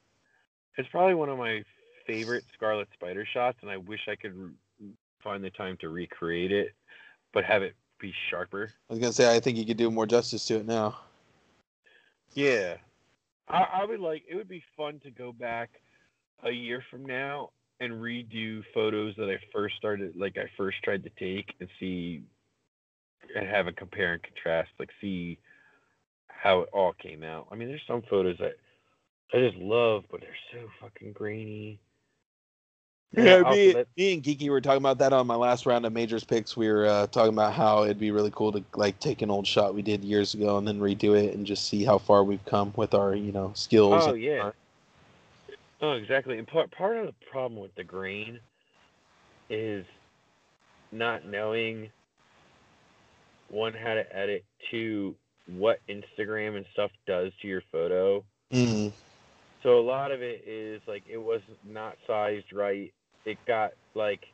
it's 0.75 0.89
probably 0.89 1.13
one 1.13 1.29
of 1.29 1.37
my 1.37 1.63
favorite 2.07 2.43
Scarlet 2.55 2.87
Spider 2.95 3.27
shots, 3.31 3.59
and 3.61 3.69
I 3.69 3.77
wish 3.77 3.99
I 4.07 4.15
could 4.15 4.55
find 5.23 5.43
the 5.43 5.49
time 5.51 5.77
to 5.81 5.89
recreate 5.89 6.51
it, 6.51 6.73
but 7.33 7.43
have 7.45 7.63
it 7.63 7.75
be 7.99 8.13
sharper. 8.29 8.71
I 8.89 8.93
was 8.93 8.99
gonna 8.99 9.13
say 9.13 9.33
I 9.33 9.39
think 9.39 9.57
you 9.57 9.65
could 9.65 9.77
do 9.77 9.89
more 9.89 10.05
justice 10.05 10.45
to 10.47 10.55
it 10.57 10.65
now. 10.65 10.97
Yeah, 12.33 12.77
I, 13.47 13.63
I 13.81 13.85
would 13.85 13.99
like. 13.99 14.23
It 14.29 14.35
would 14.35 14.49
be 14.49 14.63
fun 14.75 14.99
to 15.03 15.11
go 15.11 15.31
back 15.31 15.69
a 16.43 16.51
year 16.51 16.83
from 16.89 17.05
now 17.05 17.51
and 17.79 17.93
redo 17.93 18.63
photos 18.73 19.15
that 19.17 19.29
I 19.29 19.37
first 19.53 19.75
started, 19.77 20.15
like 20.15 20.37
I 20.37 20.49
first 20.57 20.77
tried 20.83 21.03
to 21.03 21.09
take, 21.17 21.53
and 21.59 21.69
see 21.79 22.23
and 23.35 23.47
have 23.47 23.67
a 23.67 23.71
compare 23.71 24.13
and 24.13 24.23
contrast, 24.23 24.69
like 24.79 24.89
see 25.01 25.39
how 26.27 26.61
it 26.61 26.69
all 26.73 26.93
came 26.93 27.23
out. 27.23 27.47
I 27.51 27.55
mean, 27.55 27.67
there's 27.67 27.81
some 27.87 28.03
photos 28.09 28.37
that 28.39 28.53
I 29.33 29.39
just 29.39 29.57
love, 29.57 30.03
but 30.11 30.21
they're 30.21 30.29
so 30.51 30.67
fucking 30.81 31.13
grainy. 31.13 31.79
Yeah, 33.15 33.41
also 33.45 33.55
me, 33.55 33.75
me 33.95 34.13
and 34.13 34.23
Geeky 34.23 34.49
were 34.49 34.59
talking 34.61 34.81
about 34.81 34.97
that 34.97 35.13
on 35.13 35.27
my 35.27 35.35
last 35.35 35.65
round 35.67 35.85
of 35.85 35.93
majors 35.93 36.23
picks. 36.23 36.57
We 36.57 36.67
were 36.67 36.85
uh, 36.87 37.07
talking 37.07 37.33
about 37.33 37.53
how 37.53 37.83
it'd 37.83 37.99
be 37.99 38.09
really 38.11 38.31
cool 38.31 38.51
to 38.53 38.63
like 38.75 38.99
take 38.99 39.21
an 39.21 39.29
old 39.29 39.45
shot 39.45 39.75
we 39.75 39.81
did 39.83 40.03
years 40.03 40.33
ago 40.33 40.57
and 40.57 40.67
then 40.67 40.79
redo 40.79 41.15
it 41.15 41.35
and 41.35 41.45
just 41.45 41.67
see 41.67 41.83
how 41.83 41.99
far 41.99 42.23
we've 42.23 42.43
come 42.45 42.73
with 42.75 42.93
our 42.95 43.13
you 43.15 43.31
know 43.31 43.51
skills. 43.55 44.03
Oh 44.07 44.13
yeah. 44.15 44.39
our- 44.39 44.55
Oh, 45.81 45.91
exactly. 45.91 46.37
And 46.39 46.47
part 46.47 46.71
part 46.71 46.97
of 46.97 47.07
the 47.07 47.13
problem 47.29 47.59
with 47.61 47.75
the 47.75 47.83
green 47.83 48.39
is 49.49 49.85
not 50.93 51.25
knowing 51.25 51.89
one 53.49 53.73
how 53.73 53.93
to 53.93 54.15
edit, 54.15 54.45
two 54.71 55.13
what 55.57 55.79
Instagram 55.89 56.55
and 56.55 56.65
stuff 56.71 56.89
does 57.05 57.31
to 57.41 57.47
your 57.47 57.61
photo. 57.71 58.23
Mhm. 58.51 58.93
So 59.61 59.77
a 59.79 59.81
lot 59.81 60.11
of 60.11 60.21
it 60.21 60.43
is 60.47 60.81
like 60.87 61.03
it 61.07 61.17
was 61.17 61.41
not 61.65 61.97
sized 62.07 62.51
right. 62.53 62.93
It 63.25 63.37
got 63.47 63.71
like 63.95 64.25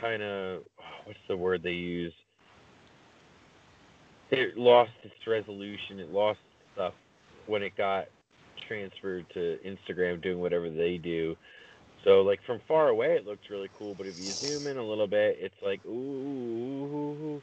kind 0.00 0.22
of 0.22 0.62
what's 1.04 1.18
the 1.28 1.36
word 1.36 1.62
they 1.62 1.70
use? 1.70 2.12
It 4.30 4.56
lost 4.56 4.92
its 5.02 5.14
resolution. 5.26 6.00
It 6.00 6.10
lost 6.10 6.40
stuff 6.74 6.94
when 7.46 7.62
it 7.62 7.76
got 7.76 8.06
transferred 8.66 9.26
to 9.34 9.58
Instagram 9.64 10.22
doing 10.22 10.40
whatever 10.40 10.70
they 10.70 10.96
do. 10.98 11.36
So 12.04 12.22
like 12.22 12.40
from 12.46 12.60
far 12.66 12.88
away 12.88 13.16
it 13.16 13.26
looks 13.26 13.48
really 13.50 13.70
cool, 13.78 13.94
but 13.94 14.06
if 14.06 14.18
you 14.18 14.24
zoom 14.24 14.66
in 14.66 14.76
a 14.76 14.84
little 14.84 15.06
bit, 15.06 15.38
it's 15.40 15.54
like 15.62 15.84
ooh, 15.86 17.40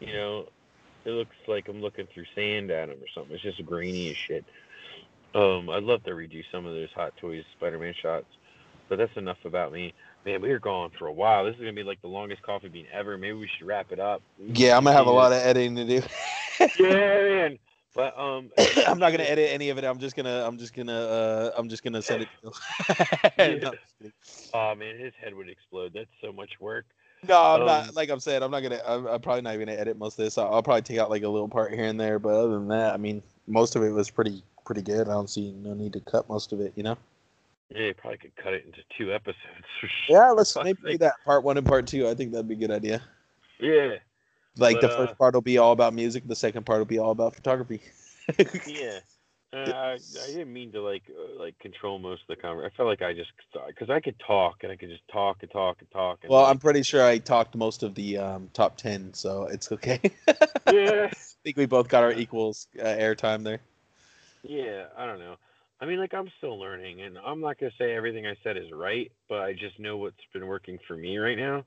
you 0.00 0.12
know, 0.12 0.46
it 1.04 1.10
looks 1.10 1.36
like 1.48 1.68
I'm 1.68 1.80
looking 1.80 2.06
through 2.12 2.24
sand 2.34 2.70
at 2.70 2.88
them 2.88 2.98
or 2.98 3.08
something. 3.14 3.34
It's 3.34 3.42
just 3.42 3.64
grainy 3.64 4.10
as 4.10 4.16
shit. 4.16 4.44
Um, 5.34 5.70
I'd 5.70 5.84
love 5.84 6.02
to 6.04 6.10
redo 6.10 6.42
some 6.50 6.66
of 6.66 6.74
those 6.74 6.90
Hot 6.94 7.12
Toys 7.20 7.44
Spider-Man 7.56 7.94
shots, 8.02 8.26
but 8.90 8.98
that's 8.98 9.16
enough 9.16 9.38
about 9.46 9.72
me. 9.72 9.94
Man, 10.26 10.42
we 10.42 10.50
are 10.50 10.58
gone 10.58 10.90
for 10.98 11.06
a 11.06 11.12
while. 11.12 11.46
This 11.46 11.54
is 11.54 11.60
gonna 11.60 11.72
be 11.72 11.84
like 11.84 12.02
the 12.02 12.08
longest 12.08 12.42
coffee 12.42 12.68
bean 12.68 12.84
ever. 12.92 13.16
Maybe 13.16 13.32
we 13.32 13.48
should 13.56 13.66
wrap 13.66 13.90
it 13.90 13.98
up. 13.98 14.20
Yeah, 14.38 14.76
I'm 14.76 14.84
gonna 14.84 14.94
have 14.96 15.06
a 15.06 15.10
lot 15.10 15.32
of 15.32 15.38
editing 15.38 15.76
to 15.76 15.84
do. 15.86 16.02
Yeah, 16.78 16.88
man. 16.88 17.58
But 17.94 18.18
um, 18.18 18.50
I'm 18.86 18.98
not 18.98 19.12
gonna 19.12 19.22
edit 19.22 19.48
any 19.50 19.70
of 19.70 19.78
it. 19.78 19.84
I'm 19.84 19.98
just 19.98 20.14
gonna 20.14 20.44
I'm 20.46 20.58
just 20.58 20.74
gonna 20.74 20.92
uh 20.92 21.52
I'm 21.56 21.70
just 21.70 21.82
gonna 21.82 22.02
send 22.02 22.22
it. 22.22 22.28
To 22.42 22.52
Yeah. 23.38 23.48
you. 23.48 23.60
no, 23.60 23.68
I'm 23.68 23.72
just 23.78 23.98
kidding. 23.98 24.12
Oh 24.52 24.74
man, 24.74 24.98
his 24.98 25.14
head 25.18 25.34
would 25.34 25.48
explode. 25.48 25.92
That's 25.94 26.10
so 26.20 26.32
much 26.32 26.50
work. 26.60 26.84
No, 27.26 27.40
I'm 27.40 27.60
Um, 27.62 27.66
not. 27.66 27.94
Like 27.96 28.10
I'm 28.10 28.20
saying, 28.20 28.42
I'm 28.42 28.50
not 28.50 28.60
gonna. 28.60 28.80
I'm, 28.86 29.06
I'm 29.06 29.20
probably 29.22 29.40
not 29.40 29.54
even 29.54 29.68
gonna 29.68 29.78
edit 29.78 29.96
most 29.98 30.18
of 30.18 30.24
this. 30.24 30.36
I'll, 30.36 30.52
I'll 30.52 30.62
probably 30.62 30.82
take 30.82 30.98
out 30.98 31.08
like 31.08 31.22
a 31.22 31.28
little 31.28 31.48
part 31.48 31.72
here 31.72 31.84
and 31.84 31.98
there. 31.98 32.18
But 32.18 32.34
other 32.34 32.50
than 32.50 32.68
that, 32.68 32.92
I 32.92 32.98
mean, 32.98 33.22
most 33.46 33.74
of 33.76 33.82
it 33.82 33.90
was 33.90 34.10
pretty 34.10 34.42
pretty 34.66 34.82
good. 34.82 35.08
I 35.08 35.12
don't 35.12 35.30
see 35.30 35.52
no 35.52 35.72
need 35.72 35.94
to 35.94 36.00
cut 36.00 36.28
most 36.28 36.52
of 36.52 36.60
it. 36.60 36.74
You 36.76 36.82
know. 36.82 36.98
Yeah, 37.70 37.86
you 37.86 37.94
probably 37.94 38.18
could 38.18 38.36
cut 38.36 38.52
it 38.52 38.64
into 38.64 38.80
two 38.98 39.12
episodes. 39.12 39.38
For 39.80 39.88
Yeah, 40.08 40.30
let's 40.30 40.56
maybe 40.62 40.78
do 40.84 40.98
that 40.98 41.14
part 41.24 41.44
one 41.44 41.56
and 41.56 41.66
part 41.66 41.86
two. 41.86 42.08
I 42.08 42.14
think 42.14 42.32
that'd 42.32 42.48
be 42.48 42.54
a 42.54 42.58
good 42.58 42.70
idea. 42.70 43.00
Yeah. 43.60 43.96
Like 44.56 44.80
But, 44.80 44.88
the 44.88 44.92
uh, 44.92 44.96
first 44.96 45.18
part 45.18 45.34
will 45.34 45.40
be 45.40 45.58
all 45.58 45.72
about 45.72 45.94
music, 45.94 46.26
the 46.26 46.34
second 46.34 46.66
part 46.66 46.80
will 46.80 46.86
be 46.86 46.98
all 46.98 47.12
about 47.12 47.34
photography. 47.34 47.80
yeah. 48.66 48.98
Uh, 49.52 49.56
I, 49.58 49.92
I 49.94 50.26
didn't 50.28 50.52
mean 50.52 50.70
to 50.72 50.80
like 50.80 51.02
uh, 51.10 51.40
like 51.40 51.58
control 51.58 51.98
most 51.98 52.22
of 52.22 52.28
the 52.28 52.36
conversation. 52.36 52.70
I 52.72 52.76
felt 52.76 52.88
like 52.88 53.02
I 53.02 53.12
just 53.12 53.30
because 53.66 53.90
I 53.90 53.98
could 53.98 54.14
talk 54.24 54.58
and 54.62 54.70
I 54.70 54.76
could 54.76 54.90
just 54.90 55.06
talk 55.08 55.38
and 55.42 55.50
talk 55.50 55.78
and 55.80 55.90
talk. 55.90 56.20
And 56.22 56.30
well, 56.30 56.44
I'm 56.44 56.58
pretty 56.58 56.84
sure 56.84 57.04
I 57.04 57.18
talked 57.18 57.56
most 57.56 57.82
of 57.82 57.96
the 57.96 58.16
um, 58.18 58.48
top 58.52 58.76
ten, 58.76 59.12
so 59.12 59.48
it's 59.50 59.72
okay. 59.72 59.98
yeah, 60.72 61.08
I 61.10 61.16
think 61.42 61.56
we 61.56 61.66
both 61.66 61.88
got 61.88 62.04
our 62.04 62.12
equals 62.12 62.68
uh, 62.78 62.84
airtime 62.84 63.42
there. 63.42 63.58
yeah. 64.44 64.84
I 64.96 65.04
don't 65.04 65.18
know. 65.18 65.34
I 65.80 65.86
mean, 65.86 65.98
like 65.98 66.12
I'm 66.12 66.30
still 66.38 66.58
learning, 66.58 67.02
and 67.02 67.16
I'm 67.18 67.40
not 67.40 67.58
gonna 67.58 67.72
say 67.78 67.94
everything 67.94 68.26
I 68.26 68.36
said 68.42 68.56
is 68.56 68.70
right, 68.72 69.10
but 69.28 69.40
I 69.40 69.54
just 69.54 69.78
know 69.78 69.96
what's 69.96 70.16
been 70.32 70.46
working 70.46 70.78
for 70.86 70.96
me 70.96 71.18
right 71.18 71.38
now. 71.38 71.64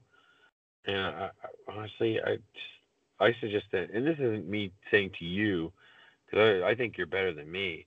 And 0.86 0.98
I, 0.98 1.30
I, 1.44 1.72
honestly, 1.72 2.20
I 2.22 2.36
just 2.36 2.74
I 3.20 3.34
suggest 3.40 3.66
that, 3.72 3.90
and 3.92 4.06
this 4.06 4.18
isn't 4.20 4.48
me 4.48 4.72
saying 4.92 5.12
to 5.20 5.26
you, 5.26 5.72
because 6.26 6.62
I, 6.64 6.70
I 6.70 6.76
think 6.76 6.98
you're 6.98 7.08
better 7.08 7.34
than 7.34 7.52
me. 7.52 7.86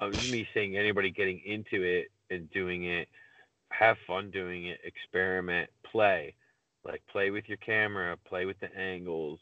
Uh, 0.00 0.10
is 0.12 0.22
me 0.22 0.46
saying 0.54 0.76
anybody 0.76 1.10
getting 1.10 1.40
into 1.44 1.82
it 1.82 2.10
and 2.30 2.50
doing 2.50 2.84
it, 2.84 3.08
have 3.70 3.96
fun 4.06 4.30
doing 4.30 4.66
it, 4.66 4.80
experiment, 4.84 5.68
play, 5.90 6.34
like 6.84 7.02
play 7.12 7.30
with 7.30 7.44
your 7.46 7.58
camera, 7.58 8.16
play 8.26 8.46
with 8.46 8.58
the 8.60 8.74
angles, 8.76 9.38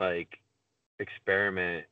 like 0.00 0.28
experiment. 0.98 1.84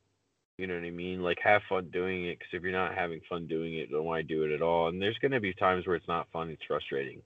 You 0.61 0.66
know 0.66 0.74
what 0.74 0.84
I 0.84 0.90
mean? 0.90 1.22
Like 1.22 1.38
have 1.42 1.62
fun 1.68 1.88
doing 1.90 2.26
it. 2.26 2.38
Because 2.38 2.52
if 2.52 2.62
you're 2.62 2.72
not 2.72 2.94
having 2.94 3.20
fun 3.28 3.46
doing 3.46 3.74
it, 3.74 3.90
don't 3.90 4.04
why 4.04 4.22
do 4.22 4.44
it 4.44 4.52
at 4.52 4.62
all? 4.62 4.88
And 4.88 5.00
there's 5.00 5.18
gonna 5.18 5.40
be 5.40 5.54
times 5.54 5.86
where 5.86 5.96
it's 5.96 6.08
not 6.08 6.28
fun. 6.32 6.50
It's 6.50 6.62
frustrating. 6.66 7.22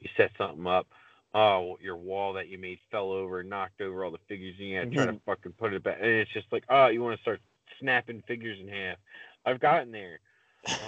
You 0.00 0.08
set 0.16 0.30
something 0.38 0.66
up. 0.66 0.86
Oh, 1.34 1.76
your 1.82 1.96
wall 1.96 2.32
that 2.34 2.48
you 2.48 2.56
made 2.56 2.78
fell 2.90 3.12
over, 3.12 3.42
knocked 3.42 3.82
over 3.82 4.04
all 4.04 4.10
the 4.10 4.18
figures, 4.28 4.54
and 4.58 4.68
you 4.68 4.76
had 4.78 4.90
to 4.90 4.96
try 4.96 5.06
to 5.06 5.20
fucking 5.26 5.52
put 5.52 5.74
it 5.74 5.82
back. 5.82 5.98
And 6.00 6.10
it's 6.10 6.32
just 6.32 6.46
like, 6.50 6.64
oh, 6.70 6.86
you 6.86 7.02
want 7.02 7.16
to 7.16 7.22
start 7.22 7.40
snapping 7.80 8.22
figures 8.26 8.58
in 8.58 8.68
half. 8.68 8.96
I've 9.44 9.60
gotten 9.60 9.92
there. 9.92 10.20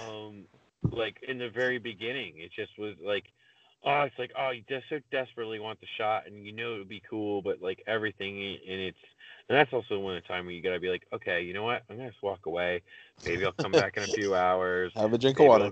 Um, 0.07 0.45
like 0.91 1.17
in 1.27 1.37
the 1.37 1.49
very 1.49 1.77
beginning, 1.77 2.33
it 2.37 2.51
just 2.55 2.77
was 2.79 2.95
like, 3.05 3.25
oh, 3.83 4.01
it's 4.01 4.19
like, 4.19 4.31
oh, 4.37 4.51
you 4.51 4.63
just 4.69 4.85
so 4.89 4.99
desperately 5.11 5.59
want 5.59 5.79
the 5.79 5.87
shot, 5.97 6.27
and 6.27 6.45
you 6.45 6.51
know 6.51 6.75
it 6.75 6.79
would 6.79 6.89
be 6.89 7.01
cool, 7.09 7.41
but 7.41 7.61
like 7.61 7.83
everything, 7.87 8.57
and 8.69 8.79
it's, 8.79 8.97
and 9.49 9.57
that's 9.57 9.73
also 9.73 9.99
one 9.99 10.15
of 10.15 10.23
the 10.23 10.27
time 10.27 10.45
where 10.45 10.53
you 10.53 10.61
gotta 10.61 10.79
be 10.79 10.89
like, 10.89 11.03
okay, 11.13 11.41
you 11.41 11.53
know 11.53 11.63
what? 11.63 11.83
I'm 11.89 11.97
gonna 11.97 12.09
just 12.09 12.23
walk 12.23 12.45
away. 12.45 12.81
Maybe 13.25 13.45
I'll 13.45 13.51
come 13.51 13.71
back 13.71 13.97
in 13.97 14.03
a 14.03 14.07
few 14.15 14.35
hours. 14.35 14.91
Have 14.95 15.13
a 15.13 15.17
drink 15.17 15.39
of 15.39 15.47
water. 15.47 15.65
I'll, 15.65 15.71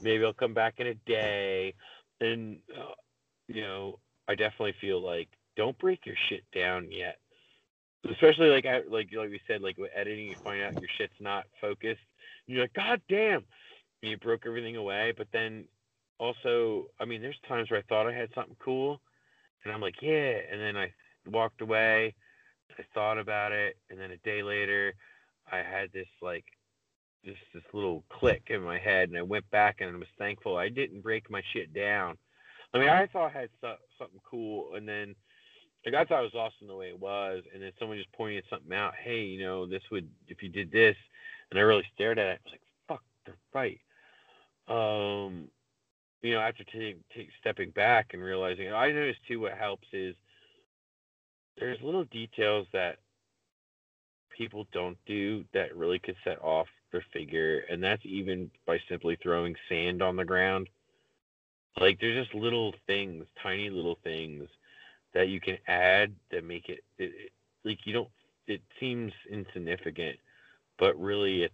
maybe 0.00 0.24
I'll 0.24 0.32
come 0.32 0.54
back 0.54 0.74
in 0.78 0.88
a 0.88 0.94
day, 0.94 1.74
and 2.20 2.58
uh, 2.76 2.94
you 3.48 3.62
know, 3.62 3.98
I 4.28 4.34
definitely 4.34 4.74
feel 4.80 5.02
like 5.04 5.28
don't 5.56 5.78
break 5.78 6.06
your 6.06 6.16
shit 6.28 6.44
down 6.54 6.90
yet. 6.90 7.18
Especially 8.10 8.48
like 8.48 8.64
I, 8.64 8.80
like 8.88 9.08
like 9.14 9.30
we 9.30 9.40
said, 9.46 9.60
like 9.60 9.76
with 9.76 9.90
editing, 9.94 10.26
you 10.26 10.36
find 10.42 10.62
out 10.62 10.80
your 10.80 10.88
shit's 10.96 11.12
not 11.20 11.44
focused. 11.60 12.00
You're 12.46 12.62
like, 12.62 12.72
God 12.72 13.00
damn, 13.08 13.44
and 14.02 14.10
you 14.10 14.16
broke 14.16 14.44
everything 14.46 14.76
away. 14.76 15.12
But 15.16 15.28
then 15.32 15.64
also, 16.20 16.86
I 17.00 17.06
mean, 17.06 17.22
there's 17.22 17.40
times 17.48 17.70
where 17.70 17.80
I 17.80 17.82
thought 17.88 18.06
I 18.06 18.12
had 18.12 18.28
something 18.34 18.56
cool, 18.62 19.00
and 19.64 19.72
I'm 19.72 19.80
like, 19.80 19.96
yeah, 20.02 20.38
and 20.52 20.60
then 20.60 20.76
I 20.76 20.92
walked 21.26 21.62
away. 21.62 22.14
I 22.78 22.82
thought 22.94 23.18
about 23.18 23.52
it, 23.52 23.76
and 23.88 23.98
then 23.98 24.10
a 24.10 24.16
day 24.18 24.42
later, 24.42 24.94
I 25.50 25.58
had 25.58 25.90
this 25.92 26.06
like 26.22 26.44
just 27.24 27.40
this 27.52 27.64
little 27.72 28.04
click 28.10 28.44
in 28.48 28.62
my 28.62 28.78
head, 28.78 29.08
and 29.08 29.18
I 29.18 29.22
went 29.22 29.50
back 29.50 29.80
and 29.80 29.94
I 29.94 29.98
was 29.98 30.06
thankful 30.18 30.56
I 30.56 30.68
didn't 30.68 31.02
break 31.02 31.30
my 31.30 31.42
shit 31.52 31.74
down. 31.74 32.16
I 32.72 32.78
mean, 32.78 32.88
I 32.88 33.06
thought 33.06 33.34
I 33.34 33.40
had 33.40 33.50
so- 33.60 33.76
something 33.98 34.20
cool, 34.28 34.74
and 34.74 34.88
then 34.88 35.14
like 35.84 35.94
I 35.94 36.04
thought 36.04 36.20
it 36.20 36.32
was 36.32 36.52
awesome 36.52 36.68
the 36.68 36.76
way 36.76 36.88
it 36.88 37.00
was, 37.00 37.42
and 37.52 37.62
then 37.62 37.72
someone 37.78 37.98
just 37.98 38.12
pointed 38.12 38.44
something 38.48 38.72
out. 38.72 38.94
Hey, 38.94 39.22
you 39.22 39.42
know, 39.42 39.66
this 39.66 39.82
would 39.90 40.08
if 40.28 40.42
you 40.42 40.48
did 40.48 40.70
this, 40.70 40.96
and 41.50 41.58
I 41.58 41.62
really 41.62 41.86
stared 41.94 42.18
at 42.18 42.28
it. 42.28 42.40
I 42.44 42.48
was 42.48 42.52
like, 42.52 42.60
fuck, 42.88 43.02
they're 43.24 43.36
right. 43.52 43.80
Um, 44.68 45.48
you 46.22 46.34
know, 46.34 46.40
after 46.40 46.64
taking 46.64 47.02
take, 47.14 47.28
stepping 47.40 47.70
back 47.70 48.10
and 48.12 48.22
realizing, 48.22 48.72
I 48.72 48.90
noticed 48.90 49.20
too. 49.26 49.40
What 49.40 49.56
helps 49.56 49.86
is 49.92 50.14
there's 51.58 51.78
little 51.82 52.04
details 52.04 52.66
that 52.72 52.98
people 54.36 54.66
don't 54.72 54.98
do 55.06 55.44
that 55.52 55.76
really 55.76 55.98
could 55.98 56.16
set 56.24 56.40
off 56.42 56.66
their 56.92 57.04
figure, 57.12 57.64
and 57.70 57.82
that's 57.82 58.04
even 58.04 58.50
by 58.66 58.78
simply 58.88 59.16
throwing 59.22 59.54
sand 59.68 60.02
on 60.02 60.16
the 60.16 60.24
ground. 60.24 60.68
Like 61.78 61.98
there's 62.00 62.24
just 62.24 62.34
little 62.34 62.74
things, 62.86 63.24
tiny 63.42 63.70
little 63.70 63.98
things 64.02 64.48
that 65.14 65.28
you 65.28 65.40
can 65.40 65.58
add 65.68 66.14
that 66.30 66.44
make 66.44 66.68
it, 66.68 66.80
it, 66.98 67.12
it 67.14 67.32
like 67.64 67.78
you 67.84 67.92
don't. 67.92 68.08
It 68.46 68.62
seems 68.80 69.12
insignificant, 69.30 70.16
but 70.78 70.98
really 71.00 71.44
it 71.44 71.52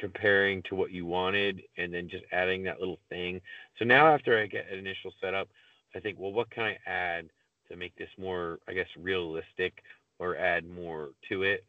comparing 0.00 0.62
to 0.64 0.74
what 0.74 0.90
you 0.90 1.06
wanted 1.06 1.62
and 1.76 1.92
then 1.92 2.08
just 2.08 2.24
adding 2.32 2.62
that 2.64 2.80
little 2.80 2.98
thing. 3.08 3.40
So 3.78 3.84
now 3.84 4.08
after 4.08 4.38
I 4.38 4.46
get 4.46 4.70
an 4.70 4.78
initial 4.78 5.12
setup, 5.20 5.48
I 5.94 6.00
think, 6.00 6.18
well, 6.18 6.32
what 6.32 6.50
can 6.50 6.64
I 6.64 6.78
add 6.86 7.28
to 7.68 7.76
make 7.76 7.94
this 7.96 8.08
more, 8.18 8.58
I 8.68 8.72
guess, 8.72 8.86
realistic 8.98 9.82
or 10.18 10.36
add 10.36 10.68
more 10.68 11.10
to 11.28 11.42
it? 11.42 11.64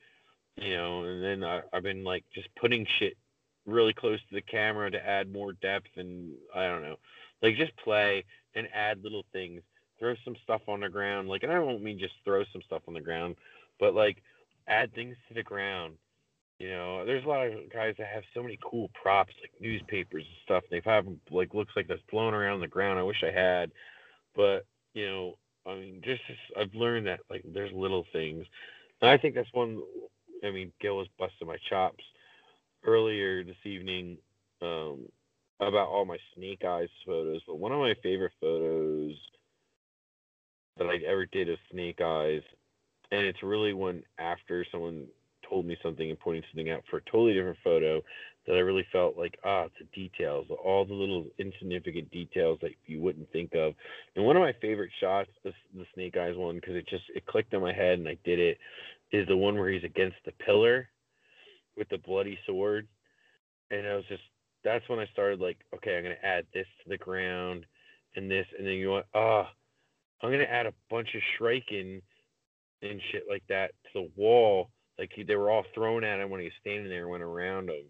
You 0.56 0.76
know, 0.76 1.04
and 1.04 1.24
then 1.24 1.44
I, 1.44 1.62
I've 1.74 1.84
been 1.84 2.04
like 2.04 2.24
just 2.34 2.48
putting 2.56 2.86
shit 3.00 3.18
really 3.66 3.94
close 3.94 4.20
to 4.30 4.36
the 4.36 4.42
camera 4.42 4.92
to 4.92 5.06
add 5.06 5.32
more 5.32 5.54
depth 5.54 5.90
and 5.96 6.34
I 6.54 6.68
don't 6.68 6.84
know, 6.84 6.98
like 7.42 7.56
just 7.58 7.76
play 7.78 8.24
and 8.56 8.68
add 8.74 9.04
little 9.04 9.26
things. 9.32 9.62
Throw 10.00 10.16
some 10.26 10.36
stuff 10.44 10.62
on 10.68 10.82
the 10.82 10.90
ground, 10.90 11.30
like, 11.30 11.44
and 11.44 11.52
I 11.52 11.56
don't 11.56 11.82
mean 11.82 11.98
just 11.98 12.16
throw 12.26 12.44
some 12.52 12.62
stuff 12.64 12.82
on 12.88 12.94
the 12.94 13.00
ground, 13.00 13.36
but 13.80 13.96
like 13.96 14.22
add 14.68 14.94
things 14.94 15.16
to 15.28 15.34
the 15.34 15.44
ground. 15.44 15.96
You 16.60 16.70
know, 16.70 17.06
there's 17.06 17.26
a 17.26 17.28
lot 17.28 17.48
of 17.48 17.54
guys 17.72 17.96
that 17.98 18.08
have 18.08 18.24
so 18.34 18.42
many 18.42 18.58
cool 18.64 18.90
props, 19.02 19.34
like 19.42 19.52
newspapers 19.60 20.24
and 20.26 20.38
stuff. 20.44 20.64
They've 20.70 20.84
have 20.86 21.06
'em, 21.08 21.20
like 21.32 21.54
looks 21.54 21.76
like 21.76 21.88
that's 21.88 22.02
blown 22.12 22.34
around 22.34 22.62
the 22.62 22.68
ground. 22.68 23.00
I 23.00 23.04
wish 23.04 23.24
I 23.24 23.32
had, 23.32 23.72
but 24.36 24.66
you 24.94 25.06
know, 25.08 25.38
I 25.66 25.76
mean, 25.76 26.02
just 26.04 26.22
I've 26.58 26.74
learned 26.74 27.08
that 27.08 27.22
like 27.30 27.44
there's 27.46 27.74
little 27.74 28.06
things, 28.14 28.46
and 29.02 29.10
I 29.10 29.18
think 29.18 29.36
that's 29.36 29.52
one. 29.54 29.82
I 30.44 30.52
mean, 30.52 30.72
Gil 30.80 30.98
was 30.98 31.08
busting 31.18 31.48
my 31.48 31.58
chops 31.70 32.04
earlier 32.86 33.44
this 33.44 33.56
evening 33.66 34.18
um, 34.62 35.08
about 35.60 35.88
all 35.88 36.06
my 36.06 36.18
snake 36.36 36.64
eyes 36.66 36.90
photos, 37.06 37.42
but 37.48 37.60
one 37.60 37.72
of 37.72 37.80
my 37.80 37.96
favorite 38.04 38.34
photos 38.42 39.16
that 40.78 40.88
I 40.88 40.98
ever 41.08 41.26
did 41.28 41.50
of 41.50 41.58
snake 41.72 42.02
eyes, 42.02 42.42
and 43.12 43.26
it's 43.26 43.44
really 43.44 43.74
one 43.74 44.04
after 44.18 44.66
someone 44.72 45.08
told 45.54 45.66
me 45.68 45.78
something 45.84 46.10
and 46.10 46.20
pointing 46.20 46.44
something 46.52 46.72
out 46.72 46.84
for 46.90 46.98
a 46.98 47.12
totally 47.12 47.34
different 47.34 47.60
photo 47.64 48.02
that 48.48 48.56
I 48.56 48.60
really 48.60 48.86
felt 48.92 49.18
like 49.18 49.38
ah, 49.46 49.66
it's 49.66 49.76
the 49.80 50.02
details, 50.02 50.48
all 50.64 50.84
the 50.84 50.94
little 50.94 51.26
insignificant 51.38 52.12
details 52.12 52.58
that 52.62 52.72
you 52.88 53.00
wouldn't 53.00 53.32
think 53.32 53.54
of. 53.54 53.74
And 54.16 54.26
one 54.26 54.36
of 54.36 54.42
my 54.42 54.54
favorite 54.62 54.92
shots, 55.00 55.30
the, 55.44 55.54
the 55.76 55.86
snake 55.94 56.18
eyes 56.18 56.36
one, 56.36 56.56
because 56.56 56.76
it 56.76 56.88
just 56.90 57.04
it 57.14 57.26
clicked 57.28 57.54
in 57.54 57.62
my 57.62 57.74
head 57.74 58.00
and 58.00 58.08
I 58.08 58.18
did 58.26 58.40
it, 58.40 58.58
is 59.12 59.28
the 59.28 59.38
one 59.38 59.56
where 59.58 59.70
he's 59.70 59.84
against 59.84 60.18
the 60.26 60.32
pillar 60.46 60.90
with 61.78 61.88
the 61.90 62.00
bloody 62.00 62.38
sword, 62.48 62.88
and 63.70 63.88
I 63.88 63.96
was 63.96 64.06
just 64.10 64.24
that's 64.64 64.88
when 64.90 65.00
I 65.00 65.06
started 65.14 65.40
like, 65.40 65.58
okay, 65.76 65.98
I'm 65.98 66.04
gonna 66.04 66.16
add 66.24 66.46
this 66.54 66.68
to 66.84 66.90
the 66.90 66.98
ground 66.98 67.66
and 68.16 68.30
this, 68.30 68.48
and 68.58 68.66
then 68.66 68.74
you 68.74 68.90
want 68.90 69.06
ah, 69.14 69.50
I'm 70.22 70.32
gonna 70.32 70.44
add 70.44 70.66
a 70.66 70.74
bunch 70.90 71.10
of 71.16 71.22
shuriken 71.40 72.02
and 72.82 73.02
shit 73.12 73.24
like 73.30 73.44
that 73.48 73.72
to 73.84 74.02
the 74.02 74.12
wall. 74.18 74.70
Like 75.00 75.12
he, 75.16 75.24
they 75.24 75.36
were 75.36 75.50
all 75.50 75.66
thrown 75.74 76.04
at 76.04 76.20
him 76.20 76.30
when 76.30 76.40
he 76.40 76.46
was 76.48 76.54
standing 76.62 76.90
there 76.90 77.02
and 77.04 77.12
went 77.12 77.24
around 77.24 77.70
him. 77.70 77.86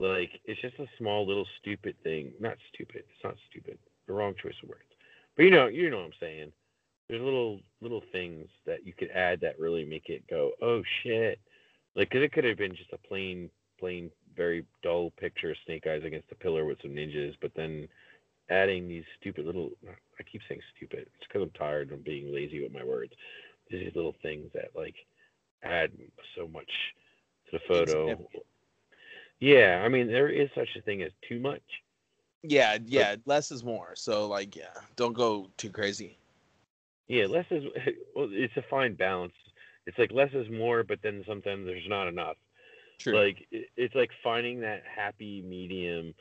Like 0.00 0.30
it's 0.44 0.60
just 0.60 0.78
a 0.78 0.86
small 0.98 1.26
little 1.26 1.46
stupid 1.60 1.96
thing. 2.02 2.32
Not 2.40 2.56
stupid. 2.72 3.04
It's 3.08 3.24
not 3.24 3.36
stupid. 3.50 3.78
The 4.06 4.12
wrong 4.12 4.34
choice 4.42 4.54
of 4.62 4.68
words. 4.68 4.82
But 5.36 5.44
you 5.44 5.50
know, 5.50 5.66
you 5.66 5.90
know 5.90 5.98
what 5.98 6.06
I'm 6.06 6.12
saying. 6.20 6.52
There's 7.08 7.22
little 7.22 7.60
little 7.80 8.02
things 8.12 8.48
that 8.66 8.86
you 8.86 8.92
could 8.92 9.10
add 9.10 9.40
that 9.40 9.58
really 9.58 9.84
make 9.84 10.08
it 10.08 10.26
go, 10.28 10.52
oh 10.62 10.82
shit. 11.02 11.40
Like, 11.94 12.10
'cause 12.10 12.22
it 12.22 12.32
could 12.32 12.44
have 12.44 12.58
been 12.58 12.76
just 12.76 12.92
a 12.92 12.98
plain, 12.98 13.50
plain, 13.78 14.10
very 14.36 14.64
dull 14.82 15.10
picture 15.12 15.50
of 15.50 15.56
Snake 15.64 15.86
Eyes 15.86 16.04
against 16.04 16.30
a 16.30 16.36
pillar 16.36 16.64
with 16.64 16.80
some 16.80 16.92
ninjas, 16.92 17.34
but 17.40 17.52
then 17.54 17.88
adding 18.50 18.86
these 18.88 19.04
stupid 19.20 19.44
little, 19.44 19.70
I 19.88 20.22
keep 20.22 20.42
saying 20.48 20.60
stupid. 20.76 21.08
It's 21.14 21.26
because 21.26 21.42
I'm 21.42 21.50
tired 21.50 21.92
of 21.92 22.04
being 22.04 22.32
lazy 22.32 22.62
with 22.62 22.72
my 22.72 22.84
words. 22.84 23.12
These 23.70 23.94
little 23.94 24.14
things 24.22 24.50
that 24.54 24.70
like 24.74 24.94
add 25.62 25.92
so 26.36 26.48
much 26.48 26.70
to 27.50 27.58
the 27.58 27.64
photo. 27.66 28.28
Yeah, 29.40 29.82
I 29.84 29.88
mean 29.88 30.06
there 30.08 30.28
is 30.28 30.48
such 30.54 30.68
a 30.76 30.82
thing 30.82 31.02
as 31.02 31.12
too 31.28 31.40
much. 31.40 31.62
Yeah, 32.42 32.78
yeah, 32.86 33.16
less 33.26 33.50
is 33.50 33.64
more. 33.64 33.94
So 33.96 34.26
like, 34.28 34.54
yeah, 34.56 34.74
don't 34.96 35.12
go 35.12 35.50
too 35.56 35.70
crazy. 35.70 36.16
Yeah, 37.08 37.26
less 37.26 37.46
is 37.50 37.64
well, 38.14 38.28
it's 38.30 38.56
a 38.56 38.64
fine 38.70 38.94
balance. 38.94 39.34
It's 39.86 39.98
like 39.98 40.12
less 40.12 40.30
is 40.34 40.48
more, 40.50 40.84
but 40.84 41.00
then 41.02 41.24
sometimes 41.26 41.66
there's 41.66 41.88
not 41.88 42.08
enough. 42.08 42.36
True. 42.98 43.16
Like 43.16 43.46
it- 43.50 43.70
it's 43.76 43.94
like 43.94 44.10
finding 44.22 44.60
that 44.60 44.82
happy 44.84 45.42
medium. 45.42 46.14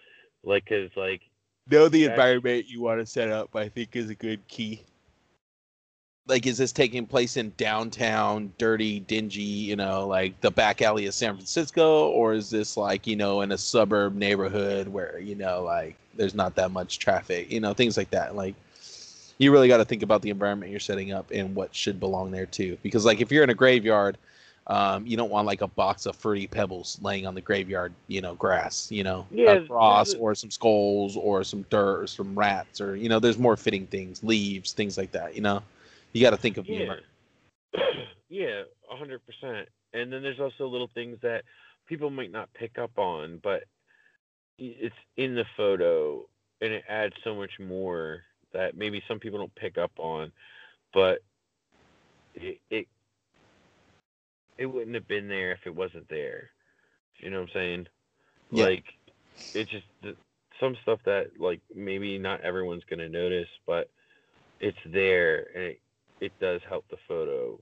Like, 0.43 0.65
cause 0.65 0.89
like 0.95 1.21
know 1.69 1.89
the 1.89 2.05
environment 2.05 2.67
you 2.67 2.81
want 2.81 2.99
to 2.99 3.05
set 3.05 3.29
up. 3.29 3.55
I 3.55 3.67
think 3.69 3.95
is 3.95 4.09
a 4.09 4.15
good 4.15 4.47
key. 4.47 4.83
Like 6.27 6.45
is 6.45 6.57
this 6.57 6.71
taking 6.71 7.05
place 7.05 7.37
in 7.37 7.53
downtown 7.57 8.51
dirty 8.57 8.99
dingy 8.99 9.41
you 9.41 9.75
know 9.75 10.07
like 10.07 10.39
the 10.41 10.51
back 10.51 10.81
alley 10.81 11.05
of 11.07 11.13
san 11.13 11.35
francisco? 11.35 12.09
Or 12.09 12.33
is 12.33 12.49
this 12.49 12.77
like 12.77 13.07
you 13.07 13.15
know 13.15 13.41
in 13.41 13.51
a 13.51 13.57
suburb 13.57 14.15
neighborhood 14.15 14.87
where 14.87 15.19
you 15.19 15.35
know 15.35 15.63
like 15.63 15.95
there's 16.15 16.35
not 16.35 16.55
that 16.55 16.71
much 16.71 16.99
traffic 16.99 17.51
you 17.51 17.59
know 17.59 17.73
things 17.73 17.97
like 17.97 18.11
that? 18.11 18.35
Like 18.35 18.55
you 19.37 19.51
really 19.51 19.67
got 19.67 19.77
to 19.77 19.85
think 19.85 20.03
about 20.03 20.21
the 20.21 20.29
environment 20.29 20.71
you're 20.71 20.79
setting 20.79 21.11
up 21.11 21.31
and 21.31 21.55
what 21.55 21.73
should 21.75 21.99
belong 21.99 22.31
there 22.31 22.45
too. 22.45 22.77
Because 22.83 23.05
like 23.05 23.21
if 23.21 23.31
you're 23.31 23.43
in 23.43 23.49
a 23.49 23.55
graveyard 23.55 24.17
um, 24.67 25.05
you 25.07 25.15
don't 25.15 25.29
want 25.29 25.47
like 25.47 25.61
a 25.61 25.67
box 25.67 26.05
of 26.05 26.15
fruity 26.15 26.47
pebbles 26.47 26.99
laying 27.01 27.25
on 27.25 27.33
the 27.35 27.41
graveyard, 27.41 27.93
you 28.07 28.21
know, 28.21 28.35
grass, 28.35 28.91
you 28.91 29.03
know, 29.03 29.25
Yeah, 29.31 29.59
or 30.13 30.35
some 30.35 30.51
skulls 30.51 31.15
or 31.15 31.43
some 31.43 31.63
dirt 31.69 32.03
or 32.03 32.07
some 32.07 32.37
rats 32.37 32.81
or 32.81 32.95
you 32.95 33.09
know, 33.09 33.19
there's 33.19 33.37
more 33.37 33.55
fitting 33.55 33.87
things, 33.87 34.23
leaves, 34.23 34.73
things 34.73 34.97
like 34.97 35.11
that. 35.13 35.35
You 35.35 35.41
know, 35.41 35.63
you 36.17 36.23
got 36.23 36.31
to 36.31 36.37
think 36.37 36.57
of 36.57 36.65
the 36.65 36.73
Yeah. 36.73 36.95
yeah, 38.29 38.63
a 38.91 38.95
hundred 38.95 39.21
percent. 39.25 39.69
And 39.93 40.11
then 40.11 40.23
there's 40.23 40.39
also 40.39 40.67
little 40.67 40.89
things 40.93 41.17
that 41.21 41.43
people 41.85 42.09
might 42.09 42.31
not 42.31 42.53
pick 42.53 42.77
up 42.79 42.97
on, 42.97 43.39
but 43.43 43.63
it's 44.57 44.95
in 45.17 45.35
the 45.35 45.45
photo 45.55 46.25
and 46.61 46.73
it 46.73 46.83
adds 46.89 47.13
so 47.23 47.35
much 47.35 47.51
more 47.59 48.23
that 48.53 48.75
maybe 48.75 49.03
some 49.07 49.19
people 49.19 49.37
don't 49.37 49.53
pick 49.53 49.77
up 49.77 49.91
on, 49.97 50.31
but 50.91 51.19
it 52.33 52.59
it, 52.71 52.87
it 54.57 54.65
wouldn't 54.65 54.95
have 54.95 55.07
been 55.07 55.27
there 55.27 55.51
if 55.51 55.59
it 55.65 55.75
wasn't 55.75 56.09
there. 56.09 56.49
You 57.19 57.29
know 57.29 57.41
what 57.41 57.49
I'm 57.49 57.53
saying? 57.53 57.87
Yeah. 58.51 58.65
Like 58.65 58.85
it's 59.53 59.69
just 59.69 59.85
some 60.59 60.75
stuff 60.81 60.99
that 61.05 61.39
like 61.39 61.61
maybe 61.75 62.17
not 62.17 62.41
everyone's 62.41 62.83
gonna 62.89 63.07
notice, 63.07 63.49
but 63.67 63.91
it's 64.59 64.77
there 64.87 65.45
and 65.53 65.63
it, 65.63 65.79
it 66.21 66.31
does 66.39 66.61
help 66.67 66.85
the 66.89 66.97
photo. 67.07 67.59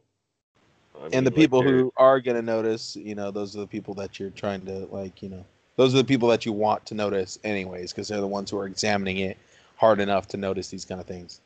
I 1.01 1.09
mean, 1.09 1.13
and 1.13 1.27
the 1.27 1.31
people 1.31 1.61
there- 1.61 1.71
who 1.71 1.93
are 1.97 2.19
going 2.19 2.35
to 2.35 2.41
notice 2.41 2.95
you 2.95 3.15
know 3.15 3.31
those 3.31 3.55
are 3.55 3.59
the 3.59 3.67
people 3.67 3.93
that 3.95 4.19
you're 4.19 4.29
trying 4.31 4.61
to 4.65 4.85
like 4.91 5.21
you 5.21 5.29
know 5.29 5.43
those 5.75 5.93
are 5.93 5.97
the 5.97 6.05
people 6.05 6.29
that 6.29 6.45
you 6.45 6.53
want 6.53 6.85
to 6.85 6.95
notice 6.95 7.37
anyways 7.43 7.91
because 7.91 8.07
they're 8.07 8.21
the 8.21 8.27
ones 8.27 8.49
who 8.49 8.57
are 8.57 8.65
examining 8.65 9.17
it 9.17 9.37
hard 9.77 9.99
enough 9.99 10.27
to 10.29 10.37
notice 10.37 10.69
these 10.69 10.85
kind 10.85 11.01
of 11.01 11.07
things. 11.07 11.41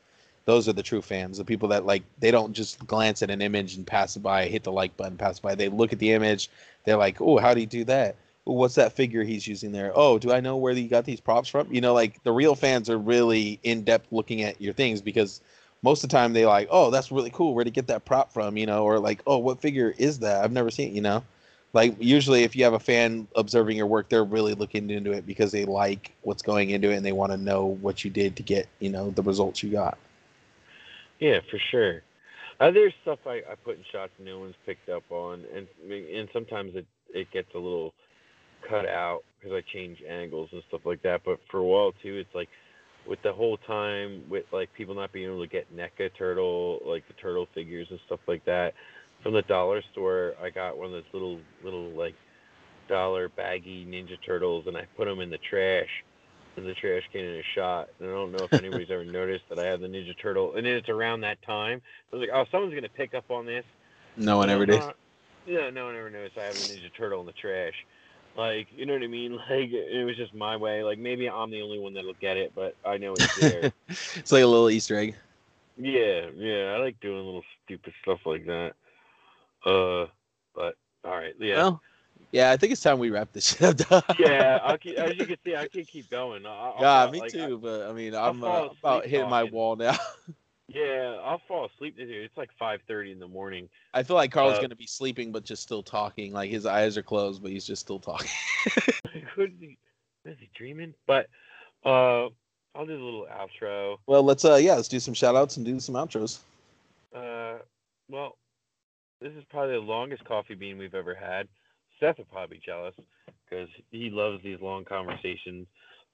Those 0.45 0.67
are 0.69 0.73
the 0.73 0.83
true 0.83 1.01
fans 1.01 1.37
the 1.37 1.45
people 1.45 1.69
that 1.69 1.85
like 1.85 2.03
they 2.19 2.31
don't 2.31 2.53
just 2.53 2.85
glance 2.87 3.21
at 3.21 3.29
an 3.31 3.41
image 3.41 3.75
and 3.75 3.85
pass 3.85 4.15
it 4.15 4.21
by 4.21 4.45
hit 4.45 4.63
the 4.63 4.71
like 4.71 4.95
button 4.97 5.17
pass 5.17 5.37
it 5.39 5.41
by. 5.41 5.55
They 5.55 5.69
look 5.69 5.93
at 5.93 5.99
the 5.99 6.11
image 6.13 6.49
they're 6.85 6.97
like 6.97 7.19
oh 7.21 7.37
how 7.37 7.53
do 7.53 7.59
you 7.59 7.67
do 7.67 7.83
that? 7.85 8.15
What's 8.45 8.75
that 8.75 8.93
figure 8.93 9.23
he's 9.23 9.47
using 9.47 9.71
there? 9.71 9.91
Oh 9.95 10.17
do 10.19 10.31
i 10.31 10.39
know 10.39 10.57
where 10.57 10.73
you 10.73 10.87
got 10.87 11.05
these 11.05 11.19
props 11.19 11.49
from? 11.49 11.71
You 11.73 11.81
know 11.81 11.93
like 11.93 12.23
the 12.23 12.31
real 12.31 12.55
fans 12.55 12.89
are 12.89 12.97
really 12.97 13.59
in 13.63 13.83
depth 13.83 14.11
looking 14.11 14.41
at 14.43 14.61
your 14.61 14.73
things 14.73 15.01
because 15.01 15.41
most 15.81 16.03
of 16.03 16.09
the 16.09 16.15
time 16.15 16.33
they 16.33 16.45
like, 16.45 16.67
oh, 16.71 16.91
that's 16.91 17.11
really 17.11 17.29
cool. 17.29 17.53
Where 17.53 17.63
to 17.63 17.71
get 17.71 17.87
that 17.87 18.05
prop 18.05 18.31
from, 18.31 18.57
you 18.57 18.65
know, 18.65 18.83
or 18.83 18.99
like, 18.99 19.21
oh, 19.25 19.37
what 19.37 19.61
figure 19.61 19.93
is 19.97 20.19
that? 20.19 20.43
I've 20.43 20.51
never 20.51 20.69
seen 20.69 20.89
it, 20.89 20.93
you 20.93 21.01
know. 21.01 21.23
Like 21.71 21.95
usually, 21.99 22.43
if 22.43 22.55
you 22.55 22.63
have 22.63 22.73
a 22.73 22.79
fan 22.79 23.27
observing 23.35 23.77
your 23.77 23.85
work, 23.85 24.09
they're 24.09 24.23
really 24.23 24.55
looking 24.55 24.89
into 24.89 25.11
it 25.11 25.25
because 25.27 25.51
they 25.51 25.65
like 25.65 26.13
what's 26.23 26.41
going 26.41 26.71
into 26.71 26.89
it 26.89 26.95
and 26.95 27.05
they 27.05 27.11
want 27.11 27.31
to 27.31 27.37
know 27.37 27.65
what 27.65 28.03
you 28.03 28.09
did 28.09 28.35
to 28.37 28.43
get, 28.43 28.67
you 28.79 28.89
know, 28.89 29.11
the 29.11 29.21
results 29.21 29.61
you 29.61 29.69
got. 29.69 29.97
Yeah, 31.19 31.39
for 31.51 31.59
sure. 31.69 32.01
Uh, 32.59 32.71
there's 32.71 32.93
stuff 33.03 33.19
I, 33.25 33.41
I 33.49 33.55
put 33.63 33.77
in 33.77 33.83
shots 33.91 34.11
no 34.19 34.39
one's 34.39 34.55
picked 34.65 34.89
up 34.89 35.03
on, 35.11 35.45
and 35.55 35.67
and 35.89 36.27
sometimes 36.33 36.75
it 36.75 36.87
it 37.13 37.29
gets 37.31 37.53
a 37.53 37.59
little 37.59 37.93
cut 38.67 38.87
out 38.87 39.23
because 39.39 39.55
I 39.55 39.61
change 39.71 40.01
angles 40.07 40.49
and 40.51 40.63
stuff 40.67 40.81
like 40.85 41.01
that. 41.03 41.21
But 41.23 41.39
for 41.49 41.59
a 41.59 41.63
while 41.63 41.93
too, 42.03 42.17
it's 42.17 42.33
like 42.33 42.49
with 43.07 43.21
the 43.23 43.33
whole 43.33 43.57
time 43.57 44.23
with 44.29 44.45
like 44.51 44.73
people 44.73 44.95
not 44.95 45.11
being 45.11 45.29
able 45.29 45.41
to 45.41 45.47
get 45.47 45.75
NECA 45.75 46.11
turtle, 46.17 46.81
like 46.85 47.07
the 47.07 47.13
turtle 47.13 47.47
figures 47.53 47.87
and 47.89 47.99
stuff 48.05 48.19
like 48.27 48.45
that 48.45 48.73
from 49.23 49.33
the 49.33 49.41
dollar 49.43 49.81
store. 49.91 50.35
I 50.41 50.49
got 50.49 50.77
one 50.77 50.87
of 50.87 50.91
those 50.91 51.03
little 51.13 51.39
little 51.63 51.89
like 51.91 52.15
dollar 52.87 53.29
baggy 53.29 53.85
Ninja 53.85 54.17
Turtles, 54.25 54.65
and 54.67 54.75
I 54.75 54.85
put 54.97 55.05
them 55.05 55.19
in 55.19 55.29
the 55.29 55.37
trash. 55.37 55.89
In 56.57 56.65
the 56.65 56.73
trash 56.73 57.03
can 57.13 57.21
in 57.21 57.35
a 57.37 57.43
shot. 57.55 57.89
And 57.99 58.09
I 58.09 58.11
don't 58.11 58.31
know 58.31 58.43
if 58.43 58.53
anybody's 58.59 58.91
ever 58.91 59.05
noticed 59.05 59.45
that 59.49 59.59
I 59.59 59.65
have 59.65 59.79
the 59.79 59.87
Ninja 59.87 60.17
Turtle, 60.19 60.55
and 60.55 60.65
then 60.65 60.73
it's 60.73 60.89
around 60.89 61.21
that 61.21 61.41
time. 61.43 61.81
I 62.11 62.15
was 62.15 62.27
like, 62.27 62.35
oh, 62.35 62.45
someone's 62.51 62.73
gonna 62.73 62.89
pick 62.89 63.13
up 63.13 63.29
on 63.31 63.45
this. 63.45 63.63
No 64.17 64.37
one 64.37 64.49
ever 64.49 64.65
did. 64.65 64.81
Yeah, 65.45 65.69
no 65.69 65.85
one 65.85 65.95
ever 65.95 66.09
noticed 66.09 66.37
I 66.37 66.43
have 66.43 66.55
a 66.55 66.57
Ninja 66.57 66.93
Turtle 66.97 67.21
in 67.21 67.25
the 67.25 67.33
trash. 67.33 67.73
Like, 68.39 68.67
you 68.73 68.85
know 68.85 68.93
what 68.93 69.03
I 69.03 69.07
mean? 69.07 69.33
Like, 69.49 69.71
it 69.71 70.05
was 70.05 70.15
just 70.15 70.33
my 70.33 70.55
way. 70.55 70.81
Like, 70.81 70.97
maybe 70.97 71.29
I'm 71.29 71.51
the 71.51 71.61
only 71.61 71.77
one 71.77 71.93
that'll 71.93 72.13
get 72.13 72.37
it, 72.37 72.53
but 72.55 72.73
I 72.85 72.97
know 72.97 73.13
it's 73.13 73.35
there. 73.35 73.73
it's 73.89 74.31
like 74.31 74.43
a 74.43 74.47
little 74.47 74.69
Easter 74.69 74.97
egg. 74.97 75.15
yeah, 75.77 76.27
yeah, 76.35 76.73
I 76.73 76.77
like 76.77 76.99
doing 77.01 77.25
little 77.25 77.43
stupid 77.65 77.93
stuff 78.01 78.19
like 78.25 78.45
that. 78.45 78.71
Uh, 79.65 80.05
but 80.55 80.75
all 81.03 81.17
right, 81.17 81.33
yeah, 81.37 81.55
Well, 81.55 81.81
yeah, 82.31 82.51
I 82.51 82.57
think 82.57 82.71
it's 82.71 82.81
time 82.81 82.97
we 82.97 83.09
wrap 83.09 83.33
this 83.33 83.57
shit 83.57 83.91
up. 83.91 84.05
yeah. 84.17 84.59
I'll 84.63 84.77
keep, 84.77 84.97
as 84.97 85.17
you 85.17 85.25
can 85.25 85.37
see, 85.43 85.55
I 85.55 85.67
can 85.67 85.83
keep 85.83 86.09
going. 86.09 86.45
I'll, 86.45 86.75
I'll 86.77 87.05
yeah, 87.05 87.11
me 87.11 87.19
like, 87.19 87.31
too. 87.31 87.57
but 87.57 87.89
I 87.89 87.91
mean, 87.91 88.15
I'm 88.15 88.41
uh, 88.41 88.69
about 88.81 89.05
hitting 89.05 89.29
my 89.29 89.43
wall 89.43 89.75
now. 89.75 89.97
Yeah, 90.69 91.17
I'll 91.23 91.41
fall 91.47 91.65
asleep. 91.65 91.97
Dude. 91.97 92.09
It's 92.09 92.37
like 92.37 92.49
5:30 92.61 93.11
in 93.11 93.19
the 93.19 93.27
morning. 93.27 93.67
I 93.93 94.03
feel 94.03 94.15
like 94.15 94.31
Karl's 94.31 94.57
Uh, 94.57 94.61
gonna 94.61 94.75
be 94.75 94.85
sleeping, 94.87 95.31
but 95.31 95.43
just 95.43 95.63
still 95.63 95.81
talking. 95.81 96.31
Like 96.31 96.51
his 96.51 96.65
eyes 96.65 96.95
are 96.97 97.03
closed, 97.03 97.41
but 97.41 97.51
he's 97.51 97.65
just 97.65 97.81
still 97.81 97.99
talking. 97.99 98.29
Who 99.35 99.43
is 99.43 99.51
he? 99.59 99.77
Is 100.25 100.37
he 100.39 100.49
dreaming? 100.55 100.93
But 101.07 101.27
uh, 101.83 102.27
I'll 102.75 102.85
do 102.85 102.93
a 102.93 103.03
little 103.03 103.27
outro. 103.31 103.97
well, 104.05 104.21
let's 104.21 104.45
uh, 104.45 104.55
yeah, 104.55 104.75
let's 104.75 104.87
do 104.87 104.99
some 104.99 105.13
shout 105.15 105.35
outs 105.35 105.57
and 105.57 105.65
do 105.65 105.79
some 105.79 105.95
outros. 105.95 106.39
Uh, 107.15 107.59
well, 108.07 108.37
this 109.21 109.33
is 109.33 109.43
probably 109.49 109.73
the 109.73 109.81
longest 109.81 110.23
coffee 110.25 110.53
bean 110.55 110.77
we've 110.77 110.93
ever 110.95 111.15
had. 111.15 111.47
Seth 111.99 112.19
would 112.19 112.29
probably 112.29 112.57
be 112.57 112.63
jealous 112.63 112.95
because 113.49 113.69
he 113.89 114.09
loves 114.11 114.43
these 114.43 114.61
long 114.61 114.85
conversations. 114.85 115.67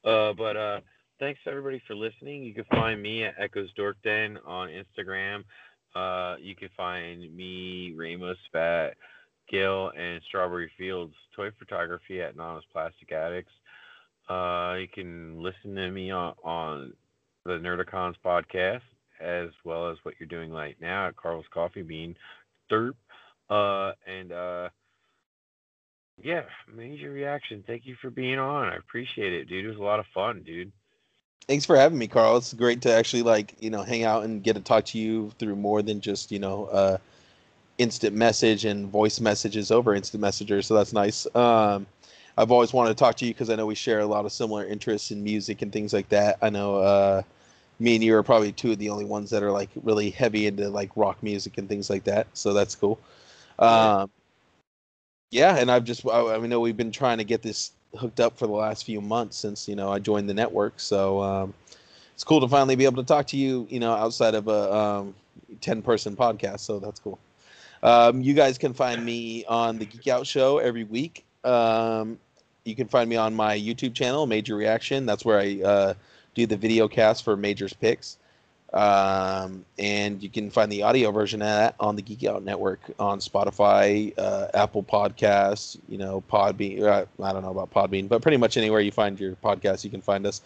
Uh, 0.04 0.34
but 0.34 0.56
uh, 0.56 0.80
thanks 1.20 1.40
everybody 1.48 1.82
for 1.88 1.96
listening. 1.96 2.44
You 2.44 2.54
can 2.54 2.66
find 2.66 3.02
me 3.02 3.24
at 3.24 3.36
Echoes 3.40 3.70
Dork 3.76 3.98
Den 4.04 4.38
on 4.46 4.70
Instagram. 4.70 5.44
Uh, 5.96 6.36
you 6.42 6.56
can 6.56 6.70
find 6.76 7.36
me, 7.36 7.94
Ramos 7.96 8.38
Spat, 8.48 8.96
Gil, 9.50 9.92
and 9.98 10.22
Strawberry 10.28 10.72
Fields 10.78 11.14
Toy 11.36 11.50
Photography 11.58 12.22
at 12.22 12.34
Anonymous 12.34 12.66
Plastic 12.72 13.12
Addicts. 13.12 13.54
Uh, 14.30 14.76
you 14.80 14.88
can 14.88 15.42
listen 15.42 15.76
to 15.76 15.90
me 15.92 16.12
on, 16.12 16.34
on 16.44 16.94
the 17.46 17.54
Nerdicons 17.54 18.16
podcast 18.26 18.82
as 19.22 19.50
well 19.64 19.90
as 19.90 19.98
what 20.04 20.16
you're 20.20 20.28
doing 20.28 20.52
right 20.52 20.76
now 20.82 21.08
at 21.08 21.16
Karl's 21.16 21.46
Koffee 21.56 21.88
Bean, 21.88 22.16
Derp. 22.70 22.96
Uh, 23.50 23.94
and 24.08 24.32
uh, 24.32 24.70
yeah, 26.22 26.42
major 26.74 27.12
reaction. 27.12 27.64
Thank 27.66 27.86
you 27.86 27.96
for 28.02 28.10
being 28.10 28.40
on. 28.40 28.68
I 28.68 28.76
appreciate 28.76 29.32
it, 29.34 29.48
dude. 29.48 29.66
It 29.66 29.70
was 29.70 29.78
a 29.78 29.84
lot 29.84 30.00
of 30.00 30.06
fun, 30.14 30.44
dude. 30.46 30.72
Thanks 31.48 31.66
for 31.66 31.76
having 31.76 31.98
me, 32.00 32.08
Karl. 32.08 32.38
It's 32.38 32.54
great 32.54 32.82
to 32.84 32.92
actually 32.92 33.22
like 33.22 33.56
you 33.60 33.70
know 33.70 33.84
hang 33.84 34.04
out 34.04 34.24
and 34.24 34.44
get 34.44 34.56
to 34.56 34.62
talk 34.62 34.86
to 34.86 34.98
you 34.98 35.32
through 35.38 35.56
more 35.56 35.82
than 35.84 36.02
just 36.02 36.32
you 36.32 36.40
know 36.40 36.66
uh, 36.66 36.98
instant 37.78 38.16
message 38.16 38.66
and 38.66 38.90
voice 38.90 39.20
messages 39.20 39.72
over 39.72 39.94
instant 39.96 40.22
messenger. 40.22 40.62
So 40.62 40.74
that's 40.74 40.94
nice. 40.94 41.28
Um, 41.36 41.86
I've 42.38 42.52
always 42.52 42.74
wanted 42.74 42.90
to 42.90 42.96
talk 42.96 43.16
to 43.18 43.26
you 43.26 43.34
because 43.34 43.50
I 43.50 43.56
know 43.56 43.66
we 43.66 43.76
share 43.76 44.00
a 44.00 44.06
lot 44.06 44.26
of 44.26 44.32
similar 44.32 44.66
interests 44.66 45.12
in 45.12 45.24
music 45.24 45.62
and 45.62 45.72
things 45.72 45.94
like 45.94 46.10
that. 46.10 46.38
I 46.42 46.50
know 46.50 46.78
uh, 46.78 47.22
me 47.80 47.96
and 47.96 48.04
you 48.04 48.16
are 48.16 48.24
probably 48.24 48.52
two 48.52 48.72
of 48.72 48.80
the 48.80 48.90
only 48.90 49.06
ones 49.06 49.30
that 49.30 49.44
are 49.44 49.52
like 49.52 49.70
really 49.84 50.10
heavy 50.10 50.48
into 50.48 50.70
like 50.70 50.92
rock 50.96 51.22
music 51.24 51.58
and 51.58 51.70
things 51.70 51.90
like 51.90 52.04
that. 52.06 52.28
So 52.34 52.54
that's 52.54 52.76
cool. 52.76 53.00
Yeah. 53.60 54.02
Um, 54.04 54.10
yeah, 55.32 55.58
and 55.58 55.70
I've 55.72 55.84
just 55.84 56.06
I, 56.08 56.36
I 56.36 56.40
know 56.40 56.60
we've 56.60 56.78
been 56.78 56.92
trying 56.92 57.18
to 57.20 57.24
get 57.24 57.42
this 57.42 57.72
hooked 57.96 58.20
up 58.20 58.38
for 58.38 58.48
the 58.48 58.54
last 58.54 58.86
few 58.86 59.02
months 59.02 59.38
since 59.38 59.68
you 59.68 59.76
know 59.76 59.92
I 59.92 60.00
joined 60.00 60.30
the 60.30 60.34
network. 60.34 60.80
So 60.80 61.22
um, 61.22 61.54
it's 62.14 62.24
cool 62.24 62.42
to 62.42 62.48
finally 62.48 62.76
be 62.76 62.86
able 62.86 63.02
to 63.04 63.08
talk 63.08 63.28
to 63.28 63.38
you, 63.38 63.68
you 63.70 63.80
know, 63.80 63.94
outside 63.94 64.36
of 64.36 64.48
a 64.48 64.74
um, 64.74 65.16
ten 65.62 65.82
person 65.82 66.16
podcast. 66.16 66.62
So 66.62 66.80
that's 66.80 67.00
cool. 67.00 67.20
Um, 67.84 68.22
you 68.22 68.34
guys 68.34 68.58
can 68.58 68.74
find 68.74 69.06
me 69.06 69.46
on 69.46 69.78
the 69.78 69.86
Geek 69.86 70.08
Out 70.08 70.26
Show 70.26 70.58
every 70.58 70.86
week. 70.86 71.26
Um, 71.44 72.18
you 72.64 72.76
can 72.76 72.88
find 72.88 73.10
me 73.10 73.16
on 73.16 73.36
my 73.36 73.58
YouTube 73.58 73.94
channel, 73.94 74.26
Major 74.26 74.56
Reaction. 74.56 75.06
That's 75.06 75.24
where 75.24 75.40
I 75.40 75.62
uh, 75.64 75.94
do 76.34 76.46
the 76.48 76.58
video 76.58 76.88
cast 76.88 77.24
for 77.24 77.38
Major's 77.38 77.74
picks. 77.74 78.18
Um, 78.76 79.64
and 79.80 80.22
you 80.22 80.30
can 80.30 80.50
find 80.50 80.70
the 80.70 80.84
audio 80.84 81.10
version 81.10 81.42
of 81.42 81.48
that 81.48 81.76
on 81.80 81.96
the 81.96 82.02
Geek 82.02 82.26
Out 82.26 82.44
Network 82.44 82.82
on 83.00 83.20
Spotify, 83.20 84.14
uh, 84.18 84.50
Apple 84.54 84.84
Podcasts, 84.84 85.80
you 85.88 85.98
know, 85.98 86.22
Podbean. 86.30 86.84
Uh, 86.84 87.06
I 87.24 87.32
don't 87.32 87.42
know 87.42 87.52
about 87.58 87.72
Podbean, 87.72 88.10
but 88.10 88.22
pretty 88.22 88.36
much 88.36 88.58
anywhere 88.58 88.82
you 88.82 88.92
find 88.92 89.18
your 89.18 89.36
podcast, 89.38 89.86
you 89.86 89.90
can 89.90 90.02
find 90.02 90.28
us. 90.28 90.42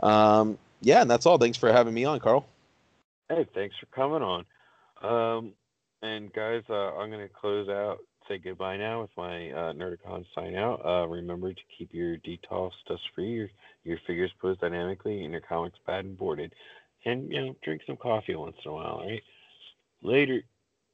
Um, 0.00 0.56
yeah, 0.80 1.02
and 1.02 1.10
that's 1.10 1.26
all. 1.26 1.36
Thanks 1.36 1.58
for 1.58 1.70
having 1.70 1.92
me 1.92 2.06
on, 2.06 2.18
Karl. 2.18 2.46
Hey, 3.28 3.46
thanks 3.54 3.76
for 3.78 3.86
coming 3.86 4.22
on. 4.22 4.46
Um, 5.02 5.52
and 6.02 6.32
guys, 6.32 6.62
uh, 6.70 6.94
I'm 6.96 7.10
gonna 7.10 7.28
close 7.28 7.68
out, 7.68 7.98
say 8.26 8.38
goodbye 8.38 8.78
now 8.78 9.02
with 9.02 9.10
my 9.18 9.50
uh, 9.50 9.72
Nerdicon 9.74 10.24
sign 10.34 10.54
out. 10.54 10.80
Uh, 10.84 11.06
remember 11.06 11.52
to 11.52 11.60
keep 11.76 11.92
your 11.92 12.16
detox 12.18 12.70
dust 12.88 13.02
free, 13.14 13.32
your, 13.32 13.48
your 13.84 13.98
figures 14.06 14.32
posed 14.40 14.60
dynamically, 14.60 15.24
and 15.24 15.32
your 15.32 15.42
comics 15.42 15.78
pad 15.84 16.06
and 16.06 16.16
boarded. 16.16 16.54
And 17.06 17.32
you 17.32 17.40
know, 17.40 17.56
drink 17.62 17.82
some 17.86 17.96
coffee 17.96 18.34
once 18.34 18.56
in 18.64 18.70
a 18.70 18.74
while, 18.74 18.98
right? 19.06 19.22
Later. 20.02 20.42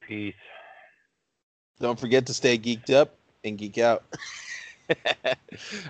Peace. 0.07 0.35
Don't 1.79 1.99
forget 1.99 2.27
to 2.27 2.33
stay 2.33 2.57
geeked 2.57 2.93
up 2.93 3.15
and 3.43 3.57
geek 3.57 3.77
out. 3.77 4.03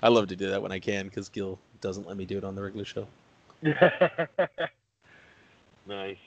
I 0.04 0.10
love 0.10 0.28
to 0.28 0.36
do 0.36 0.50
that 0.52 0.62
when 0.62 0.72
I 0.72 0.80
can 0.80 1.06
because 1.06 1.30
Gil 1.30 1.60
doesn't 1.82 2.08
let 2.08 2.16
me 2.16 2.26
do 2.26 2.38
it 2.38 2.44
on 2.44 2.56
the 2.56 2.62
regular 2.62 2.86
show. 2.86 3.08
nice. 5.88 6.18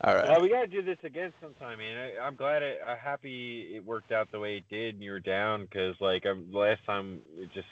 All 0.00 0.14
right. 0.14 0.36
Uh, 0.36 0.40
we 0.40 0.48
gotta 0.48 0.66
do 0.66 0.82
this 0.82 0.98
again 1.02 1.32
sometime, 1.40 1.78
man. 1.78 1.96
I, 1.96 2.18
I'm 2.26 2.36
glad. 2.36 2.62
It, 2.62 2.80
I'm 2.86 2.96
happy 2.96 3.72
it 3.74 3.84
worked 3.84 4.12
out 4.12 4.30
the 4.32 4.40
way 4.40 4.56
it 4.58 4.64
did, 4.70 4.94
and 4.94 5.02
you 5.02 5.10
were 5.10 5.20
down 5.20 5.64
because, 5.64 5.94
like, 6.00 6.24
I'm, 6.26 6.52
last 6.52 6.84
time 6.84 7.20
it 7.36 7.50
just, 7.52 7.68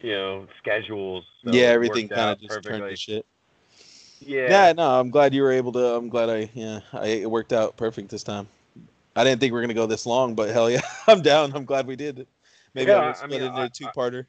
you 0.00 0.12
know, 0.12 0.46
schedules. 0.58 1.24
so 1.44 1.52
yeah, 1.52 1.66
everything 1.66 2.08
kind 2.08 2.30
of 2.30 2.40
just 2.40 2.62
turned 2.62 2.88
to 2.88 2.96
shit. 2.96 3.26
Yeah. 4.26 4.48
Yeah, 4.66 4.72
no, 4.72 5.00
I'm 5.00 5.10
glad 5.10 5.34
you 5.34 5.42
were 5.42 5.52
able 5.52 5.72
to. 5.72 5.94
I'm 5.94 6.08
glad 6.08 6.28
I, 6.30 6.50
yeah, 6.54 6.80
I, 6.92 7.06
it 7.06 7.30
worked 7.30 7.52
out 7.52 7.76
perfect 7.76 8.08
this 8.10 8.22
time. 8.22 8.48
I 9.16 9.22
didn't 9.24 9.40
think 9.40 9.52
we 9.52 9.56
were 9.56 9.62
gonna 9.62 9.74
go 9.74 9.86
this 9.86 10.06
long, 10.06 10.34
but 10.34 10.50
hell 10.50 10.70
yeah, 10.70 10.80
I'm 11.06 11.22
down. 11.22 11.52
I'm 11.54 11.64
glad 11.64 11.86
we 11.86 11.96
did. 11.96 12.26
Maybe 12.74 12.90
Yeah, 12.90 12.98
I'll 12.98 13.10
I 13.10 13.12
split 13.12 13.30
mean, 13.30 13.42
it 13.42 13.46
into 13.46 13.58
I- 13.60 13.64
a 13.66 13.68
two-parter. 13.68 14.26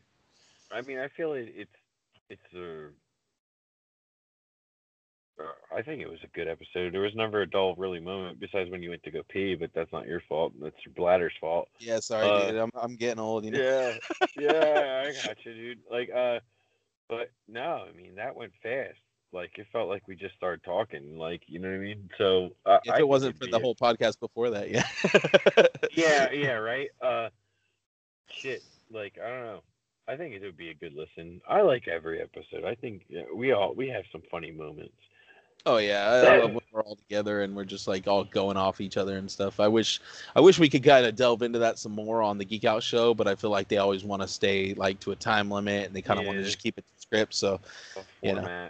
I 0.71 0.81
mean, 0.81 0.99
I 0.99 1.07
feel 1.09 1.33
it, 1.33 1.51
it's 1.55 1.71
it's 2.29 2.53
a. 2.55 2.87
uh, 5.39 5.43
I 5.75 5.81
think 5.81 6.01
it 6.01 6.09
was 6.09 6.19
a 6.23 6.27
good 6.35 6.47
episode. 6.47 6.93
There 6.93 7.01
was 7.01 7.15
never 7.15 7.41
a 7.41 7.49
dull, 7.49 7.75
really 7.75 7.99
moment 7.99 8.39
besides 8.39 8.69
when 8.69 8.81
you 8.83 8.89
went 8.89 9.03
to 9.03 9.11
go 9.11 9.21
pee, 9.29 9.55
but 9.55 9.71
that's 9.73 9.91
not 9.91 10.07
your 10.07 10.21
fault. 10.27 10.53
That's 10.61 10.75
your 10.85 10.93
bladder's 10.93 11.33
fault. 11.39 11.67
yeah, 11.79 11.99
sorry, 11.99 12.27
uh, 12.27 12.51
dude. 12.51 12.59
I'm, 12.59 12.71
I'm 12.75 12.95
getting 12.95 13.19
old. 13.19 13.45
You 13.45 13.51
know. 13.51 13.59
Yeah, 13.59 14.27
yeah, 14.39 15.03
I 15.07 15.27
got 15.27 15.45
you, 15.45 15.53
dude. 15.53 15.79
Like, 15.89 16.09
uh, 16.15 16.39
but 17.09 17.31
no, 17.47 17.85
I 17.89 17.95
mean 17.95 18.15
that 18.15 18.35
went 18.35 18.51
fast. 18.63 18.97
Like 19.35 19.59
it 19.59 19.67
felt 19.71 19.89
like 19.89 20.07
we 20.07 20.15
just 20.15 20.33
started 20.35 20.63
talking. 20.63 21.17
Like, 21.17 21.41
you 21.47 21.59
know 21.59 21.67
what 21.67 21.75
I 21.75 21.79
mean? 21.79 22.09
So 22.17 22.55
uh, 22.65 22.79
If 22.85 22.91
I 22.91 22.95
it 22.95 22.97
think 22.99 23.09
wasn't 23.09 23.37
for 23.37 23.45
the 23.47 23.57
a- 23.57 23.59
whole 23.59 23.75
podcast 23.75 24.19
before 24.19 24.49
that, 24.51 24.71
yeah. 24.71 24.87
yeah, 25.91 26.31
yeah, 26.31 26.53
right. 26.53 26.89
Uh, 27.01 27.29
shit. 28.31 28.63
Like 28.89 29.19
I 29.23 29.27
don't 29.27 29.43
know. 29.43 29.61
I 30.07 30.15
think 30.15 30.33
it 30.35 30.41
would 30.43 30.57
be 30.57 30.69
a 30.69 30.73
good 30.73 30.93
listen. 30.93 31.41
I 31.47 31.61
like 31.61 31.87
every 31.87 32.21
episode. 32.21 32.63
I 32.63 32.75
think 32.75 33.03
yeah, 33.09 33.23
we 33.33 33.51
all 33.51 33.73
we 33.73 33.89
have 33.89 34.05
some 34.11 34.21
funny 34.31 34.51
moments. 34.51 34.93
Oh 35.67 35.77
yeah, 35.77 36.07
I, 36.07 36.35
I 36.35 36.37
love 36.37 36.51
when 36.51 36.61
we're 36.71 36.83
all 36.83 36.95
together 36.95 37.41
and 37.41 37.55
we're 37.55 37.65
just 37.65 37.87
like 37.87 38.07
all 38.07 38.23
going 38.23 38.55
off 38.55 38.79
each 38.79 38.97
other 38.97 39.17
and 39.17 39.29
stuff. 39.29 39.59
I 39.59 39.67
wish, 39.67 39.99
I 40.35 40.39
wish 40.39 40.59
we 40.59 40.69
could 40.69 40.83
kind 40.83 41.07
of 41.07 41.15
delve 41.15 41.41
into 41.41 41.57
that 41.57 41.79
some 41.79 41.91
more 41.91 42.21
on 42.21 42.37
the 42.37 42.45
Geek 42.45 42.65
Out 42.65 42.83
show, 42.83 43.15
but 43.15 43.27
I 43.27 43.33
feel 43.33 43.49
like 43.49 43.67
they 43.67 43.77
always 43.77 44.03
want 44.03 44.21
to 44.21 44.27
stay 44.27 44.75
like 44.75 44.99
to 44.99 45.11
a 45.11 45.15
time 45.15 45.49
limit 45.49 45.87
and 45.87 45.95
they 45.95 46.03
kind 46.03 46.19
of 46.19 46.27
want 46.27 46.37
to 46.37 46.43
just 46.43 46.59
keep 46.59 46.77
it 46.77 46.85
to 46.85 47.01
script. 47.01 47.33
So, 47.33 47.59
A 47.95 48.27
You 48.27 48.35
know. 48.35 48.69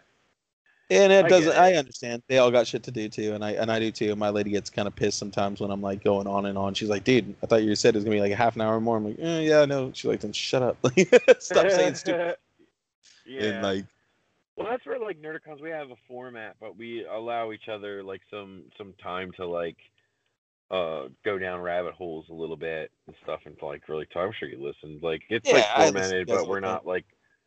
And 0.90 1.12
it 1.12 1.26
I 1.26 1.30
doesn't. 1.30 1.53
get 1.53 1.60
I 1.60 1.74
understand 1.74 2.24
they 2.28 2.38
all 2.38 2.52
got 2.52 2.68
shit 2.68 2.84
to 2.84 2.91
do 2.91 3.10
too, 3.10 3.34
and 3.34 3.44
I 3.44 3.52
and 3.52 3.72
I 3.72 3.80
do 3.80 3.91
too. 3.91 4.16
My 4.16 4.30
lady 4.30 4.52
gets 4.52 4.70
kind 4.70 4.88
of 4.88 4.95
pissed 4.95 5.18
sometimes 5.18 5.60
when 5.62 5.72
I'm 5.72 5.82
like 5.82 6.03
going 6.03 6.28
on 6.28 6.45
and 6.45 6.57
on. 6.57 6.74
She's 6.74 6.90
like, 6.90 7.03
"Dude, 7.03 7.36
I 7.44 7.48
thought 7.48 7.64
you 7.64 7.76
said 7.76 7.95
it 7.95 7.98
was 7.98 8.03
gonna 8.03 8.16
be 8.16 8.22
like 8.22 8.32
a 8.32 8.36
half 8.36 8.56
an 8.56 8.62
hour 8.62 8.80
more." 8.80 8.98
I'm 8.98 9.06
like, 9.06 9.20
eh, 9.20 9.41
"Yeah, 9.41 9.66
no." 9.66 9.91
She's 9.94 10.06
like, 10.06 10.20
"Then 10.22 10.34
shut 10.34 10.62
up, 10.62 10.78
stop 11.40 11.70
saying 11.72 11.95
stupid." 11.95 12.38
yeah. 13.26 13.44
And 13.44 13.64
like, 13.64 13.86
Well, 14.57 14.68
that's 14.70 14.86
where 14.86 14.99
like 14.99 15.22
Nerdicons 15.22 15.62
we 15.62 15.70
have 15.72 15.91
a 15.91 15.95
format, 16.07 16.56
but 16.60 16.78
we 16.78 17.06
allow 17.06 17.52
each 17.52 17.68
other 17.68 18.03
like 18.03 18.22
some 18.30 18.64
some 18.78 18.94
time 19.02 19.32
to 19.38 19.48
like 19.48 19.78
uh 20.72 21.10
go 21.24 21.38
down 21.38 21.62
rabbit 21.62 21.94
holes 21.94 22.26
a 22.30 22.34
little 22.34 22.57
bit 22.57 22.91
and 23.07 23.16
stuff 23.24 23.41
and 23.45 23.56
like 23.62 23.88
really 23.90 24.06
talk. 24.07 24.28
I'm 24.28 24.34
sure 24.40 24.49
you 24.49 24.64
listened. 24.64 25.02
Like 25.03 25.24
it's 25.30 25.52
like 25.52 25.64
Yeah, 25.64 25.76
to 25.76 25.94
formatted, 25.94 26.28
but 26.28 26.48
we're 26.48 26.60
not 26.60 26.86
like 26.86 27.06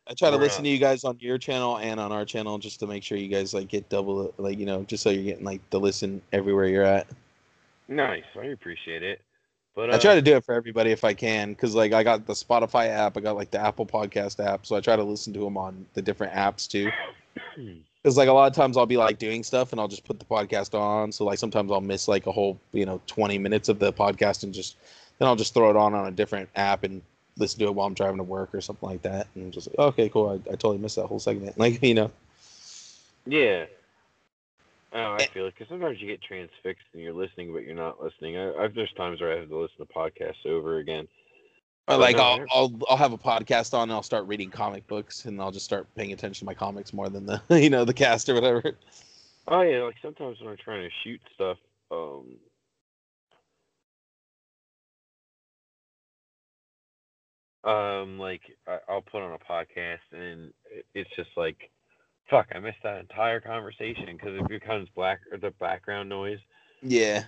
I 0.09 0.15
try 0.15 0.31
to 0.31 0.37
We're 0.37 0.43
listen 0.43 0.63
to 0.63 0.69
you 0.71 0.79
guys 0.79 1.03
on 1.03 1.17
your 1.19 1.37
channel 1.37 1.77
and 1.77 1.99
on 1.99 2.11
our 2.11 2.25
channel 2.25 2.57
just 2.57 2.79
to 2.79 2.87
make 2.87 3.03
sure 3.03 3.15
you 3.15 3.27
guys 3.27 3.53
like 3.53 3.67
get 3.67 3.89
double, 3.89 4.33
like 4.39 4.57
you 4.57 4.65
know, 4.65 4.83
just 4.83 5.03
so 5.03 5.11
you're 5.11 5.23
getting 5.23 5.45
like 5.45 5.61
the 5.69 5.79
listen 5.79 6.19
everywhere 6.33 6.65
you're 6.65 6.83
at. 6.83 7.05
nice. 7.87 8.23
I 8.35 8.45
appreciate 8.45 9.03
it. 9.03 9.21
But 9.75 9.91
uh, 9.91 9.95
I 9.95 9.99
try 9.99 10.15
to 10.15 10.21
do 10.21 10.35
it 10.35 10.43
for 10.43 10.55
everybody 10.55 10.89
if 10.89 11.03
I 11.03 11.13
can, 11.13 11.51
because 11.51 11.75
like 11.75 11.93
I 11.93 12.01
got 12.01 12.25
the 12.25 12.33
Spotify 12.33 12.87
app, 12.87 13.17
I 13.17 13.19
got 13.19 13.35
like 13.35 13.51
the 13.51 13.59
Apple 13.59 13.85
Podcast 13.85 14.43
app, 14.43 14.65
so 14.65 14.75
I 14.75 14.81
try 14.81 14.95
to 14.95 15.03
listen 15.03 15.31
to 15.33 15.39
them 15.41 15.57
on 15.57 15.85
the 15.93 16.01
different 16.01 16.33
apps 16.33 16.67
too. 16.67 16.89
Because 18.01 18.15
like 18.15 18.29
a 18.29 18.33
lot 18.33 18.49
of 18.49 18.55
times 18.55 18.77
I'll 18.77 18.85
be 18.85 18.95
like 18.95 19.19
doing 19.19 19.43
stuff 19.43 19.73
and 19.73 19.81
I'll 19.81 19.89
just 19.89 20.05
put 20.05 20.19
the 20.19 20.25
podcast 20.25 20.73
on, 20.73 21.11
so 21.11 21.25
like 21.25 21.37
sometimes 21.37 21.69
I'll 21.69 21.81
miss 21.81 22.07
like 22.07 22.27
a 22.27 22.31
whole 22.31 22.57
you 22.71 22.85
know 22.85 23.01
20 23.07 23.37
minutes 23.37 23.67
of 23.67 23.77
the 23.77 23.91
podcast 23.91 24.43
and 24.43 24.53
just 24.53 24.77
then 25.17 25.27
I'll 25.27 25.35
just 25.35 25.53
throw 25.53 25.69
it 25.69 25.75
on 25.75 25.93
on 25.93 26.07
a 26.07 26.11
different 26.11 26.47
app 26.55 26.85
and 26.85 27.01
listen 27.39 27.59
to 27.59 27.65
it 27.65 27.75
while 27.75 27.87
I'm 27.87 27.93
driving 27.93 28.17
to 28.17 28.23
work 28.23 28.53
or 28.53 28.61
something 28.61 28.89
like 28.89 29.01
that, 29.03 29.27
and 29.35 29.51
just 29.53 29.67
like 29.69 29.79
okay, 29.79 30.09
cool, 30.09 30.29
I, 30.29 30.51
I 30.51 30.55
totally 30.55 30.77
missed 30.77 30.95
that 30.97 31.07
whole 31.07 31.19
segment, 31.19 31.57
like 31.59 31.81
you 31.83 31.95
know. 31.95 32.11
Yeah. 33.25 33.65
Oh, 34.93 35.13
I 35.17 35.23
Eh. 35.23 35.27
feel 35.33 35.47
it 35.47 35.53
because 35.53 35.69
sometimes 35.69 36.01
you 36.01 36.07
get 36.07 36.21
transfixed 36.21 36.85
and 36.93 37.01
you're 37.03 37.13
listening, 37.13 37.53
but 37.53 37.63
you're 37.63 37.75
not 37.75 38.01
listening. 38.01 38.37
I, 38.37 38.53
I've 38.55 38.73
there's 38.73 38.91
times 38.93 39.21
where 39.21 39.33
I 39.35 39.39
have 39.39 39.49
to 39.49 39.57
listen 39.57 39.85
to 39.85 39.93
podcasts 39.93 40.45
over 40.45 40.77
again. 40.77 41.07
Or 41.87 41.97
like 41.97 42.17
no, 42.17 42.23
I'll, 42.23 42.45
I'll 42.51 42.79
I'll 42.89 42.97
have 42.97 43.13
a 43.13 43.17
podcast 43.17 43.73
on 43.73 43.83
and 43.83 43.91
I'll 43.91 44.03
start 44.03 44.25
reading 44.27 44.49
comic 44.49 44.87
books 44.87 45.25
and 45.25 45.41
I'll 45.41 45.51
just 45.51 45.65
start 45.65 45.87
paying 45.95 46.13
attention 46.13 46.39
to 46.39 46.45
my 46.45 46.53
comics 46.53 46.93
more 46.93 47.09
than 47.09 47.25
the 47.25 47.41
you 47.49 47.69
know 47.69 47.85
the 47.85 47.93
cast 47.93 48.29
or 48.29 48.35
whatever. 48.35 48.77
Oh 49.47 49.61
yeah, 49.61 49.83
like 49.83 49.95
sometimes 50.01 50.39
when 50.39 50.49
I'm 50.49 50.57
trying 50.57 50.87
to 50.87 50.95
shoot 51.03 51.21
stuff, 51.33 51.57
um, 51.91 52.25
um, 57.63 58.19
like 58.19 58.41
I'll 58.87 59.01
put 59.01 59.21
on 59.21 59.33
a 59.33 59.51
podcast 59.51 59.99
and 60.13 60.53
it's 60.93 61.09
just 61.15 61.29
like, 61.37 61.69
fuck, 62.29 62.47
I 62.53 62.59
missed 62.59 62.83
that 62.83 62.99
entire 62.99 63.39
conversation 63.39 64.17
because 64.17 64.35
it 64.39 64.47
becomes 64.47 64.87
black 64.95 65.21
or 65.31 65.37
the 65.37 65.51
background 65.51 66.09
noise. 66.09 66.39
Yeah, 66.81 67.25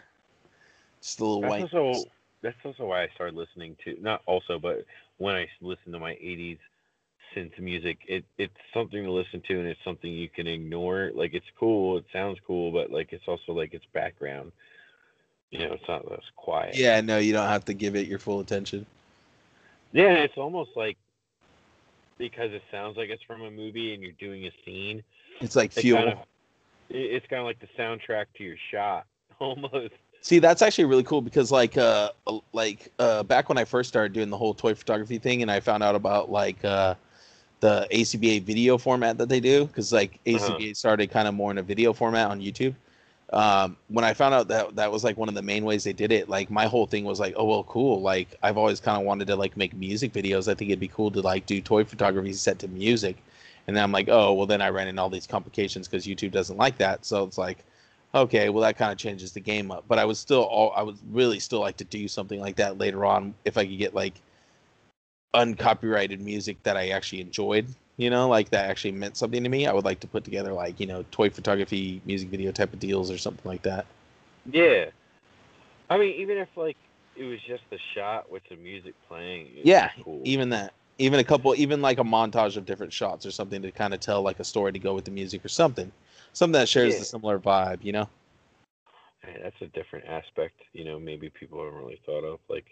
just 1.01 1.19
a 1.19 1.25
little 1.25 1.41
That's 1.41 1.55
white. 1.55 1.67
also 1.73 2.09
that's 2.41 2.57
also 2.63 2.85
why 2.85 3.03
I 3.03 3.07
started 3.15 3.35
listening 3.35 3.75
to 3.85 3.95
not 4.01 4.21
also, 4.25 4.59
but 4.59 4.85
when 5.17 5.35
I 5.35 5.47
listen 5.61 5.91
to 5.93 5.99
my 5.99 6.13
'80s 6.13 6.59
synth 7.35 7.59
music, 7.59 7.99
it 8.07 8.25
it's 8.37 8.53
something 8.73 9.03
to 9.03 9.11
listen 9.11 9.41
to 9.47 9.59
and 9.59 9.67
it's 9.67 9.83
something 9.83 10.11
you 10.11 10.29
can 10.29 10.47
ignore. 10.47 11.11
Like 11.13 11.33
it's 11.33 11.45
cool, 11.59 11.97
it 11.97 12.05
sounds 12.13 12.39
cool, 12.45 12.71
but 12.71 12.91
like 12.91 13.13
it's 13.13 13.27
also 13.27 13.53
like 13.53 13.73
it's 13.73 13.85
background. 13.93 14.51
You 15.51 15.59
know, 15.59 15.73
it's 15.73 15.87
not 15.87 16.11
as 16.11 16.19
quiet. 16.35 16.81
Yeah, 16.81 17.01
no, 17.01 17.17
you 17.17 17.33
don't 17.33 17.47
have 17.47 17.65
to 17.65 17.73
give 17.73 17.95
it 17.95 18.07
your 18.07 18.19
full 18.19 18.39
attention. 18.39 18.85
Yeah, 19.91 20.13
it's 20.13 20.37
almost 20.37 20.71
like 20.75 20.97
because 22.17 22.51
it 22.53 22.63
sounds 22.71 22.97
like 22.97 23.09
it's 23.09 23.23
from 23.23 23.41
a 23.41 23.51
movie 23.51 23.93
and 23.93 24.01
you're 24.03 24.11
doing 24.19 24.45
a 24.45 24.51
scene. 24.65 25.03
It's 25.41 25.55
like 25.55 25.75
It 25.75 25.87
kind 25.91 26.09
of, 26.09 26.17
it's 26.89 27.25
kind 27.27 27.39
of 27.41 27.45
like 27.45 27.59
the 27.59 27.67
soundtrack 27.77 28.25
to 28.37 28.43
your 28.43 28.57
shot, 28.71 29.05
almost. 29.39 29.93
See, 30.21 30.39
that's 30.39 30.61
actually 30.61 30.85
really 30.85 31.03
cool 31.03 31.21
because 31.21 31.51
like 31.51 31.77
uh 31.77 32.09
like 32.53 32.91
uh 32.99 33.23
back 33.23 33.49
when 33.49 33.57
I 33.57 33.65
first 33.65 33.89
started 33.89 34.13
doing 34.13 34.29
the 34.29 34.37
whole 34.37 34.53
toy 34.53 34.73
photography 34.75 35.17
thing 35.17 35.41
and 35.41 35.49
I 35.51 35.59
found 35.59 35.83
out 35.83 35.95
about 35.95 36.31
like 36.31 36.63
uh 36.63 36.95
the 37.61 37.87
ACBA 37.91 38.43
video 38.43 38.77
format 38.77 39.17
that 39.17 39.29
they 39.29 39.39
do 39.39 39.65
because 39.65 39.91
like 39.91 40.19
Uh-huh. 40.33 40.59
ACBA 40.59 40.75
started 40.75 41.09
kind 41.11 41.27
of 41.27 41.33
more 41.33 41.51
in 41.51 41.57
a 41.57 41.63
video 41.63 41.93
format 41.93 42.29
on 42.29 42.39
YouTube. 42.39 42.75
Um, 43.31 43.77
when 43.87 44.03
I 44.03 44.13
found 44.13 44.33
out 44.33 44.49
that 44.49 44.75
that 44.75 44.91
was 44.91 45.03
like 45.05 45.15
one 45.17 45.29
of 45.29 45.35
the 45.35 45.41
main 45.41 45.63
ways 45.63 45.85
they 45.85 45.93
did 45.93 46.11
it, 46.11 46.27
like 46.27 46.51
my 46.51 46.65
whole 46.65 46.85
thing 46.85 47.05
was 47.05 47.19
like, 47.19 47.33
oh 47.37 47.45
well, 47.45 47.63
cool. 47.63 48.01
Like 48.01 48.35
I've 48.43 48.57
always 48.57 48.79
kind 48.81 48.97
of 48.97 49.05
wanted 49.05 49.27
to 49.27 49.35
like 49.37 49.55
make 49.55 49.73
music 49.73 50.11
videos. 50.11 50.51
I 50.51 50.55
think 50.55 50.69
it'd 50.69 50.79
be 50.79 50.89
cool 50.89 51.11
to 51.11 51.21
like 51.21 51.45
do 51.45 51.61
toy 51.61 51.85
photography 51.85 52.33
set 52.33 52.59
to 52.59 52.67
music. 52.67 53.17
And 53.67 53.75
then 53.75 53.83
I'm 53.83 53.91
like, 53.91 54.09
oh 54.09 54.33
well, 54.33 54.47
then 54.47 54.61
I 54.61 54.69
ran 54.69 54.87
into 54.89 55.01
all 55.01 55.09
these 55.09 55.27
complications 55.27 55.87
because 55.87 56.05
YouTube 56.05 56.31
doesn't 56.31 56.57
like 56.57 56.77
that. 56.79 57.05
So 57.05 57.23
it's 57.23 57.37
like, 57.37 57.59
okay, 58.13 58.49
well 58.49 58.63
that 58.63 58.77
kind 58.77 58.91
of 58.91 58.97
changes 58.97 59.31
the 59.31 59.39
game 59.39 59.71
up. 59.71 59.85
But 59.87 59.97
I 59.99 60.03
would 60.05 60.17
still, 60.17 60.43
all 60.43 60.73
I 60.75 60.83
would 60.83 60.97
really 61.11 61.39
still 61.39 61.61
like 61.61 61.77
to 61.77 61.85
do 61.85 62.09
something 62.09 62.39
like 62.41 62.57
that 62.57 62.79
later 62.79 63.05
on 63.05 63.33
if 63.45 63.57
I 63.57 63.65
could 63.65 63.77
get 63.77 63.95
like 63.95 64.15
uncopyrighted 65.33 66.19
music 66.19 66.61
that 66.63 66.75
I 66.75 66.89
actually 66.89 67.21
enjoyed. 67.21 67.67
You 68.01 68.09
know, 68.09 68.27
like 68.27 68.49
that 68.49 68.67
actually 68.67 68.93
meant 68.93 69.15
something 69.15 69.43
to 69.43 69.49
me. 69.49 69.67
I 69.67 69.73
would 69.73 69.85
like 69.85 69.99
to 69.99 70.07
put 70.07 70.23
together 70.23 70.51
like 70.53 70.79
you 70.79 70.87
know 70.87 71.05
toy 71.11 71.29
photography, 71.29 72.01
music 72.03 72.29
video 72.29 72.51
type 72.51 72.73
of 72.73 72.79
deals 72.79 73.11
or 73.11 73.19
something 73.19 73.47
like 73.47 73.61
that. 73.61 73.85
Yeah. 74.51 74.85
I 75.87 75.99
mean, 75.99 76.19
even 76.19 76.37
if 76.39 76.49
like 76.55 76.77
it 77.15 77.25
was 77.25 77.37
just 77.47 77.61
the 77.69 77.77
shot 77.93 78.31
with 78.31 78.41
the 78.49 78.55
music 78.55 78.95
playing. 79.07 79.49
Yeah, 79.61 79.91
cool. 80.03 80.19
Even 80.23 80.49
that, 80.49 80.73
even 80.97 81.19
a 81.19 81.23
couple, 81.23 81.53
even 81.55 81.83
like 81.83 81.99
a 81.99 82.03
montage 82.03 82.57
of 82.57 82.65
different 82.65 82.91
shots 82.91 83.23
or 83.27 83.29
something 83.29 83.61
to 83.61 83.71
kind 83.71 83.93
of 83.93 83.99
tell 83.99 84.23
like 84.23 84.39
a 84.39 84.43
story 84.43 84.71
to 84.71 84.79
go 84.79 84.95
with 84.95 85.05
the 85.05 85.11
music 85.11 85.45
or 85.45 85.49
something, 85.49 85.91
something 86.33 86.53
that 86.53 86.69
shares 86.69 86.95
Yeah. 86.95 86.99
the 87.01 87.05
similar 87.05 87.37
vibe. 87.37 87.83
You 87.83 87.91
know. 87.91 88.09
Hey, 89.21 89.39
that's 89.43 89.61
a 89.61 89.67
different 89.67 90.07
aspect. 90.07 90.55
You 90.73 90.85
know, 90.85 90.99
maybe 90.99 91.29
people 91.29 91.63
haven't 91.63 91.77
really 91.77 92.01
thought 92.03 92.23
of 92.23 92.39
like, 92.49 92.65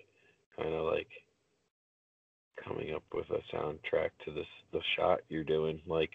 kind 0.57 0.73
of 0.73 0.91
like 0.91 1.09
coming 2.63 2.93
up 2.93 3.03
with 3.13 3.29
a 3.31 3.41
soundtrack 3.55 4.11
to 4.25 4.31
this 4.31 4.47
the 4.71 4.81
shot 4.97 5.21
you're 5.29 5.43
doing. 5.43 5.81
Like, 5.87 6.11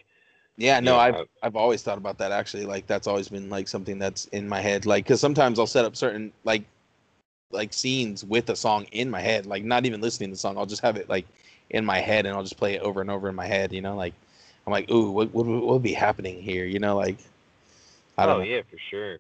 Yeah, 0.57 0.81
no, 0.81 0.97
Yeah, 0.97 0.99
I've 0.99 1.19
I- 1.19 1.27
I've 1.43 1.57
always 1.57 1.83
thought 1.83 1.99
about 1.99 2.19
that 2.19 2.33
actually. 2.33 2.65
Like 2.67 2.87
that's 2.87 3.07
always 3.07 3.29
been 3.29 3.51
like 3.51 3.69
something 3.69 3.99
that's 3.99 4.27
in 4.27 4.49
my 4.49 4.61
head. 4.61 4.87
Like 4.87 5.05
because 5.05 5.21
sometimes 5.21 5.59
I'll 5.59 5.67
set 5.67 5.85
up 5.85 5.97
certain 5.97 6.33
like 6.45 6.65
like 7.53 7.73
scenes 7.73 8.25
with 8.25 8.49
a 8.51 8.57
song 8.57 8.87
in 8.93 9.11
my 9.11 9.21
head. 9.21 9.47
Like 9.47 9.65
not 9.65 9.87
even 9.87 10.01
listening 10.01 10.31
to 10.31 10.35
the 10.35 10.39
song. 10.39 10.57
I'll 10.59 10.67
just 10.67 10.83
have 10.83 10.97
it 10.97 11.09
like 11.09 11.27
in 11.71 11.85
my 11.85 11.99
head 12.01 12.27
and 12.27 12.35
I'll 12.35 12.43
just 12.43 12.57
play 12.59 12.75
it 12.75 12.83
over 12.83 13.01
and 13.01 13.11
over 13.11 13.29
in 13.29 13.35
my 13.35 13.47
head. 13.47 13.73
You 13.73 13.83
know, 13.83 13.97
like 13.97 14.15
I'm 14.67 14.73
like, 14.73 14.91
ooh, 14.91 15.11
what 15.11 15.33
what, 15.35 15.47
what 15.47 15.65
would 15.67 15.83
be 15.83 15.95
happening 15.95 16.41
here? 16.43 16.65
You 16.65 16.79
know, 16.81 16.97
like 16.97 17.19
I 18.19 18.27
don't 18.27 18.37
oh 18.37 18.39
know. 18.39 18.49
yeah, 18.49 18.61
for 18.71 18.79
sure. 18.91 19.19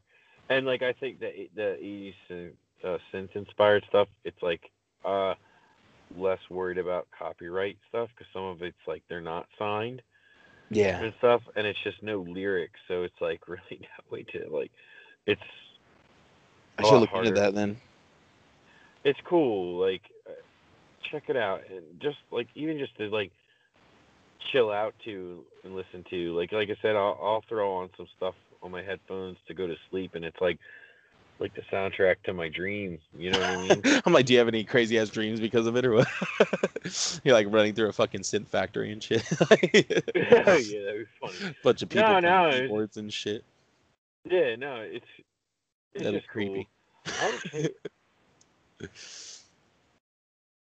and 0.48 0.66
like 0.66 0.82
I 0.82 0.92
think 0.92 1.20
the 1.20 1.48
the 1.54 1.76
80s 1.80 2.52
uh, 2.84 2.98
synth 3.12 3.34
inspired 3.34 3.84
stuff, 3.88 4.08
it's 4.24 4.42
like 4.42 4.60
uh 5.04 5.34
less 6.16 6.38
worried 6.50 6.78
about 6.78 7.08
copyright 7.18 7.76
stuff 7.88 8.08
because 8.16 8.30
some 8.32 8.44
of 8.44 8.62
it's 8.62 8.76
like 8.86 9.02
they're 9.08 9.20
not 9.20 9.46
signed 9.58 10.02
Yeah. 10.70 11.02
and 11.02 11.12
stuff, 11.18 11.42
and 11.56 11.66
it's 11.66 11.82
just 11.84 12.02
no 12.02 12.20
lyrics, 12.20 12.80
so 12.88 13.02
it's 13.02 13.20
like 13.20 13.40
really 13.48 13.80
not 13.80 14.10
way 14.10 14.24
to 14.32 14.48
like 14.50 14.70
it's 15.26 15.40
I 16.78 16.82
should 16.82 17.00
look 17.00 17.10
into 17.14 17.32
that 17.32 17.54
then. 17.54 17.76
it's 19.04 19.18
cool. 19.24 19.80
Like, 19.80 20.02
uh, 20.28 20.32
check 21.10 21.24
it 21.28 21.36
out, 21.36 21.60
and 21.70 22.00
just 22.00 22.18
like 22.30 22.48
even 22.54 22.78
just 22.78 22.96
to 22.98 23.08
like 23.08 23.30
chill 24.52 24.70
out 24.70 24.94
to 25.04 25.44
and 25.64 25.74
listen 25.74 26.04
to. 26.10 26.36
Like, 26.36 26.52
like 26.52 26.70
I 26.70 26.76
said, 26.82 26.96
I'll, 26.96 27.18
I'll 27.22 27.44
throw 27.48 27.74
on 27.74 27.90
some 27.96 28.06
stuff 28.16 28.34
on 28.62 28.70
my 28.70 28.82
headphones 28.82 29.36
to 29.48 29.54
go 29.54 29.66
to 29.66 29.74
sleep, 29.90 30.14
and 30.14 30.24
it's 30.24 30.40
like 30.40 30.58
like 31.38 31.54
the 31.54 31.62
soundtrack 31.72 32.16
to 32.24 32.32
my 32.32 32.48
dreams. 32.48 33.00
You 33.16 33.32
know 33.32 33.40
what 33.40 33.48
I 33.48 33.68
mean? 33.68 34.02
I'm 34.06 34.12
like, 34.12 34.26
do 34.26 34.32
you 34.32 34.38
have 34.38 34.48
any 34.48 34.64
crazy 34.64 34.98
ass 34.98 35.08
dreams 35.08 35.40
because 35.40 35.66
of 35.66 35.76
it, 35.76 35.84
or 35.84 35.94
what? 35.94 36.08
You're 37.24 37.34
like 37.34 37.48
running 37.50 37.74
through 37.74 37.88
a 37.88 37.92
fucking 37.92 38.20
synth 38.20 38.48
factory 38.48 38.92
and 38.92 39.02
shit. 39.02 39.24
yeah, 39.40 39.84
that'd 40.34 40.66
be 40.66 41.04
funny. 41.20 41.54
Bunch 41.62 41.82
of 41.82 41.88
people 41.88 42.08
No, 42.08 42.20
no, 42.20 42.50
keyboards 42.50 42.96
and 42.96 43.12
shit. 43.12 43.44
Yeah, 44.24 44.56
no, 44.56 44.76
it's 44.76 45.06
it's 45.92 46.04
That'd 46.04 46.22
be 46.22 46.26
creepy. 46.26 46.68
Cool. 47.06 47.14
I 47.20 47.30
would 47.30 47.50
say 47.50 48.88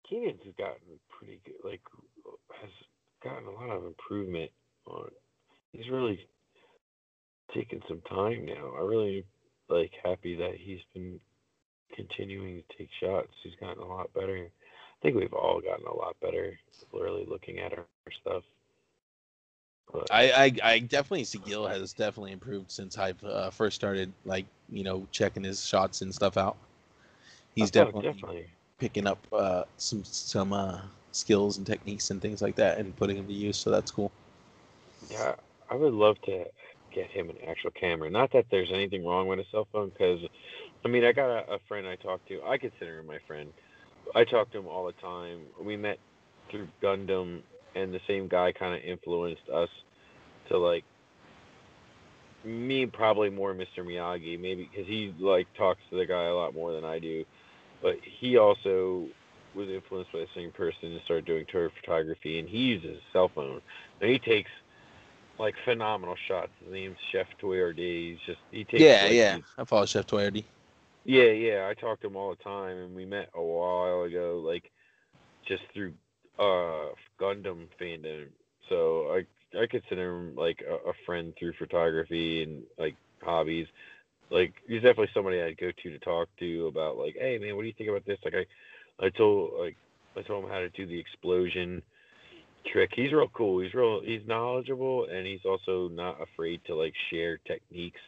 Keenan's 0.09 0.41
has 0.43 0.53
gotten 0.57 0.99
pretty 1.09 1.39
good. 1.45 1.55
Like, 1.63 1.81
has 2.61 2.69
gotten 3.23 3.47
a 3.47 3.51
lot 3.51 3.69
of 3.69 3.85
improvement 3.85 4.51
on. 4.85 5.09
He's 5.71 5.89
really 5.89 6.27
taken 7.53 7.81
some 7.87 8.01
time 8.01 8.45
now. 8.45 8.73
I 8.77 8.81
really 8.81 9.25
like 9.73 9.91
happy 10.03 10.35
that 10.35 10.55
he's 10.55 10.81
been 10.93 11.19
continuing 11.95 12.61
to 12.61 12.77
take 12.77 12.89
shots. 12.99 13.31
He's 13.43 13.55
gotten 13.59 13.81
a 13.81 13.87
lot 13.87 14.13
better. 14.13 14.47
I 14.47 14.97
think 15.01 15.15
we've 15.15 15.33
all 15.33 15.61
gotten 15.61 15.85
a 15.85 15.95
lot 15.95 16.15
better. 16.21 16.57
Really 16.93 17.25
looking 17.27 17.59
at 17.59 17.73
our 17.73 17.85
stuff. 18.21 18.43
But, 19.91 20.07
I, 20.11 20.31
I 20.31 20.51
I 20.63 20.79
definitely 20.79 21.25
see 21.25 21.39
Gil 21.39 21.67
has 21.67 21.93
definitely 21.93 22.31
improved 22.31 22.71
since 22.71 22.97
I've 22.97 23.21
uh, 23.23 23.49
first 23.49 23.75
started 23.75 24.11
like 24.25 24.45
you 24.69 24.83
know 24.83 25.05
checking 25.11 25.43
his 25.43 25.65
shots 25.65 26.01
and 26.01 26.13
stuff 26.13 26.37
out. 26.37 26.57
He's 27.55 27.69
oh, 27.69 27.71
definitely, 27.71 28.11
definitely. 28.11 28.45
picking 28.79 29.07
up 29.07 29.19
uh, 29.31 29.63
some 29.77 30.03
some 30.03 30.53
uh, 30.53 30.81
skills 31.11 31.57
and 31.57 31.67
techniques 31.67 32.11
and 32.11 32.21
things 32.21 32.41
like 32.41 32.55
that 32.55 32.77
and 32.77 32.95
putting 32.95 33.17
them 33.17 33.27
to 33.27 33.33
use. 33.33 33.57
So 33.57 33.69
that's 33.69 33.91
cool. 33.91 34.11
Yeah, 35.09 35.35
I 35.69 35.75
would 35.75 35.93
love 35.93 36.19
to 36.23 36.45
get 36.93 37.09
him 37.09 37.29
an 37.29 37.37
actual 37.47 37.71
camera. 37.71 38.09
Not 38.09 38.31
that 38.33 38.45
there's 38.51 38.69
anything 38.73 39.05
wrong 39.05 39.27
with 39.27 39.39
a 39.39 39.45
cell 39.51 39.67
phone, 39.71 39.89
because 39.89 40.19
I 40.85 40.87
mean, 40.87 41.03
I 41.05 41.11
got 41.11 41.29
a, 41.29 41.53
a 41.53 41.59
friend 41.67 41.87
I 41.87 41.95
talk 41.95 42.25
to. 42.27 42.41
I 42.43 42.57
consider 42.57 42.99
him 42.99 43.07
my 43.07 43.19
friend. 43.27 43.49
I 44.15 44.23
talk 44.23 44.51
to 44.51 44.59
him 44.59 44.67
all 44.67 44.85
the 44.85 44.93
time. 44.93 45.41
We 45.61 45.77
met 45.77 45.97
through 46.51 46.67
Gundam, 46.81 47.41
and 47.75 47.93
the 47.93 48.01
same 48.07 48.27
guy 48.27 48.51
kind 48.51 48.75
of 48.75 48.81
influenced 48.83 49.49
us 49.53 49.69
to 50.49 50.57
like 50.57 50.83
me, 52.43 52.85
probably 52.85 53.29
more 53.29 53.53
Mr. 53.53 53.79
Miyagi, 53.79 54.39
maybe 54.39 54.69
because 54.69 54.87
he 54.87 55.13
like 55.19 55.47
talks 55.57 55.79
to 55.89 55.97
the 55.97 56.05
guy 56.05 56.25
a 56.25 56.35
lot 56.35 56.53
more 56.53 56.73
than 56.73 56.83
I 56.83 56.99
do. 56.99 57.23
But 57.81 57.95
he 58.19 58.37
also 58.37 59.07
was 59.55 59.69
influenced 59.69 60.11
by 60.11 60.19
the 60.19 60.27
same 60.35 60.51
person 60.51 60.91
and 60.91 61.01
started 61.05 61.25
doing 61.25 61.45
toy 61.45 61.67
photography, 61.81 62.39
and 62.39 62.49
he 62.49 62.57
uses 62.57 62.97
a 62.97 63.13
cell 63.13 63.31
phone. 63.33 63.61
And 64.01 64.09
he 64.09 64.19
takes 64.19 64.49
like 65.39 65.55
phenomenal 65.65 66.15
shots. 66.27 66.51
His 66.63 66.71
name's 66.71 66.97
Chef 67.11 67.27
Toyardee. 67.41 68.11
He's 68.11 68.19
just 68.25 68.39
he 68.51 68.63
takes 68.63 68.81
yeah, 68.81 69.03
like, 69.03 69.13
yeah. 69.13 69.37
I 69.57 69.63
follow 69.65 69.85
Chef 69.85 70.05
Toyardee. 70.05 70.45
yeah, 71.05 71.31
yeah. 71.31 71.67
I 71.69 71.73
talk 71.73 72.01
to 72.01 72.07
him 72.07 72.15
all 72.15 72.29
the 72.31 72.43
time, 72.43 72.77
and 72.77 72.95
we 72.95 73.05
met 73.05 73.29
a 73.33 73.41
while 73.41 74.03
ago, 74.03 74.41
like 74.45 74.71
just 75.47 75.63
through 75.73 75.93
uh 76.39 76.93
Gundam 77.19 77.67
fandom. 77.79 78.27
So 78.69 79.07
I 79.11 79.25
I 79.57 79.67
consider 79.67 80.15
him 80.15 80.35
like 80.35 80.63
a, 80.67 80.89
a 80.89 80.93
friend 81.05 81.33
through 81.37 81.53
photography 81.53 82.43
and 82.43 82.63
like 82.77 82.95
hobbies. 83.21 83.67
Like 84.29 84.53
he's 84.67 84.81
definitely 84.81 85.09
somebody 85.13 85.41
I'd 85.41 85.57
go 85.57 85.71
to 85.71 85.89
to 85.89 85.99
talk 85.99 86.27
to 86.39 86.67
about 86.67 86.97
like, 86.97 87.15
hey 87.19 87.37
man, 87.37 87.55
what 87.55 87.61
do 87.61 87.67
you 87.67 87.73
think 87.77 87.89
about 87.89 88.05
this? 88.05 88.19
Like 88.23 88.35
I 88.35 89.05
I 89.05 89.09
told 89.09 89.59
like 89.59 89.77
I 90.15 90.21
told 90.21 90.43
him 90.43 90.49
how 90.49 90.59
to 90.59 90.69
do 90.69 90.85
the 90.85 90.99
explosion 90.99 91.81
trick. 92.65 92.91
He's 92.95 93.13
real 93.13 93.29
cool. 93.29 93.61
He's 93.61 93.73
real 93.73 94.01
he's 94.03 94.27
knowledgeable 94.27 95.07
and 95.11 95.25
he's 95.27 95.45
also 95.45 95.89
not 95.89 96.21
afraid 96.21 96.61
to 96.65 96.75
like 96.75 96.93
share 97.11 97.37
techniques 97.47 98.01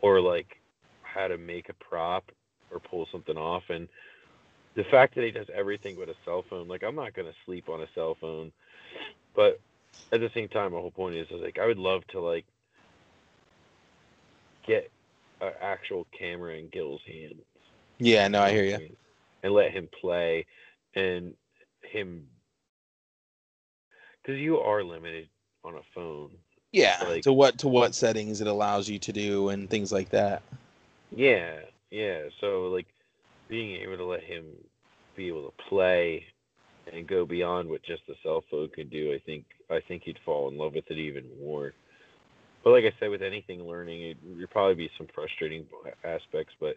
or 0.00 0.20
like 0.20 0.48
how 1.02 1.28
to 1.28 1.38
make 1.38 1.68
a 1.68 1.74
prop 1.84 2.24
or 2.70 2.80
pull 2.80 3.08
something 3.12 3.36
off 3.36 3.64
and 3.70 3.88
the 4.76 4.84
fact 4.90 5.14
that 5.14 5.24
he 5.24 5.30
does 5.30 5.46
everything 5.54 5.96
with 5.96 6.08
a 6.08 6.14
cell 6.24 6.44
phone, 6.50 6.68
like 6.68 6.82
I'm 6.84 6.96
not 6.96 7.14
gonna 7.14 7.32
sleep 7.46 7.68
on 7.68 7.82
a 7.82 7.86
cell 7.94 8.16
phone. 8.20 8.52
But 9.36 9.60
at 10.12 10.20
the 10.20 10.30
same 10.34 10.48
time 10.48 10.72
my 10.72 10.80
whole 10.80 10.90
point 10.90 11.16
is, 11.16 11.28
is 11.30 11.42
like 11.42 11.58
I 11.58 11.66
would 11.66 11.78
love 11.78 12.06
to 12.08 12.20
like 12.20 12.46
get 14.66 14.90
an 15.40 15.52
actual 15.62 16.06
camera 16.18 16.54
in 16.56 16.68
Gil's 16.72 17.02
hands 17.06 17.42
Yeah, 17.98 18.28
no, 18.28 18.40
I 18.40 18.50
hear 18.52 18.64
you. 18.64 18.80
and 19.42 19.54
let 19.54 19.72
him 19.72 19.88
play 20.00 20.46
and 20.94 21.34
him 21.82 22.26
because 24.24 24.40
you 24.40 24.58
are 24.58 24.82
limited 24.82 25.28
on 25.64 25.74
a 25.74 25.80
phone. 25.94 26.30
Yeah, 26.72 26.96
Like- 27.08 27.22
to 27.24 27.32
what 27.32 27.58
to 27.58 27.68
what 27.68 27.94
settings 27.94 28.40
it 28.40 28.46
allows 28.46 28.88
you 28.88 28.98
to 29.00 29.12
do 29.12 29.50
and 29.50 29.68
things 29.70 29.92
like 29.92 30.08
that. 30.10 30.42
yeah 31.14 31.60
yeah 31.90 32.22
so 32.40 32.68
like 32.74 32.86
being 33.48 33.80
able 33.82 33.96
to 33.96 34.04
let 34.04 34.22
him 34.24 34.44
be 35.14 35.28
able 35.28 35.44
to 35.48 35.52
play 35.68 36.24
and 36.92 37.06
go 37.06 37.24
beyond 37.24 37.68
what 37.68 37.82
just 37.84 38.02
the 38.08 38.14
cell 38.24 38.42
phone 38.50 38.68
could 38.74 38.90
do 38.90 39.12
i 39.12 39.18
think 39.24 39.44
i 39.70 39.78
think 39.86 40.02
he'd 40.02 40.18
fall 40.24 40.48
in 40.48 40.58
love 40.58 40.74
with 40.74 40.90
it 40.90 40.98
even 40.98 41.24
more. 41.40 41.72
But 42.64 42.70
like 42.70 42.84
i 42.84 42.92
said 42.98 43.10
with 43.10 43.22
anything 43.22 43.62
learning 43.68 44.02
it 44.02 44.16
would 44.24 44.50
probably 44.50 44.74
be 44.74 44.90
some 44.98 45.06
frustrating 45.14 45.66
aspects 46.02 46.54
but 46.58 46.76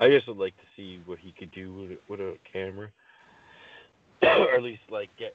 i 0.00 0.08
just 0.08 0.26
would 0.28 0.38
like 0.38 0.56
to 0.56 0.66
see 0.76 1.00
what 1.04 1.18
he 1.18 1.32
could 1.32 1.50
do 1.52 1.74
with, 1.74 1.98
with 2.08 2.20
a 2.20 2.38
camera. 2.50 2.88
Or 4.22 4.54
at 4.54 4.62
least 4.62 4.82
like 4.90 5.10
get 5.18 5.34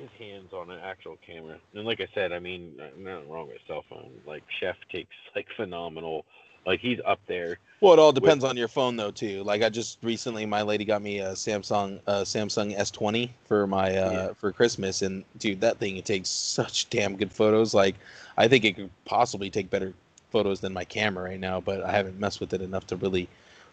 his 0.00 0.10
hands 0.18 0.52
on 0.52 0.70
an 0.70 0.80
actual 0.82 1.16
camera 1.26 1.58
and 1.74 1.84
like 1.84 2.00
i 2.00 2.08
said 2.14 2.32
i 2.32 2.38
mean 2.38 2.76
nothing 2.98 3.28
wrong 3.30 3.48
with 3.48 3.56
a 3.56 3.66
cell 3.66 3.84
phone 3.88 4.10
like 4.26 4.44
chef 4.60 4.76
takes 4.92 5.14
like 5.36 5.46
phenomenal 5.56 6.24
like 6.66 6.80
he's 6.80 6.98
up 7.06 7.20
there 7.28 7.58
Well, 7.80 7.94
it 7.94 7.98
all 7.98 8.12
depends 8.12 8.44
on 8.44 8.56
your 8.58 8.68
phone 8.68 8.96
though 8.96 9.10
too. 9.10 9.42
Like 9.42 9.62
I 9.62 9.70
just 9.70 9.98
recently, 10.02 10.44
my 10.46 10.62
lady 10.62 10.84
got 10.84 11.00
me 11.02 11.20
a 11.20 11.30
Samsung 11.32 12.00
uh, 12.06 12.22
Samsung 12.22 12.76
S20 12.76 13.30
for 13.46 13.66
my 13.66 13.96
uh, 13.96 14.34
Yeah. 14.34 14.34
for 14.34 14.52
Christmas, 14.52 15.02
and 15.02 15.24
dude, 15.38 15.60
that 15.62 15.78
thing 15.78 15.96
it 15.96 16.04
takes 16.04 16.28
such 16.28 16.90
damn 16.90 17.16
good 17.16 17.32
photos. 17.32 17.72
Like 17.74 17.96
I 18.36 18.48
think 18.48 18.64
it 18.64 18.76
could 18.76 18.90
possibly 19.06 19.50
take 19.50 19.70
better 19.70 19.94
photos 20.30 20.60
than 20.60 20.72
my 20.74 20.84
camera 20.84 21.24
right 21.30 21.40
now, 21.40 21.60
but 21.60 21.82
I 21.82 21.90
haven't 21.92 22.20
messed 22.20 22.40
with 22.40 22.52
it 22.52 22.60
enough 22.62 22.86
to 22.88 22.96
really 22.96 23.28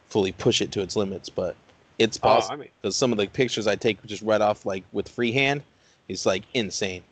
fully 0.07 0.31
push 0.31 0.61
it 0.61 0.71
to 0.73 0.81
its 0.81 0.95
limits. 0.95 1.29
But 1.29 1.55
it's 1.99 2.17
Oh, 2.23 2.27
possible 2.27 2.53
I 2.53 2.55
mean, 2.57 2.71
because 2.81 2.95
some 2.95 3.11
of 3.11 3.17
the 3.17 3.27
pictures 3.27 3.67
I 3.67 3.75
take 3.75 4.03
just 4.05 4.21
right 4.23 4.41
off 4.41 4.65
like 4.65 4.85
with 4.93 5.09
freehand 5.09 5.63
is 6.07 6.25
like 6.25 6.43
insane. 6.53 7.03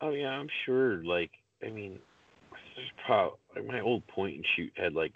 oh 0.00 0.10
yeah, 0.10 0.30
I'm 0.30 0.48
sure. 0.64 1.02
Like, 1.04 1.30
I 1.64 1.70
mean, 1.70 1.98
probably 3.04 3.38
like 3.54 3.66
my 3.66 3.80
old 3.80 4.06
point 4.06 4.36
and 4.36 4.46
shoot 4.56 4.72
had 4.76 4.94
like 4.94 5.12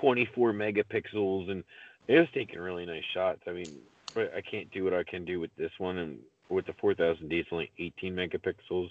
24 0.00 0.52
megapixels, 0.52 1.50
and 1.50 1.64
it 2.08 2.18
was 2.18 2.28
taking 2.34 2.58
really 2.58 2.86
nice 2.86 3.04
shots. 3.12 3.40
I 3.46 3.52
mean, 3.52 3.78
but 4.14 4.32
I 4.34 4.40
can't 4.40 4.70
do 4.72 4.84
what 4.84 4.94
I 4.94 5.04
can 5.04 5.24
do 5.24 5.40
with 5.40 5.54
this 5.56 5.72
one, 5.78 5.98
and 5.98 6.18
with 6.48 6.66
the 6.66 6.72
4000D, 6.72 7.32
it's 7.32 7.48
only 7.52 7.70
18 7.78 8.14
megapixels, 8.14 8.90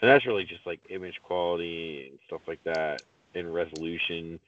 and 0.00 0.10
that's 0.10 0.26
really 0.26 0.44
just 0.44 0.66
like 0.66 0.80
image 0.90 1.20
quality 1.22 2.08
and 2.10 2.18
stuff 2.26 2.42
like 2.46 2.62
that, 2.64 3.02
and 3.34 3.52
resolution. 3.52 4.38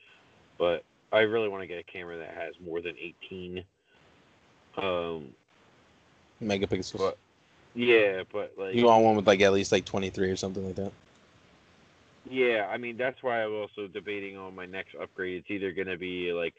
But 0.59 0.85
I 1.13 1.21
really 1.21 1.49
want 1.49 1.63
to 1.63 1.67
get 1.67 1.79
a 1.79 1.83
camera 1.83 2.19
that 2.19 2.35
has 2.35 2.55
more 2.65 2.81
than 2.81 2.95
18. 2.99 3.65
Um, 4.77 5.35
Megapixels. 6.43 6.99
What? 6.99 7.19
Yeah, 7.75 8.23
but 8.33 8.53
like 8.59 8.75
You 8.75 8.87
want 8.87 9.05
one 9.05 9.17
with 9.17 9.27
like 9.27 9.41
at 9.41 9.53
least 9.53 9.73
like 9.73 9.85
23 9.85 10.31
or 10.31 10.37
something 10.37 10.65
like 10.65 10.77
that. 10.77 10.93
Yeah, 12.31 12.69
I 12.71 12.77
mean 12.77 12.97
that's 12.97 13.23
why 13.23 13.43
I'm 13.43 13.53
also 13.55 13.89
debating 13.89 14.37
on 14.37 14.55
my 14.55 14.67
next 14.67 14.95
upgrade. 15.01 15.41
It's 15.41 15.51
either 15.51 15.73
gonna 15.73 15.97
be 15.97 16.33
like 16.33 16.55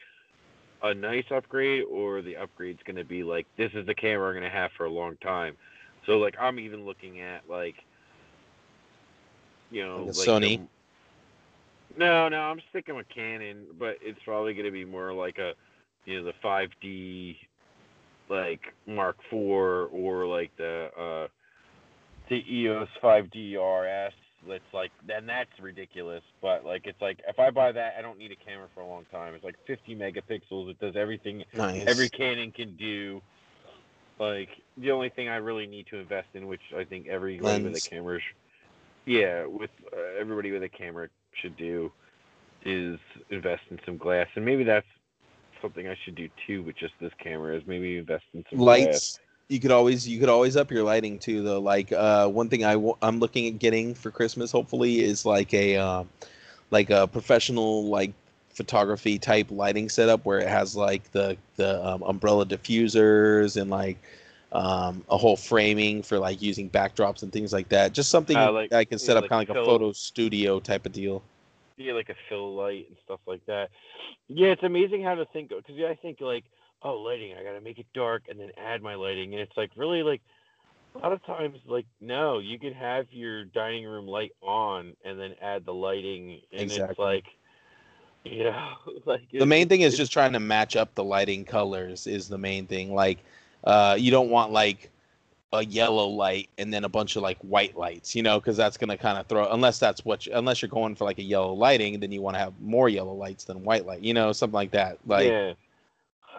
a 0.82 0.92
nice 0.94 1.24
upgrade 1.30 1.84
or 1.90 2.22
the 2.22 2.36
upgrade's 2.36 2.82
gonna 2.84 3.04
be 3.04 3.22
like 3.22 3.46
this 3.56 3.70
is 3.74 3.86
the 3.86 3.94
camera 3.94 4.28
I'm 4.28 4.34
gonna 4.34 4.50
have 4.50 4.70
for 4.76 4.86
a 4.86 4.90
long 4.90 5.16
time. 5.22 5.56
So 6.06 6.18
like 6.18 6.34
I'm 6.40 6.58
even 6.58 6.84
looking 6.84 7.20
at 7.20 7.48
like 7.48 7.76
you 9.70 9.84
know 9.86 10.04
Like 10.06 10.16
like 10.16 10.26
Sony? 10.28 10.58
the- 10.58 10.66
no, 11.98 12.28
no, 12.28 12.40
I'm 12.40 12.60
sticking 12.70 12.96
with 12.96 13.08
Canon, 13.08 13.66
but 13.78 13.98
it's 14.00 14.18
probably 14.24 14.54
gonna 14.54 14.70
be 14.70 14.84
more 14.84 15.12
like 15.12 15.38
a 15.38 15.52
you 16.04 16.18
know 16.18 16.24
the 16.24 16.32
5D 16.42 17.36
like 18.28 18.60
Mark 18.86 19.16
IV 19.30 19.38
or 19.38 20.26
like 20.26 20.50
the 20.56 20.88
uh 20.98 21.28
the 22.28 22.42
EOS 22.50 22.88
5DS 23.02 23.60
R 23.60 24.10
that's 24.48 24.62
like 24.72 24.90
then 25.06 25.26
that's 25.26 25.50
ridiculous. 25.60 26.22
But 26.40 26.64
like 26.64 26.82
it's 26.86 27.00
like 27.00 27.20
if 27.28 27.38
I 27.38 27.50
buy 27.50 27.72
that, 27.72 27.94
I 27.98 28.02
don't 28.02 28.18
need 28.18 28.32
a 28.32 28.36
camera 28.36 28.68
for 28.74 28.80
a 28.80 28.86
long 28.86 29.04
time. 29.10 29.34
It's 29.34 29.44
like 29.44 29.56
50 29.66 29.94
megapixels. 29.94 30.70
It 30.70 30.80
does 30.80 30.96
everything 30.96 31.44
Nice. 31.54 31.84
every 31.86 32.08
Canon 32.08 32.50
can 32.52 32.76
do. 32.76 33.20
Like 34.18 34.48
the 34.76 34.90
only 34.90 35.08
thing 35.10 35.28
I 35.28 35.36
really 35.36 35.66
need 35.66 35.86
to 35.88 35.98
invest 35.98 36.28
in, 36.34 36.46
which 36.46 36.60
I 36.76 36.84
think 36.84 37.06
with 37.06 37.40
Lens. 37.40 37.86
a 37.86 37.90
camera, 37.90 38.20
sh- 38.20 38.34
yeah, 39.06 39.46
with 39.46 39.70
uh, 39.92 40.20
everybody 40.20 40.52
with 40.52 40.62
a 40.62 40.68
camera 40.68 41.08
should 41.40 41.56
do, 41.56 41.90
is 42.64 42.98
invest 43.30 43.62
in 43.70 43.78
some 43.84 43.96
glass, 43.96 44.28
and 44.36 44.44
maybe 44.44 44.64
that's 44.64 44.86
something 45.62 45.88
I 45.88 45.96
should 46.04 46.16
do 46.16 46.28
too 46.46 46.62
with 46.64 46.76
just 46.76 46.94
this 47.00 47.12
camera. 47.22 47.56
Is 47.56 47.62
maybe 47.66 47.98
invest 47.98 48.24
in 48.34 48.44
some 48.50 48.62
glass. 48.62 49.02
lights 49.06 49.20
you 49.48 49.60
could 49.60 49.70
always 49.70 50.08
you 50.08 50.18
could 50.20 50.28
always 50.28 50.56
up 50.56 50.70
your 50.70 50.82
lighting 50.82 51.18
too 51.18 51.42
though 51.42 51.60
like 51.60 51.92
uh 51.92 52.26
one 52.28 52.48
thing 52.48 52.64
i 52.64 52.72
w- 52.74 52.96
i'm 53.02 53.18
looking 53.18 53.46
at 53.46 53.58
getting 53.58 53.94
for 53.94 54.10
christmas 54.10 54.50
hopefully 54.50 55.00
is 55.00 55.24
like 55.26 55.52
a 55.54 55.76
uh, 55.76 56.04
like 56.70 56.90
a 56.90 57.06
professional 57.08 57.86
like 57.86 58.12
photography 58.50 59.18
type 59.18 59.48
lighting 59.50 59.88
setup 59.88 60.24
where 60.24 60.38
it 60.38 60.48
has 60.48 60.76
like 60.76 61.10
the 61.12 61.36
the 61.56 61.84
um, 61.86 62.02
umbrella 62.04 62.46
diffusers 62.46 63.60
and 63.60 63.70
like 63.70 63.98
um, 64.52 65.02
a 65.10 65.16
whole 65.16 65.36
framing 65.36 66.02
for 66.02 66.18
like 66.18 66.42
using 66.42 66.68
backdrops 66.70 67.22
and 67.22 67.32
things 67.32 67.52
like 67.52 67.68
that 67.70 67.92
just 67.92 68.10
something 68.10 68.38
Uh, 68.38 68.52
like- 68.52 68.72
i 68.72 68.84
can 68.84 68.98
set 68.98 69.16
yeah, 69.16 69.18
up 69.18 69.24
like 69.24 69.28
kind 69.28 69.42
of 69.42 69.48
like 69.50 69.58
a 69.58 69.64
photo 69.64 69.92
studio 69.92 70.60
type 70.60 70.86
of 70.86 70.92
deal 70.92 71.22
yeah, 71.76 71.92
like 71.92 72.08
a 72.08 72.14
fill 72.28 72.54
light 72.54 72.86
and 72.88 72.96
stuff 73.04 73.20
like 73.26 73.44
that. 73.46 73.70
Yeah, 74.28 74.48
it's 74.48 74.62
amazing 74.62 75.02
how 75.02 75.14
to 75.14 75.24
think 75.26 75.50
because 75.50 75.74
yeah, 75.74 75.88
I 75.88 75.94
think 75.94 76.20
like, 76.20 76.44
oh, 76.82 76.94
lighting, 76.94 77.34
I 77.38 77.42
gotta 77.42 77.60
make 77.60 77.78
it 77.78 77.86
dark 77.94 78.24
and 78.28 78.38
then 78.38 78.50
add 78.56 78.82
my 78.82 78.94
lighting, 78.94 79.32
and 79.32 79.40
it's 79.40 79.56
like 79.56 79.70
really 79.76 80.02
like 80.02 80.22
a 80.94 80.98
lot 80.98 81.12
of 81.12 81.24
times 81.24 81.58
like 81.66 81.86
no, 82.00 82.38
you 82.38 82.58
can 82.58 82.72
have 82.72 83.06
your 83.10 83.44
dining 83.44 83.84
room 83.84 84.06
light 84.06 84.32
on 84.42 84.94
and 85.04 85.18
then 85.18 85.34
add 85.40 85.64
the 85.64 85.74
lighting, 85.74 86.40
and 86.52 86.70
it's 86.70 86.98
like, 86.98 87.24
you 88.24 88.44
know, 88.44 88.68
like 89.06 89.28
the 89.32 89.46
main 89.46 89.68
thing 89.68 89.80
is 89.80 89.96
just 89.96 90.12
trying 90.12 90.32
to 90.32 90.40
match 90.40 90.76
up 90.76 90.94
the 90.94 91.04
lighting 91.04 91.44
colors 91.44 92.06
is 92.06 92.28
the 92.28 92.38
main 92.38 92.66
thing 92.66 92.94
like 92.94 93.18
uh 93.64 93.96
you 93.98 94.10
don't 94.10 94.30
want 94.30 94.52
like 94.52 94.91
a 95.54 95.64
yellow 95.66 96.06
light 96.06 96.48
and 96.56 96.72
then 96.72 96.84
a 96.84 96.88
bunch 96.88 97.16
of 97.16 97.22
like 97.22 97.38
white 97.40 97.76
lights 97.76 98.14
you 98.14 98.22
know 98.22 98.40
because 98.40 98.56
that's 98.56 98.78
going 98.78 98.88
to 98.88 98.96
kind 98.96 99.18
of 99.18 99.26
throw 99.26 99.46
unless 99.52 99.78
that's 99.78 100.02
what 100.04 100.24
you, 100.24 100.32
unless 100.34 100.62
you're 100.62 100.68
going 100.68 100.94
for 100.94 101.04
like 101.04 101.18
a 101.18 101.22
yellow 101.22 101.52
lighting 101.52 102.00
then 102.00 102.10
you 102.10 102.22
want 102.22 102.34
to 102.34 102.38
have 102.38 102.58
more 102.60 102.88
yellow 102.88 103.12
lights 103.12 103.44
than 103.44 103.62
white 103.62 103.84
light 103.84 104.00
you 104.00 104.14
know 104.14 104.32
something 104.32 104.54
like 104.54 104.70
that 104.70 104.98
like 105.06 105.26
yeah. 105.26 105.52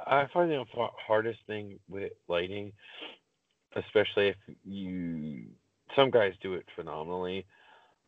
I 0.06 0.28
find 0.34 0.52
the 0.52 0.66
hardest 0.76 1.40
thing 1.48 1.80
with 1.90 2.12
lighting, 2.28 2.72
especially 3.76 4.30
if 4.30 4.36
you 4.66 5.46
some 5.96 6.10
guys 6.10 6.34
do 6.42 6.54
it 6.54 6.66
phenomenally, 6.76 7.46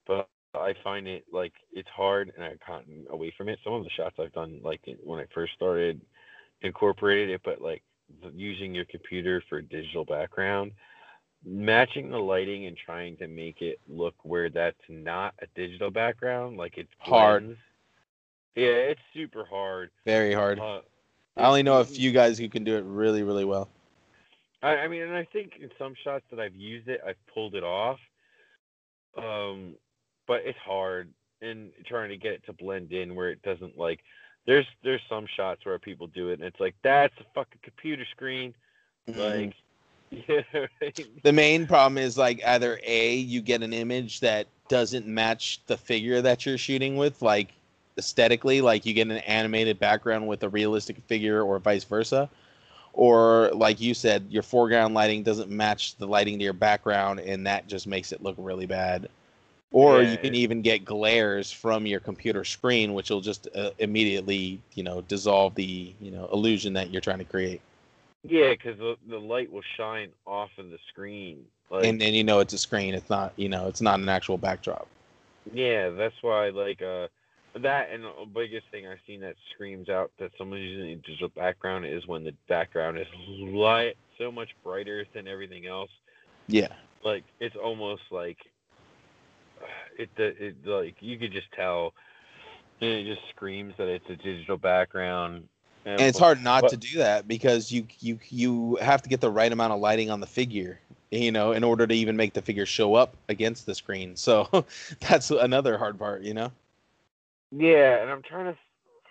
but 0.08 0.28
I 0.54 0.74
find 0.84 1.08
it 1.08 1.26
like 1.32 1.54
it's 1.72 1.90
hard 1.90 2.32
and 2.36 2.44
I've 2.44 2.60
gotten 2.66 3.06
away 3.10 3.34
from 3.38 3.50
it. 3.50 3.60
Some 3.64 3.74
of 3.74 3.84
the 3.84 3.90
shots 3.90 4.16
I've 4.20 4.34
done 4.34 4.60
like 4.64 4.82
when 5.04 5.20
I 5.20 5.26
first 5.34 5.54
started 5.54 6.02
incorporated 6.62 7.30
it, 7.30 7.42
but 7.44 7.62
like 7.62 7.84
using 8.34 8.74
your 8.74 8.86
computer 8.86 9.44
for 9.50 9.62
digital 9.62 10.06
background, 10.06 10.72
matching 11.46 12.10
the 12.10 12.18
lighting 12.18 12.66
and 12.66 12.76
trying 12.78 13.18
to 13.18 13.28
make 13.28 13.62
it 13.62 13.80
look 13.88 14.16
where 14.24 14.50
that's 14.50 14.82
not 14.90 15.34
a 15.42 15.48
digital 15.56 15.92
background, 15.92 16.58
like 16.58 16.78
it's 16.78 16.90
Hard. 17.00 17.44
blends. 17.44 17.60
Yeah, 18.56 18.92
it's 18.92 19.02
super 19.14 19.46
hard. 19.46 19.92
very 20.06 20.34
hard 20.34 20.60
Uh, 20.60 20.80
i 21.38 21.46
only 21.46 21.62
know 21.64 21.82
a 21.82 21.86
few 21.86 22.12
guys 22.14 22.38
who 22.38 22.48
can 22.48 22.64
do 22.64 22.78
it 22.78 22.86
really 22.86 23.22
really 23.22 23.44
well 23.44 23.68
I, 24.64 24.78
I 24.78 24.88
mean, 24.88 25.02
and 25.04 25.14
I 25.14 25.26
think 25.32 25.58
in 25.62 25.70
some 25.78 25.94
shots 26.04 26.24
that 26.32 26.40
I've 26.40 26.56
used 26.56 26.88
it, 26.88 27.00
I've 27.06 27.18
pulled 27.32 27.54
it 27.54 27.64
off. 27.64 28.00
Um, 29.18 29.76
but 30.28 30.42
it's 30.44 30.58
hard 30.58 31.10
in 31.42 31.70
trying 31.86 32.10
to 32.10 32.18
get 32.18 32.34
it 32.34 32.46
to 32.48 32.54
blend 32.54 32.92
in 32.92 33.14
where 33.16 33.30
it 33.30 33.42
doesn't 33.44 33.78
like. 33.78 34.00
There's 34.48 34.66
there's 34.84 35.02
some 35.08 35.28
shots 35.36 35.66
where 35.66 35.78
people 35.78 36.08
do 36.08 36.30
it 36.30 36.40
and 36.40 36.44
it's 36.44 36.60
like 36.60 36.76
that's 36.84 37.14
a 37.20 37.26
fucking 37.36 37.60
computer 37.64 38.06
screen. 38.12 38.54
Mhm. 39.10 39.18
Like, 39.48 39.56
yeah, 40.28 40.42
right? 40.54 41.08
the 41.24 41.34
main 41.34 41.66
problem 41.68 41.98
is 41.98 42.18
like 42.18 42.44
either 42.46 42.80
a 42.84 43.16
you 43.16 43.42
get 43.42 43.64
an 43.64 43.74
image 43.74 44.20
that 44.22 44.48
doesn't 44.68 45.08
match 45.08 45.62
the 45.68 45.78
figure 45.78 46.22
that 46.22 46.46
you're 46.46 46.58
shooting 46.58 46.96
with 46.96 47.22
like 47.22 47.54
aesthetically 47.98 48.62
like 48.62 48.86
you 48.86 48.94
get 48.94 49.08
an 49.08 49.18
animated 49.20 49.80
background 49.80 50.28
with 50.28 50.44
a 50.44 50.50
realistic 50.50 50.98
figure 51.08 51.42
or 51.42 51.60
vice 51.60 51.84
versa 51.84 52.30
or 52.94 53.50
like 53.54 53.80
you 53.82 53.94
said 53.94 54.26
your 54.30 54.44
foreground 54.44 54.94
lighting 54.94 55.24
doesn't 55.24 55.50
match 55.50 55.96
the 55.98 56.08
lighting 56.08 56.38
to 56.40 56.44
your 56.44 56.54
background 56.54 57.20
and 57.20 57.46
that 57.46 57.68
just 57.68 57.88
makes 57.88 58.12
it 58.12 58.24
look 58.24 58.36
really 58.38 58.66
bad. 58.66 59.10
Or 59.72 60.02
Yeah, 60.02 60.12
you 60.12 60.18
can 60.18 60.34
even 60.34 60.62
get 60.62 60.86
glares 60.86 61.52
from 61.52 61.86
your 61.86 62.00
computer 62.00 62.46
screen 62.46 62.94
which 62.94 63.10
will 63.10 63.22
just 63.22 63.50
uh, 63.56 63.72
immediately 63.80 64.62
you 64.74 64.84
know 64.84 65.02
dissolve 65.02 65.56
the 65.56 65.94
you 66.00 66.12
know 66.12 66.30
illusion 66.32 66.74
that 66.74 66.92
you're 66.92 67.02
trying 67.02 67.20
to 67.20 67.26
create 67.26 67.62
yeah, 68.28 68.52
because 68.52 68.78
the 68.78 68.96
the 69.10 69.18
light 69.18 69.52
will 69.52 69.64
shine 69.78 70.10
off 70.26 70.50
of 70.58 70.70
the 70.70 70.78
screen. 70.90 71.46
Like, 71.70 71.86
and 71.86 72.00
then 72.00 72.14
you 72.14 72.24
know 72.24 72.40
it's 72.40 72.54
a 72.54 72.58
screen 72.58 72.94
it's 72.94 73.10
not 73.10 73.34
you 73.36 73.50
know 73.50 73.68
it's 73.68 73.82
not 73.82 74.00
an 74.00 74.10
actual 74.10 74.38
backdrop 74.38 74.88
Yeah, 75.54 75.90
that's 75.90 76.16
why 76.22 76.50
like 76.50 76.82
uh 76.82 77.08
that 77.62 77.90
and 77.92 78.04
the 78.04 78.12
biggest 78.34 78.66
thing 78.70 78.86
I've 78.86 79.00
seen 79.08 79.22
that 79.22 79.36
screams 79.54 79.90
out 79.90 80.12
that 80.20 80.32
someone's 80.38 80.64
using 80.64 80.92
a 80.92 80.96
digital 80.96 81.30
background 81.30 81.86
is 81.86 82.06
when 82.06 82.24
the 82.24 82.34
background 82.50 82.98
is 82.98 83.08
light 83.40 83.96
so 84.18 84.32
much 84.32 84.50
brighter 84.64 85.06
than 85.14 85.28
everything 85.28 85.66
else. 85.66 85.92
yeah 86.48 86.68
Like 87.04 87.24
it's 87.40 87.56
almost 87.56 88.04
like 88.12 88.38
it 89.98 90.10
it 90.18 90.56
like 90.66 90.96
you 91.00 91.18
could 91.18 91.32
just 91.32 91.52
tell 91.56 91.94
and 92.82 92.90
it 92.90 93.06
just 93.06 93.28
screams 93.30 93.74
that 93.78 93.88
it's 93.88 94.10
a 94.10 94.16
digital 94.18 94.58
background. 94.58 95.48
And 95.86 96.02
it's 96.02 96.20
hard 96.20 96.44
not 96.44 96.62
but- 96.62 96.72
to 96.72 96.78
do 96.78 96.98
that 96.98 97.28
because 97.28 97.72
you 97.72 97.86
you 98.00 98.20
you 98.30 98.76
have 98.82 99.02
to 99.02 99.10
get 99.10 99.22
the 99.22 99.30
right 99.30 99.52
amount 99.52 99.74
of 99.74 99.80
lighting 99.80 100.10
on 100.10 100.20
the 100.20 100.28
figure 100.28 100.80
you 101.12 101.32
know 101.32 101.52
in 101.52 101.64
order 101.64 101.86
to 101.88 101.94
even 101.94 102.18
make 102.18 102.34
the 102.34 102.42
figure 102.42 102.66
show 102.66 102.96
up 102.96 103.16
against 103.30 103.66
the 103.66 103.76
screen 103.76 104.16
so 104.16 104.48
that's 105.08 105.32
another 105.32 105.78
hard 105.78 105.98
part 106.00 106.22
you 106.24 106.34
know 106.34 106.52
Yeah, 107.52 108.02
and 108.02 108.10
I'm 108.10 108.22
trying 108.22 108.46
to 108.54 108.58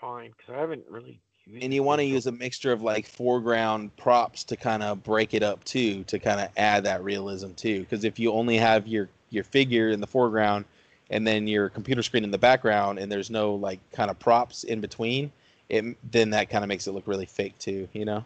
find 0.00 0.32
because 0.36 0.54
I 0.54 0.60
haven't 0.60 0.84
really. 0.90 1.20
and 1.60 1.72
you 1.72 1.82
want 1.82 2.00
to 2.00 2.04
use 2.04 2.26
a 2.26 2.32
mixture 2.32 2.72
of 2.72 2.82
like 2.82 3.06
foreground 3.06 3.94
props 3.96 4.44
to 4.44 4.56
kind 4.56 4.82
of 4.82 5.02
break 5.02 5.34
it 5.34 5.42
up 5.42 5.62
too 5.64 6.02
to 6.04 6.18
kind 6.18 6.40
of 6.40 6.48
add 6.56 6.84
that 6.84 7.02
realism 7.04 7.52
too 7.52 7.80
because 7.80 8.04
if 8.04 8.18
you 8.18 8.32
only 8.32 8.56
have 8.56 8.86
your 8.86 9.08
your 9.30 9.44
figure 9.44 9.90
in 9.90 10.00
the 10.00 10.06
foreground 10.06 10.64
and 11.10 11.26
then 11.26 11.46
your 11.46 11.68
computer 11.68 12.02
screen 12.02 12.24
in 12.24 12.30
the 12.30 12.38
background 12.38 12.98
and 12.98 13.10
there's 13.10 13.30
no 13.30 13.54
like 13.54 13.78
kind 13.92 14.10
of 14.10 14.18
props 14.18 14.64
in 14.64 14.80
between 14.80 15.30
it 15.68 15.96
then 16.10 16.30
that 16.30 16.50
kind 16.50 16.64
of 16.64 16.68
makes 16.68 16.86
it 16.86 16.92
look 16.92 17.06
really 17.06 17.26
fake 17.26 17.58
too 17.58 17.88
you 17.92 18.04
know 18.04 18.24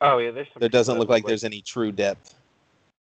Oh 0.00 0.18
yeah, 0.18 0.30
there's 0.30 0.48
some. 0.52 0.62
it 0.62 0.72
doesn't 0.72 0.94
that 0.94 1.00
look 1.00 1.08
like 1.08 1.24
there's 1.24 1.44
any 1.44 1.60
true 1.62 1.90
depth 1.90 2.34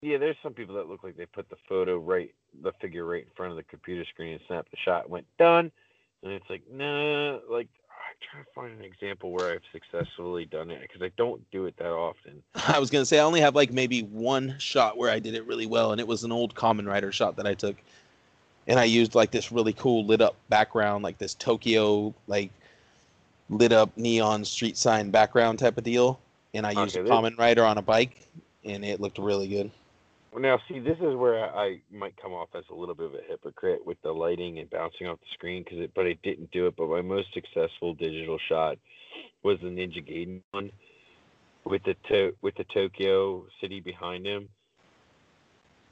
Yeah, 0.03 0.19
there's 0.19 0.37
some 0.43 0.55
people 0.55 0.75
that 0.77 0.89
look 0.89 1.03
like 1.03 1.17
they 1.17 1.27
put 1.27 1.49
the 1.51 1.57
photo 1.69 1.99
right, 1.99 2.33
the 2.63 2.73
figure 2.81 3.05
right 3.05 3.25
in 3.25 3.31
front 3.37 3.51
of 3.51 3.57
the 3.57 3.65
computer 3.65 4.05
screen 4.05 4.33
and 4.33 4.41
snapped 4.47 4.71
the 4.71 4.77
shot, 4.77 5.11
went 5.11 5.27
done, 5.39 5.73
and 6.23 6.33
it's 6.33 6.49
like, 6.49 6.63
nah. 6.73 7.39
Like 7.51 7.69
I'm 7.91 8.17
trying 8.31 8.45
to 8.45 8.51
find 8.55 8.79
an 8.79 8.85
example 8.85 9.33
where 9.33 9.53
I've 9.53 9.63
successfully 9.73 10.45
done 10.45 10.71
it 10.71 10.81
because 10.81 11.03
I 11.03 11.11
don't 11.17 11.43
do 11.51 11.67
it 11.67 11.77
that 11.79 11.91
often. 11.91 12.43
I 12.69 12.79
was 12.79 12.91
gonna 12.91 13.07
say 13.07 13.19
I 13.19 13.25
only 13.25 13.41
have 13.41 13.55
like 13.55 13.73
maybe 13.73 14.03
one 14.03 14.55
shot 14.59 14.97
where 14.97 15.11
I 15.11 15.19
did 15.19 15.35
it 15.35 15.45
really 15.47 15.67
well, 15.67 15.91
and 15.93 16.01
it 16.01 16.07
was 16.07 16.23
an 16.25 16.31
old 16.31 16.55
Kamen 16.55 16.87
Rider 16.87 17.11
shot 17.11 17.37
that 17.37 17.47
I 17.47 17.55
took, 17.55 17.77
and 18.69 18.79
I 18.79 18.85
used 18.85 19.17
like 19.17 19.33
this 19.33 19.51
really 19.51 19.73
cool 19.73 20.07
lit 20.07 20.21
up 20.21 20.37
background, 20.49 21.03
like 21.03 21.19
this 21.19 21.35
Tokyo 21.35 22.15
like 22.29 22.53
lit 23.49 23.73
up 23.73 23.97
neon 23.97 24.45
street 24.45 24.77
sign 24.77 25.11
background 25.11 25.59
type 25.59 25.79
of 25.79 25.85
deal, 25.85 26.21
and 26.55 26.67
I 26.67 26.73
used 26.73 26.97
Okay, 26.97 27.09
a 27.09 27.13
Kamen 27.13 27.39
Rider 27.39 27.65
on 27.65 27.79
a 27.79 27.83
bike, 27.83 28.27
and 28.65 28.85
it 28.85 29.01
looked 29.01 29.19
really 29.19 29.49
good. 29.49 29.71
Well, 30.33 30.43
Now, 30.43 30.61
see, 30.69 30.81
this 30.81 30.99
is 30.99 31.15
where 31.15 31.45
I, 31.45 31.65
I 31.65 31.81
might 31.91 32.15
come 32.21 32.33
off 32.33 32.49
as 32.55 32.65
a 32.71 32.75
little 32.75 32.95
bit 32.95 33.07
of 33.07 33.15
a 33.15 33.23
hypocrite 33.27 33.87
with 33.87 34.01
the 34.03 34.13
lighting 34.13 34.59
and 34.59 34.69
bouncing 34.69 35.07
off 35.07 35.19
the 35.21 35.27
screen, 35.33 35.63
because 35.63 35.79
it, 35.79 35.93
but 35.95 36.07
I 36.07 36.19
didn't 36.23 36.51
do 36.51 36.67
it. 36.67 36.75
But 36.77 36.89
my 36.89 37.01
most 37.01 37.33
successful 37.33 37.95
digital 37.95 38.39
shot 38.49 38.79
was 39.43 39.59
the 39.61 39.69
Ninja 39.69 40.07
Gaiden 40.07 40.43
one 40.51 40.71
with 41.65 41.83
the 41.85 41.95
to, 42.09 42.35
with 42.43 42.55
the 42.57 42.65
Tokyo 42.65 43.47
city 43.61 43.81
behind 43.81 44.27
him. 44.27 44.49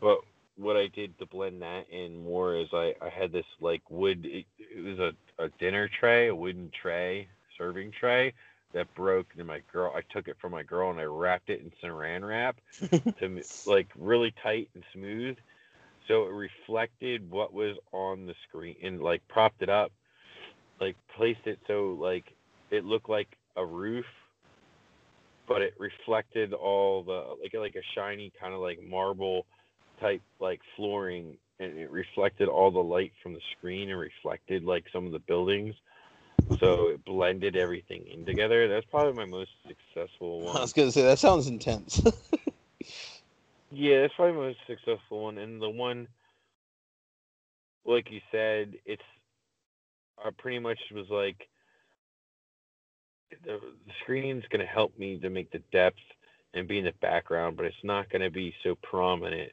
But 0.01 0.18
what 0.56 0.76
I 0.76 0.89
did 0.89 1.18
to 1.18 1.26
blend 1.26 1.62
that 1.62 1.89
in 1.90 2.22
more 2.22 2.56
is 2.56 2.68
I, 2.72 2.94
I 3.01 3.09
had 3.09 3.32
this 3.32 3.47
like 3.60 3.82
wood. 3.90 4.24
It, 4.24 4.44
it 4.59 4.85
was 4.85 4.98
a, 4.98 5.43
a 5.43 5.48
dinner 5.59 5.89
tray, 5.89 6.28
a 6.28 6.35
wooden 6.35 6.70
tray, 6.81 7.28
serving 7.59 7.93
tray 7.98 8.32
that 8.72 8.93
broke. 8.94 9.26
And 9.36 9.47
my 9.47 9.60
girl, 9.72 9.93
I 9.94 10.01
took 10.12 10.28
it 10.28 10.36
from 10.40 10.52
my 10.52 10.62
girl 10.62 10.90
and 10.90 11.01
I 11.01 11.05
wrapped 11.05 11.51
it 11.51 11.60
in 11.60 11.72
Saran 11.82 12.26
wrap 12.26 12.56
to 13.18 13.43
like 13.66 13.89
really 13.98 14.35
tight 14.43 14.68
and 14.74 14.85
smooth, 14.93 15.36
so 16.09 16.24
it 16.24 16.32
reflected 16.32 17.31
what 17.31 17.52
was 17.52 17.76
on 17.93 18.26
the 18.26 18.35
screen 18.48 18.76
and 18.82 19.01
like 19.01 19.26
propped 19.28 19.62
it 19.62 19.70
up, 19.70 19.93
like 20.81 20.97
placed 21.16 21.47
it 21.47 21.59
so 21.66 21.97
like 22.01 22.24
it 22.70 22.85
looked 22.85 23.09
like 23.09 23.36
a 23.56 23.64
roof, 23.64 24.06
but 25.47 25.62
it 25.62 25.74
reflected 25.78 26.52
all 26.52 27.02
the 27.02 27.36
like 27.43 27.55
like 27.55 27.76
a 27.76 27.86
shiny 27.94 28.32
kind 28.40 28.55
of 28.55 28.60
like 28.60 28.81
marble 28.82 29.47
type 30.01 30.22
like 30.40 30.60
flooring 30.76 31.36
and 31.60 31.78
it 31.78 31.90
reflected 31.90 32.48
all 32.48 32.70
the 32.70 32.78
light 32.78 33.12
from 33.22 33.32
the 33.32 33.40
screen 33.56 33.90
and 33.90 33.98
reflected 33.98 34.64
like 34.64 34.85
some 34.93 35.06
of 35.06 35.12
the 35.12 35.20
buildings. 35.20 35.74
So 36.60 36.88
it 36.88 37.04
blended 37.04 37.56
everything 37.56 38.06
in 38.06 38.24
together. 38.24 38.68
That's 38.68 38.86
probably 38.86 39.12
my 39.14 39.24
most 39.24 39.50
successful 39.66 40.42
one. 40.42 40.56
I 40.56 40.60
was 40.60 40.72
gonna 40.72 40.92
say 40.92 41.02
that 41.02 41.18
sounds 41.18 41.46
intense. 41.46 42.02
Yeah, 43.74 44.02
that's 44.02 44.14
probably 44.14 44.34
my 44.34 44.46
most 44.48 44.58
successful 44.68 45.24
one, 45.24 45.38
and 45.38 45.60
the 45.60 45.68
one, 45.68 46.06
like 47.84 48.08
you 48.10 48.20
said, 48.30 48.74
it's 48.86 49.02
I 50.24 50.30
pretty 50.38 50.60
much 50.60 50.78
was 50.92 51.10
like 51.10 51.48
the, 53.44 53.58
the 53.86 53.92
screen's 54.02 54.44
gonna 54.50 54.64
help 54.64 54.96
me 54.96 55.18
to 55.18 55.28
make 55.28 55.50
the 55.50 55.62
depth 55.72 55.98
and 56.54 56.68
be 56.68 56.78
in 56.78 56.84
the 56.84 56.92
background, 57.00 57.56
but 57.56 57.66
it's 57.66 57.76
not 57.82 58.08
gonna 58.10 58.30
be 58.30 58.54
so 58.62 58.76
prominent. 58.76 59.50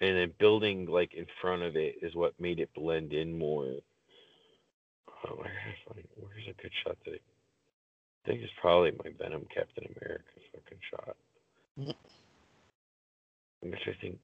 And 0.00 0.16
then 0.16 0.32
building 0.38 0.86
like 0.86 1.14
in 1.14 1.26
front 1.40 1.62
of 1.62 1.76
it 1.76 1.96
is 2.02 2.14
what 2.14 2.38
made 2.40 2.60
it 2.60 2.70
blend 2.74 3.12
in 3.12 3.36
more. 3.36 3.74
Oh, 5.26 5.34
where 5.34 5.52
where's 6.16 6.48
a 6.48 6.62
good 6.62 6.72
shot 6.84 6.96
that 7.04 7.14
I 7.14 8.28
think 8.28 8.42
it's 8.42 8.52
probably 8.60 8.92
my 8.92 9.10
Venom 9.18 9.46
Captain 9.54 9.84
America 9.96 10.24
fucking 10.52 10.78
shot. 10.90 11.16
Which 13.62 13.80
I 13.86 14.00
think 14.00 14.18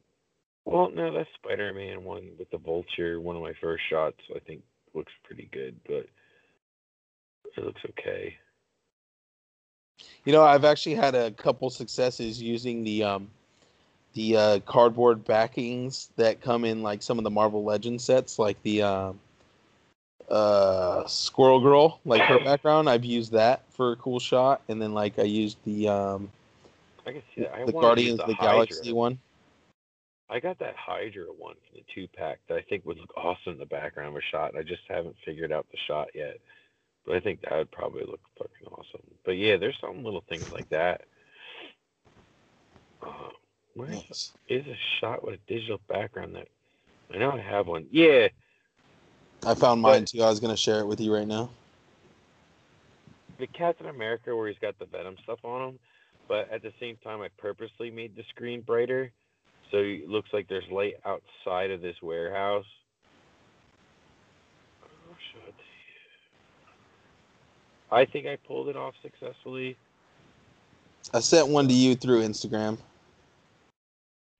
well, 0.67 0.91
no, 0.93 1.13
that's 1.15 1.29
Spider 1.37 1.73
Man 1.73 2.03
one 2.03 2.31
with 2.39 2.51
the 2.51 2.59
vulture, 2.59 3.21
one 3.21 3.37
of 3.37 3.43
my 3.43 3.53
first 3.61 3.85
shots, 3.89 4.19
I 4.35 4.41
think 4.41 4.63
looks 4.95 5.13
pretty 5.25 5.49
good, 5.53 5.77
but 5.87 6.07
it 7.57 7.65
looks 7.65 7.81
okay. 7.91 8.37
You 10.25 10.33
know, 10.33 10.43
I've 10.43 10.65
actually 10.65 10.97
had 10.97 11.15
a 11.15 11.31
couple 11.31 11.71
successes 11.71 12.43
using 12.43 12.83
the 12.83 13.05
um 13.05 13.31
the 14.15 14.37
uh, 14.37 14.59
cardboard 14.61 15.25
backings 15.25 16.09
that 16.17 16.41
come 16.41 16.65
in 16.65 16.83
like 16.83 17.03
some 17.03 17.19
of 17.19 17.25
the 17.25 17.31
Marvel 17.31 17.63
Legends 17.63 18.03
sets, 18.05 18.39
like 18.39 18.61
the 18.63 18.83
um 18.83 19.21
uh 20.29 21.07
Squirrel 21.07 21.61
Girl, 21.61 22.01
like 22.05 22.23
her 22.23 22.39
background. 22.41 22.89
I've 22.89 23.05
used 23.05 23.33
that 23.33 23.63
for 23.73 23.93
a 23.93 23.97
cool 23.97 24.19
shot, 24.19 24.63
and 24.69 24.81
then 24.81 24.93
like 24.93 25.19
I 25.19 25.23
used 25.25 25.59
the 25.65 25.89
um 25.89 26.31
I 27.07 27.13
can 27.13 27.23
see 27.35 27.43
that. 27.43 27.55
I 27.55 27.65
the 27.65 27.73
wanted 27.73 27.97
to 27.97 28.03
use 28.03 28.17
Guardians 28.17 28.21
of 28.21 28.27
the 28.27 28.33
the 28.35 28.39
Galaxy 28.43 28.93
one. 28.93 29.19
I 30.29 30.41
got 30.41 30.59
that 30.59 30.75
Hydra 30.77 31.27
one 31.27 31.55
from 31.55 31.79
the 31.79 31.85
two 31.95 32.09
pack 32.17 32.41
that 32.49 32.57
I 32.57 32.63
think 32.63 32.85
would 32.85 32.99
look 32.99 33.17
awesome 33.17 33.53
in 33.53 33.59
the 33.59 33.67
background 33.67 34.09
of 34.09 34.17
a 34.17 34.25
shot. 34.33 34.57
I 34.57 34.63
just 34.63 34.83
haven't 34.89 35.15
figured 35.25 35.53
out 35.53 35.67
the 35.71 35.79
shot 35.87 36.09
yet. 36.15 36.39
But 37.07 37.15
I 37.15 37.21
think 37.21 37.41
that 37.43 37.57
would 37.57 37.71
probably 37.71 38.03
look 38.05 38.21
fucking 38.37 38.67
awesome. 38.73 39.07
But 39.25 39.33
yeah, 39.33 39.57
there's 39.57 39.79
some 39.81 40.03
little 40.03 40.25
things 40.29 40.49
like 40.51 40.69
that. 40.71 41.03
Uh, 43.01 43.29
where 43.75 43.89
Nice. 43.91 44.33
is 44.49 44.67
a 44.67 44.77
shot 45.01 45.25
with 45.25 45.35
a 45.35 45.53
digital 45.53 45.81
background 45.89 46.35
that 46.35 46.49
I 47.15 47.19
know 47.19 47.31
I 47.31 47.41
have 47.41 47.69
one. 47.69 47.87
Yeah, 47.93 48.29
I 49.47 49.55
found 49.55 49.81
mine 49.81 50.05
too. 50.05 50.23
I 50.23 50.29
was 50.29 50.41
gonna 50.41 50.57
share 50.57 50.81
it 50.81 50.87
with 50.87 51.01
you 51.01 51.15
right 51.15 51.27
now. 51.27 51.51
the 53.39 53.47
Captain 53.47 53.87
America 53.87 54.35
where 54.35 54.49
he's 54.49 54.59
got 54.59 54.79
the 54.79 54.87
Venom 54.87 55.15
stuff 55.23 55.39
on 55.45 55.69
him, 55.69 55.79
but 56.27 56.51
at 56.51 56.63
the 56.63 56.73
same 56.81 56.97
time 57.05 57.21
I 57.21 57.29
purposely 57.39 57.91
made 57.91 58.17
the 58.17 58.25
screen 58.31 58.63
brighter 58.63 59.13
so 59.71 59.79
it 59.79 60.09
looks 60.09 60.31
like 60.33 60.49
there's 60.49 60.69
light 60.71 60.95
outside 61.05 61.71
of 61.71 61.81
this 61.81 61.97
warehouse. 62.03 62.65
Oh, 64.83 65.15
shit. 65.33 65.55
I 67.91 68.05
think 68.05 68.27
I 68.27 68.37
pulled 68.47 68.69
it 68.69 68.77
off 68.77 68.95
successfully. 69.03 69.77
I 71.13 71.21
sent 71.21 71.49
one 71.49 71.69
to 71.69 71.75
you 71.75 71.95
through 71.95 72.23
Instagram. 72.23 72.79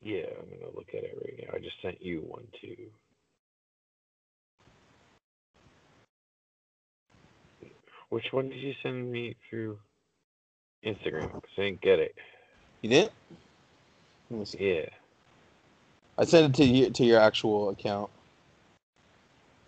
Yeah, 0.03 0.25
I'm 0.41 0.49
gonna 0.59 0.73
look 0.75 0.89
at 0.91 1.05
it 1.05 1.19
right 1.25 1.47
now. 1.47 1.57
I 1.57 1.61
just 1.61 1.81
sent 1.83 2.03
you 2.03 2.21
one 2.21 2.47
too. 2.61 2.77
Which 8.09 8.33
one 8.33 8.49
did 8.49 8.59
you 8.59 8.75
send 8.83 9.11
me 9.11 9.37
through 9.49 9.79
Instagram? 10.85 11.31
'Cause 11.33 11.51
I 11.59 11.63
didn't 11.63 11.81
get 11.81 11.99
it. 11.99 12.15
You 12.83 12.91
did? 12.91 13.13
Let 14.31 14.39
me 14.39 14.45
see. 14.45 14.75
Yeah. 14.77 14.89
I 16.19 16.25
sent 16.25 16.55
it 16.55 16.63
to 16.63 16.65
you 16.65 16.91
to 16.91 17.05
your 17.05 17.21
actual 17.21 17.71
account. 17.71 18.11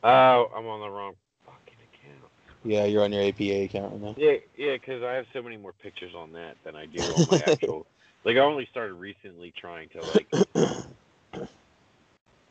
Oh, 0.02 0.50
I'm 0.54 0.66
on 0.66 0.80
the 0.80 0.88
wrong 0.88 1.16
fucking 1.44 1.76
account. 1.92 2.32
Yeah, 2.64 2.84
you're 2.84 3.02
on 3.02 3.12
your 3.12 3.22
APA 3.22 3.64
account 3.64 3.92
right 3.92 4.00
now. 4.00 4.14
Yeah, 4.16 4.36
yeah, 4.56 4.74
because 4.74 5.02
I 5.02 5.14
have 5.14 5.26
so 5.32 5.42
many 5.42 5.56
more 5.56 5.72
pictures 5.72 6.14
on 6.14 6.32
that 6.32 6.56
than 6.64 6.76
I 6.76 6.86
do 6.86 7.00
on 7.02 7.26
my 7.30 7.42
actual. 7.46 7.86
like, 8.24 8.36
I 8.36 8.40
only 8.40 8.66
started 8.66 8.94
recently 8.94 9.52
trying 9.52 9.88
to 9.90 10.02
like. 10.02 10.28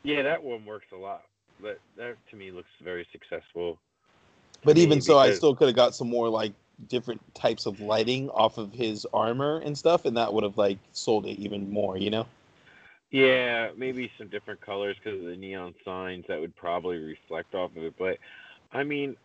Yeah, 0.04 0.22
that 0.22 0.42
one 0.42 0.64
works 0.64 0.86
a 0.92 0.96
lot. 0.96 1.24
But 1.60 1.80
that 1.96 2.16
to 2.30 2.36
me 2.36 2.50
looks 2.50 2.70
very 2.80 3.06
successful. 3.10 3.78
But 4.64 4.76
me 4.76 4.82
even 4.82 5.00
so, 5.00 5.18
I 5.18 5.32
still 5.32 5.54
could 5.54 5.68
have 5.68 5.76
got 5.76 5.94
some 5.94 6.08
more 6.08 6.28
like 6.28 6.52
different 6.88 7.20
types 7.34 7.66
of 7.66 7.80
lighting 7.80 8.30
off 8.30 8.58
of 8.58 8.72
his 8.72 9.06
armor 9.12 9.60
and 9.60 9.76
stuff, 9.76 10.04
and 10.04 10.16
that 10.16 10.32
would 10.32 10.44
have 10.44 10.58
like 10.58 10.78
sold 10.92 11.26
it 11.26 11.38
even 11.40 11.70
more. 11.70 11.96
You 11.96 12.10
know? 12.10 12.26
Yeah, 13.10 13.70
maybe 13.76 14.10
some 14.18 14.28
different 14.28 14.60
colors 14.60 14.96
because 15.02 15.18
of 15.20 15.26
the 15.26 15.36
neon 15.36 15.74
signs 15.84 16.26
that 16.28 16.40
would 16.40 16.54
probably 16.56 16.98
reflect 16.98 17.54
off 17.54 17.74
of 17.76 17.82
it. 17.82 17.94
But 17.98 18.18
I 18.72 18.84
mean, 18.84 19.16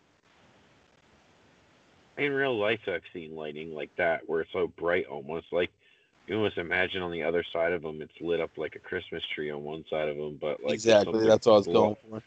in 2.17 2.31
real 2.31 2.57
life, 2.57 2.79
I've 2.87 3.01
seen 3.11 3.35
lighting 3.35 3.73
like 3.73 3.89
that 3.97 4.27
where 4.27 4.41
it's 4.41 4.51
so 4.53 4.67
bright, 4.67 5.05
almost 5.07 5.47
like 5.51 5.71
you 6.27 6.35
almost 6.35 6.57
imagine 6.57 7.01
on 7.01 7.11
the 7.11 7.23
other 7.23 7.43
side 7.51 7.73
of 7.73 7.81
them, 7.81 8.01
it's 8.01 8.13
lit 8.21 8.39
up 8.39 8.51
like 8.57 8.75
a 8.75 8.79
Christmas 8.79 9.23
tree 9.35 9.51
on 9.51 9.63
one 9.63 9.83
side 9.89 10.07
of 10.07 10.15
them, 10.15 10.37
but 10.39 10.63
like 10.63 10.73
exactly. 10.73 11.25
That's 11.27 11.45
what 11.45 11.53
I 11.53 11.57
was 11.57 11.67
going 11.67 11.95
for. 12.09 12.23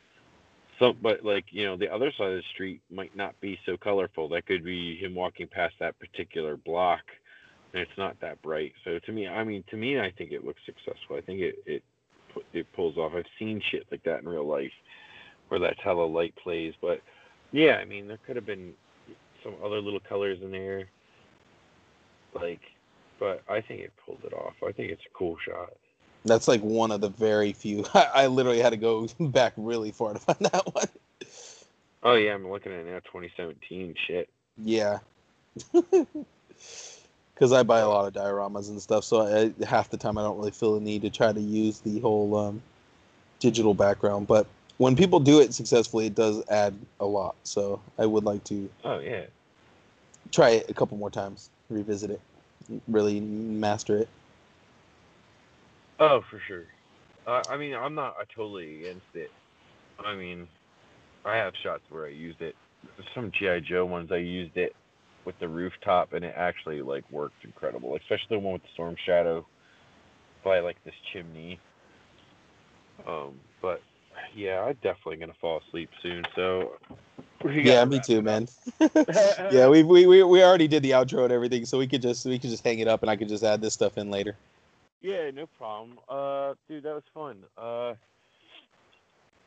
Some, 0.79 0.99
but 1.03 1.25
like 1.25 1.47
you 1.51 1.65
know, 1.65 1.77
the 1.77 1.93
other 1.93 2.13
side 2.17 2.31
of 2.31 2.37
the 2.37 2.43
street 2.53 2.81
might 2.91 3.15
not 3.17 3.39
be 3.41 3.59
so 3.65 3.77
colorful. 3.77 4.29
That 4.29 4.47
could 4.47 4.65
be 4.65 4.97
him 4.97 5.15
walking 5.15 5.47
past 5.47 5.75
that 5.81 5.99
particular 5.99 6.57
block, 6.57 7.01
and 7.73 7.81
it's 7.81 7.99
not 7.99 8.21
that 8.21 8.43
bright. 8.43 8.73
So 8.85 8.99
to 8.99 9.13
me, 9.13 9.27
I 9.27 9.43
mean, 9.43 9.65
to 9.71 9.77
me, 9.77 9.99
I 9.99 10.13
think 10.17 10.33
it 10.33 10.45
looks 10.45 10.61
successful. 10.67 11.17
I 11.17 11.23
think 11.23 11.41
it 11.41 11.55
it 11.65 11.83
it 12.53 12.67
pulls 12.75 12.99
off. 12.99 13.13
I've 13.17 13.25
seen 13.39 13.63
shit 13.71 13.87
like 13.91 14.03
that 14.05 14.21
in 14.21 14.29
real 14.29 14.47
life, 14.47 14.73
where 15.49 15.61
that's 15.61 15.81
how 15.83 15.95
the 15.95 16.03
light 16.03 16.35
plays. 16.43 16.75
But 16.83 17.01
yeah, 17.53 17.77
I 17.81 17.85
mean, 17.87 18.07
there 18.07 18.19
could 18.27 18.37
have 18.37 18.47
been 18.47 18.73
some 19.43 19.55
other 19.65 19.81
little 19.81 20.01
colors 20.01 20.39
in 20.43 20.51
there, 20.51 20.89
like, 22.35 22.61
but 23.19 23.43
I 23.49 23.63
think 23.63 23.81
it 23.81 23.93
pulled 24.05 24.25
it 24.25 24.35
off. 24.35 24.55
I 24.67 24.73
think 24.73 24.91
it's 24.93 25.03
a 25.07 25.19
cool 25.19 25.37
shot. 25.47 25.73
That's 26.27 26.49
like 26.49 26.61
one 26.61 26.91
of 26.91 27.01
the 27.01 27.09
very 27.09 27.53
few. 27.53 27.85
I, 27.95 28.11
I 28.15 28.27
literally 28.27 28.61
had 28.61 28.71
to 28.71 28.77
go 28.77 29.07
back 29.21 29.55
really 29.57 29.93
far 29.93 30.13
to 30.13 30.19
find 30.21 30.39
that 30.41 30.75
one. 30.75 30.89
Oh 32.03 32.15
yeah, 32.15 32.35
I'm 32.35 32.49
looking 32.51 32.73
at 32.73 32.81
it 32.81 32.87
now. 32.87 32.99
2017 33.01 33.95
shit. 34.07 34.29
Yeah. 34.59 34.99
Because 35.73 37.53
I 37.53 37.63
buy 37.63 37.81
a 37.81 37.89
lot 37.89 38.07
of 38.07 38.15
dioramas 38.15 38.69
and 38.71 38.81
stuff, 38.81 39.05
so 39.05 39.27
I, 39.27 39.65
half 39.65 39.91
the 39.91 39.97
time 39.97 40.17
I 40.17 40.23
don't 40.23 40.39
really 40.39 40.51
feel 40.51 40.75
the 40.75 40.81
need 40.81 41.03
to 41.03 41.11
try 41.11 41.33
to 41.33 41.41
use 41.41 41.81
the 41.81 42.01
whole 42.01 42.35
um, 42.37 42.63
digital 43.41 43.75
background. 43.75 44.27
But 44.27 44.47
when 44.79 44.97
people 44.97 45.21
do 45.21 45.41
it 45.41 45.53
successfully, 45.55 46.07
it 46.07 46.15
does 46.15 46.43
add 46.49 46.75
a 47.01 47.07
lot. 47.07 47.37
So 47.45 47.81
I 47.99 48.07
would 48.07 48.25
like 48.25 48.45
to 48.45 48.71
Oh 48.85 49.01
yeah. 49.01 49.25
try 50.33 50.51
it 50.51 50.71
a 50.71 50.75
couple 50.75 50.97
more 50.97 51.11
times, 51.11 51.51
revisit 51.69 52.11
it, 52.11 52.21
really 52.89 53.21
master 53.21 53.99
it. 53.99 54.09
Oh, 55.99 56.21
for 56.31 56.41
sure. 56.47 56.65
Uh, 57.27 57.45
I 57.49 57.57
mean, 57.57 57.75
I'm 57.75 57.95
not 57.95 58.15
uh, 58.21 58.25
totally 58.35 58.81
against 58.81 59.07
it. 59.15 59.31
I 60.05 60.15
mean, 60.15 60.47
I 61.25 61.37
have 61.37 61.53
shots 61.63 61.83
where 61.91 62.07
I 62.07 62.11
used 62.11 62.41
it. 62.41 62.55
Some 63.15 63.33
GI 63.39 63.63
Joe 63.69 63.85
ones 63.87 64.11
I 64.13 64.17
used 64.17 64.57
it 64.57 64.75
with 65.25 65.39
the 65.41 65.49
rooftop, 65.49 66.13
and 66.13 66.25
it 66.25 66.35
actually 66.37 66.83
like 66.83 67.11
worked 67.11 67.45
incredible. 67.45 67.97
Especially 67.97 68.37
the 68.37 68.39
one 68.39 68.53
with 68.55 68.63
the 68.63 68.69
storm 68.75 68.95
shadow 69.05 69.45
by 70.45 70.61
like 70.61 70.77
this 70.85 70.95
chimney. 71.13 71.59
Um, 73.09 73.35
but 73.61 73.81
yeah, 74.37 74.61
I'm 74.61 74.75
definitely 74.75 75.17
gonna 75.17 75.35
fall 75.41 75.61
asleep 75.67 75.91
soon. 76.03 76.25
So 76.37 76.73
Yeah, 77.45 77.85
me 77.85 78.01
too, 78.01 78.23
man. 78.23 78.47
yeah, 79.51 79.69
we, 79.69 79.83
we 79.83 80.07
we 80.07 80.23
we 80.23 80.43
already 80.43 80.69
did 80.69 80.83
the 80.83 80.93
outro 80.93 81.25
and 81.25 81.33
everything, 81.33 81.65
so 81.65 81.79
we 81.79 81.87
could 81.87 82.03
just 82.03 82.25
we 82.27 82.39
could 82.39 82.51
just 82.51 82.65
hang 82.65 82.79
it 82.79 82.89
up, 82.89 83.03
and 83.03 83.11
I 83.11 83.17
could 83.17 83.29
just 83.29 83.45
add 83.45 83.61
this 83.61 83.75
stuff 83.75 83.99
in 83.99 84.11
later. 84.11 84.37
Yeah, 85.07 85.31
no 85.31 85.47
problem. 85.47 85.99
Uh, 86.09 86.55
dude, 86.69 86.83
that 86.83 86.95
was 86.95 87.05
fun. 87.15 87.45
Uh, 87.57 87.95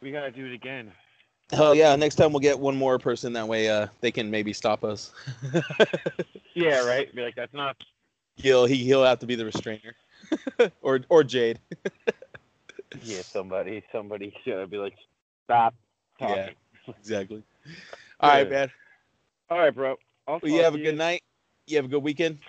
we 0.02 0.10
gotta 0.10 0.32
do 0.32 0.46
it 0.46 0.54
again. 0.54 0.90
Hell 1.52 1.76
yeah! 1.76 1.94
Next 1.98 2.16
time 2.16 2.32
we'll 2.32 2.40
get 2.40 2.58
one 2.58 2.78
more 2.78 2.98
person. 2.98 3.34
That 3.34 3.46
way, 3.46 3.68
uh, 3.70 3.88
they 4.00 4.10
can 4.10 4.32
maybe 4.32 4.54
stop 4.54 4.86
us. 4.86 5.12
Yeah, 6.56 6.86
right. 6.86 7.14
Be 7.14 7.22
like, 7.22 7.36
that's 7.36 7.54
not. 7.54 7.76
he'll 8.38 8.66
he, 8.66 8.78
he'll 8.86 9.04
have 9.04 9.20
to 9.20 9.26
be 9.26 9.36
the 9.36 9.46
restrainer, 9.46 9.96
or 10.82 11.02
or 11.10 11.24
Jade. 11.24 11.60
Yeah, 13.04 13.22
somebody, 13.22 13.84
somebody 13.92 14.34
should 14.44 14.70
be 14.70 14.78
like, 14.78 14.96
stop 15.46 15.76
talking. 16.18 16.56
Yeah. 16.88 16.94
Exactly. 17.00 17.44
All 18.20 18.30
right, 18.30 18.44
Yeah. 18.44 18.50
man. 18.50 18.72
All 19.50 19.60
right, 19.60 19.74
bro. 19.74 19.96
Well, 20.28 20.40
you 20.44 20.64
have 20.64 20.76
a 20.76 20.80
good 20.80 20.98
night. 20.98 21.22
You 21.68 21.78
have 21.78 21.86
a 21.86 21.90
good 21.90 22.04
weekend. 22.04 22.40